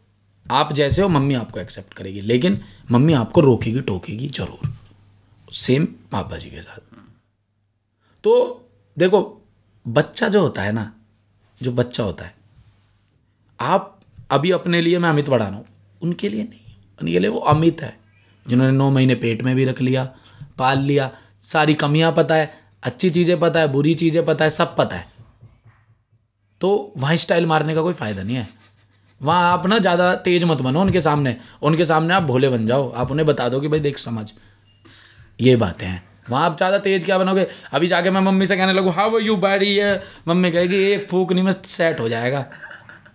आप 0.52 0.74
जैसे 0.74 1.02
हो, 1.02 1.10
मम्मी 1.10 1.34
आपको 1.34 1.60
एक्सेप्ट 1.60 1.94
करेगी। 1.94 2.22
लेकिन 2.22 2.62
मम्मी 2.92 3.14
आपको 3.14 3.42
रोकेगी, 3.42 3.82
टोकेगी 3.82 4.28
ज़रूर। 4.28 4.74
सेम 5.52 5.86
पापा 5.86 6.38
जी 6.38 6.50
के 6.50 6.62
साथ। 6.62 6.80
तो 8.24 8.66
देखो, 8.98 9.42
बच्चा 9.88 10.28
जो 10.28 10.42
होता 10.42 10.62
है 10.62 10.72
ना, 10.72 10.94
जो 11.64 11.72
बच्चा 11.72 12.04
होता 12.04 12.26
है, 12.26 12.36
आप 13.60 13.95
अभी 14.30 14.52
अपने 14.52 14.82
लिए 14.82 15.00
मैं 15.00 15.10
अमित 15.10 15.30
बढ़ा 15.30 15.46
रहा 15.48 15.56
हूँ। 15.56 15.66
उनके 16.02 16.30
लिए 16.30 16.44
नहीं। 16.44 16.60
उनके 17.02 17.20
लिए 17.20 17.30
वो 17.30 17.40
अमित 17.40 17.82
है, 17.82 17.96
जिन्होंने 18.46 18.78
नौ 18.78 18.90
महीने 18.92 19.16
पेट 19.16 19.42
में 19.42 19.56
भी 19.56 19.66
रख 19.66 19.82
लिया, 19.82 20.04
पाल 20.58 20.80
लिया। 20.80 21.10
सारी 21.44 21.74
कमियाँ 21.74 22.12
पता 22.12 22.36
है, 22.36 22.54
अच्छी 22.84 23.10
चीज़ें 23.10 23.40
पता 23.40 23.60
है, 23.60 23.68
बुरी 23.68 23.94
चीज़ें 23.94 24.26
पता 24.26 24.44
है, 24.46 24.50
सब 24.50 24.76
पता 24.76 24.96
है। 24.96 25.06
तो 26.62 26.94
वहाँ 26.98 27.16
स्टाइल 27.16 27.46
मारने 27.46 27.76
का 27.76 27.82
कोई 27.82 27.94
फ़ायदा 27.94 28.24
नहीं 28.24 28.36
है। 28.36 28.48
वहाँ 29.22 29.52
आप 29.52 29.68
ना 29.68 29.78
ज़्यादा 29.80 30.14
तेज 30.16 30.44
मत 30.44 30.62
बनो 30.62 30.82
उनके 30.82 31.02
सामने। 31.02 31.36
उनके 31.62 31.86
सामने 31.86 32.14
आप 32.14 32.24
भोले 32.24 32.50
बन 32.50 32.66
जाओ। 32.68 32.92
आप 32.92 33.12
उन्हें 33.12 33.26
बता 33.28 33.48
दो 33.50 33.60
कि 33.60 33.68
भाई 33.68 33.80
देख 33.80 33.98
समझ। 33.98 34.32
ये 35.40 35.56
बातें 35.56 35.86
हैं। 35.88 36.04
वहाँ 36.30 36.46
आप 36.46 36.58
ज़्यादा 36.58 36.78
तेज 36.78 37.06
क्या 37.06 37.18
बनोगे? 37.18 37.48
अभी 37.74 37.88
जाके 37.88 38.10
मैं 38.10 38.22
मम्मी 38.22 38.46
से 38.46 38.58
कहने 38.58 38.74
लगूँ 38.74 38.92
हाँ 38.94 39.08
वो 39.08 39.20
यू 39.20 39.36
बैडी 39.38 39.76
है। 39.76 40.04
मम्मी 40.28 40.52
कहेगी, 40.52 40.84
एक 40.84 41.08
फूक 41.10 41.34
नहीं, 41.34 41.44
में 41.44 41.52
सेट 41.52 42.00
हो 42.00 42.10
जाएगा। 42.10 42.46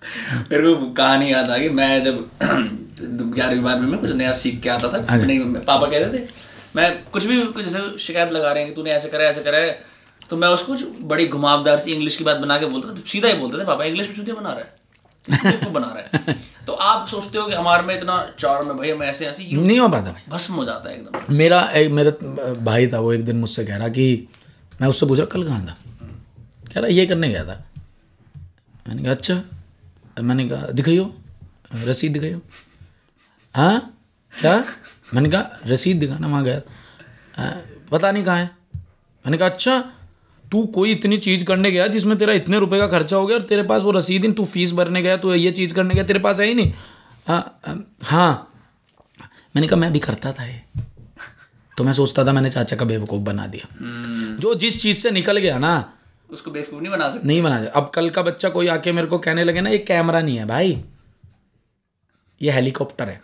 मेरे 0.05 0.75
को 0.75 0.91
कहानी 0.93 1.33
याद 1.33 1.51
आ 1.51 1.57
गई। 1.57 1.69
मैं 1.69 2.03
जब 2.05 2.29
ग्यारहवीं 2.43 3.63
बारहवीं 3.63 3.89
में 3.89 3.99
कुछ 4.01 4.11
नया 4.11 4.33
सीख 4.33 4.61
के 4.63 4.69
आता 4.69 4.89
था 4.93 5.17
नहीं 5.17 5.41
पापा 5.55 5.87
कहते 5.87 6.19
थे 6.19 6.23
मैं 6.77 6.89
कुछ 7.13 7.25
भी 7.25 7.43
कुछ 7.43 7.65
जैसे 7.65 7.99
शिकायत 7.99 8.33
लगा 8.33 8.53
रहे 8.53 8.63
हैं 8.63 8.71
कि 8.73 8.77
तूने 8.77 8.91
ऐसे 8.91 9.09
करा 9.09 9.25
ऐसे 9.25 9.41
करा 9.41 9.59
है। 9.59 9.71
तो 10.31 10.37
मैं 10.37 10.49
उसको 10.49 10.73
कुछ 10.73 10.85
बड़ी 11.01 11.27
घुमावदार 11.29 11.79
सी 11.79 11.93
इंग्लिश 11.93 12.17
की 12.17 12.25
बात 12.25 12.37
बना 12.37 12.59
के 12.59 12.67
बोलता 12.67 12.89
था 12.89 13.01
सीधा 13.07 13.29
ही 13.29 13.35
बोलते 13.35 13.59
थे 13.59 13.65
पापा 13.65 13.85
इंग्लिश 13.85 14.09
में 14.09 14.15
चूतिया 14.17 14.35
बना 14.35 14.49
रहा 14.49 14.59
है। 14.59 14.79
किस 15.29 15.43
बेवकूफ़ 15.43 15.65
को 15.65 15.71
बना 15.71 15.87
रहा 15.87 16.19
है? 16.31 16.37
तो 16.67 16.73
आप 16.73 17.09
सोचते 17.09 17.39
हो 17.39 17.47
कि 17.47 17.55
हमारे 17.55 17.83
में 17.83 17.95
इतना 17.97 18.35
चार 18.39 18.63
में 18.63 18.77
भाई 18.77 18.91
हम 18.91 19.03
ऐसे 19.03 19.27
ऐसे 19.27 19.57
नहीं 19.57 19.79
हो 19.81 19.89
पाता। 19.89 20.11
भाई 20.11 20.23
भस्म 20.29 20.55
हो 20.55 20.65
जाता 20.65 20.91
है 20.91 20.97
एकदम। 20.97 21.35
मेरा 21.35 21.61
एक 21.75 21.91
मेरा 21.91 22.11
भाई 22.53 22.87
था 22.89 22.99
वो 22.99 23.13
एक 23.13 23.25
दिन 23.25 23.37
मुझसे 23.37 23.65
कह 23.65 23.77
रहा 23.77 23.89
कि 23.89 24.29
मैं 24.81 24.89
उससे 24.89 25.07
पूछ 25.07 25.19
रहा 25.19 25.27
कल 25.27 25.45
कहाँ 25.45 25.67
था? 25.67 25.77
कह 26.75 26.81
रहा 26.81 26.87
ये 26.87 27.07
करने 27.07 27.29
गया 27.29 27.45
था। 27.45 27.65
मैंने 28.89 29.03
कहा 29.03 29.13
अच्छा। 29.13 29.43
मैंने 30.23 30.49
कहा 30.49 30.67
दिखाइयो 30.67 31.15
रसीद 31.75 32.13
दिखाइयो। 32.13 32.41
हाँ? 33.55 34.05
क्या? 34.41 34.65
मैंने 35.15 35.31
कहा 35.31 35.61
रसीद 35.67 35.97
दिखाना 36.01 36.27
वहाँ 36.27 36.45
गया। 36.45 36.63
"हाँ, 37.35 37.63
पता 37.93 38.13
नहीं 38.13 38.25
कहाँ 38.25 38.39
है। 38.39 38.51
मैंने 39.27 39.39
कहा 39.39 39.49
अच्छा 39.49 39.93
तू 40.53 40.67
कोई 40.67 40.93
इतनी 40.93 41.19
चीज़ 41.19 41.45
करने 41.45 41.71
गया 41.71 41.87
जिसमें 41.87 42.19
तेरा 42.19 42.33
इतने 42.33 42.59
रुपए 42.59 42.79
का 42.79 42.87
खर्चा 42.87 43.17
हो 43.17 43.27
गया 43.27 43.39
और 43.39 43.43
तेरे 43.45 43.63
पास 43.63 43.83
वो 43.83 43.91
रसीद 43.91 44.25
ही 44.25 44.33
तू 44.33 44.45
फ़ीस 44.45 44.73
भरने 44.73 45.03
गया 45.03 45.17
तू 45.17 45.35
ये 45.35 45.51
चीज़ 45.51 45.75
करने 45.75 45.95
गया 45.95 46.05
तेरे 46.05 46.19
पास 46.19 46.41
है 46.41 46.47
ही 46.47 46.55
नहीं। 46.55 46.73
हाँ 47.29 47.61
हाँ। 48.03 48.53
मैंने 49.57 49.69
कहा 49.69 49.81
मैं 49.81 49.93
भी 49.93 49.99
करता 49.99 50.33
था 50.33 50.45
ये। 50.45 50.63
तो 51.77 51.85
मैं 51.85 51.93
सोचता 51.93 52.25
था 52.25 52.33
मैंने 52.33 52.51
चाचा 52.51 52.77
का 52.77 52.85
बेवकूफ़ 52.85 53.23
बना 53.23 53.47
दिया। 53.47 53.69
जो 54.41 54.55
जिस 54.55 54.83
चीज़ 54.83 54.99
से 54.99 55.11
निकल 55.11 55.39
गया 55.39 55.59
ना 55.59 55.93
उसको 56.33 56.51
बेवकूफ़ 56.51 56.81
नहीं 56.81 56.91
बना 56.93 57.09
सकते। 57.09 57.29
नहीं 57.29 57.43
बना 57.43 57.59
जाए 57.61 57.71
अब 57.75 57.91
कल 57.95 58.11
का 58.11 58.23
बच्चा 58.23 58.49
कोई 58.49 58.69
आके 58.69 58.93
मेरे 58.93 59.07
को 59.07 59.19
कहने 59.19 59.45
लगे 59.45 59.61
ना 59.61 59.71
ये 59.71 59.79
कैमरा 59.81 60.21
नहीं 60.21 60.37
है 60.39 60.45
भाई। 60.47 60.83
ये 62.41 62.51
हेलीकॉप्टर 62.51 63.09
है। 63.09 63.21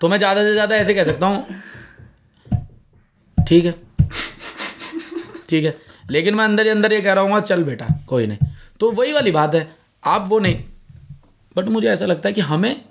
तो 0.00 0.08
मैं 0.08 0.18
ज़्यादा 0.18 0.42
से 0.42 0.52
ज़्यादा 0.52 0.76
ऐसे 0.76 0.94
कह 0.94 1.04
सकता 1.04 1.26
हूँ। 1.26 1.46
ठीक 3.38 3.64
है। 3.64 3.74
ठीक 5.48 5.64
है। 5.64 5.76
लेकिन 6.10 6.34
मैं 6.34 6.44
अंदर 6.44 6.64
ही 6.64 6.70
अंदर 6.70 6.92
ये 6.92 7.00
कह 7.00 7.12
रहा 7.12 7.24
हूँ 7.24 7.40
चल 7.40 7.62
बेटा 7.64 7.88
कोई 8.08 8.26
नहीं। 8.26 8.48
तो 8.80 8.90
वही 8.90 9.12
वाली 9.12 9.30
बात 9.30 9.54
है। 9.54 9.68
आप 10.02 10.26
वो 10.28 10.38
नहीं। 10.38 10.64
बट 11.56 11.68
मुझे 11.68 11.88
ऐसा 11.88 12.06
लगता 12.06 12.28
है 12.28 12.32
कि 12.32 12.40
हमें 12.40 12.84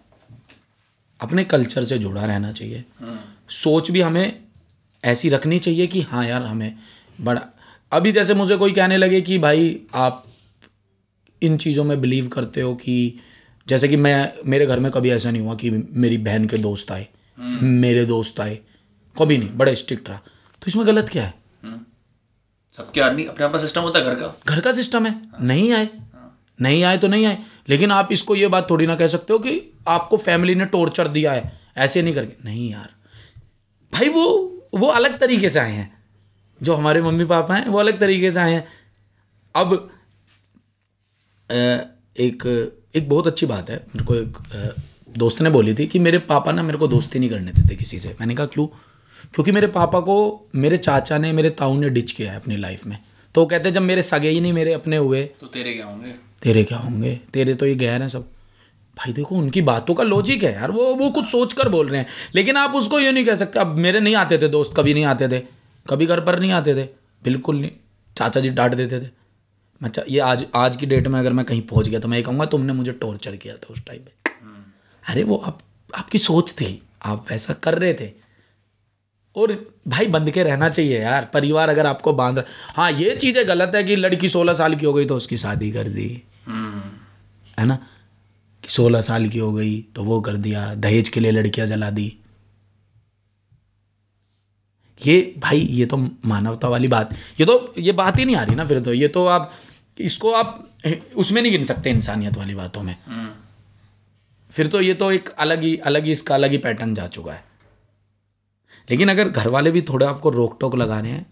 अपने 1.20 1.44
कल्चर 1.44 1.84
से 1.84 1.98
जुड़ा 1.98 2.26
रहना 2.26 2.52
चाहिए। 2.52 2.84
सोच 3.54 3.92
भी 3.92 4.02
हमें 4.02 4.40
ऐसी 5.04 5.30
रखनी 5.30 5.60
चाहिए 5.60 5.88
कि 5.88 6.02
हाँ 6.02 6.26
यार 6.26 6.42
हमें 6.42 6.76
बड़ा 7.22 7.42
अभी 7.92 8.12
जैसे 8.12 8.34
मुझे 8.34 8.58
कोई 8.58 8.72
कहने 8.72 8.98
लगे 8.98 9.22
कि 9.22 9.38
भाई 9.38 9.82
आप 9.94 10.26
इन 11.44 11.58
चीज़ों 11.58 11.84
में 11.84 12.02
बिलीव 12.02 12.28
करते 12.28 12.62
हो 12.62 12.76
कि 12.76 13.20
जैसे 13.68 13.88
कि 13.88 13.98
मैं 13.98 14.34
मेरे 14.46 14.66
घर 14.66 14.80
में 14.80 14.92
कभी 14.92 15.10
ऐसा 15.10 15.32
नहीं 15.32 15.42
हुआ 15.42 15.56
कि 15.56 15.70
मेरी 15.72 16.18
बहन 16.18 16.48
के 16.48 16.58
दोस्त 16.58 16.92
आए 16.92 17.08
मेरे 17.62 18.06
दोस्त 18.06 18.40
आए 18.40 18.60
कभी 19.22 19.38
नहीं 19.38 19.50
बड़ा 19.50 19.74
स्ट्रिक्ट 19.74 20.10
रहा। 20.10 20.18
तो 20.62 20.66
इसमें 20.68 20.88
गलत 20.88 21.10
क्या 21.10 21.24
है? 21.24 21.34
सबके 22.78 23.02
आदमी 23.02 23.26
अपने 23.26 23.46
अपना 23.46 23.60
सिस्टम 23.60 23.82
होता 23.82 24.00
है 24.00 24.06
घर 24.06 24.16
का। 24.16 24.40
घर 24.48 24.60
का 24.60 24.72
सिस्टम 24.72 25.06
है। 25.06 25.22
नहीं 25.42 25.72
आए। 25.72 25.90
नहीं 26.62 26.84
आए 26.84 26.98
तो 26.98 27.08
नहीं 27.08 27.26
आए। 27.26 27.38
लेकिन 27.70 27.92
आप 27.92 28.10
इसको 28.12 28.36
ये 28.36 28.48
बात 28.48 28.70
थोड़ी 28.70 28.88
ना 28.88 28.96
कह 28.96 29.08
सकते 29.08 29.34
हो 29.34 29.40
कि 29.40 29.74
आपको 29.88 30.18
फैमिली 30.18 30.56
ने 30.56 30.66
टॉर्चर 30.66 31.08
दिया 31.08 31.34
है। 31.34 31.60
ऐसे 31.78 32.02
नहीं 32.02 32.14
करके। 32.14 32.46
नहीं 32.46 32.72
यार। 32.72 32.90
भाई 33.94 34.10
वो 34.10 34.56
वो 34.74 34.88
अलग 34.88 35.20
तरीके 35.20 35.50
से 35.50 35.60
आए 35.60 35.72
हैं। 35.72 35.99
जो 36.64 36.74
हमारे 36.74 37.02
मम्मी 37.02 37.26
पापा 37.26 37.56
हैं 37.56 37.68
वो 37.68 37.80
अलग 37.80 38.00
तरीके 38.00 38.32
से 38.32 38.40
आए 38.40 38.54
हैं। 38.54 38.68
अब 39.56 39.90
एक 41.50 42.44
एक 42.96 43.10
बहुत 43.10 43.28
अच्छी 43.28 43.46
बात 43.46 43.70
है। 43.70 43.76
मेरे 43.96 44.06
को 44.06 44.16
एक 44.16 44.38
दोस्त 45.18 45.42
ने 45.42 45.50
बोली 45.50 45.74
थी 45.74 45.86
कि 45.88 46.00
मेरे 46.00 46.18
पापा 46.26 46.52
ना 46.52 46.64
मेरे 46.64 46.78
को 46.78 46.88
दोस्ती 46.88 47.20
नहीं 47.20 47.30
करने 47.30 47.52
देते 47.52 47.76
किसी 47.76 48.00
से। 48.00 48.16
मैंने 48.20 48.36
कहा 48.36 48.46
क्यों? 48.46 48.66
क्योंकि 49.34 49.52
मेरे 49.52 49.68
पापा 49.68 50.00
को 50.00 50.16
मेरे 50.56 50.78
चाचा 50.78 51.18
ने 51.18 51.32
मेरे 51.32 51.50
ताऊ 51.50 51.80
ने 51.80 51.90
डिच 51.90 52.12
किया 52.12 52.32
है 52.32 52.38
अपनी 52.38 52.58
लाइफ 52.58 52.86
में। 52.86 52.98
तो 53.36 53.42
वो 53.42 53.48
कहते 53.48 53.70
हैं 53.70 53.74
जब 53.74 53.82
मेरे 53.82 54.02
सगे 54.02 54.30
ही 54.30 54.42
नहीं 54.42 54.54
मेरे 54.54 54.74
अपने 54.74 54.98
हुए 54.98 55.24
तो 55.42 55.48
तेरे 55.48 55.74
क्या 55.74 55.86
होंगे? 55.86 56.14
तेरे 56.42 56.64
क्या 56.64 56.78
होंगे? 56.78 57.20
तेरे 57.34 57.54
तो 57.54 57.66
ये 57.66 57.76
गैर 57.76 58.02
हैं 58.02 58.10
सब। 58.10 58.28
भाई 58.98 59.14
देखो 59.14 59.36
उनकी 59.36 59.62
बातों 59.62 59.96
का 59.96 60.04
लॉजिक 60.04 60.44
है 60.44 60.54
यार। 60.54 60.72
वो 60.72 60.94
वो 60.96 61.10
कुछ 61.10 61.26
सोच 61.26 61.54
कर 61.54 61.70
बोल 61.70 61.88
रहे 61.88 62.00
हैं। 62.00 62.08
लेकिन 62.36 62.58
आप 62.58 62.76
उसको 62.76 63.00
ये 63.00 63.12
नहीं 63.12 63.26
कह 63.26 63.36
सकते। 63.36 63.60
अब 63.60 63.78
मेरे 63.78 64.00
नहीं 64.00 64.16
आते 64.16 64.38
थे 64.38 64.48
दोस्त 64.48 64.74
कभी 64.78 64.94
नहीं 64.94 65.06
आते 65.06 65.28
थे। 65.30 65.44
कभी 65.90 66.06
घर 66.06 66.20
पर 66.20 66.40
नहीं 66.40 66.52
आते 66.52 66.76
थे। 66.76 66.88
बिल्कुल 67.24 67.60
नहीं। 67.62 67.72
चाचा 68.18 68.40
जी 68.40 68.50
डांट 68.50 68.74
देते 68.74 69.00
थे। 69.00 69.10
मैं 69.82 69.92
ये 70.10 70.20
आज 70.20 70.46
आज 70.56 70.76
की 70.76 70.86
डेट 70.86 71.08
में 71.08 71.20
अगर 71.20 71.34
मैं 71.34 71.46
कहीं 71.46 71.62
पहुँच 71.62 71.88
गया 71.90 72.00
तो 72.00 72.08
मैं 72.08 72.18
ये 72.18 72.24
कहूँगा, 72.24 72.46
तुमने 72.46 72.74
मुझे 72.74 72.92
टॉर्चर 72.92 73.36
किया 73.36 73.56
था 73.56 73.74
उस 73.74 73.86
टाइम 73.86 74.00
पे। 74.00 74.12
अरे 75.04 75.24
वो 75.24 75.38
आप 75.38 75.60
आपकी 75.96 76.18
सोच 76.20 76.52
थी। 76.52 76.82
आप 77.06 77.26
वैसा 77.32 77.54
कर 77.54 77.78
रहे 77.80 77.94
थे। 77.94 78.12
और 79.36 79.52
भाई 79.88 80.08
बंद 80.08 80.32
के 80.32 80.44
रहना 80.44 80.70
चाहिए 80.70 81.00
यार। 81.02 81.30
परिवार 81.34 81.70
अगर 81.70 81.86
आपको 81.86 82.14
बाँध 82.14 82.44
हाँ 82.76 82.92
ये 82.92 83.16
चीज़ें 83.16 83.48
गलत 83.48 83.76
है 83.76 83.84
कि 83.84 83.96
लड़की 83.96 84.30
सोलह 84.30 84.54
साल 84.54 84.76
की 84.76 84.86
हो 84.86 84.94
गई 84.94 85.06
तो 85.06 85.16
उसकी 85.16 85.38
शादी 85.38 85.72
कर 85.72 85.88
दी। 85.88 86.08
है 86.48 87.66
ना? 87.66 87.76
कि 88.64 88.70
सोलह 88.70 89.02
साल 89.02 89.28
की 89.30 89.40
हो 89.40 89.52
गई 89.54 89.80
तो 89.96 90.04
वो 90.04 90.20
कर 90.22 90.38
दिया। 90.38 90.74
दहेज 90.76 91.10
के 91.10 91.20
लिए 91.20 91.32
लड़कियाँ 91.32 91.68
जला 91.68 91.90
दी। 91.90 92.14
ये 95.06 95.34
भाई 95.40 95.60
ये 95.60 95.86
तो 95.86 95.98
मानवता 95.98 96.68
वाली 96.68 96.88
बात। 96.88 97.14
ये 97.40 97.46
तो 97.46 97.74
ये 97.78 97.92
बात 97.94 98.18
ही 98.20 98.26
नहीं 98.26 98.36
आ 98.36 98.44
रही 98.44 98.56
ना 98.56 98.66
फिर 98.66 98.80
तो। 98.80 98.94
ये 98.94 99.08
तो 99.08 99.26
आप 99.28 99.52
इसको 99.98 100.32
आप 100.32 100.66
उसमें 101.16 101.42
नहीं 101.42 101.52
गिन 101.52 101.64
सकते 101.64 101.90
इंसानियत 101.90 102.38
वाली 102.38 102.56
बातों 102.56 102.84
में। 102.84 102.96
फिर 104.52 104.68
तो 104.68 104.82
ये 104.82 104.94
तो 104.94 105.12
एक 105.12 105.30
अलग 105.30 105.64
ही 105.64 105.76
अलग 105.78 106.06
ही 106.06 106.12
इसका 106.12 106.36
अलग 106.36 106.52
ही 106.52 106.58
पैटर्न 106.58 106.94
जा 106.96 107.08
चुका 107.08 107.34
है। 107.34 107.44
लेकिन 108.90 109.10
अगर 109.10 109.30
घर 109.30 109.48
वाले 109.48 109.72
भी 109.72 109.82
थोड़ा 109.82 110.10
आपको 110.10 110.30
रोक 110.30 110.58
टोक 110.62 110.76
लगा 110.76 111.00
रहे 111.00 111.12
हैं 111.12 111.26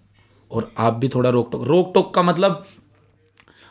और 0.51 0.71
आप 0.77 0.93
भी 0.93 1.07
थोड़ा 1.09 1.29
रोक 1.29 1.51
टोक 1.51 1.63
रोक 1.67 1.91
टोक 1.93 2.13
का 2.15 2.21
मतलब 2.21 2.65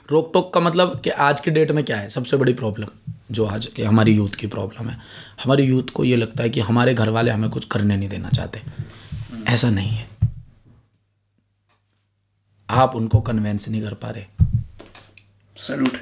रोक 0.09 0.31
टोक 0.35 0.53
का 0.55 0.61
मतलब 0.61 1.01
कि 1.01 1.11
आज 1.11 1.41
के 1.41 1.51
डेट 1.51 1.71
में 1.71 1.85
क्या 1.85 1.97
है? 1.97 2.09
सबसे 2.09 2.37
बड़ी 2.37 2.53
प्रॉब्लम 2.53 3.13
जो 3.31 3.45
आज 3.47 3.67
के 3.67 3.85
हमारी 3.85 4.13
यूथ 4.13 4.35
की 4.39 4.47
प्रॉब्लम 4.47 4.89
है। 4.89 4.97
हमारी 5.45 5.63
यूथ 5.63 5.91
को 5.95 6.05
ये 6.05 6.17
लगता 6.17 6.43
है 6.43 6.51
कि 6.51 6.61
हमारे 6.61 6.95
घर 6.95 7.09
वाले 7.09 7.31
हमें 7.31 7.49
कुछ 7.51 7.65
करने 7.65 7.97
नहीं 7.97 8.09
देना 8.09 8.29
चाहते। 8.29 8.61
ऐसा 9.47 9.71
नहीं 9.71 9.89
है। 9.89 10.09
आप 12.71 12.97
उनको 12.97 13.21
कन्वेंस 13.21 13.69
नहीं 13.69 13.83
कर 13.83 13.95
पा 13.95 14.11
रहे। 14.11 14.25
सैल्यूट 15.57 15.99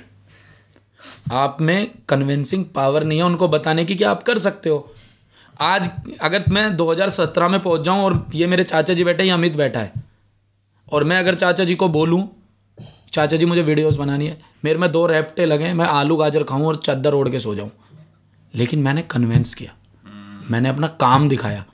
आप 1.33 1.59
में 1.61 1.91
कन्विंसिंग 2.09 2.65
पावर 2.65 3.05
नहीं 3.05 3.19
है 3.19 3.25
उनको 3.25 3.49
बताने 3.49 3.85
की 3.85 3.97
कि 3.97 4.05
आप 4.05 4.23
कर 4.23 4.39
सकते 4.39 4.71
हो। 4.71 4.95
आज 5.61 5.91
अगर 6.23 6.45
मैं 6.49 6.77
2017 6.77 7.49
में 7.49 7.61
पहुँच 7.61 7.81
जाऊँ 7.81 8.01
और 8.01 8.27
ये 8.35 8.47
मेरे 8.47 8.65
चाचा 8.65 8.95
जी 8.95 9.05
बैठे 9.05 9.23
हैं 9.23 9.29
ये 9.29 9.35
अमित 9.35 9.57
बैठा 9.57 9.81
है। 9.81 9.93
और 10.93 11.05
मैं 11.05 11.19
अगर 11.19 11.35
चाचा 11.35 11.65
जी 11.65 11.75
को 11.75 11.89
बोलूँ 11.89 12.29
चाचा 13.13 13.37
जी 13.37 13.47
मुझे 13.47 13.63
वीडियोस 13.63 13.97
बनानी 13.97 14.27
है 14.27 14.41
मेरे 14.65 14.79
में 14.79 14.93
दो 14.93 15.07
रेपटे 15.07 15.47
लगे 15.47 15.73
मैं 15.73 15.87
आलू 15.87 16.17
गाजर 16.17 16.45
खाऊं 16.45 16.65
और 16.65 16.77
चादर 16.77 17.15
ओढ़ 17.15 17.29
के 17.29 17.41
सो 17.41 17.55
जाऊँ। 17.55 17.71
लेकिन 18.55 18.81
मैंने 18.81 19.03
कन्विंस 19.03 19.55
किया। 19.55 19.75
मैंने 20.51 20.69
अपना 20.69 20.87
काम 20.87 21.29
दिखाया। 21.29 21.65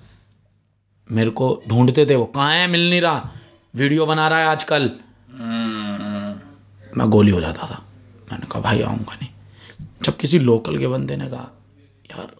मेरे 1.12 1.30
को 1.30 1.62
ढूंढते 1.68 2.06
थे 2.06 2.14
वो, 2.14 2.24
कहाँ 2.24 2.52
है? 2.52 2.66
मिल 2.66 2.90
नहीं 2.90 3.00
रहा। 3.00 3.32
वीडियो 3.74 4.06
बना 4.06 4.28
रहा 4.28 4.38
है 4.38 4.46
आजकल। 4.46 4.90
मैं 6.96 7.10
गोली 7.10 7.30
हो 7.30 7.40
जाता 7.40 7.66
था। 7.66 7.86
मैंने 8.32 8.46
कहा, 8.46 8.60
भाई, 8.60 8.82
आऊँगा 8.82 9.14
नहीं। 9.14 9.28
जब 10.02 10.16
किसी 10.16 10.38
लोकल 10.38 10.78
के 10.78 10.86
बंदे 10.86 11.16
ने 11.16 11.28
कहा, 11.28 11.50
यार, 12.10 12.36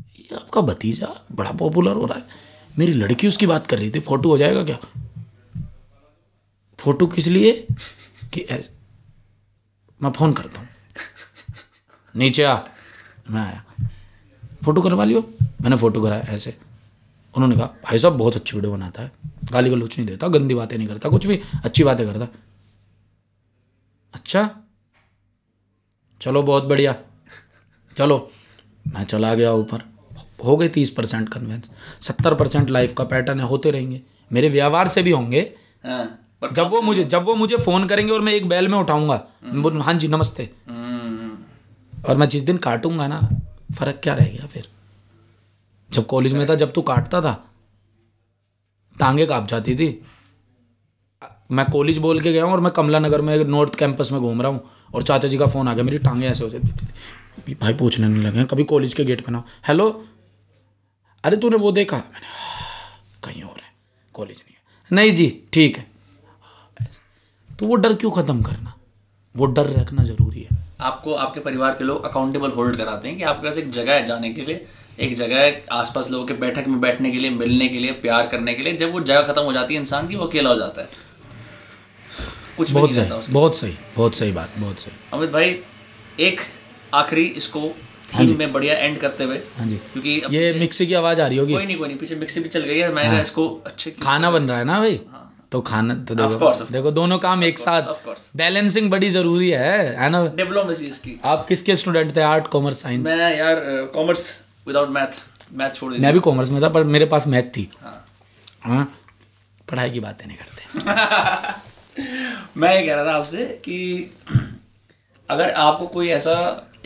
ये 0.00 0.36
आपका 0.36 0.60
भतीजा 0.60 1.26
बड़ा 1.32 1.52
पॉपुलर 1.52 1.92
हो 1.92 2.06
रहा 2.06 2.18
है। 2.18 2.24
मेरी 2.78 2.92
लड़की 2.92 3.28
उसकी 3.28 3.46
बात 3.46 3.66
कर 3.66 3.78
रही 3.78 3.90
थी। 3.90 4.00
फ़ोटो 4.00 4.28
हो 4.28 4.38
जाएगा 4.38 4.64
क्या? 4.64 4.78
फ़ोटो 6.78 7.06
किस 7.06 7.26
लिए? 7.26 7.66
कि 8.34 8.46
मैं 10.02 10.10
फ़ोन 10.10 10.32
करता 10.32 10.60
हूँ। 10.60 10.68
नीचे 12.16 12.42
आ। 12.42 12.58
मैं 13.30 13.42
आया। 13.42 13.64
फ़ोटो 14.64 14.82
करवा 14.82 15.04
लियो? 15.04 15.34
मैंने 15.62 15.76
फ़ोटो 15.76 16.02
कराया 16.02 16.22
ऐसे। 16.22 16.58
उन्होंने 17.36 17.56
कहा 17.56 17.66
भाई 17.84 17.98
साहब 17.98 18.16
बहुत 18.18 18.36
अच्छी 18.36 18.56
वीडियो 18.56 18.72
बनाता 18.72 19.02
है। 19.02 19.10
गाली 19.52 19.70
गलौच 19.70 19.96
नहीं 19.98 20.06
देता 20.08 20.28
गंदी 20.28 20.54
बातें 20.54 20.76
नहीं 20.78 20.88
करता 20.88 21.08
कुछ 21.08 21.26
भी 21.26 21.40
अच्छी 21.64 21.84
बातें 21.84 22.06
करता। 22.06 22.28
अच्छा 24.14 24.48
चलो 26.20 26.42
बहुत 26.42 26.64
बढ़िया। 26.64 26.94
चलो 27.96 28.16
मैं 28.84 29.04
चला 29.04 29.34
गया 29.34 29.52
ऊपर। 29.54 29.82
हो 30.44 30.56
गए 30.56 30.68
तीस 30.68 30.90
परसेंट 30.90 31.28
कन्वेंस 31.28 31.68
सत्तर 32.00 32.34
परसेंट 32.34 32.70
लाइफ 32.70 32.92
का 32.92 33.04
पैटर्न 33.04 33.40
है 33.40 33.46
होते 33.46 33.70
रहेंगे। 33.70 34.00
मेरे 34.30 34.48
व्यवहार 34.48 34.88
से 34.88 35.02
भी 35.02 35.10
होंगे। 35.10 35.40
हाँ 35.86 36.04
पर 36.42 36.52
जब 36.52 36.70
वो 36.70 36.80
मुझे 36.82 37.04
जब 37.04 37.22
वो 37.24 37.34
मुझे 37.34 37.56
फ़ोन 37.56 37.86
करेंगे 37.88 38.12
और 38.12 38.20
मैं 38.20 38.32
एक 38.32 38.48
बैल 38.48 38.68
में 38.68 38.78
उठाऊँगा 38.78 39.14
हाँ 39.82 39.94
जी 39.94 40.08
नमस्ते। 40.08 40.48
हम्म, 40.68 41.36
और 42.02 42.16
मैं 42.16 42.28
जिस 42.28 42.42
दिन 42.42 42.56
काटूँगा 42.58 43.06
ना 43.06 43.20
फ़र्क 43.78 44.00
क्या 44.02 44.14
रह 44.14 44.26
गया 44.26 44.46
फिर? 44.46 44.68
जब 45.90 46.06
कॉलेज 46.06 46.32
में 46.32 46.48
था 46.48 46.54
जब 46.54 46.72
तू 46.72 46.82
काटता 46.82 47.20
था 47.20 47.32
टांगे 48.96 49.26
काप 49.26 49.46
जाती 49.48 49.74
थी। 49.76 49.88
मैं 51.50 51.64
कॉलेज 51.70 51.98
बोल 51.98 52.20
के 52.20 52.32
गया 52.32 52.44
हूँ 52.44 52.52
और 52.52 52.60
मैं 52.60 52.72
कमला 52.72 52.98
नगर 52.98 53.20
में 53.20 53.36
नॉर्थ 53.44 53.74
कैंपस 53.74 54.12
में 54.12 54.20
घूम 54.20 54.42
रहा 54.42 54.50
हूँ 54.50 54.60
और 54.94 55.02
चाचा 55.02 55.28
जी 55.28 55.38
का 55.38 55.46
फ़ोन 55.46 55.68
आ 55.68 55.74
गया 55.74 55.84
मेरी 55.84 55.98
टांगे 55.98 56.26
ऐसे 56.26 56.44
हो 56.44 56.50
जाती 56.50 56.68
थी। 56.68 57.54
भाई 57.54 57.74
पूछने 57.74 58.08
नहीं 58.08 58.22
लगे 58.22 58.44
कभी 58.44 58.64
कॉलेज 58.64 58.94
के 58.94 59.04
गेट 59.04 59.24
पे 59.26 59.32
ना 59.32 59.42
हेलो 59.68 59.88
अरे 61.24 61.36
तूने 61.36 61.56
वो 61.56 61.72
देखा? 61.72 61.96
मैंने 61.96 62.26
"हाँ, 62.26 63.22
कहीं 63.24 63.42
और 63.42 63.56
है 63.56 63.72
कॉलेज 64.14 64.36
नहीं 64.36 64.54
है। 64.54 64.96
नहीं 64.96 65.14
जी 65.16 65.26
ठीक 65.52 65.76
है। 65.78 65.86
तो 67.58 67.66
वो 67.66 67.74
डर 67.74 67.94
क्यों 67.94 68.10
ख़त्म 68.10 68.42
करना? 68.42 68.74
वो 69.36 69.46
डर 69.46 69.70
रखना 69.70 70.04
ज़रूरी 70.04 70.46
है। 70.50 70.58
आपको 70.80 71.14
आपके 71.14 71.40
परिवार 71.40 71.72
के 71.72 71.84
लोग 71.84 72.04
अकाउंटेबल 72.04 72.50
होल्ड 72.50 72.76
कराते 72.76 73.08
हैं 73.08 73.16
कि 73.16 73.22
आपके 73.22 73.48
पास 73.48 73.58
एक 73.58 73.70
जगह 73.70 73.92
है 73.92 74.04
जाने 74.06 74.32
के 74.32 74.42
लिए। 74.42 74.66
एक 75.00 75.14
जगह 75.16 75.40
है 75.40 75.64
आसपास 75.72 76.10
लोगों 76.10 76.26
के 76.26 76.34
बैठक 76.34 76.68
में 76.68 76.80
बैठने 76.80 77.10
के 77.10 77.18
लिए 77.18 77.30
मिलने 77.30 77.68
के 77.68 77.78
लिए 77.78 77.92
प्यार 78.02 78.26
करने 78.26 78.54
के 78.54 78.62
लिए 78.62 78.76
जब 78.76 78.92
वो 78.92 79.00
जगह 79.00 79.22
खत्म 79.22 79.42
हो 79.42 79.52
जाती 79.52 79.74
है 79.74 79.80
इंसान 79.80 80.08
की 80.08 80.16
वो 80.16 80.26
अकेला 80.26 80.50
हो 80.50 80.56
जाता 80.56 80.82
है। 80.82 80.88
कुछ 82.56 82.68
भी 82.70 82.74
बहुत 82.74 82.90
नहीं 82.90 83.20
सही 83.22 83.32
बहुत 83.32 83.56
सही 83.56 83.76
बहुत 83.96 84.14
सही 84.16 84.32
बात 84.32 84.50
बहुत 84.58 84.80
सही। 84.80 84.92
अमित 85.12 85.30
भाई 85.30 85.58
एक 86.20 86.40
आखिरी 86.94 87.24
इसको 87.42 87.60
थीम 88.14 88.38
में 88.38 88.52
बढ़िया 88.52 88.74
एंड 88.74 88.98
करते 88.98 89.24
हुए 89.24 89.36
हाँ 89.58 89.68
क्योंकि 89.68 90.10
ये 90.30 90.52
मिक्सी 90.60 90.86
की 90.86 90.94
आवाज़ 90.94 91.20
आ 91.20 91.26
रही 91.26 91.38
होगी। 91.38 91.52
कोई 91.54 91.66
नहीं 91.66 91.76
कोई 91.76 91.88
नहीं 91.88 91.98
पीछे 91.98 92.14
मिक्सी 92.14 92.40
भी 92.40 92.48
चल 92.48 92.60
गई 92.60 92.78
है 92.78 92.92
मैं 92.94 93.06
हाँ। 93.08 93.20
इसको 93.22 93.48
अच्छे 93.66 93.90
खाना 94.02 94.30
बन 94.30 94.48
रहा 94.48 94.58
है 94.58 94.64
ना 94.64 94.78
भाई? 94.80 95.00
तो 95.52 95.60
खाना 95.60 95.94
तो 95.94 96.14
Of 96.14 96.20
देखो 96.20 96.44
course, 96.44 96.62
of 96.62 96.72
देखो 96.72 96.90
दोनों 96.90 97.18
काम 97.18 97.44
एक 97.44 97.58
साथ। 97.58 97.82
बैलेंसिंग 98.36 98.90
बड़ी 98.90 99.10
ज़रूरी 99.10 99.50
है 99.50 100.02
है 100.02 100.08
ना? 100.10 100.24
डिप्लोमेसी 100.36 100.86
इसकी। 100.86 101.20
आप 101.24 101.46
किसके 101.48 101.76
स्टूडेंट 101.76 102.16
थे? 102.16 102.20
आर्ट 102.20 102.46
कॉमर्स 102.46 102.82
साइंस 102.82 103.06
मैं 103.08 103.36
यार 103.38 103.60
कॉमर्स 103.94 104.26
विदाउट 104.66 104.88
मैथ 104.88 105.20
मैथ 105.52 105.70
छोड़ 105.70 105.92
मैं 105.94 106.12
भी 106.12 106.18
कॉमर्स 106.18 106.50
में 106.50 106.62
था 106.62 106.68
पर 106.68 106.84
मेरे 106.84 107.06
पास 107.06 107.26
मैथ 107.26 107.42
थी। 107.56 107.70
हाँ। 107.80 108.06
हाँ 108.62 108.84
पढ़ाई 109.70 109.90
की 109.90 110.00
बातें 110.00 110.26
नहीं 110.26 110.36
करते। 110.36 110.62
मैं 112.56 112.74
ये 112.80 112.86
कह 112.86 112.94
रहा 112.94 113.04
था 113.04 113.16
आपसे 113.16 113.44
कि 113.64 113.76
अगर 115.30 115.50
आपको 115.50 115.86
कोई 115.86 116.08
ऐसा 116.08 116.34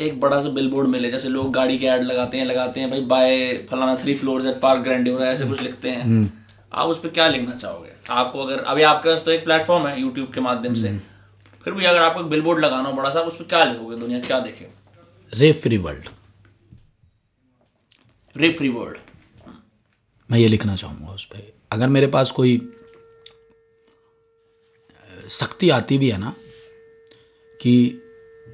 एक 0.00 0.20
बड़ा 0.20 0.40
सा 0.40 0.48
बिलबोर्ड 0.48 0.88
मिले 0.88 1.10
जैसे 1.10 1.28
लोग 1.28 1.52
गाड़ी 1.52 1.78
के 1.78 1.86
ऐड 1.86 2.02
लगाते 2.02 2.38
हैं 2.38 2.44
लगाते 2.44 2.80
हैं 2.80 2.90
भाई 2.90 3.00
बाय 3.00 3.52
फलाना 3.70 3.96
three 3.96 4.14
floors 4.14 4.46
at 4.46 4.60
park 4.60 4.80
grandeur 4.80 5.22
ऐसे 5.22 5.46
कुछ 5.46 5.62
लिखते 5.62 5.90
हैं। 5.90 6.46
आप 6.72 6.88
उस 6.88 7.00
पर 7.00 7.08
क्या 7.08 7.28
लिखना 7.28 7.54
चाहोगे? 7.54 7.90
आपको 8.10 8.44
अगर 8.44 8.62
अभी 8.64 8.82
आपके 8.82 9.08
पास 9.08 9.24
तो 9.24 9.30
एक 9.30 9.44
प्लेटफॉर्म 9.44 9.86
है 9.86 10.00
यूट्यूब 10.00 10.32
के 10.34 10.40
माध्यम 10.40 10.74
से। 10.74 10.96
फिर 11.64 11.72
भी 11.72 11.84
अगर 11.84 12.02
आपको 12.02 12.20
एक 12.20 12.26
बिलबोर्ड 12.26 12.64
लगाना 12.64 12.88
हो 12.88 12.92
बड़ा 12.92 13.10
सा 13.10 13.20
उस 13.20 13.36
पर 13.36 13.44
क्या 13.44 13.64
लिखोगे? 13.64 13.96
दुनिया 13.96 14.20
क्या 14.20 14.40
देखे? 14.40 14.68
Rape 15.32 15.60
free 15.62 15.76
world 15.76 16.08
rape 18.36 18.56
free 18.56 18.68
world 18.68 18.98
मैं 20.30 20.38
ये 20.38 20.48
लिखना 20.48 20.74
चाहूँगा 20.76 21.12
उस 21.12 21.24
पर 21.24 21.52
अगर 21.72 21.88
मेरे 21.88 22.06
पास 22.06 22.30
कोई 22.30 22.56
शक्ति 25.30 25.70
आती 25.70 25.98
भी 25.98 26.10
है 26.10 26.18
ना, 26.18 26.34
कि 27.60 28.02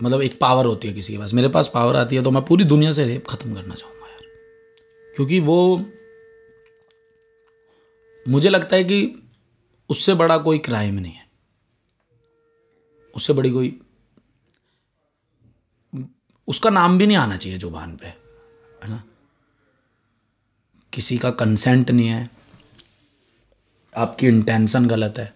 मतलब 0.02 0.22
एक 0.22 0.38
पावर 0.40 0.66
होती 0.66 0.88
है 0.88 0.94
किसी 0.94 1.12
के 1.12 1.18
पास, 1.18 1.32
मेरे 1.34 1.48
पास 1.48 1.70
पावर 1.74 1.96
आती 1.96 2.16
है 2.16 2.22
तो 2.22 2.30
मैं 2.30 2.44
पूरी 2.44 2.64
दुनिया 2.64 2.92
से 2.92 3.04
रेप 3.04 3.26
ख़त्म 3.28 3.54
करना 3.54 3.74
चाहूँगा 3.74 4.06
यार। 4.06 5.14
क्योंकि 5.14 5.40
वो, 5.40 5.76
मुझे 8.26 8.48
लगता 8.48 8.76
है 8.76 8.84
कि 8.84 9.22
उससे 9.90 10.14
बड़ा 10.14 10.38
कोई 10.38 10.58
क्राइम 10.58 10.94
नहीं 10.94 11.12
है। 11.12 11.24
उससे 13.14 13.32
बड़ी 13.32 13.50
कोई, 13.50 13.78
उसका 16.48 16.70
नाम 16.70 16.98
भी 16.98 17.06
नहीं 17.06 17.16
आना 17.16 17.36
चाहिए 17.36 17.58
ज़ुबान 17.58 17.96
पे। 17.96 18.25
किसी 20.96 21.18
का 21.18 21.30
कंसेंट 21.30 21.90
नहीं 21.90 22.08
है। 22.08 22.30
आपकी 23.96 24.26
इंटेंशन 24.26 24.86
गलत 24.86 25.18
है। 25.18 25.34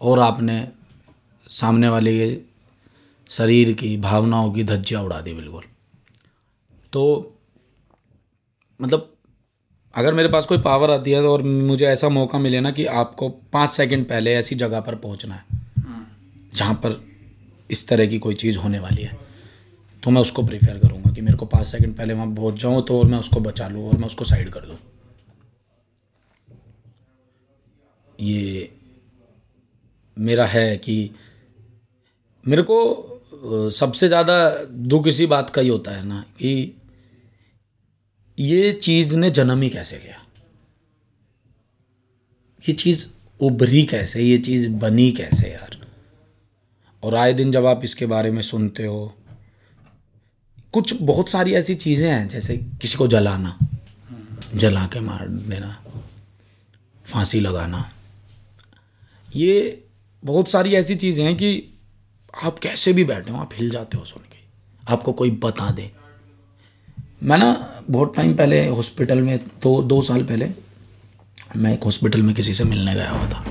और 0.00 0.18
आपने 0.18 0.68
सामने 1.48 1.88
वाले 1.88 2.18
के 2.18 2.40
शरीर 3.30 3.72
की 3.72 3.96
भावनाओं 3.96 4.52
की 4.52 4.64
धज्जियाँ 4.64 5.02
उड़ा 5.02 5.20
दी 5.20 5.34
बिल्कुल। 5.34 5.62
तो 6.92 7.36
मतलब 8.80 9.14
अगर 9.94 10.14
मेरे 10.14 10.28
पास 10.28 10.46
कोई 10.46 10.58
पावर 10.58 10.90
आती 10.90 11.10
है 11.10 11.22
तो 11.22 11.32
और 11.32 11.42
मुझे 11.42 11.86
ऐसा 11.86 12.08
मौका 12.08 12.38
मिले 12.38 12.60
ना 12.60 12.70
कि 12.70 12.84
आपको 12.84 13.28
पाँच 13.28 13.70
सेकंड 13.70 14.08
पहले 14.08 14.34
ऐसी 14.34 14.54
जगह 14.54 14.80
पर 14.80 14.94
पहुँचना 14.94 15.34
है। 15.34 15.44
जहाँ 16.54 16.74
पर 16.74 17.04
इस 17.70 17.88
तरह 17.88 18.06
की 18.06 18.18
कोई 18.18 18.34
चीज़ 18.34 18.58
होने 18.58 18.78
वाली 18.78 19.02
है। 19.02 19.29
तो 20.02 20.10
मैं 20.10 20.20
उसको 20.20 20.42
प्रीफेयर 20.46 20.78
करूँगा 20.78 21.12
कि 21.12 21.20
मेरे 21.20 21.36
को 21.36 21.46
पाँच 21.46 21.66
सेकंड 21.66 21.96
पहले 21.96 22.14
वहाँ 22.14 22.34
पहुँच 22.34 22.60
जाऊँ 22.60 22.82
तो 22.86 22.98
और 22.98 23.06
मैं 23.06 23.18
उसको 23.18 23.40
बचा 23.40 23.68
लूँ 23.68 23.86
और 23.88 23.96
मैं 23.98 24.06
उसको 24.06 24.24
साइड 24.24 24.50
कर 24.50 24.60
दूँ। 24.60 24.76
ये 28.20 28.70
मेरा 30.16 30.46
है 30.46 30.76
कि 30.78 31.10
मेरे 32.44 32.62
को 32.62 33.70
सबसे 33.70 34.08
ज़्यादा 34.08 34.36
दुख 34.88 35.06
इसी 35.06 35.26
बात 35.26 35.50
का 35.50 35.62
ही 35.62 35.68
होता 35.68 35.90
है 35.90 36.04
ना 36.06 36.20
कि 36.38 36.76
ये 38.38 38.72
चीज़ 38.72 39.16
ने 39.16 39.30
जन्म 39.30 39.62
ही 39.62 39.68
कैसे 39.70 39.96
लिया? 39.96 40.16
ये 42.64 42.72
चीज़ 42.72 43.06
उभरी 43.40 43.82
कैसे? 43.84 44.22
ये 44.22 44.38
चीज़ 44.38 44.68
बनी 44.70 45.10
कैसे 45.12 45.50
यार? 45.50 45.78
और 47.02 47.14
आए 47.14 47.32
दिन 47.32 47.52
जब 47.52 47.66
आप 47.66 47.84
इसके 47.84 48.06
बारे 48.06 48.30
में 48.30 48.42
सुनते 48.42 48.86
हो 48.86 49.14
कुछ 50.74 51.02
बहुत 51.02 51.28
सारी 51.28 51.52
ऐसी 51.54 51.74
चीज़ें 51.74 52.10
हैं, 52.10 52.28
जैसे 52.28 52.56
किसी 52.80 52.96
को 52.98 53.06
जलाना, 53.08 53.56
जला 54.54 54.84
के 54.86 55.00
मार 55.00 55.26
देना, 55.28 55.76
फांसी 57.06 57.40
लगाना। 57.40 57.90
ये 59.28 59.84
बहुत 60.22 60.48
सारी 60.48 60.74
ऐसी 60.74 60.94
चीज़ें 60.96 61.24
हैं 61.24 61.36
कि 61.36 61.50
आप 62.34 62.58
कैसे 62.58 62.92
भी 62.92 63.04
बैठे 63.04 63.30
हो, 63.30 63.38
आप 63.38 63.50
हिल 63.54 63.70
जाते 63.70 63.98
हो 63.98 64.04
सुन 64.04 64.22
के। 64.22 64.38
आपको 64.82 65.12
कोई 65.12 65.30
बता 65.44 65.70
दे। 65.70 65.90
मैं 67.22 67.38
ना 67.38 67.82
बहुत 67.90 68.14
टाइम 68.16 68.34
पहले 68.34 68.66
हॉस्पिटल 68.68 69.20
में, 69.20 69.38
दो 69.38 69.82
दो 69.82 70.00
साल 70.02 70.22
पहले 70.24 70.50
मैं 71.56 71.72
एक 71.74 71.84
हॉस्पिटल 71.84 72.22
में 72.22 72.34
किसी 72.34 72.54
से 72.54 72.64
मिलने 72.64 72.94
गया 72.94 73.10
हुआ 73.10 73.28
था। 73.28 73.44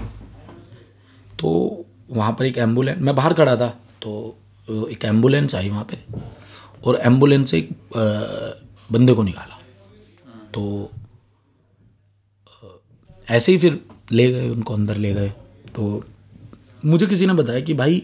तो 1.39 1.85
वहाँ 2.09 2.31
पर 2.39 2.45
एक 2.45 2.57
एंबुलेंस 2.57 2.97
मैं 2.99 3.15
बाहर 3.15 3.33
खड़ा 3.33 3.55
था 3.55 3.67
तो 4.01 4.37
एक 4.91 5.05
एंबुलेंस 5.05 5.55
आई 5.55 5.69
वहाँ 5.69 5.83
पे। 5.83 5.97
और 6.85 6.95
एंबुलेंस 6.95 7.51
से 7.51 7.57
एक 7.57 7.69
बंदे 8.91 9.13
को 9.13 9.23
निकाला। 9.23 9.59
तो 10.53 10.91
ऐसे 13.29 13.51
ही 13.51 13.57
फिर 13.57 13.79
ले 14.11 14.31
गए, 14.31 14.49
उनको 14.49 14.73
अंदर 14.73 14.97
ले 14.97 15.13
गए। 15.13 15.29
तो 15.75 16.03
मुझे 16.85 17.05
किसी 17.05 17.25
ने 17.25 17.33
बताया 17.33 17.59
कि 17.59 17.73
भाई, 17.73 18.03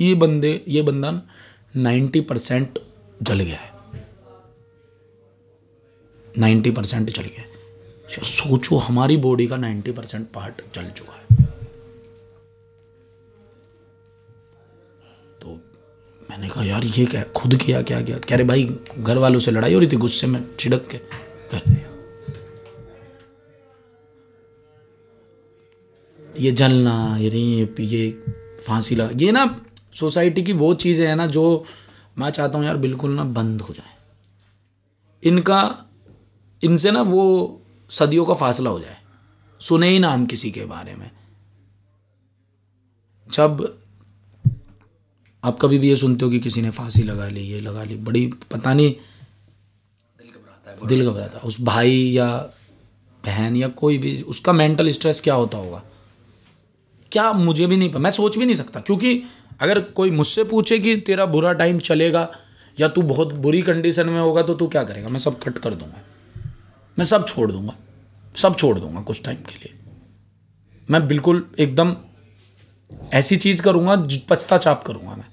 ये 0.00 0.14
बंदे, 0.14 0.64
ये 0.68 0.82
बंदा 0.82 1.10
नाइन्टी 1.76 2.20
परसेंट 2.20 2.78
जल 3.22 3.40
गया 3.40 3.58
है। 3.58 3.72
नाइन्टी 6.38 6.70
परसेंट 6.70 7.10
जल 7.10 7.22
गया 7.22 7.44
सोचो, 8.14 8.76
हमारी 8.76 9.16
बॉडी 9.16 9.46
का 9.46 9.56
नाइन्टी 9.56 9.92
परसेंट 9.92 10.26
पार्ट 10.30 10.62
जल 10.74 10.90
चुका 10.90 11.12
है। 11.12 11.43
मैंने 16.30 16.48
कहा, 16.48 16.64
यार, 16.64 16.84
ये 16.84 17.06
क्या 17.06 17.22
खुद 17.22 17.54
किया, 17.56 17.82
क्या 17.82 18.00
किया? 18.02 18.18
कह 18.18 18.36
रहे, 18.36 18.44
भाई 18.44 18.78
घर 18.98 19.18
वालों 19.18 19.38
से 19.38 19.50
लड़ाई 19.50 19.74
हो 19.74 19.80
रही 19.80 19.88
थी, 19.92 19.96
गुस्से 19.96 20.26
में 20.26 20.56
छिड़क 20.60 20.88
के 20.90 20.98
कर 21.50 21.62
दिया। 21.68 21.90
ये 26.38 26.52
जलना, 26.52 27.16
ये 27.16 27.28
रेप, 27.28 27.80
ये 27.80 28.10
फांसी 28.66 28.94
लगा 28.94 29.10
ये 29.16 29.32
ना 29.32 29.64
सोसाइटी 29.94 30.42
की 30.42 30.52
वो 30.52 30.74
चीज़ें 30.74 31.08
हैं 31.08 31.16
ना 31.16 31.26
जो 31.26 31.64
मैं 32.18 32.30
चाहता 32.30 32.58
हूँ 32.58 32.66
यार 32.66 32.76
बिल्कुल 32.76 33.10
ना 33.10 33.24
बंद 33.24 33.60
हो 33.60 33.74
जाए। 33.74 33.96
इनका, 35.22 35.84
इनसे 36.64 36.90
ना 36.90 37.02
वो 37.02 37.62
सदियों 37.90 38.26
का 38.26 38.34
फासला 38.34 38.70
हो 38.70 38.80
जाए। 38.80 38.96
सुने 39.60 39.88
ही 39.88 39.98
ना 39.98 40.08
हम 40.08 40.26
किसी 40.26 40.50
के 40.50 40.64
बारे 40.64 40.94
में। 40.94 41.10
जब 43.32 43.83
आप 45.44 45.58
कभी 45.60 45.78
भी 45.78 45.88
ये 45.88 45.96
सुनते 45.96 46.24
हो 46.24 46.30
कि 46.30 46.38
किसी 46.40 46.62
ने 46.62 46.70
फांसी 46.70 47.02
लगा 47.02 47.26
ली 47.28 47.40
ये 47.40 47.60
लगा 47.60 47.82
ली 47.84 47.96
बड़ी 47.96 48.26
पता 48.50 48.74
नहीं 48.74 48.90
दिल 48.90 50.28
घबराता 50.28 50.70
है 50.70 50.88
दिल 50.88 51.08
घबराता 51.08 51.38
है। 51.38 51.44
उस 51.44 51.60
भाई 51.60 51.90
या 51.90 52.28
बहन 53.24 53.56
या 53.56 53.68
कोई 53.68 53.98
भी 53.98 54.20
उसका 54.22 54.52
मेंटल 54.52 54.90
स्ट्रेस 54.90 55.20
क्या 55.20 55.34
होता 55.34 55.58
होगा? 55.58 55.82
क्या 57.12 57.32
मुझे 57.32 57.66
भी 57.66 57.76
नहीं 57.76 57.88
पता 57.90 57.98
मैं 57.98 58.10
सोच 58.10 58.38
भी 58.38 58.44
नहीं 58.44 58.56
सकता 58.56 58.80
क्योंकि 58.80 59.22
अगर 59.60 59.80
कोई 59.80 60.10
मुझसे 60.10 60.44
पूछे 60.44 60.78
कि 60.78 60.96
तेरा 60.96 61.26
बुरा 61.26 61.52
टाइम 61.52 61.78
चलेगा 61.78 62.28
या 62.80 62.88
तू 62.88 63.02
बहुत 63.02 63.32
बुरी 63.34 63.62
कंडीशन 63.62 64.08
में 64.08 64.20
होगा 64.20 64.42
तो 64.42 64.54
तू 64.54 64.66
क्या 64.66 64.82
करेगा? 64.84 65.08
मैं 65.08 65.18
सब 65.18 65.42
कट 65.42 65.58
कर 65.58 65.74
दूँगा। 65.74 66.02
मैं 66.98 67.04
सब 67.04 67.26
छोड़ 67.28 67.50
दूँगा। 67.52 67.76
सब 68.36 68.56
छोड़ 68.56 68.78
दूँगा 68.78 69.00
कुछ 69.00 69.22
टाइम 69.24 69.36
के 69.36 69.54
लिए। 69.54 69.74
मैं 70.90 71.06
बिल्कुल 71.08 71.46
एकदम 71.58 71.96
ऐसी 73.12 73.36
चीज़ 73.36 73.62
करूँगा 73.62 73.96
पछता 74.30 74.58
चाप 74.58 74.84
करूँगा 74.86 75.16
मैं। 75.16 75.28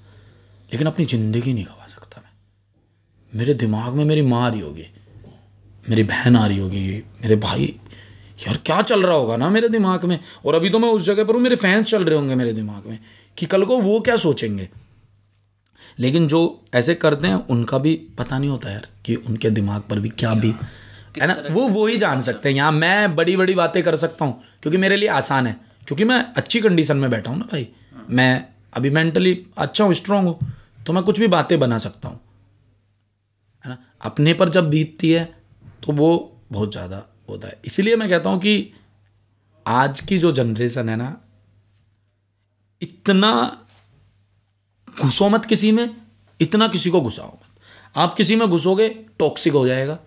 लेकिन 0.72 0.86
अपनी 0.86 1.04
ज़िंदगी 1.04 1.52
नहीं 1.54 1.64
गवा 1.64 1.86
सकता 1.88 2.20
मैं। 2.20 2.30
मेरे 3.32 3.54
दिमाग 3.56 3.94
में 3.94 4.04
मेरी 4.04 4.22
माँ 4.22 4.44
आ 4.44 4.48
रही 4.48 4.60
होगी 4.60 4.86
मेरी 5.84 6.02
बहन 6.04 6.36
आ 6.36 6.46
रही 6.46 6.58
होगी 6.58 6.80
मेरे 7.22 7.36
भाई। 7.38 7.64
यार 8.38 8.56
क्या 8.66 8.80
चल 8.82 9.02
रहा 9.02 9.14
होगा 9.14 9.36
ना 9.36 9.48
मेरे 9.50 9.68
दिमाग 9.68 10.04
में? 10.04 10.18
और 10.46 10.54
अभी 10.54 10.70
तो 10.70 10.78
मैं 10.78 10.88
उस 10.88 11.02
जगह 11.02 11.24
पर 11.24 11.34
हूँ 11.34 11.42
मेरे 11.42 11.56
फैंस 11.56 11.84
चल 11.86 12.04
रहे 12.04 12.18
होंगे 12.18 12.34
मेरे 12.34 12.52
दिमाग 12.52 12.86
में 12.86 12.98
कि 13.38 13.46
कल 13.46 13.64
को 13.64 13.78
वो 13.80 13.98
क्या 14.00 14.16
सोचेंगे। 14.18 14.68
लेकिन 15.98 16.26
जो 16.28 16.40
ऐसे 16.74 16.94
करते 16.94 17.28
हैं 17.28 17.34
उनका 17.46 17.78
भी 17.78 17.94
पता 18.18 18.38
नहीं 18.38 18.50
होता 18.50 18.70
यार 18.70 18.88
कि 19.04 19.14
उनके 19.16 19.50
दिमाग 19.50 19.82
पर 19.90 20.00
भी 20.00 20.08
क्या 20.08 20.34
भी 20.34 20.54
है 21.20 21.26
ना? 21.26 21.36
वो 21.50 21.68
वो 21.68 21.86
ही 21.86 21.96
जान 21.98 22.20
सकते 22.20 22.48
हैं। 22.48 22.56
यहाँ 22.56 22.72
मैं 22.72 23.14
बड़ी 23.16 23.36
बड़ी 23.36 23.54
बातें 23.54 23.82
कर 23.82 23.96
सकता 23.96 24.24
हूँ 24.24 24.42
क्योंकि 24.62 24.78
मेरे 24.78 24.96
लिए 24.96 25.08
आसान 25.10 25.46
है। 25.46 25.52
क्योंकि 25.86 26.04
मैं 26.04 26.22
अच्छी 26.36 26.60
कंडीशन 26.60 26.96
में 26.96 27.10
बैठा 27.10 27.30
हूँ 27.30 27.38
ना 27.38 27.48
भाई। 27.52 27.68
मैं 28.10 28.44
अभी 28.76 28.90
मेंटली 28.90 29.34
अच्छा 29.58 29.84
हूँ 29.84 29.94
स्ट्रांग 29.94 30.26
हूँ। 30.26 30.52
तो 30.86 30.92
मैं 30.92 31.02
कुछ 31.04 31.18
भी 31.20 31.26
बातें 31.28 31.58
बना 31.60 31.78
सकता 31.78 32.08
हूँ। 32.08 32.20
है 33.64 33.70
ना? 33.70 33.78
अपने 34.00 34.32
पर 34.34 34.48
जब 34.48 34.70
बीतती 34.70 35.10
है 35.10 35.24
तो 35.82 35.92
वो 35.92 36.38
बहुत 36.52 36.72
ज़्यादा 36.72 37.04
होता 37.28 37.48
है। 37.48 37.60
इसलिए 37.64 37.96
मैं 37.96 38.08
कहता 38.08 38.30
हूँ 38.30 38.38
कि 38.40 38.72
आज 39.66 40.00
की 40.00 40.18
जो 40.18 40.32
जनरेशन 40.32 40.88
है 40.88 40.96
ना, 40.96 41.16
इतना 42.82 43.32
घुसो 44.88 45.28
मत 45.28 45.44
किसी 45.44 45.72
में, 45.72 45.96
इतना 46.40 46.68
किसी 46.68 46.90
को 46.90 47.00
घुसाओ 47.00 47.28
मत। 47.28 47.60
आप 47.96 48.14
किसी 48.14 48.36
में 48.36 48.48
घुसोगे 48.48 48.88
टॉक्सिक 49.18 49.52
हो 49.52 49.66
जाएगा। 49.66 49.98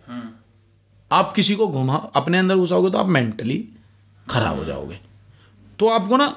आप 1.12 1.34
किसी 1.34 1.56
को 1.56 1.68
घुमा, 1.68 1.96
अपने 2.16 2.38
अंदर 2.38 2.56
घुसाओगे 2.56 2.90
तो 2.90 2.98
आप 2.98 3.08
मेंटली 3.08 3.58
खराब 4.28 4.58
हो 4.58 4.66
जाओगे। 4.66 5.00
तो 5.80 5.88
आपको 5.90 6.18
ना 6.18 6.28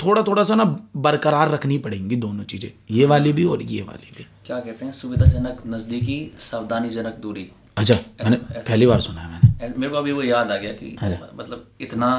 थोड़ा 0.00 0.22
थोड़ा 0.22 0.42
सा 0.44 0.54
ना 0.54 0.64
बरकरार 0.98 1.50
रखनी 1.50 1.78
पड़ेंगी 1.78 2.16
दोनों 2.18 2.44
चीज़ें 2.44 2.70
ये 2.90 3.06
वाली 3.06 3.32
भी 3.32 3.44
और 3.46 3.62
ये 3.64 3.82
वाली 3.82 4.10
भी। 4.16 4.26
क्या 4.46 4.58
कहते 4.60 4.84
हैं 4.84 4.92
सुविधाजनक 4.92 5.62
नज़दीकी 5.66 6.18
सावधानीजनक 6.40 7.14
दूरी? 7.22 7.50
अच्छा 7.76 7.94
मैंने 7.94 8.36
पहली 8.58 8.86
बार 8.86 9.00
सुना 9.00 9.20
है 9.20 9.30
मैंने। 9.30 9.74
मेरे 9.76 9.90
को 9.92 9.98
अभी 9.98 10.12
वो 10.12 10.22
याद 10.22 10.50
आ 10.50 10.56
गया 10.56 10.72
कि 10.72 10.96
मतलब 11.34 11.66
इतना 11.80 12.10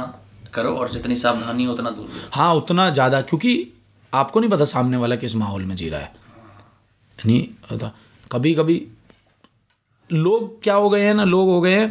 करो 0.53 0.75
और 0.75 0.89
जितनी 0.91 1.15
सावधानी 1.17 1.65
हो 1.65 1.73
उतना 1.73 1.89
दूर 1.91 2.09
हाँ 2.33 2.53
उतना 2.55 2.89
ज़्यादा 2.89 3.21
क्योंकि 3.23 3.53
आपको 4.13 4.39
नहीं 4.39 4.49
पता 4.49 4.65
सामने 4.65 4.97
वाला 4.97 5.15
किस 5.15 5.35
माहौल 5.35 5.63
में 5.63 5.75
जी 5.75 5.89
रहा 5.89 6.01
है। 6.01 6.13
नहीं 7.19 7.41
पता 7.69 7.91
कभी 8.31 8.53
कभी 8.55 8.85
लोग 10.09 10.61
क्या 10.63 10.75
हो 10.75 10.89
गए 10.89 11.03
हैं 11.03 11.13
ना 11.13 11.23
लोग 11.25 11.49
हो 11.49 11.61
गए 11.61 11.75
हैं 11.75 11.87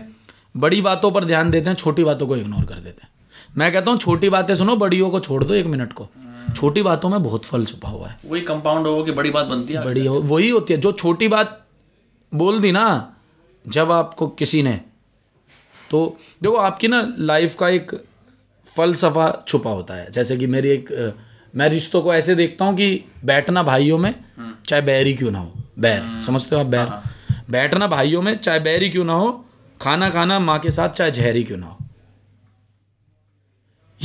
बड़ी 0.56 0.80
बातों 0.82 1.10
पर 1.10 1.24
ध्यान 1.24 1.50
देते 1.50 1.68
हैं 1.68 1.76
छोटी 1.76 2.04
बातों 2.04 2.26
को 2.26 2.36
इग्नोर 2.36 2.64
कर 2.64 2.74
देते 2.76 3.02
हैं। 3.02 3.10
मैं 3.56 3.72
कहता 3.72 3.90
हूँ 3.90 3.98
छोटी 3.98 4.28
बातें 4.28 4.54
सुनो 4.54 4.76
बड़ियों 4.76 5.10
को 5.10 5.20
छोड़ 5.20 5.42
दो 5.44 5.54
एक 5.54 5.66
मिनट 5.66 5.92
को। 5.92 6.08
छोटी 6.56 6.82
बातों 6.82 7.08
में 7.08 7.22
बहुत 7.22 7.44
फल 7.44 7.64
छुपा 7.64 7.88
हुआ 7.88 8.08
है। 8.08 8.18
वही 8.26 8.40
कंपाउंड 8.42 8.86
हो 8.86 9.02
कि 9.04 9.12
बड़ी 9.12 9.30
बात 9.30 9.46
बनती 9.46 9.74
है 9.74 9.84
बड़ी 9.84 10.04
हो 10.06 10.20
वही 10.22 10.48
होती 10.48 10.74
है। 10.74 10.80
जो 10.80 10.92
छोटी 10.92 11.28
बात 11.28 11.62
बोल 12.32 12.60
दी 12.60 12.72
ना 12.72 12.84
जब 13.64 13.92
आपको 13.92 14.28
किसी 14.34 14.62
ने 14.62 14.80
तो 15.90 16.04
देखो 16.42 16.56
आपकी 16.56 16.88
ना 16.88 17.00
लाइफ 17.18 17.54
का 17.54 17.68
एक 17.68 17.94
फलसफा 18.66 19.30
छुपा 19.48 19.70
होता 19.70 19.94
है। 19.94 20.10
जैसे 20.12 20.36
कि 20.36 20.46
मेरी 20.46 20.70
एक 20.70 20.90
मैं 21.54 21.68
रिश्तों 21.68 22.02
को 22.02 22.14
ऐसे 22.14 22.34
देखता 22.34 22.64
हूँ 22.64 22.76
कि 22.76 23.04
बैठना 23.24 23.62
भाइयों 23.62 23.98
में 23.98 24.14
चाहे 24.66 24.82
बैर 24.82 25.06
ही 25.06 25.14
क्यों 25.14 25.30
ना 25.30 25.38
हो 25.38 25.52
बैर 25.78 26.02
समझते 26.22 26.56
हो 26.56 26.60
आप 26.60 26.66
बैर? 26.66 26.88
बैठना 27.50 27.86
भाइयों 27.86 28.22
में 28.22 28.36
चाहे 28.36 28.60
बैर 28.60 28.82
ही 28.82 28.88
क्यों 28.90 29.04
ना 29.04 29.12
हो 29.12 29.30
खाना 29.80 30.10
खाना 30.10 30.38
माँ 30.40 30.58
के 30.58 30.70
साथ 30.70 30.88
चाहे 30.90 31.10
जहर 31.10 31.36
ही 31.36 31.44
क्यों 31.44 31.58
ना 31.58 31.66
हो। 31.66 31.75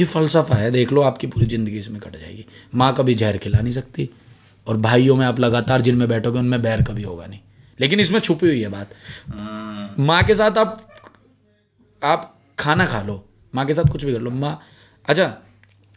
ये 0.02 0.06
फलसफा 0.08 0.56
है 0.56 0.72
देख 0.72 0.91
लो 0.93 1.02
आपकी 1.04 1.28
पूरी 1.28 1.45
ज़िंदगी 1.45 1.78
इसमें 1.80 1.99
कट 2.02 2.16
जाएगी। 2.18 2.45
माँ 2.76 2.93
कभी 2.95 3.14
जहर 3.16 3.38
खिला 3.38 3.60
नहीं 3.60 3.74
सकती 3.74 4.10
और 4.68 4.78
भाइयों 4.80 5.16
में 5.16 5.26
आप 5.26 5.39
लगातार 5.39 5.82
जिनमें 5.82 6.08
बैठोगे 6.10 6.39
उनमें 6.39 6.62
बैर 6.62 6.82
कभी 6.84 7.04
होगा 7.04 7.26
नहीं। 7.28 7.39
लेकिन 7.80 7.99
इसमें 7.99 8.20
छुपी 8.20 8.47
हुई 8.47 8.62
है 8.62 8.70
बात। 8.70 9.99
माँ 9.99 10.24
के 10.24 10.36
साथ 10.36 10.58
आप 10.58 10.88
आप 12.02 12.34
खाना 12.60 12.86
खा 12.86 13.02
लो 13.02 13.24
माँ 13.54 13.66
के 13.66 13.74
साथ 13.74 13.91
कुछ 13.91 14.04
भी 14.06 14.14
कर 14.14 14.20
लो। 14.20 14.32
माँ 14.32 14.60
अच्छा 15.06 15.34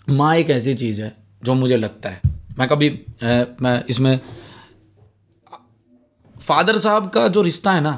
माँ 0.09 0.35
एक 0.37 0.51
ऐसी 0.51 0.75
चीज़ 0.75 1.01
है 1.03 1.13
जो 1.43 1.55
मुझे 1.55 1.77
लगता 1.77 2.09
है। 2.09 2.21
मैं 2.59 2.69
कभी 2.69 2.89
अ, 2.89 3.45
मैं 3.63 3.85
इसमें 3.87 4.19
फादर 6.37 6.79
साहब 6.79 7.09
का 7.11 7.27
जो 7.29 7.43
रिश्ता 7.43 7.73
है 7.73 7.81
ना 7.81 7.93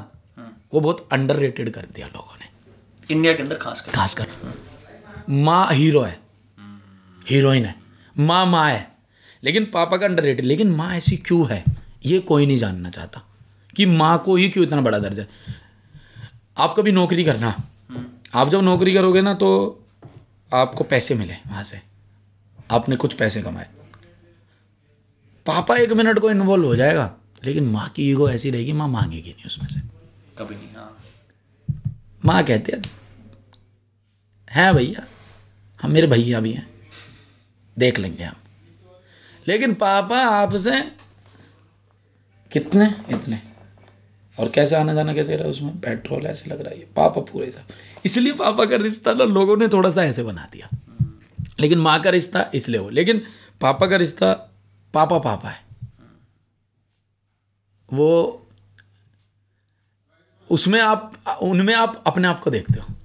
वो 0.73 0.79
बहुत 0.79 1.07
अंडर 1.11 1.49
कर 1.49 1.85
दिया 1.85 2.07
लोगों 2.07 2.37
ने। 2.39 2.49
इंडिया 3.09 3.33
के 3.33 3.43
अंदर 3.43 3.55
खास 3.57 3.81
कर 3.81 3.91
खासकर। 3.91 4.25
माँ 5.29 5.67
हीरो 5.71 6.01
है। 6.01 6.19
हीरोइन 7.29 7.65
है। 7.65 7.75
माँ 8.15 8.45
माँ 8.45 8.69
है। 8.71 8.87
लेकिन 9.43 9.65
पापा 9.65 9.97
का 9.97 10.05
अंडर 10.05 10.41
लेकिन 10.43 10.71
माँ 10.71 10.93
ऐसी 10.95 11.17
क्यों 11.17 11.47
है? 11.49 11.63
ये 12.05 12.19
कोई 12.19 12.45
नहीं 12.45 12.57
जानना 12.57 12.89
चाहता 12.89 13.23
कि 13.75 13.85
माँ 13.85 14.17
को 14.25 14.35
ही 14.35 14.49
क्यों 14.49 14.65
इतना 14.65 14.81
बड़ा 14.81 14.99
दर्जा 14.99 15.21
है। 15.21 15.55
आप 16.57 16.73
कभी 16.77 16.91
नौकरी 16.91 17.23
करना 17.23 17.53
आप 18.35 18.49
जब 18.49 18.61
नौकरी 18.61 18.93
करोगे 18.93 19.21
ना 19.21 19.33
तो 19.33 19.49
आपको 20.51 20.83
पैसे 20.83 21.15
मिले 21.15 21.33
वहाँ 21.47 21.63
से। 21.63 21.81
आपने 22.71 22.95
कुछ 22.95 23.13
पैसे 23.13 23.41
कमाए। 23.41 23.67
पापा 25.45 25.75
एक 25.75 25.91
मिनट 25.91 26.19
को 26.19 26.31
इन्वॉल्व 26.31 26.65
हो 26.65 26.75
जाएगा 26.75 27.13
लेकिन 27.45 27.67
माँ 27.67 27.87
की 27.89 28.09
ईगो 28.11 28.29
ऐसी 28.29 28.49
रहेगी 28.51 28.73
माँ 28.73 28.87
मांगेगी 28.87 29.29
नहीं 29.29 29.45
उसमें 29.45 29.67
से। 29.67 29.79
कभी 30.37 30.55
नहीं 30.55 30.75
हाँ। 30.75 30.97
माँ 32.25 32.43
कहती 32.43 32.71
है 32.71 32.81
हैं 34.51 34.73
भैया 34.75 35.05
हम 35.81 35.91
मेरे 35.91 36.07
भैया 36.07 36.39
भी 36.39 36.53
हैं। 36.53 36.69
देख 37.79 37.99
लेंगे 37.99 38.23
हम। 38.23 38.35
लेकिन 39.47 39.73
पापा 39.73 40.17
आपसे 40.17 40.81
कितने, 42.51 42.95
इतने? 43.09 43.41
और 44.39 44.49
कैसे 44.49 44.75
आना 44.75 44.93
जाना 44.93 45.13
कैसे 45.13 45.35
रहा 45.35 45.49
उसमें? 45.49 45.79
पेट्रोल 45.79 46.25
ऐसे 46.25 46.49
लग 46.51 46.61
रहा 46.61 46.73
है। 46.73 46.79
पापा 46.79 47.21
पूरे 47.21 47.51
साहब 47.51 47.67
इसलिए 48.05 48.33
पापा 48.33 48.65
का 48.65 48.75
रिश्ता 48.75 49.13
ना 49.13 49.23
लोगों 49.23 49.57
ने 49.57 49.67
थोड़ा 49.67 49.91
सा 49.91 50.03
ऐसे 50.03 50.23
बना 50.23 50.49
दिया। 50.51 50.69
लेकिन 51.59 51.79
माँ 51.79 52.01
का 52.01 52.09
रिश्ता 52.09 52.51
इसलिए 52.55 52.81
हो। 52.81 52.89
लेकिन 52.89 53.21
पापा 53.61 53.87
का 53.87 53.95
रिश्ता 53.95 54.33
पापा 54.93 55.19
पापा 55.19 55.49
है। 55.49 55.65
वो, 57.93 58.43
उसमें 60.51 60.81
आप, 60.81 61.17
उनमें 61.41 61.75
आप 61.75 62.03
अपने 62.07 62.27
आप 62.27 62.39
को 62.39 62.49
देखते 62.49 62.79
हो। 62.79 62.96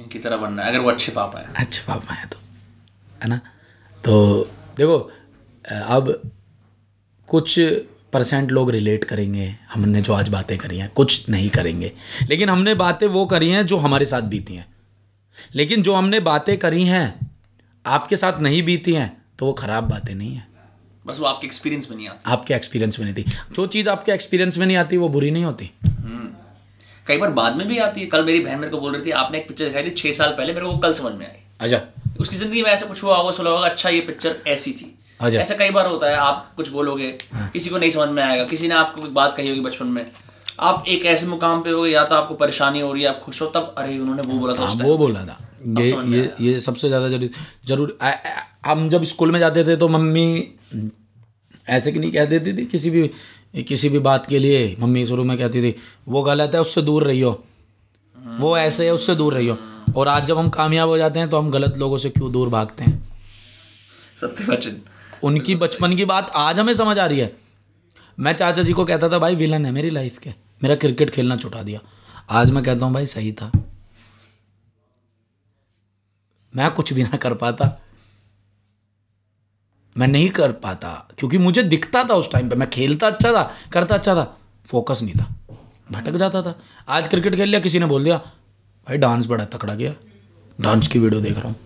इनकी 0.00 0.18
तरह 0.18 0.36
बनना 0.36 0.62
है 0.62 0.68
अगर 0.68 0.78
वो 0.78 0.90
अच्छे 0.90 1.12
पापा 1.12 1.38
है 1.38 1.54
अच्छे 1.56 1.82
पापा 1.86 2.14
हैं 2.14 2.28
तो 2.28 2.38
है 3.20 3.28
ना? 3.28 3.40
तो 4.04 4.44
देखो 4.76 4.98
अब 5.64 6.30
कुछ 7.28 7.58
परसेंट 8.12 8.50
लोग 8.50 8.70
रिलेट 8.70 9.04
करेंगे 9.04 9.46
हमने 9.72 10.00
जो 10.02 10.12
आज 10.12 10.28
बातें 10.28 10.56
करी 10.58 10.78
हैं 10.78 10.90
कुछ 10.90 11.28
नहीं 11.28 11.50
करेंगे। 11.50 11.92
लेकिन 12.28 12.48
हमने 12.48 12.74
बातें 12.74 13.06
वो 13.06 13.24
करी 13.26 13.48
हैं 13.48 13.64
जो 13.66 13.76
हमारे 13.76 14.06
साथ 14.06 14.22
बीती 14.28 14.54
हैं। 14.54 14.66
लेकिन 15.54 15.82
जो 15.82 15.94
हमने 15.94 16.20
बातें 16.20 16.56
करी 16.58 16.84
हैं 16.84 17.04
आपके 17.84 18.16
साथ 18.16 18.40
नहीं 18.40 18.62
बीती 18.62 18.92
हैं 18.92 19.10
तो 19.38 19.46
वो 19.46 19.52
ख़राब 19.52 19.88
बातें 19.88 20.14
नहीं 20.14 20.34
हैं। 20.34 20.48
बस 21.06 21.20
वो 21.20 21.26
आपके 21.26 21.46
एक्सपीरियंस 21.46 21.90
में 21.90 21.96
नहीं 21.96 22.08
आता। 22.08 22.30
आपके 22.30 22.54
एक्सपीरियंस 22.54 22.98
में 22.98 23.06
नहीं 23.06 23.14
थी। 23.14 23.30
जो 23.52 23.66
चीज़ 23.66 23.88
आपके 23.88 24.12
एक्सपीरियंस 24.12 24.58
में 24.58 24.66
नहीं 24.66 24.76
आती 24.76 24.96
वो 24.96 25.08
बुरी 25.08 25.30
नहीं 25.30 25.44
होती। 25.44 25.70
कई 27.06 27.16
बार 27.18 27.30
बाद 27.32 27.56
में 27.56 27.66
भी 27.68 27.78
आती 27.80 28.00
है। 28.00 28.06
कल 28.08 28.24
मेरी 28.24 28.40
बहन 28.40 28.58
मेरे 28.58 28.70
को 28.70 28.80
बोल 28.80 28.92
रही 28.92 29.06
थी 29.06 29.10
आपने 29.18 29.38
एक 29.38 29.48
पिक्चर 29.48 29.64
दिखाई 29.64 29.84
थी 29.84 29.90
छह 29.92 30.12
साल 30.14 30.30
पहले 30.32 30.52
मेरे 30.52 30.66
को 30.66 30.76
कल 30.78 30.94
समझ 30.94 31.12
में 31.14 31.26
आई। 31.26 31.36
अच्छा। 31.60 31.80
उसकी 32.20 32.36
ज़िंदगी 32.36 32.62
में 32.62 32.70
ऐसा 32.70 32.86
कुछ 32.86 33.02
हुआ 33.04 33.16
होगा 33.16 33.30
सुना 33.32 33.50
होगा 33.50 33.68
अच्छा 33.68 33.88
ये 33.90 34.00
पिक्चर 34.02 34.36
ऐसी 34.48 34.72
थी। 34.72 34.94
अच्छा। 35.20 35.38
ऐसा 35.38 35.54
कई 35.56 35.70
बार 35.70 35.86
होता 35.86 36.10
है 36.10 36.16
आप 36.18 36.52
कुछ 36.56 36.68
बोलोगे 36.70 37.10
किसी 37.52 37.70
को 37.70 37.78
नहीं 37.78 37.90
समझ 37.90 38.08
में 38.10 38.22
आएगा 38.22 38.44
किसी 38.46 38.68
ने 38.68 38.74
आपको 38.74 39.00
कोई 39.00 39.10
बात 39.12 39.36
कही 39.36 39.48
होगी 39.48 39.60
बचपन 39.62 39.86
में। 39.88 40.04
आप 40.60 40.84
एक 40.88 41.04
ऐसे 41.06 41.26
मुकाम 41.26 41.62
पे 41.62 41.70
होगे 41.70 41.90
या 41.90 42.04
तो 42.04 42.14
आपको 42.14 42.34
परेशानी 42.36 42.80
हो 42.80 42.92
रही 42.92 43.02
है 43.02 43.08
आप 43.08 43.20
खुश 43.20 43.40
हो 43.42 43.46
तब 43.48 43.74
अरे 43.78 43.98
उन्होंने 43.98 44.22
वो 44.22 44.38
बोला 44.38 44.54
था 44.54 44.66
हाँ 44.66 44.74
वो 44.76 44.96
बोला 44.98 45.24
था। 45.24 45.38
ये 45.78 45.90
ये 46.08 46.30
ये 46.40 46.60
सबसे 46.60 46.88
ज़्यादा 46.88 47.08
ज़रूरी 47.08 47.30
ज़रूर 47.66 47.98
हम 48.66 48.88
जब 48.88 49.04
स्कूल 49.06 49.30
में 49.30 49.38
जाते 49.40 49.64
थे 49.64 49.76
तो 49.76 49.88
मम्मी 49.88 50.26
ऐसे 51.68 51.92
कि 51.92 51.98
नहीं 51.98 52.12
कह 52.12 52.24
देती 52.26 52.52
थी 52.52 52.64
किसी 52.66 52.90
भी 52.90 53.10
किसी 53.54 53.88
भी 53.88 53.98
बात 53.98 54.26
के 54.26 54.38
लिए 54.38 54.76
मम्मी 54.80 55.06
शुरू 55.06 55.24
में 55.24 55.36
कहती 55.38 55.62
थी 55.62 55.74
वो 56.08 56.22
गलत 56.22 56.54
है 56.54 56.60
उससे 56.60 56.82
दूर 56.82 57.04
रहियो। 57.04 57.32
वो 58.38 58.56
ऐसे 58.58 58.84
है 58.84 58.92
उससे 58.92 59.14
दूर 59.14 59.34
रहियो। 59.34 59.56
और 59.96 60.08
आज 60.08 60.26
जब 60.26 60.38
हम 60.38 60.48
कामयाब 60.48 60.88
हो 60.88 60.96
जाते 60.98 61.18
हैं 61.18 61.28
तो 61.30 61.38
हम 61.38 61.50
गलत 61.50 61.78
लोगों 61.78 61.98
से 61.98 62.10
क्यों 62.10 62.32
दूर 62.32 62.48
भागते 62.48 62.84
हैं? 62.84 63.08
सत्य 64.16 64.44
वचन 64.44 64.80
उनकी 65.22 65.54
बचपन 65.54 65.96
की 65.96 66.04
बात 66.04 66.30
आज 66.34 66.58
हमें 66.58 66.74
समझ 66.74 66.98
आ 66.98 67.06
रही 67.06 67.18
है। 67.18 67.36
मैं 68.18 68.32
चाचा 68.32 68.62
जी 68.62 68.72
को 68.72 68.84
कहता 68.84 69.08
था 69.08 69.18
भाई 69.18 69.34
विलन 69.34 69.66
है 69.66 69.72
मेरी 69.72 69.90
लाइफ 69.90 70.18
के। 70.18 70.30
मेरा 70.62 70.74
क्रिकेट 70.74 71.10
खेलना 71.10 71.36
छुटा 71.36 71.62
दिया। 71.62 71.80
आज 72.30 72.50
मैं 72.50 72.64
कहता 72.64 72.86
हूँ 72.86 72.94
भाई 72.94 73.06
सही 73.06 73.32
था। 73.32 73.50
मैं 76.56 76.70
कुछ 76.70 76.92
भी 76.92 77.02
ना 77.02 77.16
कर 77.16 77.34
पाता। 77.34 77.66
मैं 79.96 80.08
नहीं 80.08 80.28
कर 80.30 80.52
पाता 80.62 80.88
क्योंकि 81.18 81.38
मुझे 81.38 81.62
दिखता 81.64 82.02
था 82.04 82.14
उस 82.14 82.30
टाइम 82.32 82.48
पे। 82.48 82.56
मैं 82.56 82.68
खेलता 82.70 83.06
अच्छा 83.06 83.32
था 83.32 83.42
करता 83.72 83.94
अच्छा 83.94 84.14
था 84.14 84.24
फोकस 84.66 85.02
नहीं 85.02 85.14
था। 85.14 85.26
भटक 85.92 86.12
जाता 86.12 86.42
था। 86.42 86.54
आज 86.88 87.08
क्रिकेट 87.08 87.34
खेल 87.36 87.48
लिया 87.48 87.60
किसी 87.60 87.78
ने 87.78 87.86
बोल 87.86 88.04
दिया 88.04 88.16
भाई 88.16 88.98
डांस 88.98 89.26
बड़ा 89.26 89.44
तकड़ा 89.46 89.74
गया। 89.74 89.94
डांस 90.58 90.88
की 90.88 90.98
वीडियो 90.98 91.20
देख 91.20 91.36
रहा 91.36 91.48
हूँ। 91.48 91.56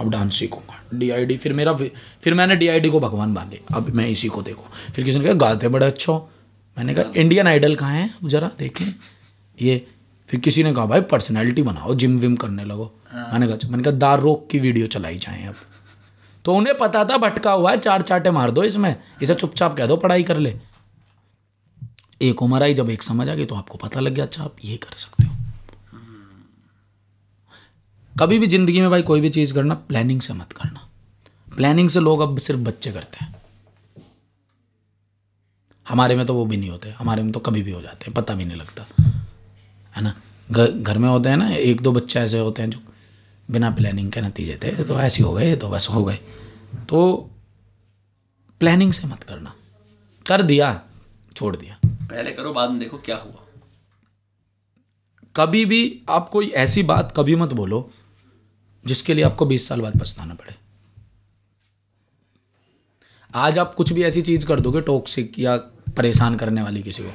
अब 0.00 0.10
डांस 0.10 0.38
सीखूँगा। 0.38 0.80
डीआईडी 0.94 1.36
फिर 1.36 1.52
मेरा 1.52 1.72
फिर 1.74 2.34
मैंने 2.34 2.56
डीआईडी 2.56 2.90
को 2.90 3.00
भगवान 3.00 3.28
मान 3.28 3.50
लिया। 3.50 3.76
अब 3.76 3.88
मैं 3.94 4.08
इसी 4.08 4.28
को 4.28 4.42
देखूँ। 4.42 4.64
फिर 4.94 5.04
किसी 5.04 5.18
ने 5.18 5.24
कहा 5.24 5.34
गाते 5.34 5.68
बड़े 5.68 5.86
अच्छा 5.86 6.12
हो। 6.12 6.28
मैंने 6.76 6.94
कहा 6.94 7.12
इंडियन 7.16 7.46
आइडल 7.46 7.74
कहाँ 7.74 7.92
है? 7.92 8.08
अब 8.22 8.28
जरा 8.28 8.50
देखें। 8.58 8.86
ये 9.58 9.86
फिर 10.28 10.40
किसी 10.40 10.62
ने 10.64 10.72
कहा 10.74 10.86
भाई 10.86 11.00
पर्सनैलिटी 11.10 11.62
बनाओ 11.62 11.94
जिम 11.94 12.18
विम 12.18 12.36
करने 12.36 12.64
लगो। 12.64 12.92
मैंने 13.14 13.46
कहा। 13.48 13.68
मैंने 13.68 13.82
कहा 13.82 13.92
दार 13.94 14.20
रोक 14.20 14.48
की 14.50 14.58
वीडियो 14.58 14.86
चलाई 14.86 15.18
जाए 15.18 15.46
अब। 15.46 15.54
तो 16.44 16.54
उन्हें 16.54 16.76
पता 16.78 17.04
था 17.04 17.16
भटका 17.18 17.52
हुआ 17.52 17.70
है, 17.70 17.78
चार 17.78 18.02
चाटे 18.02 18.30
मार 18.30 18.50
दो 18.50 18.62
इसमें। 18.64 18.94
इसे 19.22 19.34
चुपचाप 19.34 19.76
कह 19.76 19.86
दो, 19.86 19.96
पढ़ाई 19.96 20.22
कर 20.22 20.36
ले। 20.36 20.54
एक 22.20 22.42
उम्र 22.42 22.62
आई, 22.62 22.74
जब 22.74 22.90
एक 22.90 23.02
समझ 23.02 23.28
आ 23.28 23.34
गई 23.34 23.44
तो 23.44 23.54
आपको 23.54 23.78
पता 23.78 24.00
लग 24.00 24.12
गया 24.12 24.24
अच्छा 24.24 24.44
आप 24.44 24.56
ये 24.64 24.76
कर 24.76 24.96
सकते 24.96 25.24
हो। 25.24 25.30
कभी 28.14 28.38
भी 28.38 28.46
ज़िंदगी 28.46 28.80
में 28.80 28.90
भाई 28.90 29.02
कोई 29.02 29.20
भी 29.20 29.28
चीज़ 29.30 29.54
करना 29.54 29.74
प्लानिंग 29.74 30.20
से 30.20 30.34
मत 30.34 30.52
करना। 30.52 30.88
प्लानिंग 31.48 31.88
से 31.90 32.00
लोग 32.00 32.20
अब 32.20 32.38
सिर्फ़ 32.38 32.60
बच्चे 32.60 32.92
करते 32.92 33.24
हैं। 33.24 33.34
हमारे 35.86 36.16
में 36.16 36.24
तो 36.26 36.34
वो 36.34 36.44
भी 36.46 36.56
नहीं 36.56 36.70
होते, 36.70 36.90
हमारे 36.90 37.22
में 37.22 37.32
तो 37.32 37.40
कभी 37.40 37.62
भी 37.62 37.70
हो 37.70 37.80
जाते 37.82 38.06
हैं, 38.06 38.14
पता 38.14 38.34
भी 38.34 38.44
नहीं 38.44 38.58
लगता। 38.58 38.84
है 39.94 40.02
ना? 40.02 40.14
घर 40.50 40.98
में 40.98 41.08
होते 41.08 41.28
हैं 41.28 41.36
ना, 41.36 41.50
एक 41.50 41.80
दो 41.80 41.92
बच्चे 41.92 42.20
ऐसे 42.20 42.38
होते 42.38 42.62
हैं 42.62 42.70
जो 42.70 42.78
बिना 43.48 43.70
प्लानिंग 43.70 44.10
के 44.12 44.20
नतीजे 44.20 44.58
थे 44.62 44.84
तो 44.84 44.98
ऐसे 45.00 45.22
हो 45.22 45.32
गए 45.32 45.54
तो 45.56 45.68
बस 45.68 45.88
हो 45.90 46.04
गए। 46.04 46.18
तो 46.74 47.30
प्लानिंग 48.60 48.92
से 48.92 49.06
मत 49.06 49.22
करना। 49.22 49.54
कर 50.26 50.42
दिया 50.42 50.84
छोड़ 51.36 51.56
दिया। 51.56 51.78
पहले 51.86 52.30
करो 52.30 52.52
बाद 52.52 52.70
में 52.70 52.78
देखो 52.78 52.98
क्या 52.98 53.16
हुआ। 53.16 53.46
कभी 55.36 55.64
भी 55.64 56.02
आप 56.10 56.28
कोई 56.28 56.48
ऐसी 56.48 56.82
बात 56.82 57.14
कभी 57.16 57.36
मत 57.36 57.52
बोलो 57.52 57.90
जिसके 58.86 59.14
लिए 59.14 59.24
आपको 59.24 59.46
20 59.46 59.68
साल 59.68 59.80
बाद 59.80 60.00
पछताना 60.00 60.34
पड़े। 60.34 60.54
आज 63.34 63.58
आप 63.58 63.74
कुछ 63.74 63.92
भी 63.92 64.02
ऐसी 64.02 64.22
चीज़ 64.22 64.46
कर 64.46 64.60
दोगे 64.60 64.80
टॉक्सिक 64.80 65.38
या 65.38 65.56
परेशान 65.96 66.36
करने 66.36 66.62
वाली 66.62 66.82
किसी 66.82 67.02
को। 67.02 67.12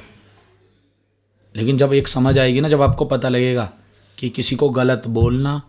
लेकिन 1.56 1.78
जब 1.78 1.92
एक 1.92 2.08
समझ 2.08 2.38
आएगी 2.38 2.60
ना 2.60 2.68
जब 2.68 2.82
आपको 2.82 3.04
पता 3.04 3.28
लगेगा 3.28 3.72
कि 4.18 4.28
किसी 4.28 4.56
को 4.56 4.70
गलत 4.70 5.06
बोलना 5.06 5.62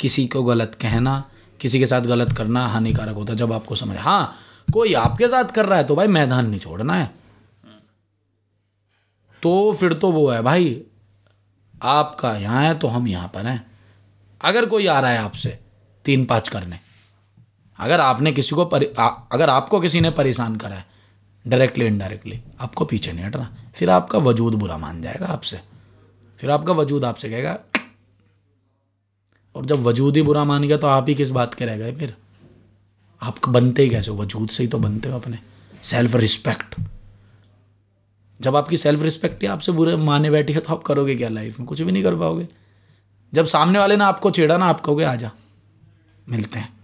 किसी 0.00 0.26
को 0.26 0.42
गलत 0.42 0.78
कहना 0.80 1.30
किसी 1.64 1.78
के 1.78 1.86
साथ 1.86 2.02
गलत 2.02 2.32
करना 2.36 2.66
हानिकारक 2.68 3.14
होता 3.14 3.32
है 3.32 3.38
जब 3.38 3.52
आपको 3.52 3.74
समझ 3.74 3.96
हाँ 3.98 4.36
कोई 4.68 4.92
आपके 4.94 5.28
साथ 5.28 5.52
कर 5.54 5.66
रहा 5.66 5.78
है 5.78 5.84
तो 5.84 5.94
भाई 5.96 6.06
मैदान 6.08 6.48
नहीं 6.48 6.60
छोड़ना 6.60 6.94
है। 6.94 7.06
तो 9.42 9.72
फिर 9.72 9.92
तो 9.94 10.10
वो 10.12 10.28
है 10.30 10.40
भाई 10.42 10.80
आपका 11.74 12.34
यहाँ 12.36 12.62
है 12.62 12.74
तो 12.78 12.88
हम 12.88 13.08
यहाँ 13.08 13.28
पर 13.28 13.46
हैं। 13.46 13.64
अगर 14.40 14.66
कोई 14.66 14.86
आ 14.86 14.98
रहा 15.00 15.10
है 15.10 15.18
आपसे 15.18 15.58
तीन 16.04 16.24
पाँच 16.24 16.48
करने 16.48 16.78
अगर 17.78 18.00
आपने 18.00 18.32
किसी 18.32 18.54
को 18.54 18.64
परे, 18.64 18.92
अगर 18.96 19.50
आपको 19.50 19.80
किसी 19.80 20.00
ने 20.00 20.10
परेशान 20.12 20.56
करा 20.56 20.76
है 20.76 20.86
डायरेक्टली 21.44 21.86
इनडायरेक्टली 21.86 22.42
आपको 22.60 22.84
पीछे 22.84 23.12
नहीं 23.12 23.24
हटना। 23.24 23.48
फिर 23.74 23.90
आपका 23.90 24.18
वजूद 24.20 24.54
बुरा 24.54 24.76
मान 24.78 25.02
जाएगा 25.02 25.26
आपसे। 25.28 25.60
फिर 26.38 26.50
आपका 26.50 26.72
वजूद 26.74 27.04
आपसे 27.04 27.30
कहेगा 27.30 27.58
और 29.54 29.66
जब 29.66 29.82
वजूद 29.82 30.16
ही 30.16 30.22
बुरा 30.22 30.44
मान 30.44 30.62
गया 30.62 30.76
तो 30.76 30.86
आप 30.86 31.08
ही 31.08 31.14
किस 31.14 31.30
बात 31.30 31.54
के 31.54 31.66
रह 31.66 31.76
गए 31.76 31.92
फिर? 31.92 32.16
आप 33.22 33.48
बनते 33.48 33.82
ही 33.82 33.90
कैसे 33.90 34.10
हो? 34.10 34.16
वजूद 34.16 34.48
से 34.48 34.62
ही 34.62 34.68
तो 34.68 34.78
बनते 34.78 35.08
हो 35.08 35.18
अपने। 35.18 35.38
सेल्फ 35.82 36.14
रिस्पेक्ट 36.14 36.74
जब 38.40 38.56
आपकी 38.56 38.76
सेल्फ 38.76 39.02
रिस्पेक्ट 39.02 39.42
ही 39.42 39.48
आपसे 39.48 39.72
बुरे 39.72 39.96
माने 39.96 40.30
बैठी 40.30 40.52
है 40.52 40.60
तो 40.60 40.74
आप 40.74 40.82
करोगे 40.82 41.14
क्या 41.14 41.28
लाइफ 41.28 41.58
में? 41.60 41.68
कुछ 41.68 41.82
भी 41.82 41.92
नहीं 41.92 42.02
कर 42.02 42.16
पाओगे। 42.16 42.48
जब 43.34 43.46
सामने 43.46 43.78
वाले 43.78 43.96
ने 43.96 44.04
आपको 44.04 44.30
छेड़ा 44.30 44.56
ना, 44.56 44.66
आप 44.66 44.80
कहोगे 44.80 45.04
आजा 45.04 45.30
मिलते 46.28 46.58
हैं। 46.58 46.74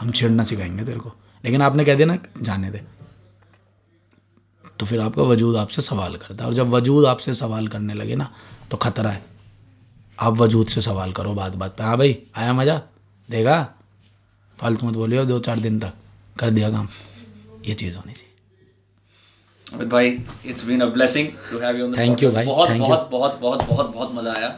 हम 0.00 0.10
छेड़ना 0.10 0.42
सिखाएँगे 0.42 0.84
तेरे 0.84 0.98
को। 0.98 1.12
लेकिन 1.44 1.62
आपने 1.62 1.84
कह 1.84 1.94
दिया 1.94 2.06
ना, 2.06 2.18
जाने 2.42 2.70
दे। 2.70 2.82
तो 4.80 4.86
फिर 4.86 5.00
आपका 5.00 5.22
वजूद 5.22 5.56
आपसे 5.56 5.82
सवाल 5.82 6.16
करता 6.16 6.44
है। 6.44 6.48
और 6.48 6.54
जब 6.54 6.68
वजूद 6.68 7.04
आपसे 7.04 7.34
सवाल 7.34 7.68
करने 7.68 7.94
लगे 7.94 8.16
ना 8.16 8.32
तो 8.70 8.76
खतरा 8.76 9.10
है। 9.10 9.35
आप 10.18 10.36
वजूद 10.38 10.66
से 10.66 10.82
सवाल 10.82 11.12
करो 11.12 11.32
बात 11.34 11.54
बात 11.54 11.76
पे। 11.78 11.84
हाँ 11.84 11.96
भाई 11.98 12.16
आया 12.36 12.52
मज़ा? 12.52 12.76
देगा 13.28 13.56
फालतू 14.58 14.86
मत 14.86 14.94
बोलियो 14.94 15.24
दो 15.24 15.38
चार 15.38 15.58
दिन 15.60 15.78
तक 15.80 15.92
कर 16.38 16.50
दिया 16.50 16.70
काम। 16.70 16.88
ये 17.66 17.74
चीज़ 17.74 17.96
होनी 17.96 18.12
चाहिए। 18.12 18.32
अमित 19.66 19.88
भाई 19.88 20.08
it's 20.46 20.64
been 20.66 20.80
a 20.80 20.86
blessing 20.86 21.28
to 21.50 21.58
have 21.58 21.76
you 21.76 21.86
Thank 21.94 22.22
you, 22.22 22.32
भाई. 22.34 22.44
बहुत 22.46 22.70
बहुत 22.70 23.08
बहुत 23.10 23.38
बहुत 23.40 23.62
बहुत 23.68 23.92
बहुत 23.94 24.14
मज़ा 24.14 24.32
आया। 24.32 24.54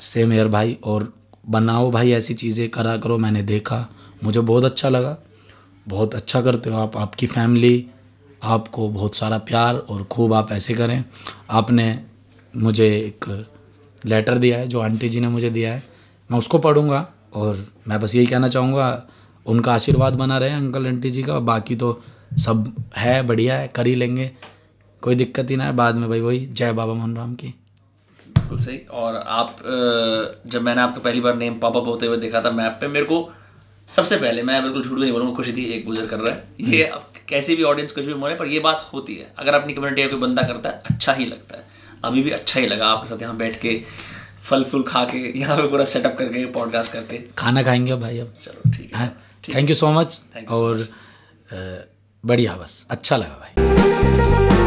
सेम 0.00 0.32
एयर 0.32 0.48
भाई 0.48 0.76
और 0.84 1.12
बनाओ 1.48 1.90
भाई 1.90 2.12
ऐसी 2.12 2.34
चीज़ें 2.34 2.68
करा 2.70 2.96
करो 2.96 3.18
मैंने 3.18 3.42
देखा। 3.42 3.86
मुझे 4.24 4.40
बहुत 4.40 4.64
अच्छा 4.64 4.88
लगा। 4.88 5.16
बहुत 5.88 6.14
अच्छा 6.14 6.40
करते 6.42 6.70
हो 6.70 6.76
आप 6.76 6.96
आपकी 6.96 7.26
फैमिली 7.26 7.86
आपको 8.42 8.88
बहुत 8.88 9.16
सारा 9.16 9.38
प्यार 9.38 9.76
और 9.76 10.02
खूब 10.04 10.34
आप 10.34 10.52
ऐसे 10.52 10.74
करें। 10.74 11.04
आपने 11.50 11.86
मुझे 12.54 12.86
एक 12.96 13.24
लेटर 14.04 14.38
दिया 14.38 14.58
है 14.58 14.68
जो 14.68 14.80
आंटी 14.80 15.08
जी 15.08 15.20
ने 15.20 15.28
मुझे 15.28 15.50
दिया 15.50 15.72
है 15.72 15.82
मैं 16.30 16.38
उसको 16.38 16.58
पढ़ूँगा 16.58 17.06
और 17.34 17.66
मैं 17.88 18.00
बस 18.00 18.14
यही 18.14 18.26
कहना 18.26 18.48
चाहूँगा 18.48 18.86
उनका 19.46 19.72
आशीर्वाद 19.74 20.14
बना 20.14 20.38
रहे 20.38 20.50
अंकल 20.50 20.86
आंटी 20.86 21.10
जी 21.10 21.22
का 21.22 21.38
बाकी 21.40 21.76
तो 21.76 21.92
सब 22.38 22.72
है 22.96 23.22
बढ़िया 23.26 23.56
है 23.56 23.68
कर 23.68 23.86
ही 23.86 23.94
लेंगे 23.94 24.30
कोई 25.02 25.14
दिक्कत 25.14 25.50
ही 25.50 25.56
ना 25.56 25.64
है 25.64 25.72
बाद 25.72 25.96
में 25.96 26.08
भाई 26.08 26.20
वही 26.20 26.46
जय 26.46 26.72
बाबा 26.72 26.94
मोहन 26.94 27.16
राम 27.16 27.34
की। 27.34 27.46
बिल्कुल 28.36 28.58
सही 28.58 28.78
और 28.90 29.16
आप 29.16 29.56
जब 30.46 30.62
मैंने 30.62 30.80
आपको 30.80 31.00
पहली 31.00 31.20
बार 31.20 31.36
नेम 31.36 31.58
पॉपअप 31.58 31.86
होते 31.86 32.06
हुए 32.06 32.16
देखा 32.16 32.42
था 32.42 32.50
मैप 32.50 32.78
पे 32.80 32.88
मेरे 32.88 33.04
को 33.04 33.28
सबसे 33.88 34.16
पहले 34.16 34.42
मैं 34.42 34.62
बिल्कुल 34.62 34.84
झूठ 34.84 34.98
नहीं 34.98 35.12
बोलूँगा 35.12 35.34
खुशी 35.36 35.52
थी 35.52 35.64
एक 35.72 35.84
गुजर 35.86 36.06
कर 36.06 36.18
रहा 36.18 36.34
है। 36.34 36.72
ये 36.72 36.84
अब 36.84 37.12
कैसी 37.28 37.56
भी 37.56 37.62
ऑडियंस 37.62 37.92
कुछ 37.92 38.04
भी 38.04 38.14
बोले 38.14 38.34
पर 38.34 38.46
ये 38.46 38.60
बात 38.60 38.90
होती 38.92 39.14
है। 39.14 39.32
अगर 39.38 39.54
अपनी 39.54 39.74
कम्युनिटी 39.74 40.02
का 40.02 40.08
कोई 40.08 40.20
बंदा 40.20 40.42
करता 40.42 40.70
है 40.70 40.82
अच्छा 40.90 41.12
ही 41.12 41.24
लगता 41.24 41.56
है। 41.56 41.64
अभी 42.04 42.22
भी 42.22 42.30
अच्छा 42.30 42.60
ही 42.60 42.66
लगा 42.66 42.88
आपके 42.88 43.08
साथ 43.08 43.22
यहाँ 43.22 43.36
बैठ 43.36 43.60
के 43.60 43.80
फल 44.42 44.64
फूल 44.64 44.82
खा 44.82 45.04
के 45.04 45.18
यहाँ 45.38 45.56
पे 45.56 45.68
पूरा 45.68 45.84
सेटअप 45.84 46.16
करके 46.18 46.44
पॉडकास्ट 46.52 46.92
करके। 46.92 47.18
खाना 47.38 47.62
खाएँगे 47.62 47.94
भाई 47.96 48.18
अब। 48.18 48.34
चलो 48.44 48.70
ठीक 48.72 48.94
है। 48.96 49.08
थैंक 49.48 49.68
यू 49.68 49.74
सो 49.74 49.92
मच 49.92 50.20
और 50.50 50.88
बढ़िया 52.24 52.56
बस 52.56 52.84
अच्छा 52.90 53.16
लगा 53.16 53.38
भाई। 53.40 54.61